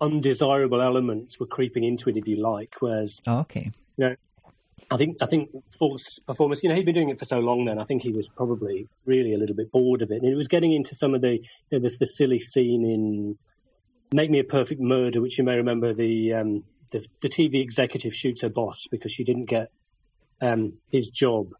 undesirable 0.00 0.80
elements 0.80 1.38
were 1.38 1.46
creeping 1.46 1.84
into 1.84 2.08
it, 2.10 2.16
if 2.16 2.26
you 2.26 2.36
like. 2.36 2.74
Whereas 2.80 3.20
Oh, 3.26 3.40
okay. 3.40 3.70
you 3.96 4.04
know, 4.08 4.16
I 4.90 4.96
think 4.96 5.18
I 5.20 5.26
think 5.26 5.50
Falk's 5.78 6.18
performance, 6.20 6.62
you 6.62 6.68
know, 6.68 6.74
he'd 6.74 6.86
been 6.86 6.94
doing 6.94 7.10
it 7.10 7.18
for 7.18 7.24
so 7.26 7.38
long. 7.38 7.66
Then 7.66 7.78
I 7.78 7.84
think 7.84 8.02
he 8.02 8.12
was 8.12 8.26
probably 8.28 8.88
really 9.04 9.34
a 9.34 9.38
little 9.38 9.54
bit 9.54 9.70
bored 9.70 10.02
of 10.02 10.10
it, 10.10 10.22
and 10.22 10.32
it 10.32 10.36
was 10.36 10.48
getting 10.48 10.72
into 10.72 10.96
some 10.96 11.14
of 11.14 11.20
the 11.20 11.38
you 11.70 11.78
know, 11.78 11.88
the 11.88 12.06
silly 12.06 12.40
scene 12.40 12.84
in 12.84 13.38
Make 14.12 14.30
Me 14.30 14.40
a 14.40 14.44
Perfect 14.44 14.80
Murder, 14.80 15.20
which 15.20 15.38
you 15.38 15.44
may 15.44 15.56
remember 15.56 15.92
the 15.92 16.34
um, 16.34 16.64
the, 16.90 17.06
the 17.22 17.28
TV 17.28 17.62
executive 17.62 18.14
shoots 18.14 18.42
her 18.42 18.48
boss 18.48 18.86
because 18.90 19.12
she 19.12 19.24
didn't 19.24 19.44
get 19.44 19.70
um, 20.40 20.74
his 20.90 21.08
job, 21.08 21.52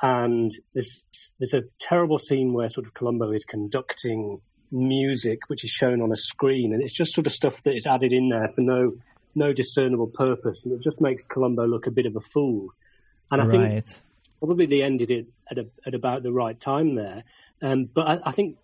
and 0.00 0.52
there's 0.72 1.04
there's 1.38 1.54
a 1.54 1.64
terrible 1.78 2.18
scene 2.18 2.52
where 2.52 2.68
sort 2.68 2.86
of 2.86 2.94
Columbo 2.94 3.32
is 3.32 3.44
conducting 3.44 4.40
music, 4.70 5.40
which 5.48 5.64
is 5.64 5.70
shown 5.70 6.00
on 6.00 6.12
a 6.12 6.16
screen, 6.16 6.72
and 6.72 6.82
it's 6.82 6.92
just 6.92 7.14
sort 7.14 7.26
of 7.26 7.32
stuff 7.32 7.54
that 7.64 7.76
is 7.76 7.86
added 7.86 8.12
in 8.12 8.28
there 8.28 8.48
for 8.48 8.60
no 8.60 8.92
no 9.34 9.52
discernible 9.52 10.08
purpose, 10.08 10.60
and 10.64 10.72
it 10.72 10.80
just 10.80 11.00
makes 11.00 11.24
Columbo 11.24 11.66
look 11.66 11.86
a 11.86 11.90
bit 11.90 12.06
of 12.06 12.16
a 12.16 12.20
fool. 12.20 12.70
And 13.30 13.40
I 13.40 13.44
think 13.44 13.62
right. 13.62 14.00
probably 14.40 14.66
they 14.66 14.82
ended 14.82 15.10
it 15.10 15.26
at, 15.48 15.58
a, 15.58 15.66
at 15.86 15.94
about 15.94 16.24
the 16.24 16.32
right 16.32 16.58
time 16.58 16.96
there. 16.96 17.22
Um, 17.62 17.84
but 17.84 18.08
I, 18.08 18.18
I 18.26 18.32
think 18.32 18.56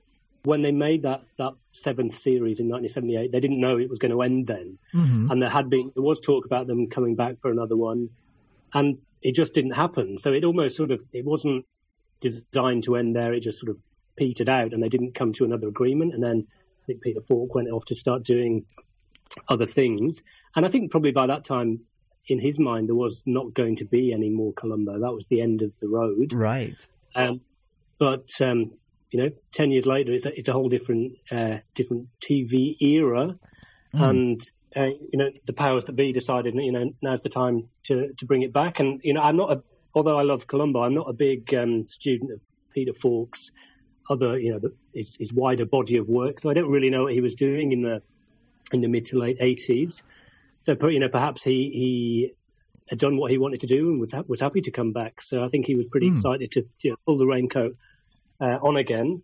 when 0.42 0.62
they 0.62 0.72
made 0.72 1.02
that, 1.02 1.22
that 1.38 1.52
seventh 1.72 2.14
series 2.20 2.60
in 2.60 2.68
1978, 2.68 3.32
they 3.32 3.40
didn't 3.40 3.60
know 3.60 3.78
it 3.78 3.90
was 3.90 3.98
going 3.98 4.12
to 4.12 4.22
end 4.22 4.46
then. 4.46 4.78
Mhm. 4.94 5.30
And 5.30 5.42
there 5.42 5.50
had 5.50 5.70
been, 5.70 5.92
there 5.94 6.02
was 6.02 6.20
talk 6.20 6.46
about 6.46 6.66
them 6.66 6.88
coming 6.88 7.14
back 7.14 7.40
for 7.40 7.50
another 7.50 7.76
one. 7.76 8.10
And 8.72 8.98
it 9.22 9.34
just 9.34 9.54
didn't 9.54 9.72
happen. 9.72 10.18
So 10.18 10.32
it 10.32 10.44
almost 10.44 10.76
sort 10.76 10.90
of, 10.90 11.00
it 11.12 11.24
wasn't 11.24 11.64
designed 12.20 12.84
to 12.84 12.96
end 12.96 13.14
there. 13.14 13.32
It 13.32 13.40
just 13.40 13.60
sort 13.60 13.70
of 13.70 13.78
petered 14.16 14.48
out 14.48 14.72
and 14.72 14.82
they 14.82 14.88
didn't 14.88 15.14
come 15.14 15.32
to 15.34 15.44
another 15.44 15.68
agreement. 15.68 16.14
And 16.14 16.22
then 16.22 16.46
I 16.82 16.86
think 16.86 17.02
Peter 17.02 17.20
Falk 17.20 17.54
went 17.54 17.68
off 17.68 17.84
to 17.86 17.96
start 17.96 18.24
doing 18.24 18.64
other 19.48 19.66
things. 19.66 20.18
And 20.54 20.64
I 20.64 20.68
think 20.68 20.90
probably 20.90 21.12
by 21.12 21.26
that 21.26 21.44
time, 21.44 21.80
in 22.28 22.40
his 22.40 22.58
mind, 22.58 22.88
there 22.88 22.94
was 22.94 23.22
not 23.24 23.54
going 23.54 23.76
to 23.76 23.84
be 23.84 24.12
any 24.12 24.30
more 24.30 24.52
Columbo. 24.52 25.00
That 25.00 25.12
was 25.12 25.26
the 25.26 25.40
end 25.40 25.62
of 25.62 25.72
the 25.80 25.88
road. 25.88 26.32
Right. 26.32 26.74
Um, 27.14 27.40
but 27.98 28.28
um, 28.40 28.72
you 29.10 29.22
know, 29.22 29.30
ten 29.52 29.70
years 29.70 29.86
later, 29.86 30.12
it's 30.12 30.26
a, 30.26 30.36
it's 30.36 30.48
a 30.48 30.52
whole 30.52 30.68
different 30.68 31.12
uh, 31.30 31.58
different 31.74 32.08
TV 32.20 32.76
era, 32.80 33.38
and 33.92 34.42
uh, 34.76 34.86
you 34.86 35.18
know, 35.18 35.30
the 35.46 35.52
powers 35.52 35.84
that 35.86 35.96
be 35.96 36.12
decided, 36.12 36.54
you 36.54 36.72
know, 36.72 36.92
now's 37.00 37.22
the 37.22 37.30
time 37.30 37.68
to 37.84 38.12
to 38.18 38.26
bring 38.26 38.42
it 38.42 38.52
back. 38.52 38.80
And 38.80 39.00
you 39.02 39.14
know, 39.14 39.22
I'm 39.22 39.36
not 39.36 39.52
a, 39.52 39.62
although 39.94 40.18
I 40.18 40.22
love 40.22 40.46
Columbo, 40.46 40.82
I'm 40.82 40.94
not 40.94 41.08
a 41.08 41.14
big 41.14 41.52
um, 41.54 41.86
student 41.86 42.32
of 42.32 42.40
Peter 42.74 42.92
Falk's 42.92 43.50
other, 44.08 44.38
you 44.38 44.52
know, 44.52 44.58
the, 44.58 44.72
his, 44.94 45.16
his 45.18 45.32
wider 45.32 45.64
body 45.64 45.96
of 45.96 46.08
work. 46.08 46.40
So 46.40 46.50
I 46.50 46.54
don't 46.54 46.70
really 46.70 46.90
know 46.90 47.04
what 47.04 47.12
he 47.12 47.20
was 47.20 47.34
doing 47.34 47.72
in 47.72 47.82
the 47.82 48.02
in 48.72 48.80
the 48.80 48.88
mid 48.88 49.06
to 49.06 49.18
late 49.18 49.38
80s. 49.38 50.02
So 50.66 50.88
you 50.88 50.98
know, 50.98 51.08
perhaps 51.08 51.44
he 51.44 51.70
he 51.72 52.34
had 52.88 52.98
done 52.98 53.16
what 53.16 53.30
he 53.30 53.38
wanted 53.38 53.60
to 53.60 53.66
do 53.66 53.90
and 53.90 54.00
was 54.00 54.12
ha- 54.12 54.24
was 54.26 54.40
happy 54.40 54.60
to 54.62 54.70
come 54.70 54.92
back. 54.92 55.22
So 55.22 55.44
I 55.44 55.48
think 55.48 55.66
he 55.66 55.74
was 55.74 55.86
pretty 55.86 56.08
excited 56.08 56.52
to 56.52 56.64
you 56.80 56.90
know, 56.90 56.96
pull 57.06 57.18
the 57.18 57.26
raincoat 57.26 57.76
uh, 58.40 58.58
on 58.62 58.76
again. 58.76 59.22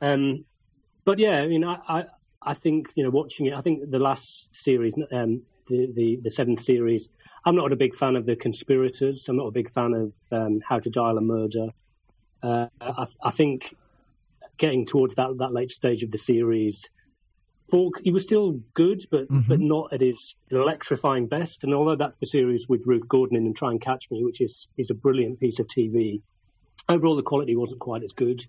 Um, 0.00 0.44
but 1.04 1.18
yeah, 1.18 1.36
I 1.38 1.46
mean, 1.46 1.64
I, 1.64 1.78
I 1.88 2.04
I 2.40 2.54
think 2.54 2.88
you 2.94 3.04
know 3.04 3.10
watching 3.10 3.46
it. 3.46 3.54
I 3.54 3.60
think 3.60 3.90
the 3.90 3.98
last 3.98 4.54
series, 4.54 4.94
um, 5.12 5.42
the, 5.68 5.90
the 5.94 6.18
the 6.22 6.30
seventh 6.30 6.62
series. 6.62 7.08
I'm 7.44 7.56
not 7.56 7.72
a 7.72 7.76
big 7.76 7.96
fan 7.96 8.14
of 8.14 8.24
the 8.24 8.36
conspirators. 8.36 9.24
I'm 9.28 9.36
not 9.36 9.46
a 9.46 9.50
big 9.50 9.70
fan 9.70 9.94
of 9.94 10.12
um, 10.30 10.60
how 10.66 10.78
to 10.78 10.90
dial 10.90 11.18
a 11.18 11.20
murder. 11.20 11.68
Uh, 12.40 12.66
I, 12.80 13.06
I 13.22 13.30
think 13.30 13.74
getting 14.58 14.86
towards 14.86 15.14
that 15.16 15.34
that 15.38 15.52
late 15.52 15.70
stage 15.70 16.02
of 16.02 16.10
the 16.10 16.18
series, 16.18 16.88
Falk 17.72 17.94
he 18.02 18.10
was 18.10 18.22
still 18.22 18.60
good, 18.74 19.02
but 19.10 19.28
but 19.28 19.58
mm-hmm. 19.58 19.66
not 19.66 19.94
at 19.94 20.02
his 20.02 20.34
electrifying 20.50 21.26
best. 21.26 21.64
And 21.64 21.72
although 21.72 21.96
that's 21.96 22.16
the 22.16 22.26
series 22.26 22.68
with 22.68 22.86
Ruth 22.86 23.08
Gordon 23.08 23.36
in 23.36 23.46
and 23.46 23.56
Try 23.56 23.70
and 23.70 23.80
Catch 23.80 24.10
Me, 24.10 24.22
which 24.22 24.42
is 24.42 24.68
is 24.76 24.90
a 24.90 24.94
brilliant 24.94 25.40
piece 25.40 25.58
of 25.58 25.66
TV, 25.68 26.20
overall 26.86 27.16
the 27.16 27.22
quality 27.22 27.56
wasn't 27.56 27.80
quite 27.80 28.02
as 28.02 28.12
good. 28.12 28.44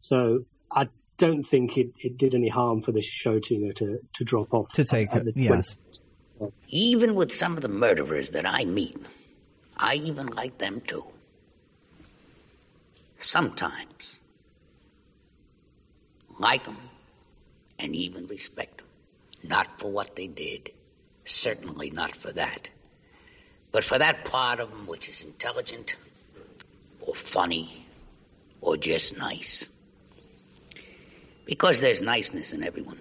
So 0.00 0.44
I 0.70 0.88
don't 1.16 1.42
think 1.42 1.78
it, 1.78 1.92
it 1.98 2.18
did 2.18 2.34
any 2.34 2.48
harm 2.48 2.82
for 2.82 2.92
this 2.92 3.06
show 3.06 3.38
to 3.38 3.54
you 3.54 3.64
know 3.64 3.72
to, 3.72 3.98
to 4.14 4.24
drop 4.24 4.52
off 4.52 4.72
To 4.74 4.84
take 4.84 5.10
at 5.10 5.26
it, 5.26 5.34
the 5.34 5.40
yes. 5.42 5.76
Even 6.68 7.14
with 7.14 7.34
some 7.34 7.56
of 7.56 7.62
the 7.62 7.68
murderers 7.68 8.30
that 8.30 8.46
I 8.46 8.64
meet, 8.66 8.96
I 9.76 9.94
even 9.94 10.26
like 10.26 10.58
them 10.58 10.82
too. 10.86 11.04
Sometimes. 13.18 14.19
Like 16.40 16.64
them 16.64 16.78
and 17.78 17.94
even 17.94 18.26
respect 18.26 18.78
them. 18.78 18.86
Not 19.42 19.78
for 19.78 19.90
what 19.90 20.16
they 20.16 20.26
did, 20.26 20.70
certainly 21.26 21.90
not 21.90 22.16
for 22.16 22.32
that, 22.32 22.68
but 23.72 23.84
for 23.84 23.98
that 23.98 24.24
part 24.24 24.58
of 24.58 24.70
them 24.70 24.86
which 24.86 25.08
is 25.10 25.22
intelligent 25.22 25.94
or 27.02 27.14
funny 27.14 27.86
or 28.62 28.78
just 28.78 29.16
nice. 29.18 29.66
Because 31.44 31.80
there's 31.80 32.00
niceness 32.00 32.52
in 32.52 32.62
everyone. 32.64 33.00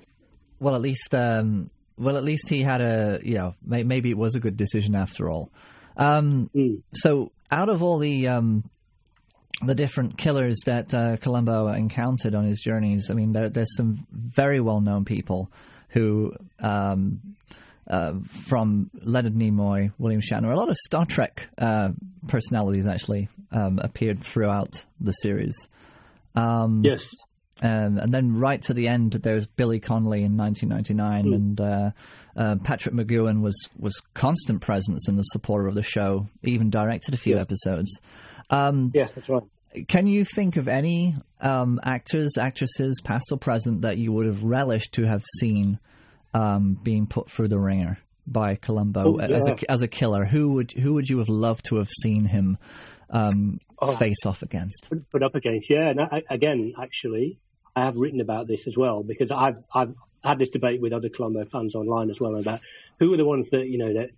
Well, 0.59 0.75
at 0.75 0.81
least, 0.81 1.15
um, 1.15 1.69
well, 1.97 2.17
at 2.17 2.23
least 2.25 2.49
he 2.49 2.61
had 2.61 2.81
a, 2.81 3.19
you 3.23 3.35
know, 3.35 3.55
may, 3.65 3.83
maybe 3.83 4.09
it 4.09 4.17
was 4.17 4.35
a 4.35 4.41
good 4.41 4.57
decision 4.57 4.95
after 4.95 5.29
all. 5.29 5.49
Um, 5.95 6.49
So, 6.93 7.31
out 7.51 7.69
of 7.69 7.83
all 7.83 7.99
the 7.99 8.27
um, 8.27 8.69
the 9.66 9.76
different 9.76 10.18
killers 10.18 10.60
that 10.66 10.93
uh, 10.93 11.18
Columbo 11.18 11.68
encountered 11.70 12.34
on 12.36 12.45
his 12.45 12.62
journeys, 12.62 13.10
I 13.12 13.14
mean, 13.14 13.34
there, 13.34 13.49
there's 13.49 13.76
some 13.76 14.05
very 14.12 14.60
well 14.60 14.80
known 14.82 15.05
people 15.05 15.51
who, 15.89 16.34
um, 16.60 17.20
uh, 17.89 18.14
from 18.47 18.89
Leonard 19.01 19.34
Nimoy, 19.36 19.91
William 19.97 20.22
Shatner, 20.22 20.51
a 20.53 20.55
lot 20.55 20.70
of 20.70 20.76
Star 20.78 21.05
Trek 21.05 21.49
uh, 21.57 21.89
personalities 22.28 22.88
actually 22.88 23.28
um, 23.51 23.80
appeared 23.82 24.22
throughout 24.24 24.86
the 25.01 25.12
series. 25.12 25.55
Um, 26.36 26.82
Yes. 26.86 27.10
um, 27.62 27.97
and 27.97 28.14
then 28.14 28.36
right 28.36 28.62
to 28.64 28.74
the 28.74 28.88
end, 28.88 29.14
there's 29.14 29.47
Billy 29.47 29.80
Connolly 29.80 30.24
in 30.24 30.38
1999, 30.38 31.24
Hmm. 31.26 31.34
and 31.34 31.60
uh, 31.62 31.91
uh, 32.38 32.55
Patrick 32.64 32.93
McGoohan 32.95 33.41
was 33.41 33.68
was 33.78 33.99
constant 34.14 34.62
presence 34.62 35.07
and 35.10 35.18
the 35.18 35.24
supporter 35.24 35.68
of 35.68 35.76
the 35.76 35.84
show, 35.84 36.28
even 36.43 36.70
directed 36.70 37.14
a 37.14 37.18
few 37.18 37.38
episodes. 37.38 37.99
Um, 38.50 38.91
Yes, 38.93 39.12
that's 39.14 39.30
right. 39.30 39.43
can 39.88 40.08
you 40.08 40.26
think 40.26 40.58
of 40.58 40.68
any 40.68 41.16
um, 41.41 41.80
actors, 41.84 42.38
actresses, 42.39 43.02
past 43.04 43.32
or 43.32 43.38
present, 43.38 43.82
that 43.82 43.97
you 43.97 44.12
would 44.12 44.26
have 44.26 44.43
relished 44.43 44.93
to 44.93 45.04
have 45.06 45.24
seen 45.39 45.80
um, 46.34 46.78
being 46.82 47.08
put 47.08 47.30
through 47.30 47.47
the 47.50 47.60
ringer 47.60 47.97
by 48.28 48.56
Columbo 48.56 49.04
Oh, 49.06 49.20
as 49.20 49.47
a 49.47 49.72
as 49.72 49.82
a 49.82 49.88
killer? 49.88 50.26
Who 50.26 50.54
would 50.54 50.72
who 50.72 50.93
would 50.95 51.08
you 51.10 51.20
have 51.20 51.30
loved 51.30 51.66
to 51.66 51.78
have 51.78 51.89
seen 51.89 52.26
him 52.26 52.58
um, 53.10 53.60
Oh. 53.80 53.95
face 53.95 54.26
off 54.26 54.41
against? 54.43 54.88
put, 54.89 55.10
put 55.12 55.24
up 55.24 55.36
against. 55.36 55.70
Yeah, 55.70 55.89
and 55.89 56.00
I, 56.02 56.24
again, 56.30 56.74
actually, 56.82 57.39
I 57.76 57.86
have 57.86 57.95
written 57.95 58.22
about 58.22 58.47
this 58.47 58.68
as 58.68 58.76
well 58.78 59.04
because 59.04 59.32
I've 59.32 59.64
I've 59.74 59.95
had 60.24 60.38
this 60.38 60.50
debate 60.50 60.82
with 60.82 60.93
other 60.93 61.10
Columbo 61.10 61.45
fans 61.45 61.76
online 61.76 62.10
as 62.10 62.20
well 62.20 62.36
about 62.36 62.60
who 63.00 63.14
are 63.14 63.18
the 63.18 63.26
ones 63.26 63.50
that 63.52 63.68
you 63.68 63.78
know 63.78 63.93
that 63.93 64.10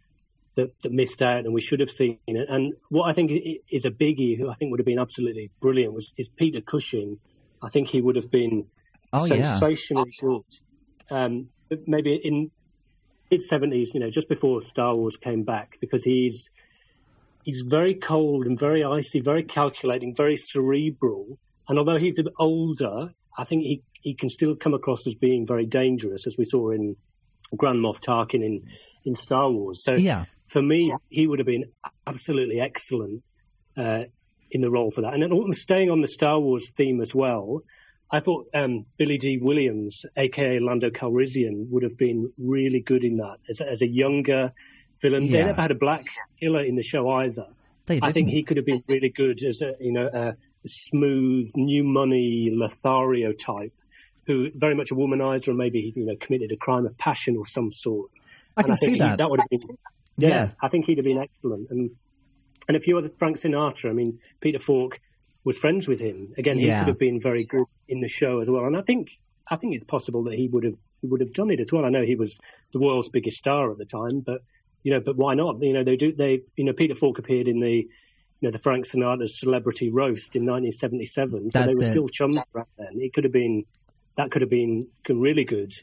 that, 0.56 0.72
that 0.82 0.91
missed 0.91 1.22
out 1.22 1.45
and 1.45 1.54
we 1.54 1.62
should 1.62 1.80
have 1.80 1.91
seen 1.91 2.20
it. 2.28 2.47
And 2.49 2.74
what 2.89 3.10
I 3.10 3.14
think 3.14 3.32
is 3.70 3.86
a 3.86 3.91
biggie, 3.91 4.38
who 4.38 4.49
I 4.49 4.56
think 4.56 4.72
would 4.72 4.80
have 4.80 4.86
been 4.86 4.99
absolutely 4.99 5.52
brilliant, 5.62 5.93
was 5.93 6.12
is 6.18 6.30
Peter 6.30 6.62
Cushing. 6.62 7.20
I 7.62 7.70
think 7.70 7.89
he 7.89 8.02
would 8.02 8.16
have 8.16 8.32
been 8.32 8.64
Oh 9.14 9.26
yeah, 9.26 9.60
good. 10.20 10.43
Um, 11.10 11.49
maybe 11.86 12.20
in 12.24 12.52
mid 13.30 13.43
seventies, 13.43 13.91
you 13.93 13.99
know, 13.99 14.10
just 14.10 14.30
before 14.30 14.62
Star 14.62 14.95
Wars 14.95 15.18
came 15.18 15.43
back, 15.43 15.78
because 15.82 16.04
he's 16.04 16.49
he's 17.43 17.62
very 17.62 17.95
cold 17.95 18.45
and 18.45 18.58
very 18.58 18.84
icy, 18.84 19.20
very 19.20 19.43
calculating, 19.43 20.16
very 20.16 20.38
cerebral. 20.38 21.38
And 21.68 21.78
although 21.78 21.97
he's 21.97 22.20
a 22.20 22.24
bit 22.24 22.34
older, 22.39 23.14
I 23.38 23.43
think 23.43 23.64
he 23.64 23.84
he 23.93 24.14
can 24.14 24.30
still 24.30 24.56
come 24.56 24.74
across 24.74 25.06
as 25.08 25.16
being 25.16 25.45
very 25.45 25.66
dangerous, 25.66 26.26
as 26.26 26.38
we 26.38 26.45
saw 26.45 26.72
in 26.72 26.95
Grand 27.56 27.80
Moff 27.80 27.99
Tarkin 27.99 28.43
in 28.45 28.64
in 29.06 29.16
Star 29.16 29.49
Wars. 29.49 29.84
So 29.84 29.93
yeah. 29.93 30.26
for 30.47 30.62
me, 30.62 30.95
he 31.10 31.28
would 31.28 31.39
have 31.39 31.45
been 31.45 31.66
absolutely 32.06 32.60
excellent 32.60 33.24
uh, 33.78 34.04
in 34.49 34.62
the 34.62 34.70
role 34.70 34.91
for 34.91 35.02
that. 35.02 35.14
And 35.14 35.24
then 35.24 35.54
staying 35.54 35.89
on 35.89 36.02
the 36.02 36.08
Star 36.08 36.39
Wars 36.39 36.70
theme 36.76 37.02
as 37.02 37.16
well, 37.16 37.64
I 38.12 38.20
thought 38.20 38.49
um, 38.54 38.86
Billy 38.97 39.18
Dee 39.18 39.38
Williams, 39.38 40.06
aka 40.18 40.60
Lando 40.60 40.89
Calrissian, 40.89 41.70
would 41.70 41.84
have 41.84 41.97
been 41.97 42.34
really 42.38 42.82
good 42.82 43.04
in 43.04 43.18
that 43.18 43.38
as, 43.49 43.62
a- 43.62 43.70
as 43.70 43.82
a 43.82 43.88
younger 43.88 44.52
villain. 45.02 45.32
They 45.32 45.43
never 45.43 45.62
had 45.62 45.72
a 45.72 45.76
black 45.76 46.06
killer 46.39 46.64
in 46.64 46.76
the 46.76 46.84
show 46.84 47.10
either. 47.10 47.47
I 48.02 48.12
think 48.12 48.30
he 48.30 48.43
could 48.43 48.58
have 48.58 48.66
been 48.66 48.84
really 48.88 49.10
good 49.10 49.43
as 49.43 49.62
a 49.62 49.74
you 49.80 49.91
know 49.91 50.08
a 50.08 50.36
smooth, 50.66 51.52
new 51.56 51.84
money 51.84 52.49
Lothario 52.54 53.34
type, 53.34 53.74
who 54.28 54.49
very 54.54 54.76
much 54.76 54.91
a 54.91 54.95
womanizer, 54.95 55.47
and 55.47 55.58
maybe 55.58 55.93
you 55.95 56.06
know 56.06 56.16
committed 56.20 56.52
a 56.52 56.58
crime 56.58 56.86
of 56.86 56.97
passion 56.97 57.38
or 57.38 57.47
some 57.47 57.72
sort. 57.72 58.12
I 58.66 58.68
can 58.68 58.76
think 58.78 58.89
see 58.89 58.91
he- 58.93 58.99
that. 58.99 59.18
That 59.18 59.30
would 59.30 59.39
have 59.39 59.49
been, 59.49 59.78
yeah, 60.18 60.30
Yeah. 60.30 60.51
I 60.62 60.68
think 60.70 60.86
he'd 60.86 60.97
have 60.97 61.05
been 61.05 61.20
excellent. 61.20 61.70
And 61.70 61.89
and 62.68 62.78
a 62.78 62.80
few 62.80 62.97
other 62.97 63.09
Frank 63.18 63.38
Sinatra. 63.39 63.89
I 63.89 63.93
mean, 63.93 64.20
Peter 64.39 64.59
Falk 64.59 64.99
was 65.43 65.57
friends 65.57 65.88
with 65.88 65.99
him. 65.99 66.34
Again, 66.38 66.57
he 66.57 66.68
Yeah. 66.68 66.80
could 66.80 66.89
have 66.89 66.99
been 66.99 67.20
very 67.20 67.43
good 67.43 67.66
in 67.88 67.99
the 68.01 68.07
show 68.07 68.39
as 68.39 68.49
well. 68.49 68.66
And 68.66 68.78
I 68.78 68.82
think 68.82 69.09
I 69.49 69.55
think 69.57 69.74
it's 69.76 69.84
possible 69.84 70.24
that 70.26 70.36
he 70.36 70.47
would 70.47 70.64
have 70.64 70.76
he 71.01 71.07
would 71.07 71.22
have 71.22 71.34
done 71.34 71.49
it 71.49 71.59
as 71.59 71.72
well. 71.74 71.84
I 71.86 71.89
know 71.89 72.03
he 72.05 72.16
was 72.16 72.39
the 72.72 72.80
world's 72.80 73.09
biggest 73.09 73.38
star 73.38 73.72
at 73.72 73.78
the 73.78 73.86
time, 73.86 74.20
but 74.22 74.41
you 74.84 74.93
know, 74.93 74.99
but 74.99 75.16
why 75.18 75.34
not? 75.34 75.62
You 75.62 75.74
know, 75.74 75.84
they 75.84 75.95
do 75.97 76.12
they 76.14 76.41
you 76.55 76.64
know 76.64 76.74
Peter 76.74 76.95
Falk 76.95 77.18
appeared 77.20 77.47
in 77.47 77.59
the 77.59 77.72
you 78.39 78.47
know 78.47 78.51
the 78.51 78.59
Frank 78.59 78.86
Sinatra 78.88 79.28
Celebrity 79.30 79.89
Roast 79.89 80.36
in 80.36 80.45
1977, 80.45 81.51
so 81.51 81.59
That's 81.59 81.72
they 81.72 81.76
were 81.84 81.88
it. 81.89 81.91
still 81.91 82.07
chums 82.09 82.39
back 82.53 82.68
then. 82.78 82.99
It 83.01 83.14
could 83.14 83.24
have 83.24 83.34
been 83.34 83.66
that 84.18 84.32
could 84.32 84.41
have 84.41 84.49
been 84.49 84.88
really 85.09 85.43
good. 85.45 85.74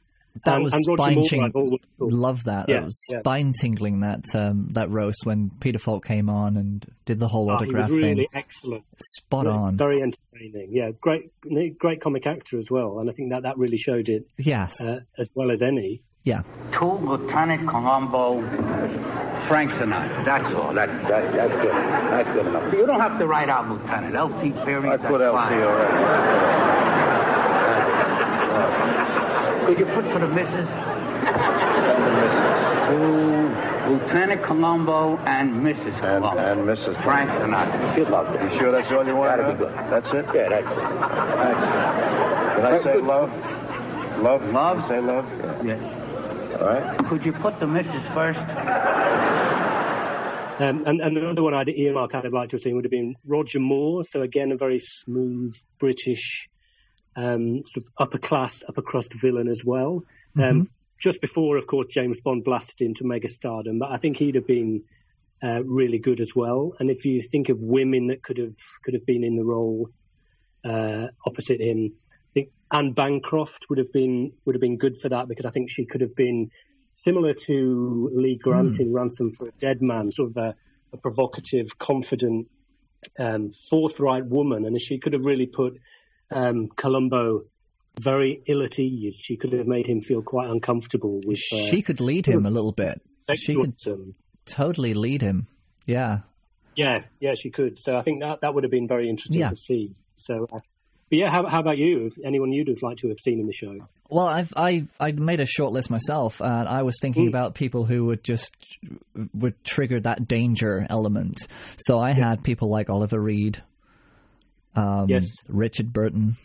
That 0.44 0.56
and, 0.56 0.64
was 0.64 0.72
and 0.74 0.82
spine 0.84 1.14
Moore, 1.14 1.24
ting- 1.28 1.42
I've 1.44 1.54
always 1.56 1.70
thought- 1.98 2.12
Love 2.12 2.44
that. 2.44 2.68
Yeah, 2.68 2.76
that 2.80 2.84
was 2.86 3.06
yeah. 3.12 3.20
spine 3.20 3.52
tingling 3.52 4.00
that 4.00 4.24
um, 4.34 4.68
that 4.72 4.90
roast 4.90 5.20
when 5.24 5.50
Peter 5.60 5.78
Falk 5.78 6.04
came 6.04 6.28
on 6.30 6.56
and 6.56 6.84
did 7.06 7.18
the 7.18 7.28
whole 7.28 7.50
Oh, 7.50 7.58
he 7.58 7.66
was 7.66 7.74
autograph 7.76 7.90
really 7.90 8.14
thing. 8.14 8.26
excellent. 8.34 8.84
Spot 9.02 9.46
Yeah, 9.46 9.52
on. 9.52 9.76
Very 9.76 10.02
entertaining. 10.02 10.68
Yeah, 10.70 10.90
great, 11.00 11.30
great 11.78 12.00
comic 12.00 12.26
actor 12.26 12.58
as 12.58 12.66
well, 12.70 12.98
and 13.00 13.08
I 13.08 13.12
think 13.12 13.30
that 13.30 13.42
that 13.42 13.58
really 13.58 13.76
showed 13.78 14.08
it 14.08 14.26
Yes. 14.36 14.80
uh, 14.80 15.00
as 15.18 15.30
well 15.34 15.50
as 15.50 15.60
any. 15.62 16.02
yeah. 16.24 16.42
To 16.78 16.84
Lieutenant 16.94 17.66
Columbo, 17.68 18.40
Frank 19.48 19.70
Sinatra. 19.72 20.24
That's 20.24 20.54
all. 20.54 20.74
That, 20.74 20.88
that, 21.08 21.32
that's 21.32 21.54
good. 21.54 21.72
That's 21.72 22.28
good 22.32 22.46
enough. 22.46 22.72
You 22.72 22.86
don't 22.86 23.00
have 23.00 23.18
to 23.18 23.26
write 23.26 23.48
out 23.48 23.68
Botanic. 23.68 24.12
Lieutenant. 24.12 24.14
L.T. 24.14 24.50
Perry. 24.64 24.88
I 24.90 24.96
that's 24.96 25.08
put 25.08 25.20
LT 25.20 25.32
fine. 25.32 25.62
already. 25.62 26.77
Could 29.68 29.80
you 29.80 29.84
put 29.84 30.04
for 30.06 30.18
the 30.18 30.28
missus? 30.28 30.66
To 32.88 33.90
Lieutenant 33.90 34.42
Columbo 34.42 35.18
and 35.26 35.56
Mrs. 35.56 35.92
And, 36.02 36.24
Columbo. 36.24 36.38
and 36.38 36.60
Mrs. 36.62 37.04
Frank 37.04 37.28
Sinatra. 37.32 37.94
She'd 37.94 38.08
love 38.08 38.32
that. 38.32 38.50
You 38.50 38.58
sure 38.58 38.72
that's 38.72 38.90
all 38.90 39.06
you 39.06 39.14
want? 39.14 39.36
That'd 39.36 39.58
be 39.58 39.64
good. 39.64 39.74
That's 39.74 40.06
it? 40.14 40.24
Yeah, 40.34 40.48
that's 40.48 40.70
it. 40.72 40.76
Did 42.56 42.64
I 42.64 42.82
say 42.82 42.96
love? 43.02 43.30
Love? 44.22 44.42
Love? 44.54 44.76
Did 44.78 44.84
I 44.84 44.88
say 44.88 45.00
love? 45.00 45.26
Yeah. 45.62 45.76
Yeah. 45.76 46.56
All 46.60 46.66
right. 46.66 46.98
Could 47.06 47.26
you 47.26 47.32
put 47.34 47.60
the 47.60 47.66
missus 47.66 48.02
first? 48.14 48.40
Um, 50.60 50.84
and, 50.86 51.00
and 51.02 51.18
another 51.18 51.42
one 51.42 51.52
I'd 51.52 51.68
earmark 51.68 52.14
I'd 52.14 52.24
have 52.24 52.32
liked 52.32 52.52
to 52.52 52.56
have 52.56 52.62
seen 52.62 52.74
would 52.74 52.86
have 52.86 52.90
been 52.90 53.16
Roger 53.26 53.60
Moore. 53.60 54.02
So 54.04 54.22
again, 54.22 54.50
a 54.50 54.56
very 54.56 54.78
smooth 54.78 55.54
British, 55.78 56.48
um, 57.18 57.62
sort 57.64 57.84
of 57.84 57.92
upper 57.98 58.18
class, 58.18 58.62
upper 58.68 58.82
crust 58.82 59.12
villain 59.12 59.48
as 59.48 59.64
well. 59.64 60.04
Um, 60.40 60.70
just 60.98 61.20
before, 61.20 61.56
of 61.56 61.66
course, 61.66 61.88
James 61.90 62.20
Bond 62.20 62.44
blasted 62.44 62.80
into 62.80 63.02
megastardom, 63.04 63.80
but 63.80 63.90
I 63.90 63.98
think 63.98 64.18
he'd 64.18 64.36
have 64.36 64.46
been 64.46 64.84
uh, 65.42 65.62
really 65.64 65.98
good 65.98 66.20
as 66.20 66.34
well. 66.34 66.74
And 66.78 66.90
if 66.90 67.04
you 67.04 67.20
think 67.20 67.48
of 67.48 67.58
women 67.58 68.08
that 68.08 68.22
could 68.22 68.38
have 68.38 68.56
could 68.84 68.94
have 68.94 69.04
been 69.04 69.24
in 69.24 69.36
the 69.36 69.44
role 69.44 69.90
uh, 70.64 71.08
opposite 71.26 71.60
him, 71.60 71.92
I 72.06 72.32
think 72.34 72.50
Anne 72.72 72.92
Bancroft 72.92 73.66
would 73.68 73.78
have 73.78 73.92
been 73.92 74.32
would 74.44 74.54
have 74.54 74.60
been 74.60 74.78
good 74.78 74.98
for 75.00 75.08
that 75.08 75.26
because 75.28 75.46
I 75.46 75.50
think 75.50 75.70
she 75.70 75.86
could 75.86 76.00
have 76.02 76.14
been 76.14 76.50
similar 76.94 77.34
to 77.34 78.10
Lee 78.12 78.38
Grant 78.40 78.78
in 78.80 78.92
Ransom 78.92 79.32
for 79.32 79.48
a 79.48 79.52
Dead 79.52 79.82
Man, 79.82 80.12
sort 80.12 80.30
of 80.30 80.36
a, 80.36 80.54
a 80.92 80.96
provocative, 80.96 81.78
confident, 81.78 82.48
um, 83.18 83.52
forthright 83.70 84.26
woman, 84.26 84.64
and 84.64 84.80
she 84.80 84.98
could 84.98 85.12
have 85.12 85.24
really 85.24 85.46
put 85.46 85.78
um, 86.30 86.68
Columbo 86.76 87.42
very 88.00 88.42
ill 88.46 88.62
at 88.62 88.78
ease. 88.78 89.16
She 89.22 89.36
could 89.36 89.52
have 89.52 89.66
made 89.66 89.86
him 89.88 90.00
feel 90.00 90.22
quite 90.22 90.48
uncomfortable 90.48 91.20
with. 91.26 91.40
Uh, 91.52 91.56
she 91.66 91.82
could 91.82 92.00
lead 92.00 92.26
him 92.26 92.46
a 92.46 92.50
little 92.50 92.72
bit. 92.72 93.00
She 93.34 93.54
could 93.54 93.74
totally 94.46 94.94
lead 94.94 95.20
him. 95.20 95.46
Yeah. 95.86 96.20
Yeah, 96.76 97.00
yeah, 97.20 97.34
she 97.36 97.50
could. 97.50 97.80
So 97.80 97.96
I 97.96 98.02
think 98.02 98.20
that 98.20 98.42
that 98.42 98.54
would 98.54 98.62
have 98.62 98.70
been 98.70 98.86
very 98.86 99.08
interesting 99.08 99.40
Yeah. 99.40 99.48
to 99.50 99.56
see. 99.56 99.94
So, 100.18 100.44
uh, 100.52 100.58
but 101.10 101.18
yeah, 101.18 101.30
how, 101.30 101.46
how 101.48 101.58
about 101.60 101.76
you? 101.78 102.06
If 102.06 102.24
anyone 102.24 102.52
you'd 102.52 102.68
have 102.68 102.82
liked 102.82 103.00
to 103.00 103.08
have 103.08 103.16
seen 103.20 103.40
in 103.40 103.46
the 103.46 103.52
show? 103.52 103.74
Well, 104.10 104.26
I've 104.26 104.52
I 104.56 104.86
I 105.00 105.12
made 105.12 105.40
a 105.40 105.46
short 105.46 105.72
list 105.72 105.90
myself, 105.90 106.40
and 106.40 106.68
I 106.68 106.82
was 106.82 106.96
thinking 107.00 107.24
Mm. 107.24 107.28
about 107.30 107.54
people 107.54 107.84
who 107.84 108.04
would 108.06 108.22
just 108.22 108.52
would 109.34 109.62
trigger 109.64 109.98
that 110.00 110.28
danger 110.28 110.86
element. 110.88 111.38
So 111.78 111.98
I 111.98 112.12
had 112.12 112.44
people 112.44 112.70
like 112.70 112.90
Oliver 112.90 113.18
Reed, 113.20 113.60
um, 114.78 115.06
Yes. 115.08 115.26
Richard 115.48 115.92
Burton, 115.92 116.36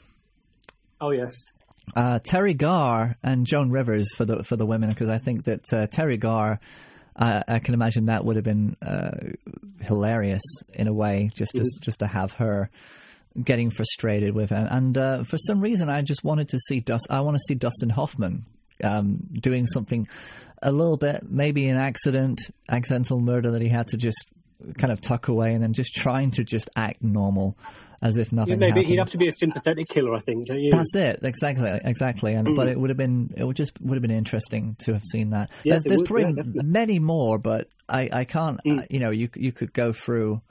Oh 1.00 1.12
yes, 1.12 1.36
uh, 1.96 2.20
Teri 2.20 2.56
Garr, 2.56 3.16
and 3.24 3.46
Joan 3.46 3.70
Rivers 3.72 4.14
for 4.16 4.26
the 4.26 4.44
for 4.44 4.56
the 4.56 4.66
women, 4.66 4.90
because 4.90 5.10
I 5.10 5.18
think 5.18 5.46
that 5.46 5.62
uh, 5.74 5.88
Teri 5.88 6.20
Garr. 6.20 6.60
Uh, 7.16 7.44
I 7.48 7.60
can 7.60 7.76
imagine 7.76 8.06
that 8.06 8.26
would 8.26 8.38
have 8.38 8.46
been 8.46 8.76
uh, 8.82 9.12
hilarious 9.82 10.42
in 10.74 10.88
a 10.88 10.94
way, 10.94 11.30
just 11.36 11.52
to, 11.52 11.64
just 11.80 12.00
to 12.00 12.08
have 12.08 12.32
her 12.32 12.72
getting 13.40 13.70
frustrated 13.70 14.34
with 14.34 14.52
it. 14.52 14.68
And 14.72 14.98
uh, 14.98 15.24
for 15.24 15.38
some 15.38 15.62
reason, 15.62 15.90
I 15.90 16.02
just 16.02 16.24
wanted 16.24 16.50
to 16.50 16.60
see 16.60 16.80
Dust. 16.80 17.06
I 17.12 17.22
want 17.22 17.36
to 17.36 17.44
see 17.48 17.54
Dustin 17.54 17.90
Hoffman 17.90 18.46
um, 18.84 19.30
doing 19.32 19.68
something 19.68 20.08
a 20.64 20.72
little 20.72 20.98
bit, 20.98 21.22
maybe 21.30 21.68
an 21.68 21.78
accident, 21.78 22.42
accidental 22.68 23.20
murder 23.20 23.52
that 23.52 23.62
he 23.62 23.70
had 23.70 23.90
to 23.90 23.98
just 23.98 24.26
kind 24.78 24.92
of 24.92 25.02
tuck 25.02 25.28
away, 25.28 25.54
and 25.54 25.64
then 25.64 25.74
just 25.74 25.94
trying 25.96 26.32
to 26.32 26.44
just 26.44 26.70
act 26.76 27.02
normal, 27.04 27.58
as 28.02 28.18
if 28.18 28.32
yeah, 28.32 28.38
nothing 28.40 28.60
maybe 28.60 28.70
happened. 28.72 28.88
he'd 28.88 29.00
have 29.00 29.10
to 29.12 29.18
be 29.18 29.28
a 29.28 29.32
sympathetic 29.34 29.88
killer, 29.88 30.14
I 30.16 30.20
think, 30.22 30.48
don't 30.48 30.60
you? 30.60 30.72
That's 30.72 30.96
it, 30.96 31.20
exactly, 31.24 31.72
exactly. 31.84 32.34
And 32.34 32.48
Mm. 32.50 32.56
but 32.56 32.68
it 32.68 32.80
would 32.80 32.90
have 32.90 32.98
been, 32.98 33.34
it 33.36 33.44
would 33.44 33.56
just 33.56 33.80
would 33.82 33.96
have 33.96 34.02
been 34.02 34.12
interesting 34.12 34.76
to 34.80 34.94
have 34.94 35.04
seen 35.12 35.32
that. 35.32 35.50
Yes, 35.64 35.84
there's 35.84 35.84
there's 35.84 36.02
probably 36.04 36.34
yeah, 36.38 36.62
many 36.64 37.00
more, 37.00 37.38
but 37.38 37.68
I 37.90 38.10
I 38.12 38.26
can't. 38.26 38.60
Mm. 38.66 38.86
you 38.90 39.00
know, 39.00 39.12
you 39.12 39.30
you 39.36 39.52
could 39.52 39.74
go 39.74 39.94
through 39.94 40.42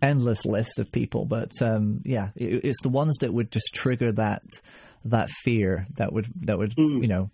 endless 0.00 0.44
list 0.46 0.78
of 0.78 0.92
people, 0.92 1.24
but 1.24 1.50
um, 1.60 2.02
yeah, 2.04 2.28
it, 2.36 2.64
it's 2.64 2.82
the 2.82 2.88
ones 2.88 3.18
that 3.20 3.32
would 3.34 3.50
just 3.50 3.74
trigger 3.74 4.12
that 4.12 4.42
that 5.04 5.28
fear 5.30 5.86
that 5.96 6.12
would 6.12 6.26
that 6.42 6.58
would 6.58 6.74
Mm. 6.76 7.02
you 7.02 7.08
know 7.08 7.30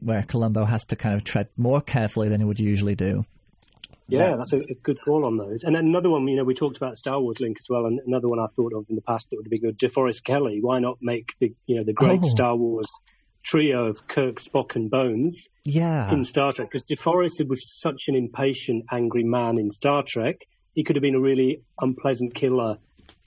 where 0.00 0.22
Columbo 0.22 0.64
has 0.64 0.84
to 0.86 0.96
kind 0.96 1.16
of 1.16 1.24
tread 1.24 1.48
more 1.56 1.80
carefully 1.80 2.28
than 2.28 2.40
he 2.40 2.44
would 2.46 2.58
usually 2.60 2.94
do. 2.94 3.24
Yeah, 4.08 4.36
that's 4.36 4.52
a, 4.54 4.56
a 4.56 4.74
good 4.82 4.98
call 5.00 5.26
on 5.26 5.36
those. 5.36 5.64
And 5.64 5.74
then 5.74 5.84
another 5.84 6.08
one, 6.08 6.26
you 6.26 6.36
know, 6.36 6.44
we 6.44 6.54
talked 6.54 6.78
about 6.78 6.96
Star 6.96 7.20
Wars 7.20 7.38
link 7.40 7.58
as 7.60 7.66
well, 7.68 7.84
and 7.86 8.00
another 8.06 8.28
one 8.28 8.38
I've 8.38 8.54
thought 8.54 8.72
of 8.72 8.86
in 8.88 8.96
the 8.96 9.02
past 9.02 9.28
that 9.30 9.36
would 9.36 9.50
be 9.50 9.58
good. 9.58 9.78
DeForest 9.78 10.24
Kelley. 10.24 10.58
Why 10.62 10.78
not 10.80 10.98
make 11.02 11.28
the 11.40 11.54
you 11.66 11.76
know 11.76 11.84
the 11.84 11.92
great 11.92 12.20
Oh. 12.22 12.28
Star 12.28 12.56
Wars 12.56 12.88
trio 13.42 13.86
of 13.86 14.06
Kirk, 14.08 14.36
Spock, 14.40 14.76
and 14.76 14.90
Bones 14.90 15.48
Yeah, 15.64 16.10
in 16.12 16.24
Star 16.24 16.52
Trek? 16.52 16.68
Because 16.70 16.84
DeForest 16.86 17.46
was 17.46 17.70
such 17.70 18.08
an 18.08 18.14
impatient, 18.16 18.86
angry 18.90 19.24
man 19.24 19.58
in 19.58 19.70
Star 19.70 20.02
Trek. 20.06 20.36
He 20.74 20.84
could 20.84 20.96
have 20.96 21.02
been 21.02 21.14
a 21.14 21.20
really 21.20 21.62
unpleasant 21.80 22.34
killer, 22.34 22.78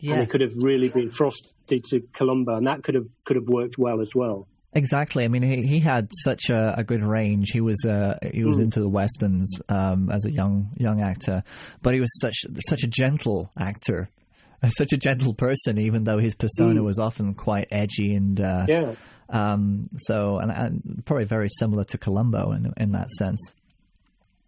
and 0.03 0.19
he 0.21 0.25
could 0.25 0.41
have 0.41 0.53
really 0.55 0.89
been 0.89 1.09
frosty 1.11 1.79
to 1.79 2.01
Columbo, 2.13 2.55
and 2.55 2.67
that 2.67 2.83
could 2.83 2.95
have 2.95 3.07
could 3.25 3.35
have 3.35 3.47
worked 3.47 3.77
well 3.77 4.01
as 4.01 4.15
well. 4.15 4.47
Exactly. 4.73 5.25
I 5.25 5.27
mean, 5.27 5.41
he 5.41 5.63
he 5.67 5.79
had 5.81 6.09
such 6.23 6.49
a, 6.49 6.75
a 6.77 6.83
good 6.83 7.03
range. 7.03 7.49
He 7.51 7.59
was 7.59 7.83
uh, 7.85 8.17
he 8.33 8.45
was 8.45 8.57
Mm. 8.59 8.63
into 8.63 8.79
the 8.79 8.87
westerns 8.89 9.51
um, 9.67 10.09
as 10.09 10.25
a 10.25 10.31
young 10.31 10.69
young 10.77 11.01
actor, 11.01 11.43
but 11.81 11.93
he 11.93 11.99
was 11.99 12.09
such 12.21 12.35
such 12.69 12.83
a 12.83 12.87
gentle 12.87 13.51
actor, 13.59 14.09
such 14.69 14.93
a 14.93 14.97
gentle 14.97 15.33
person. 15.33 15.77
Even 15.77 16.05
though 16.05 16.19
his 16.19 16.35
persona 16.35 16.79
Mm. 16.81 16.85
was 16.85 16.99
often 16.99 17.33
quite 17.33 17.67
edgy 17.71 18.15
and 18.15 18.39
uh, 18.39 18.65
Yeah. 18.69 18.95
um, 19.29 19.89
so 19.97 20.37
and, 20.37 20.51
and 20.51 21.03
probably 21.05 21.25
very 21.25 21.49
similar 21.49 21.83
to 21.85 21.97
Columbo 21.97 22.53
in 22.53 22.71
in 22.77 22.91
that 22.93 23.09
sense. 23.11 23.53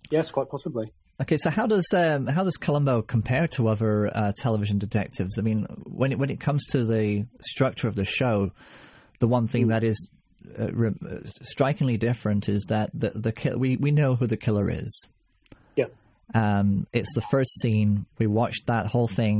Yes, 0.09 0.31
quite 0.31 0.47
possibly. 0.49 0.87
Okay, 1.21 1.37
so 1.37 1.49
how 1.49 1.67
does 1.67 1.85
um, 1.93 2.27
how 2.27 2.43
does 2.45 2.55
Columbo 2.55 3.01
compare 3.01 3.47
to 3.49 3.67
other 3.67 4.09
uh, 4.15 4.31
television 4.37 4.77
detectives? 4.79 5.37
I 5.37 5.41
mean, 5.41 5.65
when 5.85 6.11
it, 6.13 6.17
when 6.17 6.29
it 6.29 6.39
comes 6.39 6.65
to 6.67 6.85
the 6.85 7.25
structure 7.41 7.87
of 7.89 7.95
the 7.95 8.03
show, 8.05 8.51
the 9.23 9.27
one 9.37 9.47
thing 9.47 9.65
that 9.73 9.83
is 9.91 9.97
uh, 10.59 10.71
re- 10.73 10.99
uh, 11.11 11.19
strikingly 11.53 11.97
different 11.97 12.49
is 12.49 12.61
that 12.73 12.87
the 12.93 13.11
the 13.27 13.31
ki- 13.31 13.55
we 13.63 13.69
we 13.85 13.91
know 13.99 14.15
who 14.17 14.27
the 14.27 14.37
killer 14.45 14.67
is. 14.83 14.91
Yeah. 15.79 15.89
Um, 16.35 16.87
it's 16.99 17.13
the 17.15 17.25
first 17.33 17.51
scene. 17.61 18.05
We 18.21 18.27
watched 18.27 18.63
that 18.67 18.85
whole 18.93 19.07
thing 19.19 19.35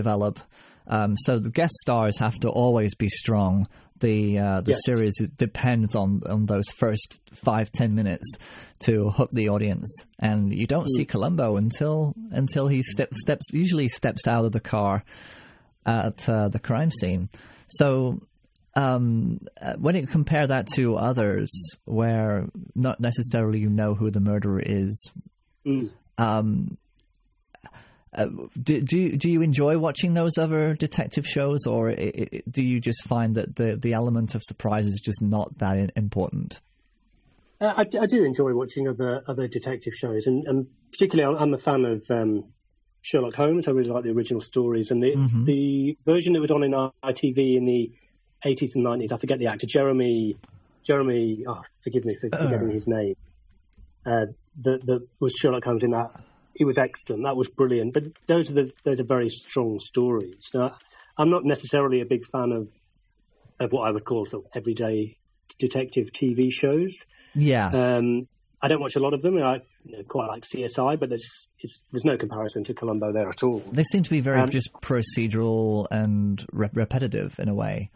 develop, 0.00 0.38
Um, 0.86 1.12
so 1.16 1.38
the 1.38 1.50
guest 1.60 1.72
stars 1.84 2.18
have 2.18 2.34
to 2.44 2.48
always 2.50 2.94
be 3.04 3.08
strong. 3.08 3.66
The 4.00 4.38
uh, 4.38 4.60
the 4.60 4.72
Yes. 4.72 4.80
series 4.84 5.16
depends 5.46 5.96
on, 5.96 6.20
on 6.34 6.44
those 6.46 6.68
first 6.82 7.08
five 7.46 7.66
ten 7.72 7.94
minutes 7.94 8.28
to 8.86 8.92
hook 9.18 9.30
the 9.32 9.48
audience, 9.48 9.88
and 10.18 10.52
you 10.60 10.66
don't 10.66 10.84
Mm. 10.90 10.96
see 10.96 11.04
Columbo 11.06 11.56
until 11.56 12.12
until 12.42 12.66
he 12.74 12.82
step, 12.82 13.10
steps 13.14 13.46
usually 13.54 13.88
steps 13.88 14.28
out 14.28 14.44
of 14.44 14.52
the 14.52 14.60
car 14.74 14.94
at 15.86 16.28
uh, 16.28 16.48
the 16.54 16.58
crime 16.68 16.90
scene. 17.00 17.28
So 17.80 18.18
um, 18.76 19.38
uh, 19.60 19.74
when 19.78 19.94
you 19.96 20.06
compare 20.06 20.46
that 20.46 20.66
to 20.74 20.96
others, 20.96 21.50
where 21.84 22.46
not 22.74 23.00
necessarily 23.00 23.58
you 23.60 23.70
know 23.70 23.94
who 23.94 24.10
the 24.10 24.20
murderer 24.20 24.60
is, 24.64 25.10
Mm. 25.66 25.90
um, 26.18 26.76
uh, 28.12 28.26
do, 28.62 28.80
do 28.80 28.98
you- 28.98 29.16
do 29.16 29.30
you 29.30 29.42
enjoy 29.42 29.78
watching 29.78 30.14
those 30.14 30.38
other 30.38 30.74
detective 30.74 31.26
shows, 31.26 31.66
or 31.66 31.90
i 31.90 32.12
i 32.32 32.42
do 32.50 32.62
you 32.62 32.80
just 32.80 33.02
find 33.04 33.34
that 33.36 33.56
the 33.56 33.76
the 33.76 33.92
element 33.92 34.34
of 34.34 34.42
surprise 34.44 34.86
is 34.86 35.00
just 35.04 35.20
not 35.22 35.56
that 35.58 35.90
important? 35.96 36.60
Uh, 37.60 37.72
I, 37.76 37.82
I 38.02 38.06
do 38.06 38.24
enjoy 38.24 38.52
watching 38.54 38.88
other 38.88 39.22
other 39.26 39.48
detective 39.48 39.94
shows, 39.94 40.26
and, 40.26 40.44
and 40.46 40.66
particularly 40.92 41.36
I'm- 41.38 41.54
a 41.54 41.58
fan 41.58 41.84
of 41.84 42.04
um, 42.10 42.44
Sherlock 43.02 43.34
Holmes. 43.34 43.66
I 43.68 43.72
really 43.72 43.90
like 43.90 44.04
the 44.04 44.10
original 44.12 44.40
stories, 44.40 44.90
and 44.90 45.02
the 45.02 45.12
Mhm. 45.16 45.44
the 45.46 45.98
version 46.04 46.34
that 46.34 46.40
was 46.40 46.50
on 46.50 46.62
in 46.62 46.72
ITV 46.72 47.56
in 47.56 47.64
the 47.64 47.90
80s 48.44 48.74
and 48.74 48.84
90s. 48.84 49.12
I 49.12 49.16
forget 49.18 49.38
the 49.38 49.46
actor, 49.48 49.66
Jeremy. 49.66 50.36
Jeremy, 50.84 51.44
oh, 51.48 51.62
forgive 51.82 52.04
me 52.04 52.14
for 52.14 52.28
forgetting 52.28 52.70
his 52.70 52.86
name. 52.86 53.16
Uh, 54.04 54.26
that 54.62 54.84
that 54.86 55.06
was 55.18 55.32
Sherlock 55.32 55.64
Holmes 55.64 55.82
in 55.82 55.90
that. 55.92 56.10
He 56.54 56.64
was 56.64 56.78
excellent. 56.78 57.24
That 57.24 57.36
was 57.36 57.48
brilliant. 57.48 57.94
But 57.94 58.04
those 58.26 58.50
are 58.50 58.54
the 58.54 58.72
those 58.84 59.00
are 59.00 59.04
very 59.04 59.30
strong 59.30 59.80
stories. 59.80 60.50
Now, 60.52 60.76
I'm 61.16 61.30
not 61.30 61.44
necessarily 61.44 62.00
a 62.02 62.04
big 62.04 62.26
fan 62.26 62.52
of 62.52 62.70
of 63.58 63.72
what 63.72 63.88
I 63.88 63.92
would 63.92 64.04
call 64.04 64.26
sort 64.26 64.44
of 64.44 64.50
everyday 64.54 65.16
detective 65.58 66.10
TV 66.12 66.52
shows. 66.52 67.04
Yeah, 67.34 67.68
Um, 67.68 68.28
I 68.60 68.68
don't 68.68 68.80
watch 68.80 68.96
a 68.96 69.00
lot 69.00 69.14
of 69.14 69.22
them. 69.22 69.36
I 69.42 69.62
you 69.84 69.96
know, 69.98 70.02
quite 70.04 70.26
like 70.28 70.44
CSI, 70.44 70.98
but 70.98 71.08
there's 71.08 71.48
it's, 71.60 71.80
there's 71.92 72.04
no 72.04 72.16
comparison 72.16 72.64
to 72.64 72.74
Columbo 72.74 73.12
there 73.12 73.28
at 73.28 73.42
all. 73.42 73.60
they 73.72 73.84
seem 73.84 74.02
to 74.02 74.10
be 74.10 74.20
very 74.20 74.40
um, 74.40 74.50
just 74.50 74.72
procedural 74.74 75.86
and 75.90 76.44
re- 76.52 76.70
repetitive 76.72 77.38
in 77.38 77.48
a 77.48 77.54
way. 77.54 77.90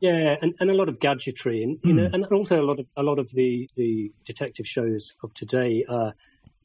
Yeah, 0.00 0.36
and, 0.40 0.54
and 0.58 0.70
a 0.70 0.74
lot 0.74 0.88
of 0.88 0.98
gadgetry, 0.98 1.62
and 1.62 1.78
you 1.84 1.92
know, 1.92 2.08
and 2.12 2.24
also 2.26 2.60
a 2.60 2.64
lot 2.64 2.80
of 2.80 2.86
a 2.96 3.02
lot 3.02 3.18
of 3.18 3.30
the, 3.32 3.68
the 3.76 4.12
detective 4.24 4.66
shows 4.66 5.12
of 5.22 5.32
today. 5.34 5.84
Uh, 5.88 6.12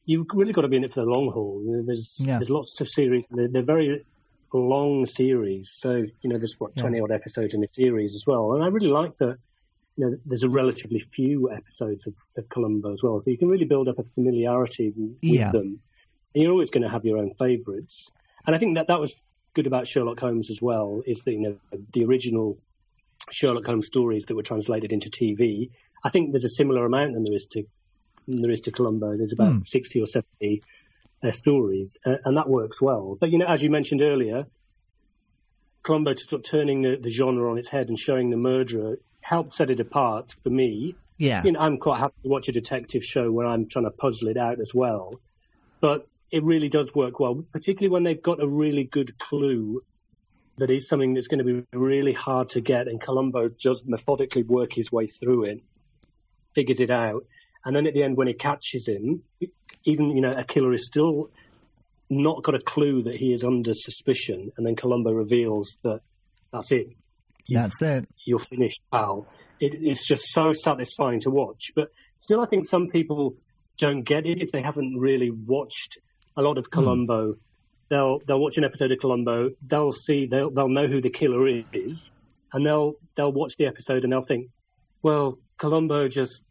you've 0.05 0.27
really 0.33 0.53
got 0.53 0.61
to 0.61 0.67
be 0.69 0.77
in 0.77 0.85
it 0.85 0.93
for 0.93 1.01
the 1.03 1.09
long 1.09 1.31
haul. 1.33 1.61
You 1.65 1.71
know, 1.77 1.83
there's 1.85 2.15
Yeah. 2.19 2.37
there's 2.39 2.49
lots 2.49 2.79
of 2.79 2.87
series. 2.87 3.25
They're, 3.29 3.49
they're 3.49 3.63
very 3.63 4.05
long 4.53 5.05
series, 5.05 5.71
so 5.75 5.91
you 5.95 6.29
know 6.29 6.37
there's 6.37 6.55
what 6.59 6.71
Yeah. 6.75 6.83
twenty 6.83 7.01
odd 7.01 7.11
episodes 7.11 7.53
in 7.53 7.59
the 7.59 7.67
series 7.67 8.15
as 8.15 8.23
well. 8.25 8.53
And 8.53 8.63
I 8.63 8.67
really 8.67 8.87
like 8.87 9.17
that. 9.17 9.37
You 9.97 10.05
know, 10.05 10.17
there's 10.25 10.43
a 10.43 10.49
relatively 10.49 10.99
few 10.99 11.51
episodes 11.51 12.05
of, 12.07 12.15
of 12.37 12.49
Columbo 12.49 12.93
as 12.93 13.01
well, 13.03 13.19
so 13.19 13.31
you 13.31 13.37
can 13.37 13.47
really 13.49 13.65
build 13.65 13.87
up 13.89 13.99
a 13.99 14.03
familiarity 14.03 14.93
with 14.95 15.17
Yeah. 15.21 15.51
them. 15.51 15.79
And 16.33 16.43
you're 16.43 16.51
always 16.51 16.69
going 16.69 16.83
to 16.83 16.89
have 16.89 17.05
your 17.05 17.17
own 17.17 17.33
favourites. 17.39 18.05
And 18.45 18.55
I 18.55 18.59
think 18.59 18.75
that 18.75 18.87
that 18.87 18.99
was 18.99 19.13
good 19.55 19.67
about 19.67 19.87
Sherlock 19.87 20.19
Holmes 20.19 20.49
as 20.49 20.61
well. 20.61 21.01
Is 21.05 21.23
that 21.23 21.31
you 21.33 21.39
know 21.41 21.57
the 21.93 22.05
original 22.05 22.59
Sherlock 23.31 23.65
Holmes 23.65 23.87
stories 23.87 24.25
that 24.25 24.35
were 24.35 24.43
translated 24.43 24.91
into 24.91 25.09
TV. 25.09 25.69
I 26.03 26.09
think 26.09 26.31
there's 26.31 26.43
a 26.43 26.49
similar 26.49 26.85
amount 26.85 27.13
than 27.13 27.23
there 27.23 27.33
is 27.35 27.47
to 27.47 27.63
than 28.27 28.41
there 28.41 28.51
is 28.51 28.61
to 28.61 28.71
Columbo. 28.71 29.17
There's 29.17 29.33
about 29.33 29.53
Hmm. 29.53 29.61
60 29.65 30.01
or 30.01 30.07
70 30.07 30.63
uh, 31.23 31.31
stories, 31.31 31.97
uh, 32.05 32.15
and 32.25 32.37
that 32.37 32.49
works 32.49 32.81
well. 32.81 33.17
But 33.19 33.29
you 33.31 33.37
know, 33.37 33.45
as 33.47 33.61
you 33.61 33.69
mentioned 33.69 34.01
earlier, 34.01 34.45
Columbo 35.83 36.15
sort 36.15 36.33
of 36.33 36.43
turning 36.49 36.81
the, 36.81 36.97
the 36.97 37.11
genre 37.11 37.49
on 37.51 37.57
its 37.57 37.69
head 37.69 37.89
and 37.89 37.99
showing 37.99 38.29
the 38.29 38.37
murderer 38.37 38.97
helped 39.21 39.53
set 39.53 39.69
it 39.69 39.79
apart 39.79 40.35
for 40.43 40.49
me. 40.49 40.95
Yeah, 41.17 41.43
You 41.43 41.51
know, 41.53 41.59
I'm 41.59 41.77
quite 41.77 41.99
happy 41.99 42.15
to 42.23 42.29
watch 42.29 42.49
a 42.49 42.51
detective 42.51 43.03
show 43.03 43.31
where 43.31 43.45
I'm 43.47 43.67
trying 43.67 43.85
to 43.85 43.91
puzzle 43.91 44.27
it 44.27 44.37
out 44.37 44.59
as 44.59 44.73
well. 44.73 45.19
But 45.79 46.07
it 46.31 46.43
really 46.43 46.67
does 46.69 46.93
work 46.93 47.19
well, 47.19 47.45
particularly 47.53 47.89
when 47.89 48.03
they've 48.03 48.21
got 48.21 48.41
a 48.41 48.47
really 48.47 48.83
good 48.83 49.17
clue 49.17 49.81
that 50.57 50.69
is 50.69 50.87
something 50.87 51.13
that's 51.13 51.27
going 51.27 51.45
to 51.45 51.61
be 51.61 51.67
really 51.73 52.13
hard 52.13 52.49
to 52.49 52.61
get, 52.61 52.87
and 52.87 53.01
Columbo 53.01 53.49
does 53.61 53.83
methodically 53.85 54.43
work 54.43 54.71
his 54.73 54.91
way 54.91 55.07
through 55.07 55.45
it, 55.45 55.63
figures 56.53 56.79
it 56.79 56.91
out, 56.91 57.25
and 57.65 57.75
then 57.75 57.87
at 57.87 57.93
the 57.93 58.03
end 58.03 58.15
when 58.17 58.27
he 58.27 58.33
catches 58.33 58.87
him, 58.87 59.23
even 59.83 60.11
you 60.11 60.21
know 60.21 60.31
a 60.31 60.43
killer 60.43 60.73
is 60.73 60.85
still 60.85 61.29
not 62.09 62.43
got 62.43 62.55
a 62.55 62.59
clue 62.59 63.03
that 63.03 63.15
he 63.15 63.33
is 63.33 63.43
under 63.43 63.73
suspicion, 63.73 64.51
and 64.57 64.65
then 64.65 64.75
Columbo 64.75 65.11
reveals 65.11 65.77
that 65.83 66.01
that's 66.51 66.71
it, 66.71 66.87
that's 67.49 67.81
it. 67.81 68.07
you're 68.25 68.39
finished, 68.39 68.79
pal. 68.91 69.27
It, 69.59 69.73
it's 69.81 70.05
just 70.05 70.23
so 70.31 70.51
satisfying 70.51 71.21
to 71.21 71.29
watch. 71.29 71.71
But 71.75 71.91
still, 72.21 72.41
I 72.41 72.45
think 72.45 72.67
some 72.67 72.87
people 72.89 73.35
don't 73.77 74.03
get 74.03 74.25
it 74.25 74.41
if 74.41 74.51
they 74.51 74.61
haven't 74.61 74.97
really 74.97 75.31
watched 75.31 75.97
a 76.37 76.41
lot 76.41 76.57
of 76.57 76.65
hmm. 76.65 76.79
Columbo. 76.79 77.35
They'll 77.89 78.19
they'll 78.25 78.39
watch 78.39 78.57
an 78.57 78.63
episode 78.63 78.91
of 78.91 78.99
Columbo. 78.99 79.51
They'll 79.65 79.91
see 79.91 80.27
they'll 80.27 80.51
they'll 80.51 80.69
know 80.69 80.87
who 80.87 81.01
the 81.01 81.09
killer 81.09 81.47
is, 81.47 82.09
and 82.51 82.65
they'll 82.65 82.93
they'll 83.15 83.31
watch 83.31 83.55
the 83.57 83.67
episode 83.67 84.03
and 84.03 84.11
they'll 84.11 84.23
think, 84.23 84.49
well, 85.03 85.37
Columbo 85.57 86.07
just 86.07 86.43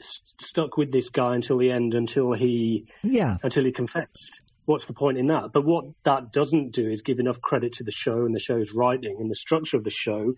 st- 0.00 0.42
stuck 0.42 0.76
with 0.76 0.90
this 0.90 1.10
guy 1.10 1.34
until 1.34 1.58
the 1.58 1.70
end, 1.70 1.94
until 1.94 2.32
he 2.32 2.86
Yeah, 3.02 3.36
until 3.42 3.64
he 3.64 3.72
confessed. 3.72 4.42
What's 4.64 4.84
the 4.84 4.92
point 4.92 5.16
in 5.16 5.28
that? 5.28 5.50
But 5.54 5.64
what 5.64 5.86
that 6.04 6.30
doesn't 6.30 6.72
do 6.72 6.90
is 6.90 7.00
give 7.02 7.20
enough 7.20 7.40
credit 7.40 7.74
to 7.74 7.84
the 7.84 7.92
show 7.92 8.26
and 8.26 8.34
the 8.34 8.40
show's 8.40 8.72
writing 8.74 9.16
and 9.18 9.30
the 9.30 9.34
structure 9.34 9.78
of 9.78 9.84
the 9.84 9.90
show 9.90 10.34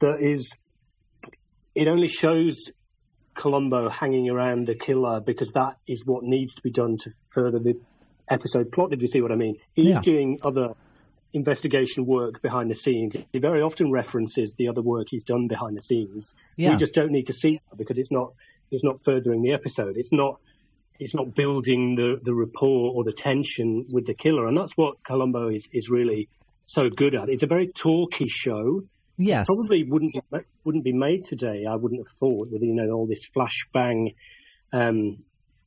that 0.00 0.20
is, 0.20 0.52
it 1.74 1.88
only 1.88 2.08
shows 2.08 2.70
Columbo 3.34 3.88
hanging 3.88 4.28
around 4.28 4.66
the 4.66 4.74
killer 4.74 5.20
because 5.20 5.52
that 5.52 5.76
is 5.86 6.04
what 6.04 6.22
needs 6.22 6.54
to 6.54 6.62
be 6.62 6.70
done 6.70 6.98
to 6.98 7.10
further 7.30 7.58
the 7.58 7.74
episode 8.30 8.70
plot, 8.72 8.92
if 8.92 9.02
you 9.02 9.08
see 9.08 9.20
what 9.20 9.32
I 9.32 9.36
mean. 9.36 9.56
He's 9.74 9.86
Yeah. 9.88 10.00
doing 10.00 10.38
other 10.42 10.74
investigation 11.32 12.06
work 12.06 12.42
behind 12.42 12.70
the 12.70 12.74
scenes. 12.74 13.14
He 13.32 13.38
very 13.38 13.62
often 13.62 13.90
references 13.90 14.52
the 14.56 14.68
other 14.68 14.82
work 14.82 15.06
he's 15.10 15.22
done 15.24 15.46
behind 15.48 15.76
the 15.76 15.82
scenes. 15.82 16.34
Yeah. 16.56 16.70
We 16.70 16.76
just 16.76 16.94
don't 16.94 17.12
need 17.12 17.28
to 17.28 17.32
see 17.34 17.60
that 17.70 17.76
because 17.76 17.98
it's 17.98 18.10
not 18.10 18.32
it's 18.70 18.84
not 18.84 19.04
furthering 19.04 19.42
the 19.42 19.52
episode. 19.52 19.96
It's 19.96 20.12
not 20.12 20.40
it's 20.98 21.14
not 21.14 21.34
building 21.34 21.94
the, 21.94 22.18
the 22.22 22.34
rapport 22.34 22.90
or 22.94 23.04
the 23.04 23.12
tension 23.12 23.86
with 23.92 24.06
the 24.06 24.14
killer. 24.14 24.46
And 24.46 24.56
that's 24.56 24.72
what 24.76 25.02
Columbo 25.02 25.48
is, 25.48 25.66
is 25.72 25.88
really 25.88 26.28
so 26.66 26.90
good 26.90 27.14
at. 27.14 27.30
It's 27.30 27.42
a 27.42 27.46
very 27.46 27.68
talky 27.68 28.28
show. 28.28 28.82
yes, 29.16 29.46
Probably 29.46 29.84
wouldn't 29.84 30.12
be, 30.12 30.38
wouldn't 30.64 30.84
be 30.84 30.92
made 30.92 31.24
today. 31.24 31.64
I 31.68 31.76
wouldn't 31.76 32.00
have 32.06 32.12
thought 32.18 32.48
with 32.50 32.60
you 32.62 32.74
know 32.74 32.90
all 32.90 33.06
this 33.06 33.26
flashbang 33.34 34.14
um, 34.72 35.24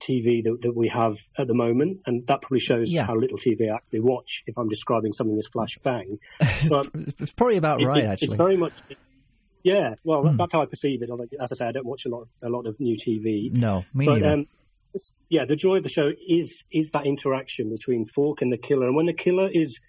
TV 0.08 0.44
that, 0.44 0.58
that 0.64 0.76
we 0.76 0.90
have 0.90 1.18
at 1.38 1.48
the 1.48 1.54
moment, 1.54 2.02
and 2.06 2.26
that 2.28 2.42
probably 2.42 2.60
shows 2.60 2.92
Yeah. 2.92 3.06
how 3.06 3.16
little 3.16 3.38
TV 3.38 3.70
I 3.72 3.76
actually 3.76 4.02
watch 4.02 4.44
if 4.48 4.58
I'm 4.58 4.70
describing 4.70 5.14
something 5.14 5.38
as 5.38 5.48
flashbang. 5.56 6.20
But 6.70 6.90
it's 7.22 7.32
probably 7.34 7.58
about 7.58 7.82
it- 7.82 7.86
right 7.86 8.04
it- 8.04 8.08
actually. 8.08 8.28
It's 8.28 8.36
very 8.36 8.58
much. 8.58 8.74
Yeah, 9.64 9.96
well, 10.04 10.24
Hmm. 10.28 10.36
that's 10.38 10.52
how 10.52 10.62
I 10.62 10.66
perceive 10.66 11.02
it. 11.04 11.10
As 11.40 11.52
I 11.54 11.56
say, 11.56 11.66
I 11.66 11.72
don't 11.72 11.86
watch 11.86 12.06
a 12.06 12.10
lot, 12.10 12.28
a 12.42 12.50
lot 12.50 12.66
of 12.68 12.78
new 12.82 12.98
TV. 12.98 13.50
no, 13.54 13.86
me 13.94 14.06
But 14.06 14.14
neither. 14.20 14.30
um, 14.34 14.48
yeah, 15.30 15.46
the 15.46 15.56
joy 15.56 15.78
of 15.78 15.84
the 15.84 15.90
show 15.90 16.10
is 16.28 16.64
is 16.70 16.92
that 16.92 17.06
interaction 17.06 17.70
between 17.70 18.06
Falk 18.06 18.42
and 18.42 18.52
the 18.52 18.58
killer, 18.58 18.88
and 18.88 18.96
when 18.96 19.06
the 19.06 19.14
killer 19.14 19.50
is 19.50 19.80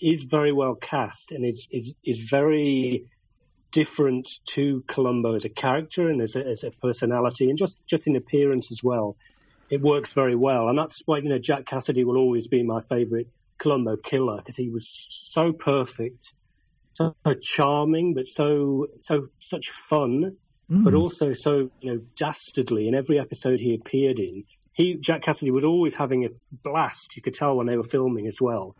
is 0.00 0.22
very 0.22 0.52
well 0.52 0.74
cast 0.76 1.32
and 1.32 1.44
is 1.44 1.66
is 1.70 1.94
is 2.04 2.18
very 2.30 3.06
different 3.70 4.26
to 4.54 4.82
Columbo 4.88 5.34
as 5.34 5.44
a 5.44 5.48
character 5.50 6.08
and 6.08 6.22
as 6.22 6.34
a, 6.36 6.40
as 6.46 6.64
a 6.64 6.70
personality, 6.70 7.50
and 7.50 7.58
just 7.58 7.76
just 7.86 8.06
in 8.06 8.16
appearance 8.16 8.72
as 8.72 8.82
well, 8.82 9.16
it 9.70 9.80
works 9.80 10.12
very 10.12 10.34
well. 10.36 10.68
And 10.68 10.78
that's 10.78 11.02
why 11.06 11.18
you 11.18 11.28
know 11.28 11.38
Jack 11.38 11.66
Cassidy 11.66 12.04
will 12.04 12.16
always 12.16 12.48
be 12.48 12.62
my 12.62 12.80
favourite 12.88 13.26
Columbo 13.60 13.96
killer 13.96 14.38
because 14.38 14.56
he 14.56 14.70
was 14.70 15.06
so 15.10 15.52
perfect, 15.52 16.32
so 16.94 17.14
charming, 17.42 18.14
but 18.14 18.26
so 18.26 18.86
so 19.00 19.28
such 19.40 19.70
fun 19.70 20.36
but 20.84 20.94
Mm. 20.94 21.02
also 21.02 21.32
so 21.32 21.70
you 21.80 21.92
know 21.94 22.00
dastardly 22.18 22.88
in 22.88 22.94
every 22.94 23.18
episode 23.18 23.58
he 23.60 23.74
appeared 23.74 24.18
in. 24.18 24.44
He 24.72 24.96
Jack 25.00 25.22
Cassidy 25.22 25.50
was 25.50 25.64
always 25.64 25.94
having 25.94 26.24
a 26.24 26.28
blast. 26.62 27.16
You 27.16 27.22
could 27.22 27.34
tell 27.34 27.56
when 27.56 27.66
they 27.66 27.76
were 27.76 27.82
filming 27.82 28.26
as 28.26 28.36
well. 28.40 28.76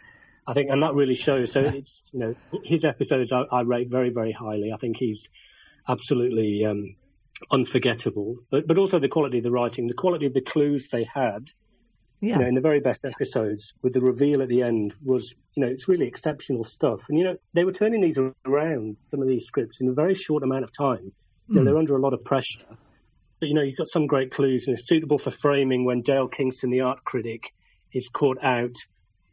I 0.47 0.55
think, 0.55 0.71
and 0.71 0.83
that 0.83 0.95
really 0.95 1.15
shows. 1.15 1.53
So 1.53 1.61
it's 1.65 2.09
you 2.13 2.21
know 2.21 2.35
his 2.65 2.85
episodes 2.85 3.33
I, 3.33 3.43
I 3.51 3.63
rate 3.63 3.89
very 3.91 4.11
very 4.11 4.33
highly. 4.33 4.71
I 4.73 4.77
think 4.79 4.97
he's 4.99 5.29
absolutely 5.89 6.65
um, 6.65 6.97
unforgettable. 7.51 8.39
But 8.51 8.67
but 8.67 8.79
also 8.79 8.99
the 8.99 9.09
quality 9.09 9.39
of 9.39 9.45
the 9.45 9.51
writing, 9.51 9.87
the 9.87 9.95
quality 9.95 10.27
of 10.27 10.35
the 10.35 10.41
clues 10.41 10.89
they 10.89 11.05
had. 11.05 11.51
yeah, 12.21 12.35
You 12.35 12.43
know, 12.43 12.49
in 12.49 12.55
the 12.55 12.61
very 12.61 12.81
best 12.81 13.05
episodes, 13.05 13.75
with 13.83 13.93
the 13.93 14.01
reveal 14.01 14.43
at 14.43 14.49
the 14.49 14.63
end, 14.63 14.95
was 15.05 15.35
you 15.55 15.65
know 15.65 15.69
it's 15.69 15.89
really 15.89 16.07
exceptional 16.07 16.65
stuff. 16.65 17.03
And 17.09 17.19
you 17.19 17.25
know 17.25 17.37
they 17.55 17.65
were 17.65 17.73
turning 17.73 18.01
these 18.01 18.19
around 18.45 18.97
some 19.11 19.23
of 19.23 19.29
these 19.29 19.45
scripts 19.45 19.81
in 19.81 19.89
a 19.89 19.93
very 19.93 20.15
short 20.15 20.43
amount 20.43 20.65
of 20.65 20.73
time. 20.73 21.13
You 21.49 21.55
know, 21.55 21.61
hmm. 21.61 21.65
they're 21.67 21.79
under 21.79 21.97
a 21.97 22.01
lot 22.01 22.13
of 22.13 22.25
pressure. 22.25 22.65
But 23.41 23.49
you 23.49 23.55
know, 23.55 23.63
you've 23.63 23.79
got 23.79 23.89
some 23.89 24.07
great 24.07 24.33
clues, 24.33 24.67
and 24.67 24.77
it's 24.77 24.89
suitable 24.89 25.19
for 25.19 25.31
framing 25.31 25.85
when 25.85 26.03
Dale 26.03 26.29
Kingston, 26.29 26.71
the 26.71 26.81
art 26.81 27.05
critic, 27.05 27.55
is 27.93 28.09
caught 28.09 28.43
out 28.43 28.75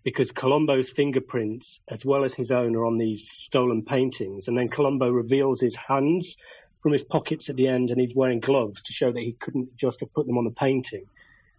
because 0.04 0.32
Columbo's 0.32 0.88
fingerprints, 0.88 1.80
as 1.90 2.06
well 2.06 2.24
as 2.24 2.36
his 2.36 2.52
own, 2.52 2.76
are 2.76 2.86
on 2.86 3.00
these 3.00 3.28
stolen 3.28 3.84
paintings. 3.84 4.48
And 4.48 4.58
then 4.58 4.68
Columbo 4.68 5.10
reveals 5.10 5.60
his 5.60 5.76
hands 5.76 6.38
from 6.86 6.94
his 6.94 7.04
pockets 7.04 7.50
at 7.50 7.56
the 7.56 7.68
end, 7.68 7.90
and 7.90 8.00
he's 8.00 8.14
wearing 8.14 8.40
gloves 8.40 8.80
to 8.84 8.94
show 8.94 9.12
that 9.12 9.20
he 9.20 9.32
couldn't 9.32 9.76
just 9.76 10.02
have 10.02 10.14
put 10.14 10.28
them 10.28 10.38
on 10.38 10.44
the 10.44 10.52
painting. 10.52 11.04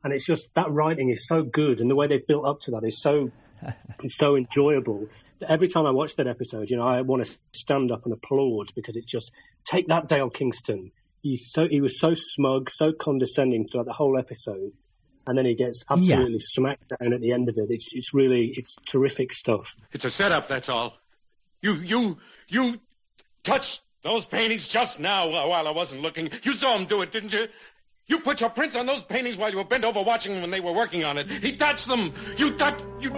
And 0.05 0.13
it's 0.13 0.25
just 0.25 0.49
that 0.55 0.71
writing 0.71 1.11
is 1.11 1.27
so 1.27 1.43
good, 1.43 1.81
and 1.81 1.91
the 1.91 1.97
way 1.97 2.07
they've 2.07 2.25
built 2.25 2.47
up 2.47 2.61
to 2.61 2.71
that 2.71 2.85
is 2.85 3.03
so 3.03 3.33
it's 4.05 4.17
so 4.17 4.37
enjoyable. 4.37 5.09
that 5.41 5.51
Every 5.51 5.67
time 5.67 5.85
I 5.85 5.91
watch 5.91 6.15
that 6.15 6.29
episode, 6.29 6.71
you 6.71 6.77
know, 6.77 6.87
I 6.87 7.01
want 7.01 7.27
to 7.27 7.39
stand 7.57 7.91
up 7.91 8.05
and 8.05 8.15
applaud 8.15 8.69
because 8.77 8.95
it's 8.95 9.11
just 9.11 9.33
take 9.65 9.89
that, 9.89 10.07
Dale 10.07 10.31
Kingston. 10.31 10.93
He's 11.23 11.51
so 11.51 11.67
he 11.69 11.81
was 11.81 11.99
so 11.99 12.15
smug, 12.15 12.71
so 12.71 12.93
condescending 12.93 13.67
throughout 13.67 13.87
the 13.87 13.93
whole 13.93 14.17
episode, 14.17 14.75
and 15.27 15.37
then 15.37 15.45
he 15.45 15.57
gets 15.57 15.83
absolutely 15.91 16.39
smacked 16.39 16.93
down 17.01 17.13
at 17.13 17.21
the 17.21 17.33
end 17.33 17.49
of 17.49 17.59
it. 17.59 17.67
It's 17.69 17.89
it's 17.91 18.15
really 18.15 18.55
it's 18.57 18.77
terrific 18.87 19.33
stuff. 19.33 19.75
It's 19.91 20.05
a 20.05 20.11
setup, 20.11 20.47
that's 20.47 20.69
all. 20.69 21.01
You, 21.63 21.75
you, 21.75 22.19
you 22.47 22.81
touched 23.43 23.81
those 24.07 24.27
paintings 24.27 24.67
just 24.69 24.99
now 25.01 25.29
while 25.29 25.67
I 25.69 25.71
wasn't 25.71 26.03
looking. 26.03 26.31
You 26.43 26.55
saw 26.55 26.77
him 26.77 26.87
do 26.87 27.03
it, 27.03 27.13
didn't 27.13 27.33
you? 27.33 27.49
You 28.07 28.21
put 28.21 28.41
your 28.41 28.51
prints 28.51 28.77
on 28.77 28.87
those 28.87 29.03
paintings 29.03 29.37
while 29.37 29.51
you 29.51 29.57
were 29.57 29.65
bent 29.65 29.85
over 29.85 30.01
watching 30.01 30.33
them 30.33 30.43
when 30.43 30.51
they 30.51 30.61
were 30.61 30.73
working 30.73 31.05
on 31.05 31.19
it. 31.19 31.29
He 31.31 31.57
touched 31.57 31.89
them. 31.89 32.15
You 32.37 32.53
touched. 32.53 32.85
You. 33.01 33.11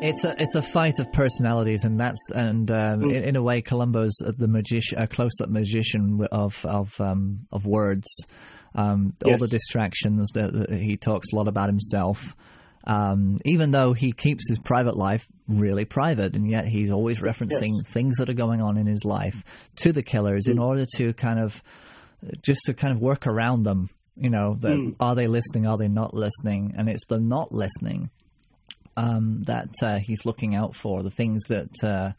It's 0.00 0.22
a 0.24 0.34
it's 0.40 0.54
a 0.54 0.62
fight 0.62 1.00
of 1.00 1.10
personalities, 1.12 1.84
and 1.84 1.98
that's 1.98 2.30
and 2.30 2.70
um, 2.70 3.02
in, 3.02 3.24
in 3.24 3.36
a 3.36 3.42
way, 3.42 3.62
Columbo's 3.62 4.14
the 4.18 4.46
magician, 4.46 4.98
a 4.98 5.08
close-up 5.08 5.48
magician 5.48 6.24
of 6.30 6.64
of 6.64 7.00
um, 7.00 7.46
of 7.50 7.66
words. 7.66 8.06
Um, 8.74 9.14
All 9.24 9.38
the 9.38 9.48
distractions 9.48 10.30
that 10.34 10.68
he 10.70 10.96
talks 10.96 11.32
a 11.32 11.36
lot 11.36 11.48
about 11.48 11.68
himself. 11.68 12.36
Um, 12.84 13.40
even 13.44 13.70
though 13.70 13.92
he 13.92 14.12
keeps 14.12 14.48
his 14.48 14.58
private 14.58 14.96
life 14.96 15.26
really 15.46 15.84
private, 15.84 16.34
and 16.34 16.48
yet 16.48 16.66
he's 16.66 16.90
always 16.90 17.20
referencing 17.20 17.72
Yes. 17.84 17.92
things 17.92 18.16
that 18.16 18.30
are 18.30 18.34
going 18.34 18.62
on 18.62 18.76
in 18.78 18.86
his 18.86 19.04
life 19.04 19.44
to 19.76 19.92
the 19.92 20.02
killers 20.02 20.46
in 20.48 20.58
order 20.58 20.86
to 20.96 21.12
kind 21.12 21.38
of 21.38 21.62
just 22.42 22.62
to 22.66 22.74
kind 22.74 22.94
of 22.94 23.00
work 23.00 23.26
around 23.26 23.64
them. 23.64 23.88
You 24.16 24.30
know, 24.30 24.56
that 24.60 24.94
are 25.00 25.14
they 25.14 25.26
listening? 25.28 25.66
Are 25.66 25.76
they 25.76 25.86
not 25.88 26.12
listening? 26.14 26.74
And 26.76 26.88
it's 26.88 27.06
the 27.06 27.20
not 27.20 27.52
listening 27.52 28.10
um, 28.96 29.42
that 29.46 29.68
uh, 29.82 29.98
he's 29.98 30.24
looking 30.26 30.54
out 30.56 30.74
for. 30.74 31.02
The 31.02 31.10
things 31.10 31.44
that 31.48 31.70
uh, 31.84 32.12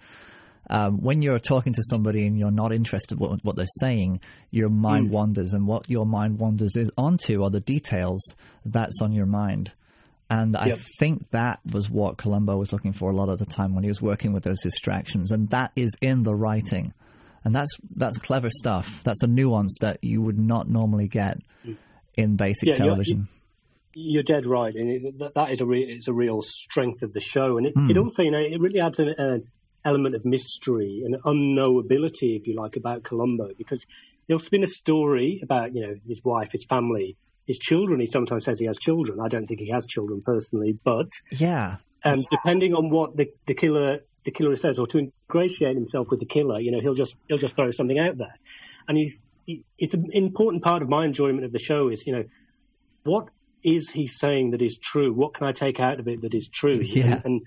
um, 0.70 1.01
when 1.01 1.22
you're 1.22 1.39
talking 1.39 1.74
to 1.74 1.84
somebody 1.89 2.26
and 2.26 2.38
you're 2.38 2.51
not 2.51 2.72
interested 2.72 3.20
in 3.20 3.20
what, 3.20 3.43
what 3.43 3.55
they're 3.55 3.66
saying, 3.82 4.22
your 4.51 4.70
mind 4.70 5.10
wanders, 5.10 5.53
and 5.53 5.68
what 5.68 5.89
your 5.89 6.05
mind 6.05 6.39
wanders 6.39 6.76
is 6.78 6.89
onto 6.97 7.43
are 7.43 7.49
the 7.49 7.60
details 7.60 8.22
that's 8.66 9.01
on 9.01 9.12
your 9.12 9.26
mind. 9.26 9.74
And 10.30 10.55
I 10.55 10.67
Yep. 10.67 10.80
think 10.99 11.30
that 11.32 11.59
was 11.71 11.89
what 11.89 12.17
Columbo 12.17 12.57
was 12.57 12.71
looking 12.71 12.93
for 12.93 13.09
a 13.09 13.15
lot 13.15 13.30
of 13.30 13.39
the 13.39 13.45
time 13.45 13.73
when 13.73 13.84
he 13.84 13.89
was 13.89 14.01
working 14.01 14.32
with 14.32 14.43
those 14.43 14.61
distractions, 14.61 15.32
and 15.32 15.49
that 15.49 15.71
is 15.75 15.91
in 16.01 16.21
the 16.23 16.36
writing, 16.36 16.93
and 17.43 17.55
that's 17.55 17.71
that's 17.95 18.17
clever 18.19 18.49
stuff. 18.51 19.01
That's 19.03 19.23
a 19.23 19.27
nuance 19.27 19.77
that 19.82 19.97
you 20.03 20.21
would 20.21 20.38
not 20.38 20.69
normally 20.69 21.07
get 21.07 21.39
in 22.15 22.36
basic 22.36 22.67
Yeah, 22.67 22.73
you're- 22.75 22.88
television. 22.89 23.27
You're 23.95 24.23
dead 24.23 24.45
right, 24.45 24.73
and 24.75 24.88
it, 24.89 25.34
that, 25.34 25.49
is 25.51 25.61
a 25.61 25.65
re- 25.65 25.84
it's 25.97 26.07
a 26.07 26.13
real 26.13 26.43
strength 26.43 27.01
of 27.01 27.11
the 27.11 27.19
show, 27.19 27.57
and 27.57 27.65
it, 27.65 27.73
Hmm. 27.75 27.89
it 27.89 27.97
also 27.97 28.21
you 28.21 28.30
know 28.30 28.38
it 28.38 28.59
really 28.61 28.80
adds 28.82 28.99
an, 28.99 29.09
an 29.17 29.43
element 29.84 30.13
of 30.13 30.23
mystery 30.25 31.01
and 31.03 31.15
unknowability, 31.23 32.38
if 32.38 32.47
you 32.47 32.55
like, 32.55 32.75
about 32.75 33.03
Columbo 33.03 33.49
because 33.57 33.84
he'll 34.27 34.38
spin 34.39 34.63
a 34.63 34.67
story 34.67 35.39
about 35.43 35.73
you 35.73 35.82
know 35.88 35.95
his 36.07 36.21
wife, 36.23 36.51
his 36.51 36.65
family, 36.69 37.17
his 37.50 37.58
children. 37.58 38.00
He 38.00 38.06
sometimes 38.06 38.45
says 38.45 38.60
he 38.60 38.68
has 38.68 38.78
children. 38.78 39.20
I 39.20 39.28
don't 39.28 39.47
think 39.47 39.60
he 39.60 39.72
has 39.72 39.88
children 39.88 40.22
personally, 40.24 40.78
but 40.84 41.10
yeah, 41.32 41.78
um, 42.06 42.24
depending 42.30 42.76
on 42.76 42.91
what 42.91 43.18
the, 43.18 43.34
the 43.47 43.56
killer 43.56 44.02
the 44.24 44.30
killer 44.30 44.56
says, 44.56 44.78
or 44.78 44.86
to 44.86 45.00
ingratiate 45.00 45.76
himself 45.76 46.10
with 46.12 46.20
the 46.20 46.28
killer, 46.28 46.60
you 46.60 46.72
know, 46.72 46.80
he'll 46.80 46.93
just 46.93 47.16
he'll 47.28 47.39
just 47.39 47.56
throw 47.56 47.72
something 47.72 47.97
out 47.97 48.20
there, 48.20 48.36
and 48.88 48.95
he's 48.95 49.16
he, 49.47 49.64
it's 49.80 49.95
an 49.95 50.12
important 50.14 50.64
part 50.64 50.84
of 50.84 50.89
my 50.89 51.06
enjoyment 51.06 51.43
of 51.43 51.52
the 51.52 51.58
show 51.58 51.89
is 51.89 52.06
you 52.06 52.14
know 52.14 52.24
what 53.04 53.30
is 53.64 53.89
he 53.89 54.06
saying 54.06 54.52
that 54.52 54.62
is 54.62 54.78
true? 54.78 55.12
What 55.12 55.34
can 55.34 55.47
I 55.47 55.52
take 55.52 55.80
out 55.80 56.00
of 56.00 56.08
it 56.08 56.22
that 56.22 56.36
is 56.36 56.47
true? 56.47 56.80
Yeah. 56.84 57.06
And, 57.06 57.26
and 57.26 57.41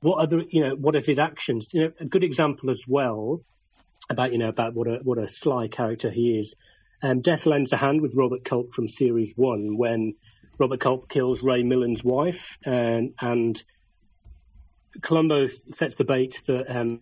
what 0.00 0.22
other 0.22 0.42
you 0.46 0.62
know 0.62 0.74
what 0.74 0.94
of 0.94 1.06
his 1.06 1.18
actions? 1.18 1.70
You 1.72 1.84
know, 1.84 1.92
a 2.00 2.04
good 2.04 2.22
example 2.22 2.70
as 2.70 2.82
well 2.86 3.40
about 4.10 4.32
you 4.32 4.38
know 4.38 4.50
about 4.50 4.74
what 4.74 4.88
a 4.88 4.98
what 5.02 5.16
a 5.16 5.26
sly 5.26 5.68
character 5.68 6.10
he 6.10 6.38
is. 6.38 6.54
Um, 7.02 7.20
Death 7.20 7.46
lends 7.46 7.72
a 7.72 7.76
hand 7.76 8.00
with 8.00 8.14
Robert 8.14 8.44
Culp 8.44 8.70
from 8.70 8.86
series 8.86 9.32
one 9.36 9.76
when 9.76 10.14
Robert 10.58 10.80
Culp 10.80 11.08
kills 11.08 11.42
Ray 11.42 11.64
Milland's 11.64 12.04
wife, 12.04 12.58
and 12.64 13.14
and 13.20 13.62
Columbo 15.00 15.48
sets 15.48 15.96
the 15.96 16.04
bait 16.04 16.40
that 16.46 16.70
um, 16.74 17.00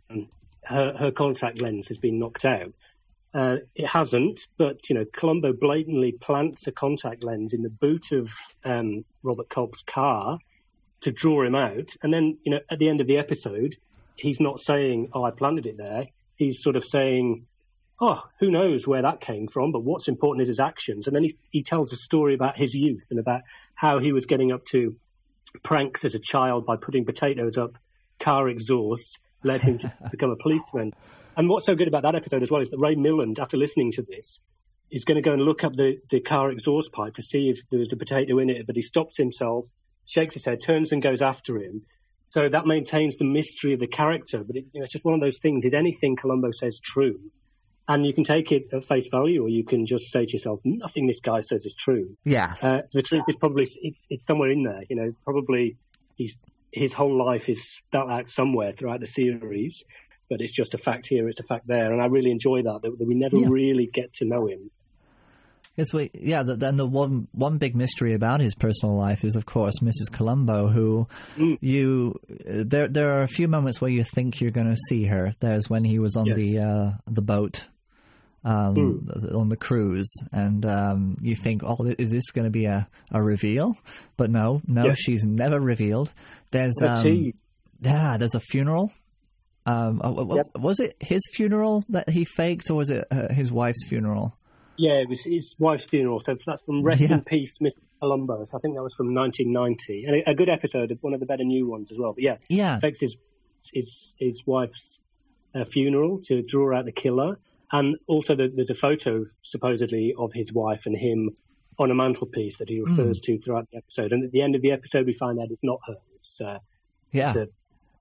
her 0.64 0.96
her 0.96 1.10
contact 1.10 1.60
lens 1.60 1.88
has 1.88 1.98
been 1.98 2.18
knocked 2.18 2.46
out. 2.46 2.72
Uh, 3.34 3.56
it 3.74 3.86
hasn't, 3.86 4.40
but 4.56 4.88
you 4.88 4.96
know, 4.96 5.04
Columbo 5.04 5.52
blatantly 5.52 6.12
plants 6.12 6.66
a 6.66 6.72
contact 6.72 7.22
lens 7.22 7.52
in 7.52 7.62
the 7.62 7.68
boot 7.68 8.10
of 8.12 8.30
um, 8.64 9.04
Robert 9.22 9.48
Culp's 9.50 9.82
car 9.82 10.38
to 11.02 11.12
draw 11.12 11.42
him 11.42 11.54
out, 11.54 11.94
and 12.02 12.12
then 12.12 12.38
you 12.42 12.52
know, 12.52 12.60
at 12.70 12.78
the 12.78 12.88
end 12.88 13.02
of 13.02 13.06
the 13.06 13.18
episode, 13.18 13.76
he's 14.16 14.40
not 14.40 14.60
saying, 14.60 15.10
"Oh, 15.12 15.24
I 15.24 15.30
planted 15.30 15.66
it 15.66 15.76
there." 15.76 16.06
He's 16.36 16.62
sort 16.62 16.76
of 16.76 16.86
saying, 16.86 17.46
"Oh, 18.00 18.22
who 18.38 18.50
knows 18.50 18.86
where 18.86 19.02
that 19.02 19.20
came 19.20 19.46
from?" 19.46 19.72
But 19.72 19.84
what's 19.84 20.08
important 20.08 20.42
is 20.42 20.48
his 20.48 20.60
actions, 20.60 21.06
and 21.06 21.14
then 21.14 21.24
he 21.24 21.36
he 21.50 21.62
tells 21.62 21.92
a 21.92 21.96
story 21.96 22.34
about 22.34 22.56
his 22.56 22.74
youth 22.74 23.06
and 23.10 23.20
about 23.20 23.42
how 23.74 23.98
he 23.98 24.12
was 24.12 24.26
getting 24.26 24.52
up 24.52 24.64
to 24.66 24.96
pranks 25.62 26.04
as 26.04 26.14
a 26.14 26.18
child 26.18 26.66
by 26.66 26.76
putting 26.76 27.04
potatoes 27.04 27.58
up 27.58 27.76
car 28.20 28.48
exhausts, 28.48 29.18
led 29.42 29.62
him 29.62 29.78
to 29.78 29.92
become 30.10 30.30
a 30.30 30.36
policeman. 30.36 30.92
And 31.36 31.48
what's 31.48 31.66
so 31.66 31.74
good 31.74 31.88
about 31.88 32.02
that 32.02 32.14
episode 32.14 32.42
as 32.42 32.50
well 32.50 32.60
is 32.60 32.70
that 32.70 32.78
Ray 32.78 32.94
Milland, 32.94 33.38
after 33.38 33.56
listening 33.56 33.92
to 33.92 34.02
this, 34.02 34.40
is 34.90 35.04
going 35.04 35.16
to 35.16 35.22
go 35.22 35.32
and 35.32 35.42
look 35.42 35.64
up 35.64 35.74
the, 35.74 35.98
the 36.10 36.20
car 36.20 36.50
exhaust 36.50 36.92
pipe 36.92 37.14
to 37.14 37.22
see 37.22 37.48
if 37.48 37.58
there 37.70 37.78
was 37.78 37.92
a 37.92 37.96
potato 37.96 38.38
in 38.38 38.50
it, 38.50 38.66
but 38.66 38.76
he 38.76 38.82
stops 38.82 39.16
himself, 39.16 39.64
shakes 40.06 40.34
his 40.34 40.44
head, 40.44 40.60
turns 40.60 40.92
and 40.92 41.02
goes 41.02 41.22
after 41.22 41.56
him. 41.58 41.82
So 42.30 42.48
that 42.48 42.66
maintains 42.66 43.16
the 43.16 43.24
mystery 43.24 43.72
of 43.72 43.80
the 43.80 43.86
character, 43.86 44.42
but 44.44 44.56
it, 44.56 44.66
you 44.72 44.80
know, 44.80 44.84
it's 44.84 44.92
just 44.92 45.04
one 45.04 45.14
of 45.14 45.20
those 45.20 45.38
things. 45.38 45.64
Is 45.64 45.74
anything 45.74 46.16
Columbo 46.16 46.50
says 46.52 46.78
true? 46.78 47.18
And 47.88 48.06
you 48.06 48.14
can 48.14 48.24
take 48.24 48.52
it 48.52 48.68
at 48.72 48.84
face 48.84 49.08
value, 49.10 49.42
or 49.42 49.48
you 49.48 49.64
can 49.64 49.84
just 49.84 50.12
say 50.12 50.24
to 50.24 50.32
yourself, 50.32 50.60
nothing 50.64 51.06
this 51.08 51.20
guy 51.20 51.40
says 51.40 51.64
is 51.64 51.74
true. 51.74 52.16
Yes. 52.24 52.62
Uh, 52.62 52.82
the 52.92 53.02
truth 53.02 53.24
is 53.26 53.34
probably 53.40 53.64
it's, 53.64 53.98
it's 54.08 54.26
somewhere 54.26 54.50
in 54.50 54.62
there. 54.62 54.82
You 54.88 54.96
know, 54.96 55.12
probably 55.24 55.76
he's 56.14 56.36
his 56.72 56.92
whole 56.92 57.16
life 57.26 57.48
is 57.48 57.64
spelled 57.64 58.10
out 58.10 58.28
somewhere 58.28 58.72
throughout 58.72 59.00
the 59.00 59.06
series, 59.06 59.82
but 60.28 60.40
it's 60.40 60.52
just 60.52 60.74
a 60.74 60.78
fact 60.78 61.08
here, 61.08 61.28
it's 61.28 61.40
a 61.40 61.42
fact 61.42 61.66
there, 61.66 61.92
and 61.92 62.00
I 62.00 62.06
really 62.06 62.30
enjoy 62.30 62.62
that 62.62 62.82
that, 62.82 62.96
that 62.96 63.08
we 63.08 63.14
never 63.16 63.36
Yeah. 63.38 63.48
really 63.48 63.90
get 63.92 64.14
to 64.14 64.24
know 64.24 64.46
him. 64.46 64.70
Yes, 65.80 65.92
we, 65.94 66.10
yeah. 66.14 66.42
the- 66.42 66.56
Then 66.56 66.76
the 66.76 66.86
one 66.86 67.26
one 67.32 67.58
big 67.58 67.74
mystery 67.74 68.14
about 68.14 68.40
his 68.40 68.54
personal 68.54 68.96
life 68.96 69.24
is, 69.24 69.36
of 69.36 69.46
course, 69.46 69.74
Mrs. 69.82 70.10
Columbo, 70.12 70.68
who 70.68 71.08
Mm. 71.36 71.58
you 71.60 72.14
there 72.46 72.88
there 72.88 73.12
are 73.18 73.22
a 73.22 73.28
few 73.28 73.48
moments 73.48 73.80
where 73.80 73.90
you 73.90 74.04
think 74.04 74.40
you're 74.40 74.50
going 74.50 74.68
to 74.70 74.80
see 74.88 75.04
her. 75.04 75.32
There's 75.40 75.68
when 75.70 75.84
he 75.84 75.98
was 75.98 76.16
on 76.16 76.26
Yes. 76.26 76.36
the 76.36 76.58
uh, 76.60 76.90
the 77.10 77.22
boat. 77.22 77.66
Um, 78.42 78.74
Mm. 78.74 79.34
on 79.36 79.48
the 79.50 79.56
cruise, 79.56 80.10
and 80.32 80.64
um, 80.64 81.18
you 81.20 81.36
think, 81.36 81.62
"Oh, 81.62 81.76
is 81.98 82.10
this 82.10 82.30
going 82.30 82.46
to 82.46 82.50
be 82.50 82.64
a, 82.64 82.88
a 83.10 83.22
reveal?" 83.22 83.76
But 84.16 84.30
no, 84.30 84.62
no, 84.66 84.86
Yes. 84.86 84.98
she's 84.98 85.24
never 85.24 85.60
revealed. 85.60 86.14
There's 86.50 86.80
um, 86.82 87.32
yeah, 87.82 88.16
there's 88.18 88.34
a 88.34 88.40
funeral. 88.40 88.92
Um, 89.66 90.00
uh, 90.02 90.10
uh, 90.10 90.34
Yep. 90.36 90.50
Was 90.58 90.80
it 90.80 90.96
his 91.00 91.20
funeral 91.34 91.84
that 91.90 92.08
he 92.08 92.24
faked, 92.24 92.70
or 92.70 92.76
was 92.76 92.88
it 92.88 93.04
uh, 93.10 93.28
his 93.30 93.52
wife's 93.52 93.84
funeral? 93.86 94.34
Yeah, 94.80 94.94
it 95.02 95.08
was 95.10 95.22
his 95.22 95.54
wife's 95.58 95.84
funeral. 95.84 96.20
So 96.20 96.36
that's 96.46 96.62
from 96.62 96.82
Rest 96.82 97.02
Yeah. 97.02 97.12
in 97.14 97.20
Peace, 97.22 97.58
Mr. 97.58 97.74
Columbo. 98.00 98.44
So 98.46 98.56
I 98.56 98.60
think 98.60 98.76
that 98.76 98.82
was 98.82 98.94
from 98.94 99.12
1990, 99.14 100.04
and 100.06 100.16
a, 100.26 100.30
a 100.30 100.34
good 100.34 100.48
episode, 100.48 100.96
one 101.02 101.12
of 101.12 101.20
the 101.20 101.26
better 101.26 101.44
new 101.44 101.66
ones 101.68 101.92
as 101.92 101.98
well. 101.98 102.14
But 102.14 102.22
yeah, 102.24 102.36
Yeah, 102.48 102.76
affects 102.78 103.00
his 103.00 103.16
his 103.74 103.90
his 104.18 104.40
wife's 104.46 104.98
uh, 105.54 105.64
funeral 105.64 106.20
to 106.28 106.42
draw 106.42 106.74
out 106.76 106.86
the 106.86 106.92
killer, 106.92 107.38
and 107.70 107.96
also 108.06 108.34
the, 108.34 108.48
there's 108.48 108.70
a 108.70 108.74
photo 108.74 109.26
supposedly 109.42 110.14
of 110.16 110.32
his 110.32 110.50
wife 110.52 110.86
and 110.86 110.96
him 110.96 111.36
on 111.78 111.90
a 111.90 111.94
mantelpiece 111.94 112.58
that 112.58 112.68
he 112.70 112.80
refers 112.80 113.20
to 113.20 113.38
throughout 113.38 113.68
the 113.70 113.78
episode. 113.78 114.12
And 114.12 114.24
at 114.24 114.32
the 114.32 114.42
end 114.42 114.54
of 114.54 114.62
the 114.62 114.72
episode, 114.72 115.04
we 115.06 115.12
find 115.14 115.38
out 115.38 115.48
it's 115.50 115.62
not 115.62 115.80
her; 115.86 115.96
it's 116.16 116.40
uh, 116.40 116.58
yeah, 117.12 117.32
the- 117.34 117.48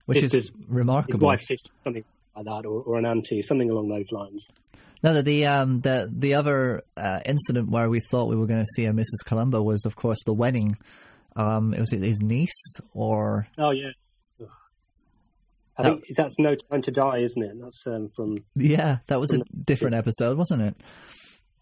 which 0.06 0.24
is 0.24 0.32
his- 0.32 0.46
his 0.48 0.52
remarkable. 0.70 1.28
wife's 1.28 1.48
sister, 1.48 1.72
something 1.84 2.06
like 2.38 2.46
that, 2.46 2.66
or, 2.66 2.82
or 2.84 2.98
an 2.98 3.06
auntie, 3.06 3.42
something 3.42 3.70
along 3.70 3.90
those 3.90 4.12
lines. 4.14 4.48
No, 5.02 5.14
no, 5.14 5.22
the 5.22 5.46
um, 5.46 5.80
the 5.82 6.10
the 6.12 6.34
other 6.36 6.82
uh, 6.98 7.20
incident 7.26 7.70
where 7.70 7.90
we 7.90 8.00
thought 8.02 8.30
we 8.30 8.36
were 8.36 8.48
going 8.48 8.60
to 8.60 8.68
see 8.76 8.86
a 8.86 8.92
Mrs. 8.92 9.24
Columbo 9.26 9.62
was, 9.62 9.86
of 9.86 9.96
course, 9.96 10.18
the 10.26 10.34
wedding. 10.34 10.78
Um, 11.36 11.74
it 11.74 11.80
was 11.80 11.92
his 11.92 12.22
niece 12.22 12.76
or 12.94 13.48
Oh 13.58 13.72
yeah. 13.72 13.92
I 15.78 15.84
No. 15.84 15.90
think 15.92 16.04
that's 16.18 16.36
No 16.38 16.54
Time 16.56 16.82
to 16.82 16.92
Die, 16.92 17.18
isn't 17.20 17.42
it? 17.42 17.52
That's 17.62 17.88
um, 17.88 18.10
from 18.16 18.38
yeah, 18.56 18.98
that 19.08 19.20
was 19.20 19.32
a 19.32 19.40
different 19.64 19.96
episode, 19.96 20.38
wasn't 20.38 20.62
it? 20.64 20.76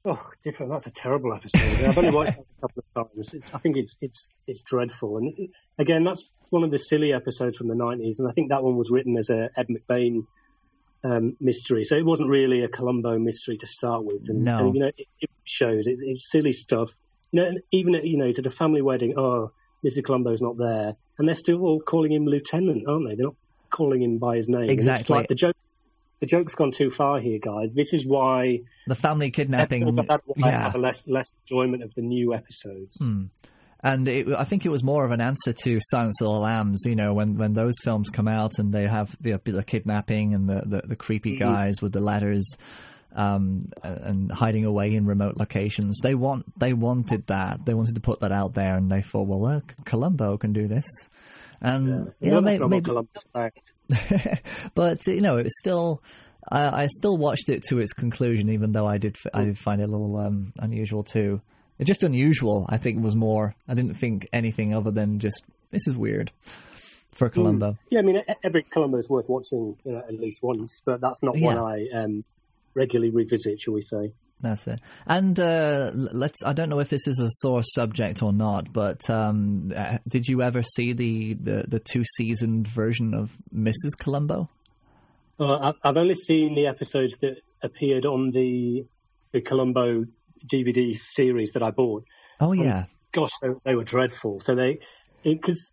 Oh, 0.05 0.19
different. 0.43 0.71
That's 0.71 0.88
a 0.88 0.91
terrible 0.91 1.33
episode. 1.35 1.83
I've 1.85 1.97
only 1.97 2.11
watched 2.11 2.38
it 2.38 2.47
a 2.57 2.61
couple 2.61 2.83
of 2.95 3.09
times. 3.13 3.33
It's, 3.33 3.53
I 3.53 3.59
think 3.59 3.77
it's 3.77 3.95
it's 4.01 4.39
it's 4.47 4.61
dreadful. 4.63 5.17
And 5.17 5.49
again, 5.77 6.03
that's 6.03 6.23
one 6.49 6.63
of 6.63 6.71
the 6.71 6.77
silly 6.79 7.13
episodes 7.13 7.57
from 7.57 7.67
the 7.67 7.75
'90s, 7.75 8.17
and 8.17 8.27
I 8.27 8.31
think 8.31 8.49
that 8.49 8.63
one 8.63 8.77
was 8.77 8.89
written 8.89 9.17
as 9.17 9.29
a 9.29 9.49
Ed 9.55 9.67
McBain 9.69 10.25
um, 11.03 11.35
mystery, 11.39 11.85
so 11.85 11.95
it 11.95 12.05
wasn't 12.05 12.29
really 12.29 12.63
a 12.63 12.67
Columbo 12.67 13.17
mystery 13.19 13.57
to 13.57 13.67
start 13.67 14.03
with. 14.03 14.29
And, 14.29 14.43
No. 14.43 14.57
and, 14.67 14.75
you 14.75 14.81
know, 14.81 14.87
it, 14.97 15.07
it 15.21 15.29
shows 15.45 15.87
it, 15.87 15.97
it's 16.01 16.29
silly 16.31 16.53
stuff. 16.53 16.89
You 17.31 17.41
know, 17.41 17.47
and 17.49 17.59
even 17.71 17.95
at, 17.95 18.05
you 18.05 18.17
know, 18.17 18.25
it's 18.25 18.39
at 18.39 18.45
a 18.45 18.49
family 18.51 18.81
wedding. 18.81 19.13
Oh, 19.17 19.51
Mr. 19.85 20.03
Columbo's 20.03 20.41
not 20.41 20.57
there, 20.57 20.95
and 21.17 21.27
they're 21.27 21.35
still 21.35 21.61
all 21.61 21.79
calling 21.79 22.11
him 22.11 22.25
Lieutenant, 22.25 22.85
aren't 22.87 23.07
they? 23.09 23.15
They're 23.15 23.25
not 23.27 23.35
calling 23.69 24.01
him 24.01 24.17
by 24.17 24.37
his 24.37 24.47
name. 24.47 24.69
Exactly. 24.69 25.15
like 25.15 25.27
the 25.27 25.35
joke. 25.35 25.53
The 26.19 26.25
joke's 26.25 26.55
gone 26.55 26.71
too 26.71 26.89
far 26.89 27.19
here, 27.19 27.37
guys. 27.39 27.75
This 27.75 27.93
is 27.93 28.03
why 28.03 28.61
The 28.87 28.95
family 28.95 29.29
kidnapping. 29.29 29.83
episodes 29.83 29.97
like 30.09 30.21
that 30.25 30.43
I 30.43 30.49
Yeah. 30.49 30.63
have 30.63 30.73
a 30.75 30.79
less 30.79 31.03
less 31.05 31.31
enjoyment 31.43 31.83
of 31.83 31.93
the 31.93 32.01
new 32.01 32.33
episodes. 32.33 32.97
Hmm. 32.97 33.25
And 33.84 34.07
it, 34.07 34.28
I 34.30 34.43
think 34.43 34.65
it 34.65 34.69
was 34.69 34.84
more 34.84 35.05
of 35.05 35.11
an 35.11 35.21
answer 35.21 35.53
to 35.53 35.80
Silence 35.80 36.19
of 36.21 36.25
the 36.25 36.32
Lambs, 36.32 36.82
you 36.86 36.95
know, 36.95 37.13
when, 37.13 37.38
when 37.38 37.53
those 37.53 37.75
films 37.84 38.09
come 38.09 38.28
out 38.28 38.57
and 38.57 38.73
they 38.73 38.88
have 38.88 39.15
the, 39.21 39.39
the 39.45 39.63
kidnapping 39.63 40.34
and 40.34 40.49
the, 40.49 40.63
the, 40.65 40.82
the 40.88 40.95
creepy 40.95 41.36
Mhm. 41.36 41.39
guys 41.39 41.82
with 41.82 41.93
the 41.93 41.99
ladders 41.99 42.57
um, 43.15 43.71
and 43.84 44.32
hiding 44.32 44.65
away 44.65 44.93
in 44.95 45.05
remote 45.05 45.38
locations. 45.38 45.99
They 46.01 46.15
want 46.15 46.45
they 46.59 46.73
wanted 46.73 47.28
that. 47.28 47.65
They 47.65 47.73
wanted 47.75 47.95
to 47.95 48.01
put 48.01 48.19
that 48.21 48.32
out 48.32 48.53
there, 48.53 48.75
and 48.75 48.91
they 48.91 49.01
thought, 49.01 49.28
well, 49.28 49.41
look, 49.53 49.73
Columbo 49.86 50.38
can 50.38 50.53
do 50.53 50.67
this. 50.67 50.86
And 51.61 51.88
You 51.88 52.13
yeah, 52.19 52.30
know, 52.34 52.39
not 52.41 52.59
what 52.59 52.69
maybe, 52.69 52.86
Columbo's 52.86 53.51
but 54.75 55.05
you 55.07 55.21
know, 55.21 55.38
it's 55.38 55.57
still. 55.59 56.01
I, 56.49 56.84
I 56.84 56.88
still 56.88 57.17
watched 57.17 57.49
it 57.49 57.63
to 57.69 57.80
its 57.80 57.91
conclusion, 57.93 58.49
even 58.49 58.71
though 58.71 58.88
I 58.88 58.97
did. 58.97 59.17
I 59.34 59.45
did 59.45 59.57
find 59.57 59.82
it 59.82 59.86
a 59.89 59.91
little 59.91 60.15
um, 60.17 60.53
unusual 60.59 61.03
too. 61.03 61.41
It's 61.80 61.88
just 61.88 62.03
unusual. 62.03 62.65
I 62.69 62.78
think 62.78 63.03
was 63.03 63.15
more. 63.15 63.55
I 63.67 63.73
didn't 63.73 63.95
think 63.95 64.28
anything 64.34 64.73
other 64.73 64.91
than 64.91 65.19
just 65.19 65.43
this 65.71 65.88
is 65.88 65.95
weird 65.97 66.32
for 67.13 67.30
Columbo. 67.30 67.71
Mm. 67.71 67.78
Yeah, 67.89 67.99
I 67.99 68.01
mean, 68.03 68.21
every 68.43 68.63
Columbo 68.63 68.97
is 68.97 69.09
worth 69.09 69.28
watching 69.30 69.78
you 69.84 69.91
know, 69.91 69.99
at 69.99 70.13
least 70.19 70.39
once, 70.41 70.82
but 70.86 71.01
that's 71.01 71.21
not 71.21 71.38
one 71.38 71.57
I 71.57 71.88
um, 71.93 72.23
regularly 72.73 73.11
revisit, 73.11 73.59
shall 73.61 73.73
we 73.73 73.82
say? 73.82 74.11
That's 74.39 74.67
it. 74.67 74.80
And 75.07 75.39
uh, 75.39 75.91
let's. 75.95 76.38
I 76.45 76.53
don't 76.53 76.69
know 76.69 76.80
if 76.80 76.89
this 76.89 77.07
is 77.07 77.19
a 77.19 77.28
sore 77.30 77.63
subject 77.63 78.21
or 78.21 78.32
not, 78.32 78.71
but 78.71 79.09
um, 79.09 79.71
uh, 79.75 79.97
did 80.07 80.28
you 80.28 80.43
ever 80.43 80.61
see 80.61 80.93
the 80.93 81.34
the, 81.34 81.65
the 81.67 81.80
two 81.80 82.03
seasoned 82.17 82.67
version 82.67 83.15
of 83.15 83.36
Mrs. 83.55 83.97
Columbo? 83.99 84.47
Uh, 85.39 85.57
I've- 85.57 85.78
I've 85.84 85.97
only 85.97 86.13
seen 86.15 86.53
the 86.53 86.67
episodes 86.67 87.17
that 87.21 87.38
appeared 87.63 88.05
on 88.05 88.30
the 88.30 88.86
the 89.32 89.41
Columbo 89.41 90.05
DVD 90.47 90.97
series 90.97 91.53
that 91.53 91.63
I 91.63 91.71
bought. 91.71 92.05
Oh 92.39 92.51
yeah. 92.53 92.85
Gosh, 93.11 93.31
they, 93.41 93.49
they 93.65 93.75
were 93.75 93.83
dreadful. 93.83 94.39
So 94.39 94.55
they, 94.55 94.79
because 95.23 95.71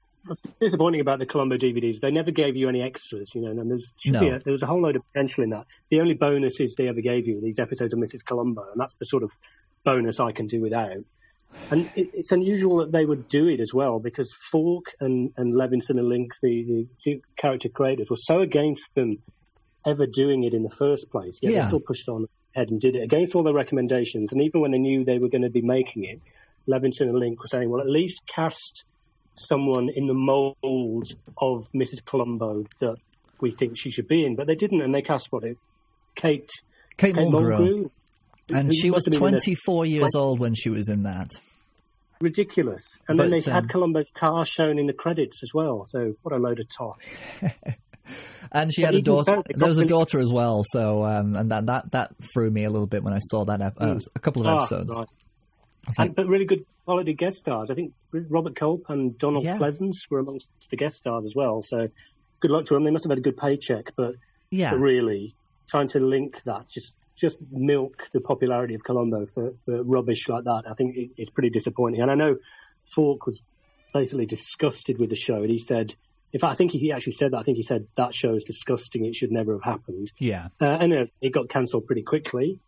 disappointing 0.61 1.01
about 1.01 1.19
the 1.19 1.27
Columbo 1.27 1.57
DVDs, 1.57 2.01
they 2.01 2.11
never 2.11 2.31
gave 2.31 2.57
you 2.57 2.69
any 2.69 2.81
extras, 2.83 3.31
you 3.35 3.43
know, 3.43 3.51
and 3.51 3.71
there's 3.71 3.93
No. 4.07 4.21
a, 4.21 4.39
there 4.39 4.53
was 4.53 4.63
a 4.63 4.67
whole 4.67 4.81
load 4.81 4.97
of 4.97 5.03
potential 5.13 5.45
in 5.45 5.51
that. 5.51 5.67
The 5.91 6.01
only 6.01 6.15
bonuses 6.15 6.75
they 6.77 6.89
ever 6.89 7.01
gave 7.03 7.27
you 7.27 7.35
were 7.37 7.41
these 7.43 7.59
episodes 7.59 7.93
of 7.93 7.99
Mrs. 8.01 8.25
Columbo, 8.25 8.63
and 8.73 8.81
that's 8.81 8.97
the 8.97 9.05
sort 9.05 9.23
of 9.23 9.33
bonus 9.85 10.21
I 10.21 10.33
can 10.33 10.47
do 10.47 10.63
without. 10.63 11.05
And 11.71 11.91
it, 11.95 12.09
it's 12.15 12.33
unusual 12.33 12.79
that 12.79 12.93
they 12.93 13.05
would 13.05 13.29
do 13.29 13.49
it 13.49 13.61
as 13.61 13.75
well, 13.75 13.99
because 14.01 14.33
Falk 14.51 14.87
and, 15.01 15.33
and 15.37 15.55
Levinson 15.55 15.99
and 15.99 16.09
Link, 16.09 16.33
the, 16.43 16.87
the 17.05 17.21
character 17.37 17.69
creators, 17.69 18.09
were 18.09 18.17
so 18.17 18.41
against 18.41 18.95
them 18.95 19.19
ever 19.87 20.07
doing 20.07 20.45
it 20.45 20.55
in 20.55 20.63
the 20.63 20.71
first 20.71 21.11
place. 21.11 21.39
Yet 21.43 21.53
Yeah. 21.53 21.61
they 21.63 21.67
still 21.69 21.81
pushed 21.81 22.09
on 22.09 22.27
ahead 22.55 22.71
and 22.71 22.81
did 22.81 22.97
it 22.97 23.03
against 23.03 23.35
all 23.35 23.43
their 23.43 23.55
recommendations. 23.55 24.33
And 24.33 24.43
even 24.43 24.61
when 24.61 24.71
they 24.71 24.79
knew 24.79 25.05
they 25.05 25.19
were 25.19 25.29
going 25.29 25.43
to 25.43 25.51
be 25.51 25.63
making 25.63 26.05
it, 26.05 26.21
Levinson 26.69 27.03
and 27.03 27.19
Link 27.19 27.41
were 27.41 27.49
saying, 27.49 27.69
well, 27.69 27.81
at 27.81 27.89
least 27.89 28.23
cast 28.27 28.85
someone 29.37 29.89
in 29.95 30.07
the 30.07 30.15
mold 30.15 31.13
of 31.37 31.69
Mrs. 31.75 32.05
Columbo 32.05 32.65
that 32.81 32.97
we 33.41 33.51
think 33.51 33.79
she 33.79 33.91
should 33.91 34.09
be 34.09 34.25
in. 34.25 34.37
But 34.37 34.47
they 34.47 34.55
didn't, 34.55 34.81
and 34.81 34.95
they 34.95 35.03
cast 35.03 35.31
what 35.31 35.45
it, 35.45 35.59
Kate, 36.15 36.51
Kate 36.97 37.15
Mulgrew. 37.15 37.91
And 38.51 38.73
she 38.73 38.91
was 38.91 39.07
must 39.07 39.15
have 39.15 39.21
been 39.21 39.29
in 39.29 39.35
a- 39.37 39.41
24 39.41 39.87
years 39.87 40.15
old 40.15 40.39
when 40.39 40.55
she 40.55 40.71
was 40.71 40.89
in 40.89 41.03
that. 41.05 41.31
ridiculous. 42.21 42.85
And 43.09 43.19
then 43.19 43.31
they 43.31 43.39
um, 43.51 43.53
had 43.53 43.69
Columbo's 43.69 44.11
car 44.15 44.45
shown 44.45 44.79
in 44.79 44.87
the 44.87 44.93
credits 44.93 45.43
as 45.43 45.51
well. 45.53 45.87
So 45.91 46.15
what 46.23 46.35
a 46.35 46.39
load 46.39 46.61
of 46.61 46.67
toss. 46.69 46.99
And 48.53 48.73
she 48.73 48.83
But 48.83 48.95
had 48.95 48.95
a 49.01 49.03
daughter. 49.03 49.33
so, 49.37 49.43
there 49.59 49.69
was 49.69 49.79
a 49.79 49.85
daughter 49.87 50.21
as 50.21 50.33
well. 50.33 50.63
So 50.65 51.03
um, 51.05 51.35
and 51.35 51.51
that, 51.51 51.67
that 51.67 51.91
that 51.91 52.15
threw 52.33 52.49
me 52.51 52.65
a 52.65 52.71
little 52.71 52.87
bit 52.87 53.03
when 53.03 53.13
I 53.13 53.19
saw 53.19 53.45
that 53.47 53.61
ep- 53.61 53.81
uh, 53.81 53.99
a 54.15 54.21
couple 54.21 54.43
of 54.43 54.47
Ah, 54.49 54.57
episodes. 54.59 54.89
right. 54.97 55.09
And, 55.99 56.15
but 56.15 56.27
really 56.29 56.45
good 56.47 56.65
quality 56.85 57.15
guest 57.15 57.39
stars. 57.39 57.69
I 57.71 57.75
think 57.75 57.93
Robert 58.13 58.55
Culp 58.55 58.85
and 58.91 59.19
Donald 59.19 59.45
Yeah. 59.45 59.57
Pleasence 59.57 60.09
were 60.09 60.21
amongst 60.21 60.47
the 60.71 60.77
guest 60.77 60.97
stars 60.99 61.25
as 61.27 61.33
well. 61.35 61.63
So 61.63 61.89
good 62.41 62.51
luck 62.53 62.67
to 62.67 62.75
them. 62.75 62.85
They 62.85 62.91
must 62.93 63.05
have 63.05 63.11
had 63.11 63.19
a 63.19 63.23
good 63.23 63.37
paycheck, 63.37 63.93
but, 63.97 64.15
Yeah. 64.51 64.71
but 64.71 64.79
really 64.81 65.35
trying 65.69 65.89
to 65.89 65.99
link 66.01 66.41
that, 66.45 66.69
just 66.69 66.95
just 67.17 67.39
milk 67.51 68.09
the 68.13 68.21
popularity 68.21 68.75
of 68.75 68.83
Columbo 68.85 69.27
for, 69.35 69.53
for 69.65 69.83
rubbish 69.83 70.29
like 70.29 70.45
that. 70.45 70.63
I 70.71 70.75
think 70.75 70.97
it, 70.97 71.11
it's 71.17 71.31
pretty 71.31 71.51
disappointing. 71.51 72.03
And 72.03 72.11
I 72.11 72.15
know 72.15 72.37
Falk 72.95 73.27
was 73.27 73.41
basically 73.93 74.27
disgusted 74.27 74.99
with 75.01 75.11
the 75.11 75.17
show, 75.17 75.37
and 75.37 75.51
he 75.51 75.59
said. 75.59 75.95
In 76.35 76.41
fact, 76.41 76.53
I 76.53 76.57
think 76.57 76.73
he 76.73 76.93
actually 76.93 77.15
said 77.15 77.31
that. 77.31 77.39
I 77.39 77.43
think 77.45 77.57
he 77.57 77.63
said 77.63 77.87
that 77.97 78.13
show 78.15 78.35
is 78.35 78.45
disgusting. 78.45 79.07
It 79.07 79.15
should 79.15 79.31
never 79.33 79.53
have 79.55 79.63
happened. 79.63 80.11
Yeah. 80.19 80.49
Uh, 80.61 80.67
and 80.67 80.93
uh, 80.93 81.05
it 81.23 81.33
got 81.33 81.49
cancelled 81.49 81.87
pretty 81.87 82.03
quickly. 82.03 82.59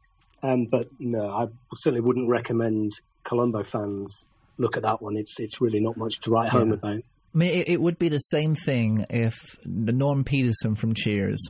Um, 0.42 0.66
but 0.70 0.86
no, 0.98 1.28
I 1.28 1.46
certainly 1.76 2.00
wouldn't 2.00 2.28
recommend 2.28 2.92
Columbo 3.24 3.64
fans 3.64 4.24
look 4.56 4.76
at 4.76 4.84
that 4.84 5.02
one. 5.02 5.16
It's 5.16 5.34
it's 5.40 5.60
really 5.60 5.80
not 5.80 5.96
much 5.96 6.20
to 6.22 6.30
write 6.30 6.50
home 6.50 6.72
about. 6.72 6.90
I 7.34 7.38
mean, 7.38 7.50
it, 7.60 7.68
it 7.68 7.80
would 7.80 7.98
be 7.98 8.08
the 8.08 8.18
same 8.20 8.54
thing 8.54 9.04
if 9.10 9.34
the 9.64 9.92
Norm 9.92 10.22
Peterson 10.24 10.74
from 10.76 10.94
Cheers, 10.94 11.40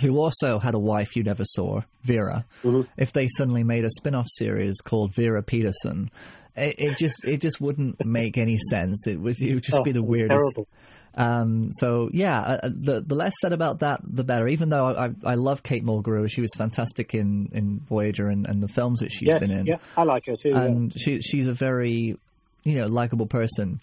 who 0.00 0.18
also 0.18 0.58
had 0.58 0.74
a 0.74 0.78
wife 0.78 1.14
you 1.16 1.22
never 1.22 1.44
saw, 1.44 1.80
Vera, 2.02 2.44
Mm-hmm. 2.64 2.82
if 2.98 3.12
they 3.12 3.28
suddenly 3.28 3.62
made 3.62 3.84
a 3.84 3.90
spin-off 3.90 4.26
series 4.28 4.80
called 4.80 5.14
Vera 5.14 5.42
Peterson, 5.42 6.10
it, 6.56 6.74
it 6.78 6.96
just 6.96 7.24
it 7.24 7.40
just 7.40 7.60
wouldn't 7.60 8.04
make 8.04 8.36
any 8.36 8.58
sense. 8.70 9.06
It 9.06 9.20
would 9.20 9.38
it 9.40 9.54
would 9.54 9.62
just 9.62 9.78
Oh, 9.78 9.82
be 9.84 9.92
the 9.92 10.02
weirdest. 10.04 10.30
terrible. 10.56 10.68
Um, 11.16 11.70
so 11.72 12.10
yeah, 12.12 12.38
uh, 12.40 12.58
uh, 12.64 12.68
the 12.72 13.00
the 13.00 13.14
less 13.14 13.32
said 13.40 13.52
about 13.54 13.78
that, 13.78 14.00
the 14.04 14.22
better. 14.24 14.48
Even 14.48 14.68
though 14.68 14.86
I 14.86 15.06
I, 15.06 15.10
I 15.24 15.34
love 15.34 15.62
Kate 15.62 15.84
Mulgrew, 15.84 16.30
she 16.30 16.42
was 16.42 16.50
fantastic 16.56 17.14
in, 17.14 17.48
in 17.52 17.80
Voyager 17.88 18.28
and, 18.28 18.46
and 18.46 18.62
the 18.62 18.68
films 18.68 19.00
that 19.00 19.10
she's 19.10 19.28
yes, 19.28 19.40
been 19.40 19.50
in 19.50 19.66
yeah, 19.66 19.76
I 19.96 20.02
like 20.02 20.26
her 20.26 20.36
too. 20.36 20.50
yeah. 20.50 20.62
and 20.64 20.92
she 20.94 21.20
she's 21.20 21.46
a 21.46 21.54
very 21.54 22.18
you 22.64 22.78
know 22.80 22.86
likable 22.86 23.26
person 23.26 23.80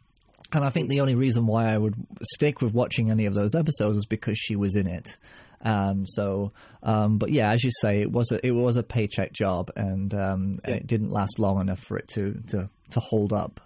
and 0.51 0.63
i 0.65 0.69
think 0.69 0.89
the 0.89 0.99
only 0.99 1.15
reason 1.15 1.47
why 1.47 1.73
i 1.73 1.77
would 1.77 1.95
stick 2.21 2.61
with 2.61 2.73
watching 2.73 3.09
any 3.09 3.25
of 3.27 3.33
those 3.33 3.55
episodes 3.55 3.95
was 3.95 4.05
because 4.05 4.37
she 4.37 4.57
was 4.57 4.75
in 4.75 4.87
it 4.87 5.15
um, 5.61 6.05
so 6.05 6.51
um, 6.83 7.17
but 7.17 7.29
yeah 7.29 7.53
as 7.53 7.63
you 7.63 7.71
say 7.79 8.01
it 8.01 8.11
was 8.11 8.31
a 8.33 8.45
it 8.45 8.51
was 8.51 8.75
a 8.75 8.83
paycheck 8.83 9.31
job 9.31 9.71
and 9.77 10.13
um, 10.13 10.59
Yeah. 10.67 10.75
it 10.75 10.85
didn't 10.87 11.11
last 11.11 11.39
long 11.39 11.61
enough 11.61 11.79
for 11.79 11.97
it 11.97 12.09
to 12.09 12.33
to, 12.49 12.69
to 12.91 12.99
hold 12.99 13.31
up 13.31 13.61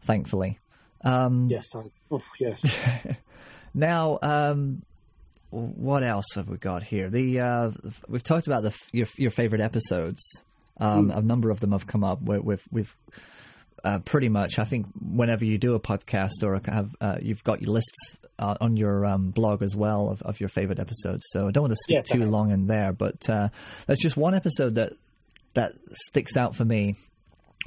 thankfully 0.00 0.58
um, 1.06 1.48
Yes, 1.50 1.66
I, 1.74 1.82
oh, 2.10 2.22
yes. 2.40 2.60
now, 3.74 4.18
um, 4.22 4.82
what 5.50 6.02
else 6.02 6.26
have 6.34 6.48
we 6.48 6.56
got 6.58 6.82
here? 6.82 7.08
The 7.08 7.40
uh, 7.40 7.70
we've 8.08 8.22
talked 8.22 8.46
about 8.46 8.62
the 8.62 8.74
your 8.92 9.06
your 9.16 9.30
favorite 9.30 9.60
episodes. 9.60 10.22
Um, 10.78 11.10
Hmm. 11.10 11.18
A 11.18 11.22
number 11.22 11.50
of 11.50 11.60
them 11.60 11.72
have 11.72 11.86
come 11.86 12.04
up. 12.04 12.20
Where 12.20 12.40
we've 12.40 12.62
we've 12.70 12.94
uh, 13.84 14.00
pretty 14.00 14.28
much. 14.28 14.58
I 14.58 14.64
think 14.64 14.86
whenever 15.00 15.44
you 15.44 15.56
do 15.58 15.74
a 15.74 15.80
podcast 15.80 16.42
or 16.42 16.60
have 16.70 16.94
uh, 17.00 17.16
you've 17.22 17.44
got 17.44 17.62
your 17.62 17.72
lists 17.72 18.16
uh, 18.38 18.56
on 18.60 18.76
your 18.76 19.06
um, 19.06 19.30
blog 19.30 19.62
as 19.62 19.74
well 19.74 20.10
of, 20.10 20.20
of 20.22 20.40
your 20.40 20.48
favorite 20.50 20.78
episodes. 20.80 21.24
So 21.30 21.48
I 21.48 21.50
don't 21.52 21.62
want 21.62 21.72
to 21.72 21.80
stick 21.82 21.94
Yes, 21.94 22.08
too 22.10 22.26
long 22.26 22.50
in 22.50 22.66
there, 22.66 22.92
but 22.92 23.30
uh, 23.30 23.48
there's 23.86 24.00
just 24.00 24.16
one 24.16 24.34
episode 24.34 24.74
that 24.74 24.92
that 25.54 25.72
sticks 26.08 26.36
out 26.36 26.54
for 26.56 26.64
me 26.64 26.96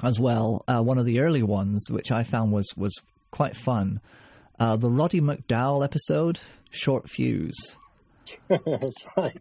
as 0.04 0.20
well. 0.20 0.64
Uh, 0.68 0.82
one 0.84 1.00
of 1.00 1.06
the 1.06 1.22
early 1.22 1.42
ones, 1.42 1.88
which 1.90 2.12
I 2.12 2.24
found 2.24 2.52
was 2.52 2.68
was 2.78 2.94
quite 3.32 3.56
fun. 3.56 4.02
Uh, 4.60 4.76
the 4.76 4.90
Roddy 4.90 5.22
McDowall 5.22 5.84
episode, 5.84 6.40
Short 6.70 7.10
Fuse. 7.10 7.76
That's 8.50 8.96
right. 9.18 9.38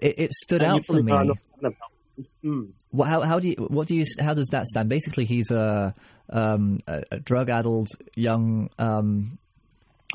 It, 0.00 0.14
it 0.18 0.32
stood 0.32 0.62
And 0.62 0.72
out 0.78 0.86
for 0.86 0.94
me. 1.02 1.10
probably 1.10 1.28
know 1.28 1.34
nothing 1.60 1.76
about 1.76 1.90
it. 2.18 2.26
Mm. 2.44 2.70
Well, 2.92 3.08
how, 3.08 3.20
how 3.22 3.38
do 3.40 3.48
you 3.48 3.54
what 3.68 3.88
do 3.88 3.94
you 3.94 4.04
how 4.20 4.32
does 4.32 4.48
that 4.52 4.66
stand? 4.66 4.88
Basically, 4.88 5.26
he's 5.26 5.50
a 5.50 5.92
um, 6.30 6.80
a, 6.86 7.02
a 7.12 7.18
drug-addled 7.20 7.88
young 8.14 8.70
um, 8.78 9.38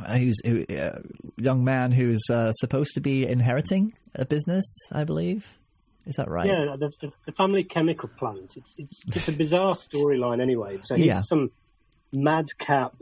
who's 0.08 0.36
who, 0.44 0.66
uh, 0.76 1.00
young 1.38 1.64
man 1.64 1.92
who's 1.92 2.24
uh, 2.34 2.52
supposed 2.54 2.96
to 2.96 3.02
be 3.02 3.28
inheriting 3.28 3.94
a 4.16 4.26
business, 4.26 4.66
I 4.92 5.04
believe. 5.04 5.46
Is 6.08 6.16
that 6.16 6.28
right? 6.28 6.48
Yeah, 6.48 6.76
the, 6.80 7.12
the 7.28 7.32
family 7.34 7.64
chemical 7.64 8.10
plant. 8.18 8.54
It's 8.58 8.74
it's, 8.80 8.94
it's 9.16 9.28
a 9.28 9.32
bizarre 9.34 9.76
storyline 9.76 10.42
anyway. 10.42 10.80
So 10.86 10.96
he's 10.96 11.06
Yeah. 11.06 11.22
some 11.22 11.52
madcap 12.12 12.96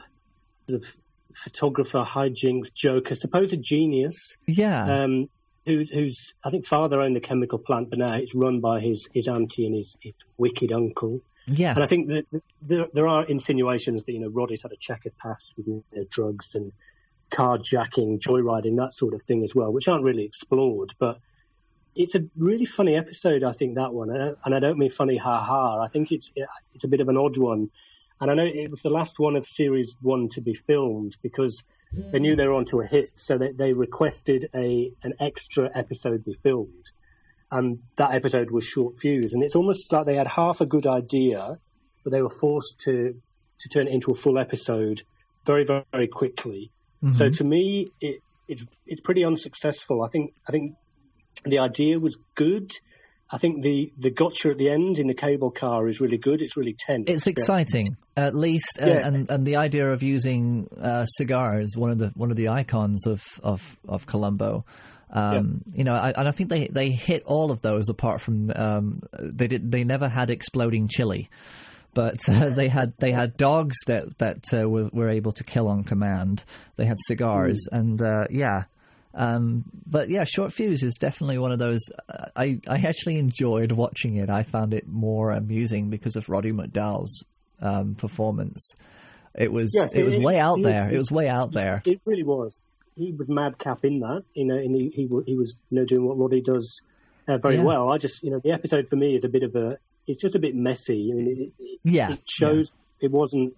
sort 0.68 0.82
of 0.82 0.88
photographer, 1.34 2.03
hijinks, 2.07 2.74
joker, 2.74 3.16
supposed 3.16 3.62
genius. 3.62 4.38
Yeah. 4.45 5.03
Um, 5.03 5.30
who's, 5.66 5.89
who's 5.89 6.34
I 6.43 6.49
think 6.49 6.66
father 6.66 7.01
owned 7.01 7.16
the 7.16 7.20
chemical 7.22 7.60
plant, 7.60 7.89
but 7.89 7.99
now 7.99 8.16
it's 8.16 8.36
run 8.36 8.60
by 8.60 8.80
his 8.82 9.07
his 9.14 9.28
auntie 9.28 9.66
and 9.66 9.76
his, 9.76 9.97
his 10.01 10.14
wicked 10.38 10.72
uncle. 10.72 11.22
Yes. 11.47 11.76
And 11.76 11.84
I 11.84 11.88
think 11.88 12.07
that 12.10 12.26
that 12.32 12.43
there, 12.62 12.88
there 12.93 13.07
are 13.07 13.26
insinuations 13.26 14.03
that 14.05 14.12
you 14.12 14.20
know 14.20 14.30
Roddy's 14.30 14.62
had 14.62 14.72
a 14.72 14.78
checkered 14.78 15.18
past 15.18 15.53
with 15.57 15.68
you 15.68 15.84
know, 15.93 16.05
drugs 16.10 16.55
and 16.55 16.72
carjacking, 17.32 18.20
joyriding, 18.20 18.78
that 18.78 18.93
sort 18.93 19.14
of 19.14 19.22
thing 19.24 19.43
as 19.43 19.53
well, 19.53 19.72
which 19.72 19.88
aren't 19.88 20.03
really 20.03 20.24
explored. 20.24 20.93
But 20.99 21.20
it's 21.95 22.16
a 22.16 22.22
really 22.38 22.66
funny 22.66 22.95
episode, 22.95 23.43
I 23.43 23.51
think 23.51 23.76
that 23.76 23.93
one, 23.93 24.10
and 24.10 24.22
I- 24.24 24.34
and 24.45 24.55
I 24.55 24.60
don't 24.60 24.78
mean 24.78 24.89
funny 24.89 25.18
ha 25.18 25.43
ha. 25.43 25.82
I 25.82 25.88
think 25.88 26.12
it's 26.12 26.32
it's 26.74 26.84
a 26.84 26.88
bit 26.88 27.01
of 27.01 27.10
an 27.10 27.18
odd 27.18 27.38
one, 27.38 27.70
and 28.20 28.30
I 28.32 28.34
know 28.34 28.45
it 28.45 28.70
was 28.70 28.82
the 28.82 28.89
last 28.89 29.20
one 29.20 29.36
of 29.36 29.47
series 29.47 29.95
one 30.01 30.30
to 30.34 30.41
be 30.41 30.53
filmed 30.53 31.15
because 31.22 31.63
they 32.11 32.20
knew 32.20 32.36
they 32.36 32.45
were 32.47 32.53
onto 32.53 32.82
a 32.82 32.86
hit, 32.86 33.11
so 33.15 33.38
they, 33.38 33.51
they 33.51 33.74
requested 33.74 34.49
a 34.55 34.91
an 35.03 35.13
extra 35.20 35.70
episode 35.74 36.24
be 36.24 36.34
filmed, 36.34 36.86
and 37.51 37.80
that 37.97 38.13
episode 38.13 38.51
was 38.51 38.63
short 38.65 38.97
fuse, 38.97 39.34
and 39.34 39.43
it's 39.43 39.55
almost 39.55 39.91
like 39.91 40.05
they 40.05 40.15
had 40.15 40.28
half 40.28 40.61
a 40.61 40.65
good 40.65 40.86
idea, 40.88 41.57
but 42.03 42.11
they 42.11 42.22
were 42.22 42.30
forced 42.30 42.80
to 42.82 43.20
to 43.61 43.70
turn 43.70 43.88
it 43.88 43.93
into 43.93 44.11
a 44.11 44.15
full 44.15 44.38
episode 44.39 45.01
very 45.45 45.65
very, 45.65 45.84
very 45.91 46.07
quickly. 46.07 46.72
So 47.13 47.26
Mhm. 47.26 47.38
to 47.38 47.43
me, 47.43 47.91
it, 48.01 48.22
it's 48.47 48.63
it's 48.86 49.01
pretty 49.01 49.24
unsuccessful. 49.24 50.03
I 50.03 50.09
think 50.09 50.34
I 50.47 50.51
think 50.51 50.74
the 51.45 51.59
idea 51.59 51.99
was 51.99 52.17
good. 52.36 52.72
I 53.32 53.38
think 53.38 53.61
the 53.61 53.91
the 53.97 54.09
gotcha 54.09 54.49
at 54.49 54.57
the 54.57 54.69
end 54.69 54.97
in 54.97 55.07
the 55.07 55.13
cable 55.13 55.51
car 55.51 55.88
is 55.88 55.99
really 56.01 56.17
good. 56.17 56.41
It's 56.41 56.57
really 56.57 56.75
tense. 56.77 57.05
It's 57.09 57.27
Yeah. 57.27 57.32
exciting, 57.32 57.95
at 58.17 58.34
least, 58.36 58.80
uh, 58.82 58.88
Yeah. 58.88 59.07
and 59.07 59.30
and 59.30 59.45
the 59.45 59.57
idea 59.57 59.91
of 59.91 60.01
using 60.01 60.67
uh, 60.82 61.05
cigars, 61.05 61.75
one 61.77 61.91
of 61.91 61.99
the 61.99 62.07
one 62.15 62.32
of 62.32 62.38
the 62.38 62.49
icons 62.49 63.05
of 63.05 63.23
of 63.43 63.77
of 63.88 64.05
Columbo. 64.07 64.65
Um, 65.11 65.63
You 65.73 65.84
know, 65.84 65.93
I, 65.93 66.11
and 66.11 66.27
I 66.27 66.32
think 66.32 66.49
they, 66.49 66.67
they 66.67 66.91
hit 66.91 67.23
all 67.25 67.49
of 67.51 67.61
those 67.61 67.89
apart 67.89 68.21
from 68.21 68.51
um, 68.55 69.01
they 69.19 69.47
did 69.47 69.71
they 69.71 69.84
never 69.84 70.07
had 70.07 70.30
exploding 70.30 70.88
chili, 70.88 71.30
but 71.93 72.27
uh, 72.30 72.49
they 72.49 72.67
had 72.67 72.93
they 72.99 73.11
had 73.11 73.36
dogs 73.38 73.75
that 73.88 74.17
that 74.19 74.45
uh, 74.53 74.67
were, 74.69 74.89
were 74.93 75.09
able 75.09 75.32
to 75.34 75.43
kill 75.43 75.67
on 75.67 75.84
command. 75.84 76.43
They 76.77 76.86
had 76.86 76.97
cigars, 77.07 77.67
and 77.71 78.01
uh, 78.01 78.25
yeah. 78.32 78.63
Um, 79.20 79.65
but 79.86 80.09
yeah, 80.09 80.24
Short 80.24 80.53
Fuse 80.53 80.82
is 80.84 80.95
definitely 80.95 81.38
one 81.39 81.51
of 81.51 81.59
those. 81.59 81.82
I 82.36 82.59
I 82.67 82.78
actually 82.78 83.17
enjoyed 83.20 83.72
watching 83.74 84.15
it. 84.15 84.30
I 84.30 84.43
found 84.43 84.74
it 84.74 84.88
more 84.88 85.32
amusing 85.32 85.89
because 85.89 86.15
of 86.15 86.30
Roddy 86.30 86.53
McDowall's 86.53 87.24
um, 87.61 87.95
performance. 87.95 88.76
It 89.36 89.51
was 89.51 89.74
Yes, 89.76 89.93
it 89.93 90.03
was 90.03 90.15
it- 90.15 90.22
way 90.22 90.39
out 90.39 90.59
it- 90.59 90.63
there. 90.63 90.89
It 90.93 90.97
was 90.97 91.11
way 91.11 91.28
out 91.28 91.51
there. 91.51 91.82
It 91.86 91.99
really 92.05 92.24
was. 92.24 92.57
He 92.95 93.11
was 93.11 93.30
madcap 93.30 93.84
in 93.86 93.99
that, 93.99 94.24
you 94.34 94.45
know, 94.45 94.55
and 94.57 94.74
he 94.76 94.89
he, 94.89 95.07
he 95.26 95.36
was 95.36 95.55
you 95.70 95.80
know 95.80 95.86
doing 95.86 96.05
what 96.05 96.17
Roddy 96.17 96.41
does 96.41 96.82
uh, 97.28 97.38
very 97.38 97.57
Yeah. 97.57 97.63
well. 97.63 97.89
I 97.91 97.97
just 97.97 98.24
you 98.24 98.32
know 98.32 98.39
the 98.43 98.51
episode 98.51 98.88
for 98.89 98.95
me 98.95 99.15
is 99.15 99.26
a 99.26 99.30
bit 99.30 99.43
of 99.43 99.55
a 99.55 99.78
it's 100.07 100.22
just 100.22 100.36
a 100.36 100.39
bit 100.39 100.55
messy. 100.55 101.09
I 101.11 101.15
mean, 101.15 101.28
it, 101.59 101.63
it, 101.63 101.80
Yeah, 101.84 102.13
it 102.13 102.22
shows 102.26 102.74
it 103.01 103.11
wasn't 103.11 103.55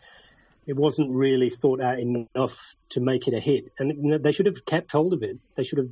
it 0.68 0.76
wasn't 0.76 1.12
really 1.12 1.50
thought 1.50 1.82
out 1.82 2.00
enough 2.00 2.58
to 2.90 3.00
make 3.00 3.28
it 3.28 3.34
a 3.34 3.40
hit, 3.40 3.72
and 3.80 4.24
they 4.24 4.32
should 4.32 4.46
have 4.46 4.66
kept 4.66 4.92
hold 4.92 5.14
of 5.14 5.24
it. 5.24 5.38
They 5.56 5.64
should 5.64 5.80
have 5.80 5.90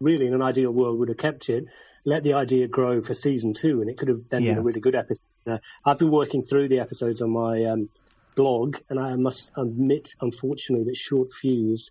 really, 0.00 0.26
in 0.26 0.34
an 0.34 0.42
ideal 0.42 0.70
world, 0.70 0.98
would 0.98 1.08
have 1.08 1.18
kept 1.18 1.48
it, 1.48 1.64
let 2.04 2.22
the 2.22 2.34
idea 2.34 2.68
grow 2.68 3.02
for 3.02 3.14
season 3.14 3.54
two, 3.54 3.80
and 3.80 3.90
it 3.90 3.98
could 3.98 4.08
have 4.08 4.28
then 4.30 4.42
Yeah. 4.42 4.52
been 4.52 4.58
a 4.58 4.62
really 4.62 4.80
good 4.80 4.94
episode. 4.94 5.20
Uh, 5.46 5.58
I've 5.84 5.98
been 5.98 6.10
working 6.10 6.42
through 6.42 6.68
the 6.68 6.78
episodes 6.80 7.20
on 7.20 7.30
my 7.30 7.64
um, 7.64 7.88
blog, 8.36 8.76
and 8.88 8.98
I 8.98 9.16
must 9.16 9.50
admit, 9.56 10.10
unfortunately, 10.20 10.84
that 10.86 10.96
Short 10.96 11.32
Fuse 11.32 11.90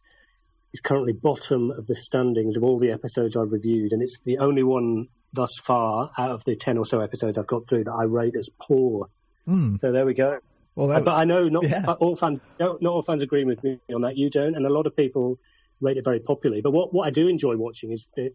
is 0.74 0.80
currently 0.82 1.13
bottom 1.13 1.72
of 1.72 1.88
the 1.88 1.95
standings 1.95 2.57
of 2.57 2.63
all 2.63 2.80
the 2.80 2.91
episodes 2.91 3.36
I've 3.38 3.51
reviewed, 3.51 3.91
and 3.93 4.01
it's 4.01 4.18
the 4.24 4.39
only 4.39 4.63
one 4.63 5.07
thus 5.34 5.57
far 5.59 6.11
out 6.18 6.32
of 6.32 6.43
the 6.45 6.55
ten 6.55 6.78
or 6.78 6.86
so 6.86 7.01
episodes 7.01 7.38
I've 7.38 7.47
got 7.47 7.68
through 7.68 7.84
that 7.86 7.93
I 7.93 8.03
rate 8.03 8.36
as 8.38 8.49
poor. 8.59 9.09
Mm. 9.47 9.80
So 9.82 9.91
there 9.91 10.05
we 10.05 10.13
go. 10.13 10.39
Well, 10.78 10.91
Uh, 10.91 10.93
that- 10.95 11.05
but 11.05 11.15
I 11.15 11.23
know 11.25 11.49
not 11.49 11.63
yeah. 11.67 11.86
all 11.99 12.15
fans, 12.15 12.39
not 12.59 12.82
all 12.86 13.01
fans 13.01 13.21
agree 13.23 13.43
with 13.45 13.63
me 13.63 13.80
on 13.93 14.01
that. 14.01 14.15
You 14.15 14.30
don't, 14.30 14.55
and 14.55 14.65
a 14.65 14.69
lot 14.69 14.86
of 14.88 14.95
people 14.95 15.39
rate 15.82 15.97
it 15.97 16.05
very 16.05 16.19
popularly. 16.19 16.61
But 16.61 16.71
what, 16.71 16.93
what 16.93 17.07
I 17.07 17.09
do 17.11 17.28
enjoy 17.28 17.55
watching 17.57 17.91
is 17.91 18.05
the, 18.15 18.30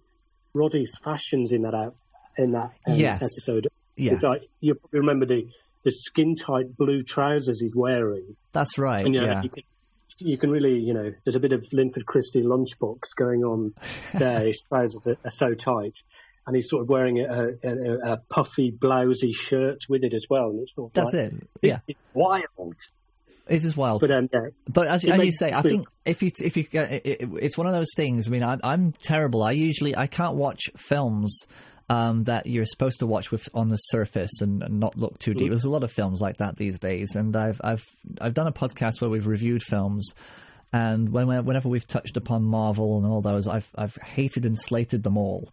Roddy's 0.53 0.93
fashions 1.03 1.53
in 1.53 1.63
that 1.63 1.75
out 1.75 1.95
in 2.37 2.53
that 2.53 2.73
um, 2.87 2.97
Yes. 2.97 3.23
episode. 3.23 3.69
Yeah. 3.97 4.15
Like, 4.23 4.43
you 4.61 4.75
probably 4.75 5.01
remember 5.01 5.25
the 5.27 5.47
the 5.85 5.91
skin 5.91 6.35
tight 6.37 6.77
blue 6.77 7.03
trousers 7.03 7.61
he's 7.61 7.75
wearing, 7.75 8.37
that's 8.53 8.79
right. 8.79 9.05
and 9.05 9.15
you 9.15 9.21
know, 9.21 9.27
yeah. 9.27 9.43
you 9.43 9.49
can 9.51 9.63
you 10.19 10.39
can 10.39 10.51
really 10.51 10.79
you 10.79 10.95
know 10.95 11.11
there's 11.25 11.35
a 11.37 11.41
bit 11.41 11.53
of 11.53 11.65
Linford 11.73 12.07
Christie 12.07 12.43
lunchbox 12.43 13.01
going 13.17 13.43
on 13.45 13.73
there. 14.15 14.41
his 14.41 14.63
trousers 14.69 15.07
are, 15.09 15.17
are 15.25 15.31
so 15.31 15.55
tight. 15.55 15.97
And 16.47 16.57
he's 16.57 16.69
sort 16.69 16.83
of 16.83 16.89
wearing 16.89 17.21
a, 17.21 17.51
a, 17.63 18.13
a 18.15 18.17
puffy, 18.29 18.73
blousy 18.73 19.33
shirt 19.33 19.79
with 19.89 20.03
it 20.03 20.13
as 20.13 20.27
well. 20.29 20.51
And 20.51 20.61
it's 20.61 20.75
sort 20.75 20.91
of 20.91 20.95
That's 20.95 21.13
like, 21.15 21.33
it. 21.33 21.49
Yeah, 21.63 21.79
It's 21.87 22.01
wild. 22.15 22.75
it 23.49 23.65
is 23.65 23.77
wild. 23.77 24.01
But 24.01 24.11
um, 24.11 24.29
yeah, 24.33 24.41
But 24.69 24.89
as, 24.89 25.05
as 25.05 25.25
you 25.25 25.31
say, 25.33 25.53
I 25.53 25.63
think 25.63 25.87
if 26.05 26.23
you 26.23 26.33
if 26.43 26.57
you 26.57 26.67
it, 26.73 27.07
it, 27.07 27.29
it's 27.41 27.57
one 27.57 27.69
of 27.69 27.75
those 27.75 27.95
things. 27.95 28.27
I 28.27 28.31
mean, 28.33 28.43
I, 28.43 28.57
I'm 28.65 28.93
terrible. 29.03 29.45
I 29.45 29.53
usually 29.53 29.97
I 29.97 30.09
can't 30.09 30.35
watch 30.35 30.71
films 30.77 31.39
um, 31.89 32.25
that 32.25 32.47
you're 32.47 32.65
supposed 32.65 33.01
to 33.01 33.07
watch 33.07 33.31
with 33.31 33.49
on 33.55 33.69
the 33.69 33.77
surface 33.77 34.41
and, 34.41 34.63
and 34.63 34.81
not 34.81 34.97
look 34.97 35.19
too 35.19 35.35
deep. 35.35 35.49
There's 35.49 35.65
a 35.65 35.71
lot 35.71 35.85
of 35.85 35.93
films 35.93 36.21
like 36.21 36.39
that 36.39 36.57
these 36.57 36.79
days, 36.79 37.15
and 37.15 37.37
I've 37.37 37.61
I've 37.63 37.87
I've 38.21 38.35
done 38.35 38.47
a 38.47 38.53
podcast 38.53 39.01
where 39.01 39.11
we've 39.11 39.27
reviewed 39.27 39.63
films. 39.63 40.13
And 40.75 41.11
when, 41.13 41.27
whenever 41.45 41.69
we've 41.69 41.87
touched 41.87 42.17
upon 42.17 42.45
Marvel 42.45 42.97
and 42.97 43.07
all 43.07 43.21
those, 43.21 43.47
I've 43.47 43.69
I've 43.75 43.95
hated 43.97 44.47
and 44.47 44.59
slated 44.59 45.03
them 45.03 45.19
all, 45.19 45.51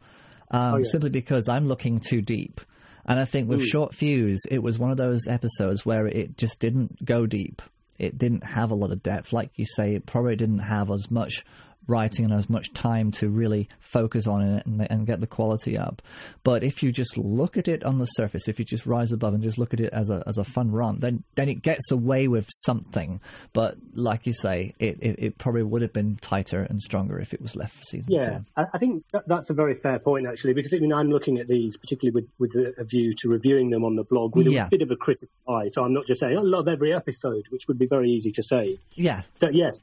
um, 0.52 0.80
yes. 0.80 0.92
simply 0.92 1.10
because 1.10 1.50
I'm 1.50 1.66
looking 1.66 2.00
too 2.00 2.22
deep. 2.22 2.62
And 3.06 3.20
I 3.20 3.26
think 3.26 3.50
with 3.50 3.64
Short 3.64 3.96
Fuse, 3.96 4.42
it 4.52 4.62
was 4.62 4.78
one 4.78 4.92
of 4.92 4.98
those 4.98 5.28
episodes 5.28 5.84
where 5.84 6.06
it 6.06 6.38
just 6.38 6.60
didn't 6.60 7.04
go 7.04 7.26
deep. 7.26 7.62
It 7.98 8.18
didn't 8.18 8.44
have 8.44 8.70
a 8.72 8.76
lot 8.76 8.92
of 8.92 9.02
depth. 9.02 9.34
Like 9.34 9.50
you 9.56 9.66
say, 9.66 9.96
it 9.96 10.06
probably 10.06 10.36
didn't 10.36 10.60
have 10.60 10.92
as 10.92 11.10
much 11.10 11.44
writing 11.90 12.26
and 12.26 12.34
as 12.34 12.50
much 12.50 12.72
time 12.74 13.12
to 13.12 13.30
really 13.30 13.68
focus 13.80 14.28
on 14.28 14.42
it 14.42 14.66
and, 14.66 14.86
and 14.90 15.08
get 15.08 15.20
the 15.20 15.28
quality 15.28 15.78
up. 15.78 16.02
But 16.44 16.64
if 16.64 16.84
you 16.84 16.92
just 16.92 17.18
look 17.18 17.58
at 17.58 17.68
it 17.68 17.84
on 17.84 17.98
the 17.98 18.06
surface, 18.06 18.48
if 18.48 18.60
you 18.60 18.66
just 18.66 18.86
rise 18.86 19.12
above 19.12 19.34
and 19.34 19.44
just 19.44 19.58
look 19.58 19.74
at 19.74 19.80
it 19.80 19.92
as 19.94 20.10
a 20.10 20.24
as 20.28 20.38
a 20.38 20.44
fun 20.44 20.72
run, 20.72 21.00
then 21.00 21.24
then 21.36 21.50
it 21.50 21.62
gets 21.62 21.92
away 21.92 22.28
with 22.28 22.48
something. 22.66 23.20
But 23.54 23.76
like 23.94 24.28
you 24.28 24.34
say, 24.34 24.76
it, 24.80 24.98
it, 25.02 25.16
it 25.20 25.38
probably 25.38 25.64
would 25.64 25.82
have 25.82 25.94
been 25.94 26.16
tighter 26.18 26.62
and 26.62 26.82
stronger 26.82 27.20
if 27.20 27.34
it 27.34 27.42
was 27.42 27.56
left 27.56 27.76
for 27.76 27.84
season 27.84 28.14
Yeah, 28.14 28.38
two. 28.40 28.46
I, 28.56 28.64
I 28.74 28.78
think 28.78 29.04
that, 29.12 29.28
that's 29.28 29.50
a 29.50 29.54
very 29.54 29.76
fair 29.76 30.00
point 30.00 30.28
actually, 30.28 30.54
because 30.54 30.74
I 30.74 30.78
mean 30.78 30.94
I'm 30.94 31.10
looking 31.10 31.40
at 31.40 31.48
these 31.48 31.78
particularly 31.78 32.14
with 32.14 32.32
with 32.38 32.56
a, 32.56 32.82
a 32.82 32.84
view 32.86 33.14
to 33.20 33.30
reviewing 33.30 33.70
them 33.70 33.84
on 33.84 33.96
the 33.96 34.04
blog 34.04 34.36
with 34.36 34.48
Yeah. 34.48 34.68
a 34.68 34.70
bit 34.70 34.82
of 34.82 34.92
a 34.92 34.96
critical 34.96 35.30
eye. 35.48 35.70
So 35.70 35.84
I'm 35.84 35.94
not 35.94 36.06
just 36.06 36.20
saying 36.22 36.36
oh, 36.38 36.42
I 36.42 36.44
love 36.44 36.68
every 36.68 36.94
episode, 36.94 37.46
which 37.50 37.68
would 37.68 37.80
be 37.80 37.88
very 37.88 38.10
easy 38.12 38.32
to 38.34 38.44
say. 38.44 38.78
Yeah, 38.96 39.24
So 39.40 39.50
yes, 39.52 39.78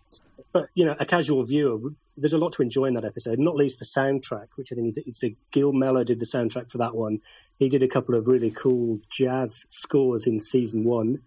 but 0.60 0.68
you 0.74 0.84
know, 0.86 0.94
a 0.98 1.04
casual 1.06 1.44
viewer, 1.44 1.78
there's 2.16 2.32
a 2.32 2.38
lot 2.38 2.52
to 2.54 2.62
enjoy 2.62 2.86
in 2.86 2.94
that 2.94 3.04
episode. 3.04 3.38
Not 3.38 3.56
least 3.56 3.78
the 3.78 3.84
soundtrack, 3.96 4.46
which 4.56 4.68
I 4.72 4.74
think 4.74 4.96
is 4.96 5.04
it's 5.06 5.24
a 5.24 5.36
Gil 5.52 5.72
Mellor 5.72 6.04
did 6.04 6.18
the 6.20 6.26
soundtrack 6.26 6.70
for 6.70 6.78
that 6.78 6.94
one. 6.94 7.18
He 7.58 7.68
did 7.68 7.82
a 7.82 7.88
couple 7.88 8.14
of 8.14 8.26
really 8.26 8.50
cool 8.50 8.98
jazz 9.10 9.64
scores 9.70 10.26
in 10.26 10.40
season 10.40 10.84
one. 10.84 11.18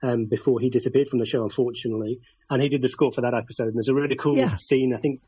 Um, 0.00 0.26
before 0.26 0.60
he 0.60 0.70
disappeared 0.70 1.08
from 1.08 1.18
the 1.18 1.24
show, 1.26 1.42
unfortunately, 1.42 2.20
and 2.48 2.62
he 2.62 2.68
did 2.68 2.82
the 2.82 2.88
score 2.88 3.10
for 3.10 3.22
that 3.22 3.34
episode. 3.34 3.66
And 3.66 3.74
there's 3.74 3.88
a 3.88 3.94
really 3.94 4.14
cool 4.14 4.36
Yeah. 4.36 4.54
scene, 4.56 4.94
I 4.94 5.00
think, 5.00 5.20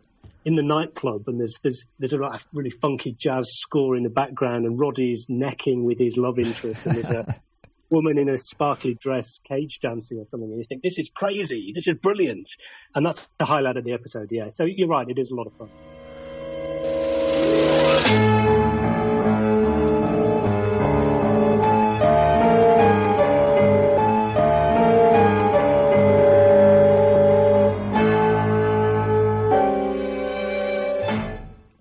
in 0.45 0.55
the 0.55 0.63
nightclub, 0.63 1.25
and 1.27 1.41
there's 1.41 1.59
there's 1.65 1.85
there's 1.99 2.13
a 2.13 2.19
lot 2.19 2.37
of 2.37 2.45
really 2.53 2.71
funky 2.71 3.13
jazz 3.19 3.49
score 3.51 3.97
in 3.97 4.05
the 4.05 4.11
background, 4.11 4.67
and 4.67 4.79
Roddy's 4.79 5.27
necking 5.29 5.83
with 5.85 5.99
his 5.99 6.17
love 6.17 6.39
interest, 6.39 6.87
and 6.87 6.95
there's 6.97 7.11
a 7.11 7.25
woman 7.91 8.19
in 8.19 8.29
a 8.29 8.39
sparkly 8.39 8.95
dress 8.95 9.41
cage 9.49 9.81
dancing 9.81 10.19
or 10.19 10.27
something, 10.27 10.49
and 10.49 10.59
you 10.59 10.65
think 10.65 10.83
this 10.83 10.99
is 10.99 11.11
crazy, 11.15 11.73
this 11.75 11.89
is 11.89 11.97
brilliant, 12.01 12.51
and 12.95 13.05
that's 13.05 13.27
the 13.39 13.45
highlight 13.45 13.77
of 13.77 13.85
the 13.85 13.93
episode. 13.93 14.29
Yeah, 14.31 14.51
so 14.51 14.65
you're 14.65 14.89
right, 14.89 15.09
it 15.09 15.19
is 15.19 15.31
a 15.31 15.35
lot 15.35 15.47
of 15.47 15.53
fun. 15.55 15.69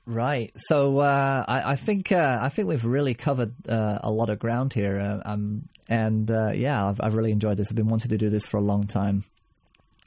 Right. 0.05 0.51
So 0.57 0.99
uh, 0.99 1.45
I, 1.47 1.71
I 1.71 1.75
think 1.75 2.11
uh, 2.11 2.39
I 2.41 2.49
think 2.49 2.67
we've 2.67 2.85
really 2.85 3.13
covered 3.13 3.53
uh, 3.67 3.99
a 4.03 4.11
lot 4.11 4.29
of 4.29 4.37
ground 4.37 4.73
here, 4.73 4.99
uh, 4.99 5.21
um, 5.25 5.67
and 5.89 6.31
uh, 6.31 6.51
yeah, 6.51 6.87
I've, 6.87 7.01
I've 7.01 7.15
really 7.15 7.31
enjoyed 7.31 7.57
this. 7.57 7.69
I've 7.69 7.75
been 7.75 7.89
wanting 7.89 8.09
to 8.09 8.17
do 8.17 8.29
this 8.29 8.47
for 8.47 8.57
a 8.57 8.61
long 8.61 8.87
time. 8.87 9.25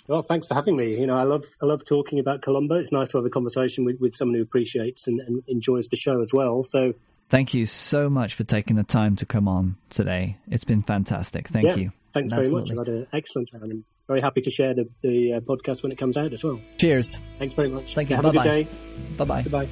Well, 0.08 0.22
thanks 0.22 0.46
for 0.46 0.54
having 0.54 0.76
me. 0.76 0.98
You 0.98 1.06
know, 1.06 1.16
I 1.16 1.24
love 1.24 1.44
I 1.60 1.66
love 1.66 1.84
talking 1.84 2.18
about 2.18 2.42
Columbo. 2.42 2.76
It's 2.76 2.92
nice 2.92 3.08
to 3.08 3.18
have 3.18 3.26
a 3.26 3.30
conversation 3.30 3.84
with, 3.84 4.00
with 4.00 4.16
someone 4.16 4.36
who 4.36 4.42
appreciates 4.42 5.06
and, 5.06 5.20
and 5.20 5.42
enjoys 5.46 5.88
the 5.88 5.96
show 5.96 6.20
as 6.20 6.32
well. 6.32 6.62
So 6.62 6.94
Thank 7.32 7.54
you 7.54 7.64
so 7.64 8.10
much 8.10 8.34
for 8.34 8.44
taking 8.44 8.76
the 8.76 8.82
time 8.82 9.16
to 9.16 9.26
come 9.26 9.48
on 9.48 9.76
today. 9.88 10.36
It's 10.50 10.64
been 10.64 10.82
fantastic. 10.82 11.48
Thank 11.48 11.66
yeah, 11.66 11.76
you. 11.76 11.92
thanks 12.12 12.30
very 12.30 12.50
much. 12.50 12.70
I've 12.70 12.76
had 12.76 12.88
an 12.88 13.06
excellent 13.14 13.50
time. 13.50 13.62
and 13.70 13.84
very 14.06 14.20
happy 14.20 14.42
to 14.42 14.50
share 14.50 14.74
the, 14.74 14.86
the 15.00 15.34
uh, 15.34 15.40
podcast 15.40 15.82
when 15.82 15.92
it 15.92 15.98
comes 15.98 16.18
out 16.18 16.34
as 16.34 16.44
well. 16.44 16.60
Cheers. 16.76 17.18
Thanks 17.38 17.54
very 17.54 17.68
much. 17.68 17.94
Thank 17.94 18.10
you. 18.10 18.16
Have 18.16 18.26
a 18.26 18.32
good 18.32 18.42
day. 18.42 18.68
Bye-bye. 19.16 19.42
day. 19.44 19.48
Bye 19.48 19.66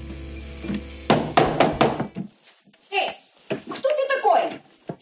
bye. 0.68 0.80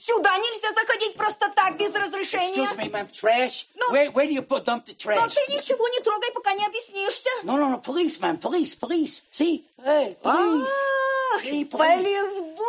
Сюда 0.09 0.39
нельзя 0.39 0.73
заходить 0.73 1.17
просто 1.17 1.51
так, 1.55 1.77
без 1.77 1.95
разрешения. 1.95 2.65
Excuse 2.65 2.77
me, 2.79 2.91
ma'am. 2.91 3.09
Trash? 3.13 3.67
No. 3.77 3.93
Where, 3.93 4.11
where 4.13 4.27
do 4.27 4.33
you 4.33 4.41
put, 4.41 4.65
dump 4.65 4.87
the 4.87 4.95
trash? 4.95 5.21
Но 5.21 5.29
ты 5.29 5.41
ничего 5.53 5.87
не 5.89 6.01
трогай, 6.01 6.33
пока 6.33 6.55
не 6.55 6.65
объяснишься. 6.65 7.29
No, 7.45 7.59
no, 7.59 7.69
no. 7.69 7.79
Police, 7.83 8.19
ma'am. 8.19 8.39
Police, 8.39 8.75
police. 8.75 9.21
See? 9.31 9.67
Hey, 9.85 10.17
police. 10.23 10.71
А. 10.71 11.28
police. 11.42 11.66
полисбой! 11.70 12.64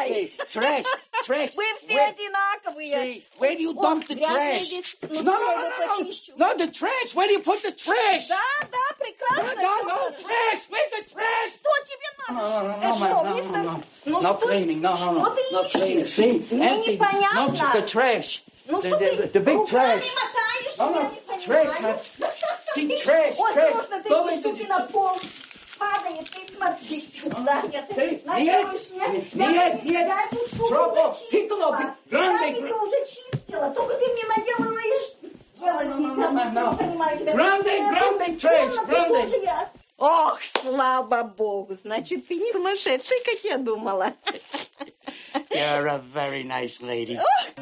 Hey, 0.00 0.32
trash, 0.48 0.86
trash. 1.24 1.54
Вы 1.56 1.64
все 1.76 1.94
Where- 1.94 2.08
одинаковые. 2.10 2.90
See, 2.90 3.24
where 3.38 3.54
do 3.56 3.62
you 3.62 3.70
О, 3.76 3.82
dump 3.82 4.06
the 4.08 4.14
грязные 4.14 4.54
trash? 4.56 4.62
здесь, 4.64 4.96
No, 5.02 5.22
ну, 5.22 5.32
no, 5.32 5.40
я 5.40 5.52
его 5.52 5.68
no, 5.68 5.70
no, 5.70 5.98
почищу. 5.98 6.32
no. 6.36 6.46
No, 6.46 6.56
the 6.56 6.66
trash. 6.70 7.14
Where 7.14 7.26
do 7.28 7.32
you 7.34 7.42
put 7.42 7.62
the 7.62 7.72
trash? 7.72 8.28
Да, 8.28 8.40
да, 8.70 8.78
No, 8.78 8.96
прекрасно. 8.98 9.62
no, 9.62 9.82
no, 9.82 10.10
Пётр. 10.10 10.22
trash. 10.24 10.60
Where's 10.70 10.90
the 10.90 11.02
trash? 11.12 11.50
Что 11.60 11.70
тебе 11.84 12.08
надо? 12.28 12.40
No, 12.40 12.60
no, 12.60 12.66
no, 12.66 12.80
Э, 12.80 12.88
no, 12.88 12.96
что, 12.96 13.04
ma'am, 13.06 13.24
no, 13.24 13.34
мистер? 13.34 13.52
no, 13.52 13.62
no. 13.64 13.82
Ну 14.06 14.20
No 14.20 14.38
что? 14.38 14.48
cleaning. 14.48 14.80
No, 14.80 14.92
no, 14.92 14.96
Что 14.96 15.10
no. 15.10 15.34
ты 15.34 15.42
No 15.52 15.62
cleaning. 15.70 16.02
ищешь? 16.04 16.18
See? 16.18 16.54
Мне 16.54 16.68
Empty. 16.68 16.92
непонятно. 16.92 17.40
No, 17.40 17.72
the 17.74 17.82
trash. 17.82 18.40
Ну 18.66 18.78
The, 18.80 18.88
что 18.88 18.96
the, 18.98 19.26
ты 19.28 19.38
the 19.38 19.44
big 19.44 19.56
руками 19.56 20.00
trash. 20.00 20.14
мотаешь, 20.14 20.76
No, 20.78 20.78
я 20.78 20.86
no, 20.86 21.10
не 21.10 21.44
trash, 21.44 21.74
понимаю. 21.74 22.00
man. 22.20 22.32
See, 22.76 23.04
trash, 23.04 23.34
Ой, 23.36 23.52
trash. 23.52 23.70
осторожно, 23.78 24.02
ты 24.02 24.08
Go 24.08 24.30
не 24.30 24.36
into 24.36 24.40
ступи 24.40 24.62
the- 24.64 24.68
на 24.68 24.80
пол. 24.86 25.18
падает, 25.77 26.29
ты 26.29 26.53
смотри 26.53 27.01
сюда. 27.01 27.61
Нет, 27.63 27.97
нет, 27.97 28.25
нет, 28.25 29.33
нет, 29.33 29.83
нет. 29.83 30.07
Я 30.07 30.25
эту 30.25 30.55
шубу 30.55 31.15
чистила. 31.29 31.95
Я 32.11 32.75
уже 32.81 33.05
чистила. 33.05 33.69
Только 33.71 33.95
ты 33.95 34.05
мне 34.13 34.23
надела 34.25 34.71
на 34.71 34.81
ишь. 34.81 35.31
Делать 35.59 35.87
ну, 35.87 35.95
ну, 35.95 36.09
нельзя, 36.09 36.31
ну, 36.31 36.75
понимаю 36.75 37.19
тебя. 37.19 37.33
Трэш, 38.39 38.73
гранде. 38.85 39.69
Ох, 39.97 40.39
слава 40.61 41.23
богу, 41.23 41.75
значит, 41.75 42.27
ты 42.27 42.35
не 42.35 42.51
сумасшедший, 42.51 43.17
как 43.23 43.39
я 43.45 43.57
думала. 43.57 44.13
You're 45.49 45.87
a 45.87 45.99
very 46.13 46.43
nice 46.43 46.81
lady. 46.81 47.17
Oh, 47.17 47.55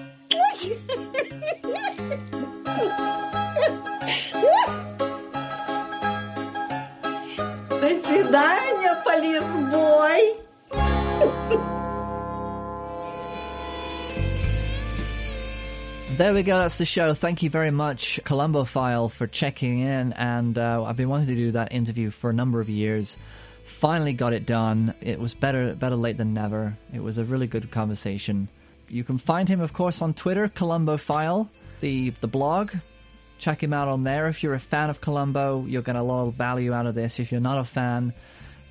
свидания, 8.01 9.01
полисбой! 9.03 10.43
There 16.17 16.33
we 16.35 16.43
go. 16.43 16.59
That's 16.59 16.77
the 16.77 16.85
show. 16.85 17.15
Thank 17.15 17.41
you 17.41 17.49
very 17.49 17.71
much, 17.71 18.19
Columbophile, 18.23 19.09
for 19.09 19.25
checking 19.25 19.79
in. 19.79 20.13
And 20.13 20.59
uh, 20.59 20.83
I've 20.83 20.95
been 20.95 21.09
wanting 21.09 21.27
to 21.27 21.35
do 21.35 21.51
that 21.53 21.73
interview 21.73 22.11
for 22.11 22.29
a 22.29 22.33
number 22.33 22.59
of 22.59 22.69
years. 22.69 23.17
Finally 23.65 24.13
got 24.13 24.31
it 24.31 24.45
done. 24.45 24.93
It 25.01 25.19
was 25.19 25.33
better 25.33 25.73
better 25.73 25.95
late 25.95 26.17
than 26.17 26.35
never. 26.35 26.77
It 26.93 27.01
was 27.01 27.17
a 27.17 27.23
really 27.23 27.47
good 27.47 27.71
conversation. 27.71 28.47
You 28.89 29.03
can 29.03 29.17
find 29.17 29.49
him, 29.49 29.59
of 29.59 29.73
course, 29.73 30.03
on 30.03 30.13
Twitter, 30.13 30.47
Columbophile, 30.49 31.49
the 31.79 32.11
the 32.21 32.27
blog, 32.27 32.73
Check 33.37 33.61
him 33.61 33.73
out 33.73 33.87
on 33.87 34.03
there. 34.03 34.27
If 34.27 34.43
you're 34.43 34.53
a 34.53 34.59
fan 34.59 34.89
of 34.89 35.01
Columbo, 35.01 35.65
you're 35.65 35.81
going 35.81 35.95
to 35.95 36.13
of 36.13 36.35
value 36.35 36.73
out 36.73 36.85
of 36.85 36.95
this. 36.95 37.19
If 37.19 37.31
you're 37.31 37.41
not 37.41 37.57
a 37.57 37.63
fan, 37.63 38.13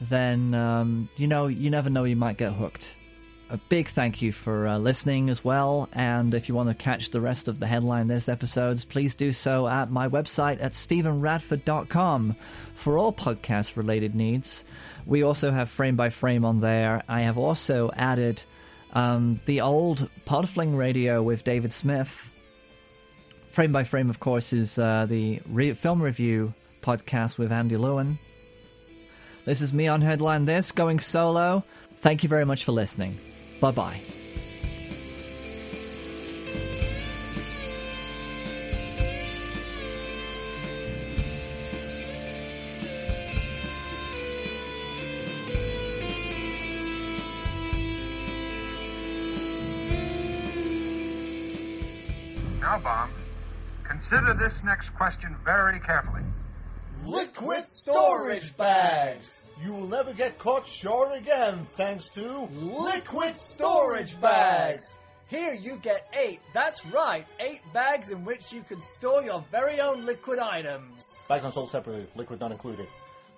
then 0.01 0.55
um, 0.55 1.09
you 1.17 1.27
know 1.27 1.47
you 1.47 1.71
never 1.71 1.91
know 1.91 2.05
you 2.05 2.17
might 2.17 2.37
get 2.37 2.53
hooked 2.53 2.97
a 3.53 3.59
big 3.69 3.89
thank 3.89 4.23
you 4.23 4.33
for 4.33 4.67
uh, 4.67 4.79
listening 4.79 5.29
as 5.29 5.45
well. 5.45 5.87
And 5.93 6.33
if 6.33 6.49
you 6.49 6.55
want 6.55 6.71
to 6.71 6.75
catch 6.75 7.11
the 7.11 7.21
rest 7.21 7.49
of 7.49 7.61
the 7.61 7.67
headline 7.67 8.09
this 8.09 8.27
episodes, 8.29 8.87
please 8.87 9.15
do 9.15 9.35
so 9.35 9.69
at 9.69 9.91
my 9.91 10.09
website 10.09 10.63
at 10.63 10.73
stephenradford.com 10.73 12.35
for 12.75 12.97
all 12.97 13.13
podcast 13.13 13.77
related 13.77 14.15
needs. 14.15 14.65
We 15.05 15.23
also 15.23 15.51
have 15.51 15.69
frame 15.69 15.97
by 15.97 16.09
frame 16.09 16.47
on 16.47 16.61
there. 16.61 17.03
I 17.07 17.21
have 17.23 17.37
also 17.37 17.91
added 17.95 18.43
um, 18.95 19.39
the 19.45 19.61
old 19.61 20.09
Podfling 20.25 20.79
radio 20.79 21.23
with 21.23 21.45
David 21.45 21.75
Smith. 21.75 22.32
Frame 23.53 23.71
by 23.71 23.85
frame, 23.85 24.09
of 24.09 24.19
course, 24.19 24.53
is 24.53 24.79
uh, 24.79 25.07
the 25.07 25.41
re- 25.47 25.75
film 25.75 26.01
review 26.03 26.55
podcast 26.81 27.37
with 27.37 27.53
Andy 27.53 27.77
Lewin. 27.77 28.19
This 29.45 29.61
is 29.61 29.73
me 29.73 29.89
on 29.89 30.01
Headline 30.01 30.47
This, 30.47 30.73
going 30.73 31.01
solo. 31.01 31.63
Thank 32.01 32.23
you 32.23 32.29
very 32.29 32.47
much 32.47 32.65
for 32.65 32.73
listening. 32.73 33.19
Bye 33.61 33.73
bye. 33.73 34.01
Consider 54.13 54.35
this 54.35 54.63
next 54.63 54.95
question 54.95 55.35
very 55.45 55.81
carefully. 55.81 56.23
Liquid 57.05 57.67
storage 57.67 58.55
bags. 58.57 59.51
You 59.65 59.73
will 59.73 59.89
never 59.89 60.13
get 60.13 60.39
caught 60.39 60.69
short 60.69 61.17
again 61.17 61.67
thanks 61.71 62.09
to 62.11 62.49
liquid 62.53 63.39
storage 63.39 64.21
bags. 64.21 64.93
Here 65.29 65.55
you 65.55 65.77
get 65.77 66.13
eight. 66.13 66.41
That's 66.53 66.85
right, 66.87 67.27
eight 67.41 67.61
bags 67.73 68.11
in 68.11 68.25
which 68.25 68.53
you 68.53 68.63
can 68.63 68.83
store 68.83 69.23
your 69.23 69.45
very 69.51 69.81
own 69.81 70.05
liquid 70.05 70.39
items. 70.39 71.23
Bag 71.27 71.43
on 71.45 71.53
sold 71.53 71.71
separately, 71.71 72.07
liquid 72.15 72.39
not 72.39 72.53
included. 72.53 72.87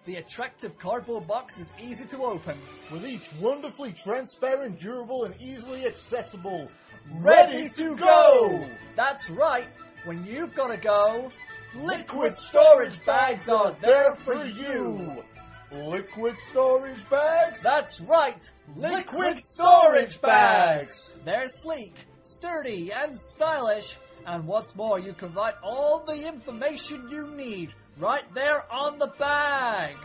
The 0.06 0.16
attractive 0.16 0.78
cardboard 0.78 1.26
box 1.28 1.58
is 1.60 1.72
easy 1.80 2.04
to 2.06 2.24
open. 2.24 2.58
With 2.92 3.06
each 3.06 3.26
wonderfully 3.40 3.92
transparent, 3.92 4.80
durable, 4.80 5.24
and 5.24 5.34
easily 5.40 5.86
accessible. 5.86 6.68
Ready 7.20 7.68
to 7.70 7.96
go! 7.96 8.66
That's 8.96 9.30
right, 9.30 9.68
when 10.04 10.24
you've 10.26 10.54
got 10.54 10.70
to 10.70 10.76
go, 10.76 11.32
Liquid 11.76 12.34
storage 12.34 13.04
bags 13.04 13.48
are 13.48 13.74
there 13.80 14.14
for 14.14 14.44
you. 14.44 15.24
Liquid 15.72 16.38
storage 16.38 17.08
bags? 17.10 17.62
That's 17.62 18.00
right, 18.00 18.40
Liquid 18.76 19.40
storage 19.40 20.20
bags! 20.20 21.12
They're 21.24 21.48
sleek, 21.48 21.96
sturdy, 22.22 22.92
and 22.92 23.18
stylish. 23.18 23.96
And 24.24 24.46
what's 24.46 24.76
more, 24.76 24.98
you 24.98 25.14
can 25.14 25.34
write 25.34 25.54
all 25.62 26.04
the 26.06 26.28
information 26.28 27.08
you 27.10 27.28
need 27.28 27.74
right 27.98 28.24
there 28.34 28.64
on 28.72 28.98
the 28.98 29.08
bag, 29.08 29.96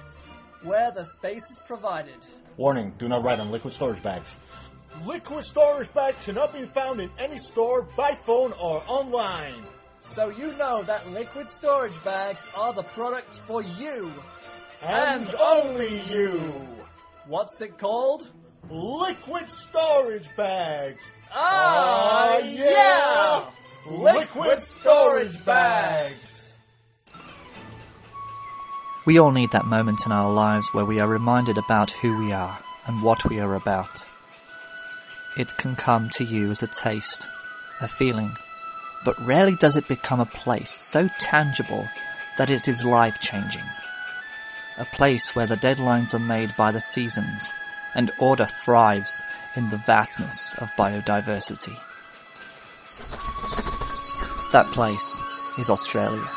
where 0.63 0.91
the 0.91 1.05
space 1.05 1.51
is 1.51 1.59
provided. 1.67 2.17
Warning, 2.57 2.93
do 2.97 3.07
not 3.07 3.23
write 3.23 3.39
on 3.39 3.51
liquid 3.51 3.73
storage 3.73 4.01
bags. 4.01 4.35
Liquid 5.05 5.45
storage 5.45 5.93
bags 5.93 6.25
cannot 6.25 6.51
be 6.51 6.65
found 6.65 6.99
in 6.99 7.11
any 7.19 7.37
store, 7.37 7.83
by 7.95 8.15
phone, 8.15 8.53
or 8.53 8.83
online. 8.87 9.55
So 10.01 10.29
you 10.29 10.53
know 10.57 10.83
that 10.83 11.09
liquid 11.11 11.49
storage 11.49 12.01
bags 12.03 12.47
are 12.55 12.73
the 12.73 12.83
product 12.83 13.35
for 13.47 13.61
you. 13.61 14.11
And 14.81 15.29
only 15.39 16.01
you. 16.09 16.67
What's 17.27 17.61
it 17.61 17.77
called? 17.77 18.29
Liquid 18.69 19.49
storage 19.49 20.27
bags. 20.35 21.03
Ah, 21.33 22.37
Ah, 22.37 22.37
yeah! 22.39 23.45
Liquid 23.87 24.63
storage 24.63 25.43
bags. 25.45 26.53
We 29.05 29.17
all 29.17 29.31
need 29.31 29.51
that 29.51 29.65
moment 29.65 30.05
in 30.05 30.11
our 30.11 30.31
lives 30.31 30.67
where 30.73 30.85
we 30.85 30.99
are 30.99 31.07
reminded 31.07 31.57
about 31.57 31.91
who 31.91 32.17
we 32.17 32.31
are 32.31 32.59
and 32.85 33.01
what 33.01 33.25
we 33.25 33.39
are 33.39 33.55
about. 33.55 34.05
It 35.37 35.55
can 35.57 35.75
come 35.75 36.09
to 36.15 36.23
you 36.23 36.51
as 36.51 36.61
a 36.63 36.67
taste, 36.67 37.25
a 37.81 37.87
feeling, 37.87 38.31
but 39.03 39.19
rarely 39.25 39.55
does 39.55 39.75
it 39.75 39.87
become 39.87 40.19
a 40.19 40.25
place 40.25 40.71
so 40.71 41.09
tangible 41.19 41.87
that 42.37 42.49
it 42.49 42.67
is 42.67 42.85
life 42.85 43.19
changing. 43.19 43.63
A 44.77 44.85
place 44.85 45.35
where 45.35 45.47
the 45.47 45.57
deadlines 45.57 46.13
are 46.13 46.19
made 46.19 46.55
by 46.57 46.71
the 46.71 46.81
seasons 46.81 47.51
and 47.95 48.11
order 48.19 48.45
thrives 48.45 49.21
in 49.55 49.69
the 49.69 49.77
vastness 49.77 50.53
of 50.55 50.69
biodiversity. 50.77 51.77
That 54.51 54.65
place 54.67 55.19
is 55.57 55.69
Australia. 55.69 56.27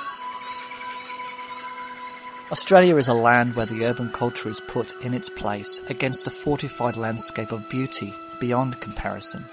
Australia 2.51 2.97
is 2.97 3.09
a 3.09 3.15
land 3.15 3.55
where 3.57 3.67
the 3.67 3.87
urban 3.87 4.11
culture 4.11 4.49
is 4.49 4.61
put 4.61 4.93
in 5.03 5.15
its 5.15 5.31
place 5.31 5.81
against 5.89 6.27
a 6.27 6.31
fortified 6.31 6.97
landscape 6.97 7.51
of 7.53 7.71
beauty 7.71 8.13
beyond 8.41 8.81
comparison. 8.81 9.45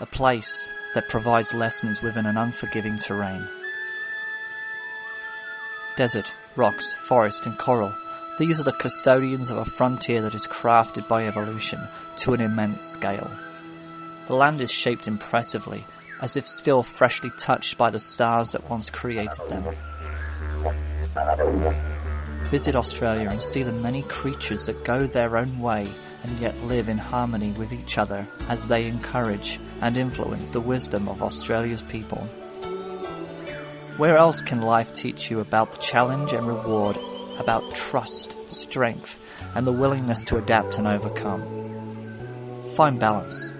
A 0.00 0.06
place 0.06 0.68
that 0.98 1.08
provides 1.08 1.54
lessons 1.54 2.02
within 2.02 2.26
an 2.26 2.36
unforgiving 2.36 2.98
terrain. 2.98 3.46
Desert, 5.96 6.32
rocks, 6.56 6.92
forest, 6.92 7.46
and 7.46 7.56
coral, 7.56 7.94
these 8.40 8.58
are 8.58 8.64
the 8.64 8.72
custodians 8.72 9.48
of 9.48 9.58
a 9.58 9.64
frontier 9.64 10.20
that 10.22 10.34
is 10.34 10.48
crafted 10.48 11.06
by 11.06 11.28
evolution 11.28 11.78
to 12.16 12.34
an 12.34 12.40
immense 12.40 12.82
scale. 12.82 13.30
The 14.26 14.34
land 14.34 14.60
is 14.60 14.72
shaped 14.72 15.06
impressively, 15.06 15.84
as 16.20 16.36
if 16.36 16.48
still 16.48 16.82
freshly 16.82 17.30
touched 17.38 17.78
by 17.78 17.90
the 17.90 18.00
stars 18.00 18.50
that 18.50 18.68
once 18.68 18.90
created 18.90 19.48
them. 19.48 19.76
Visit 22.46 22.74
Australia 22.74 23.28
and 23.30 23.40
see 23.40 23.62
the 23.62 23.70
many 23.70 24.02
creatures 24.02 24.66
that 24.66 24.82
go 24.82 25.06
their 25.06 25.36
own 25.36 25.60
way 25.60 25.86
and 26.24 26.36
yet 26.40 26.60
live 26.64 26.88
in 26.88 26.98
harmony 26.98 27.52
with 27.52 27.72
each 27.72 27.98
other 27.98 28.26
as 28.48 28.66
they 28.66 28.86
encourage 28.86 29.60
and 29.80 29.96
influence 29.96 30.50
the 30.50 30.60
wisdom 30.60 31.08
of 31.08 31.22
Australia's 31.22 31.82
people. 31.82 32.18
Where 33.96 34.16
else 34.16 34.42
can 34.42 34.62
life 34.62 34.92
teach 34.92 35.30
you 35.30 35.40
about 35.40 35.72
the 35.72 35.78
challenge 35.78 36.32
and 36.32 36.46
reward, 36.46 36.96
about 37.38 37.74
trust, 37.74 38.36
strength, 38.52 39.18
and 39.54 39.66
the 39.66 39.72
willingness 39.72 40.24
to 40.24 40.36
adapt 40.36 40.78
and 40.78 40.86
overcome? 40.86 42.70
Find 42.74 43.00
balance. 43.00 43.52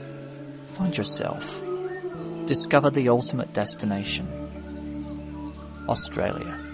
Find 0.74 0.96
yourself. 0.96 1.60
Discover 2.46 2.90
the 2.90 3.08
ultimate 3.08 3.52
destination. 3.52 4.26
Australia. 5.88 6.67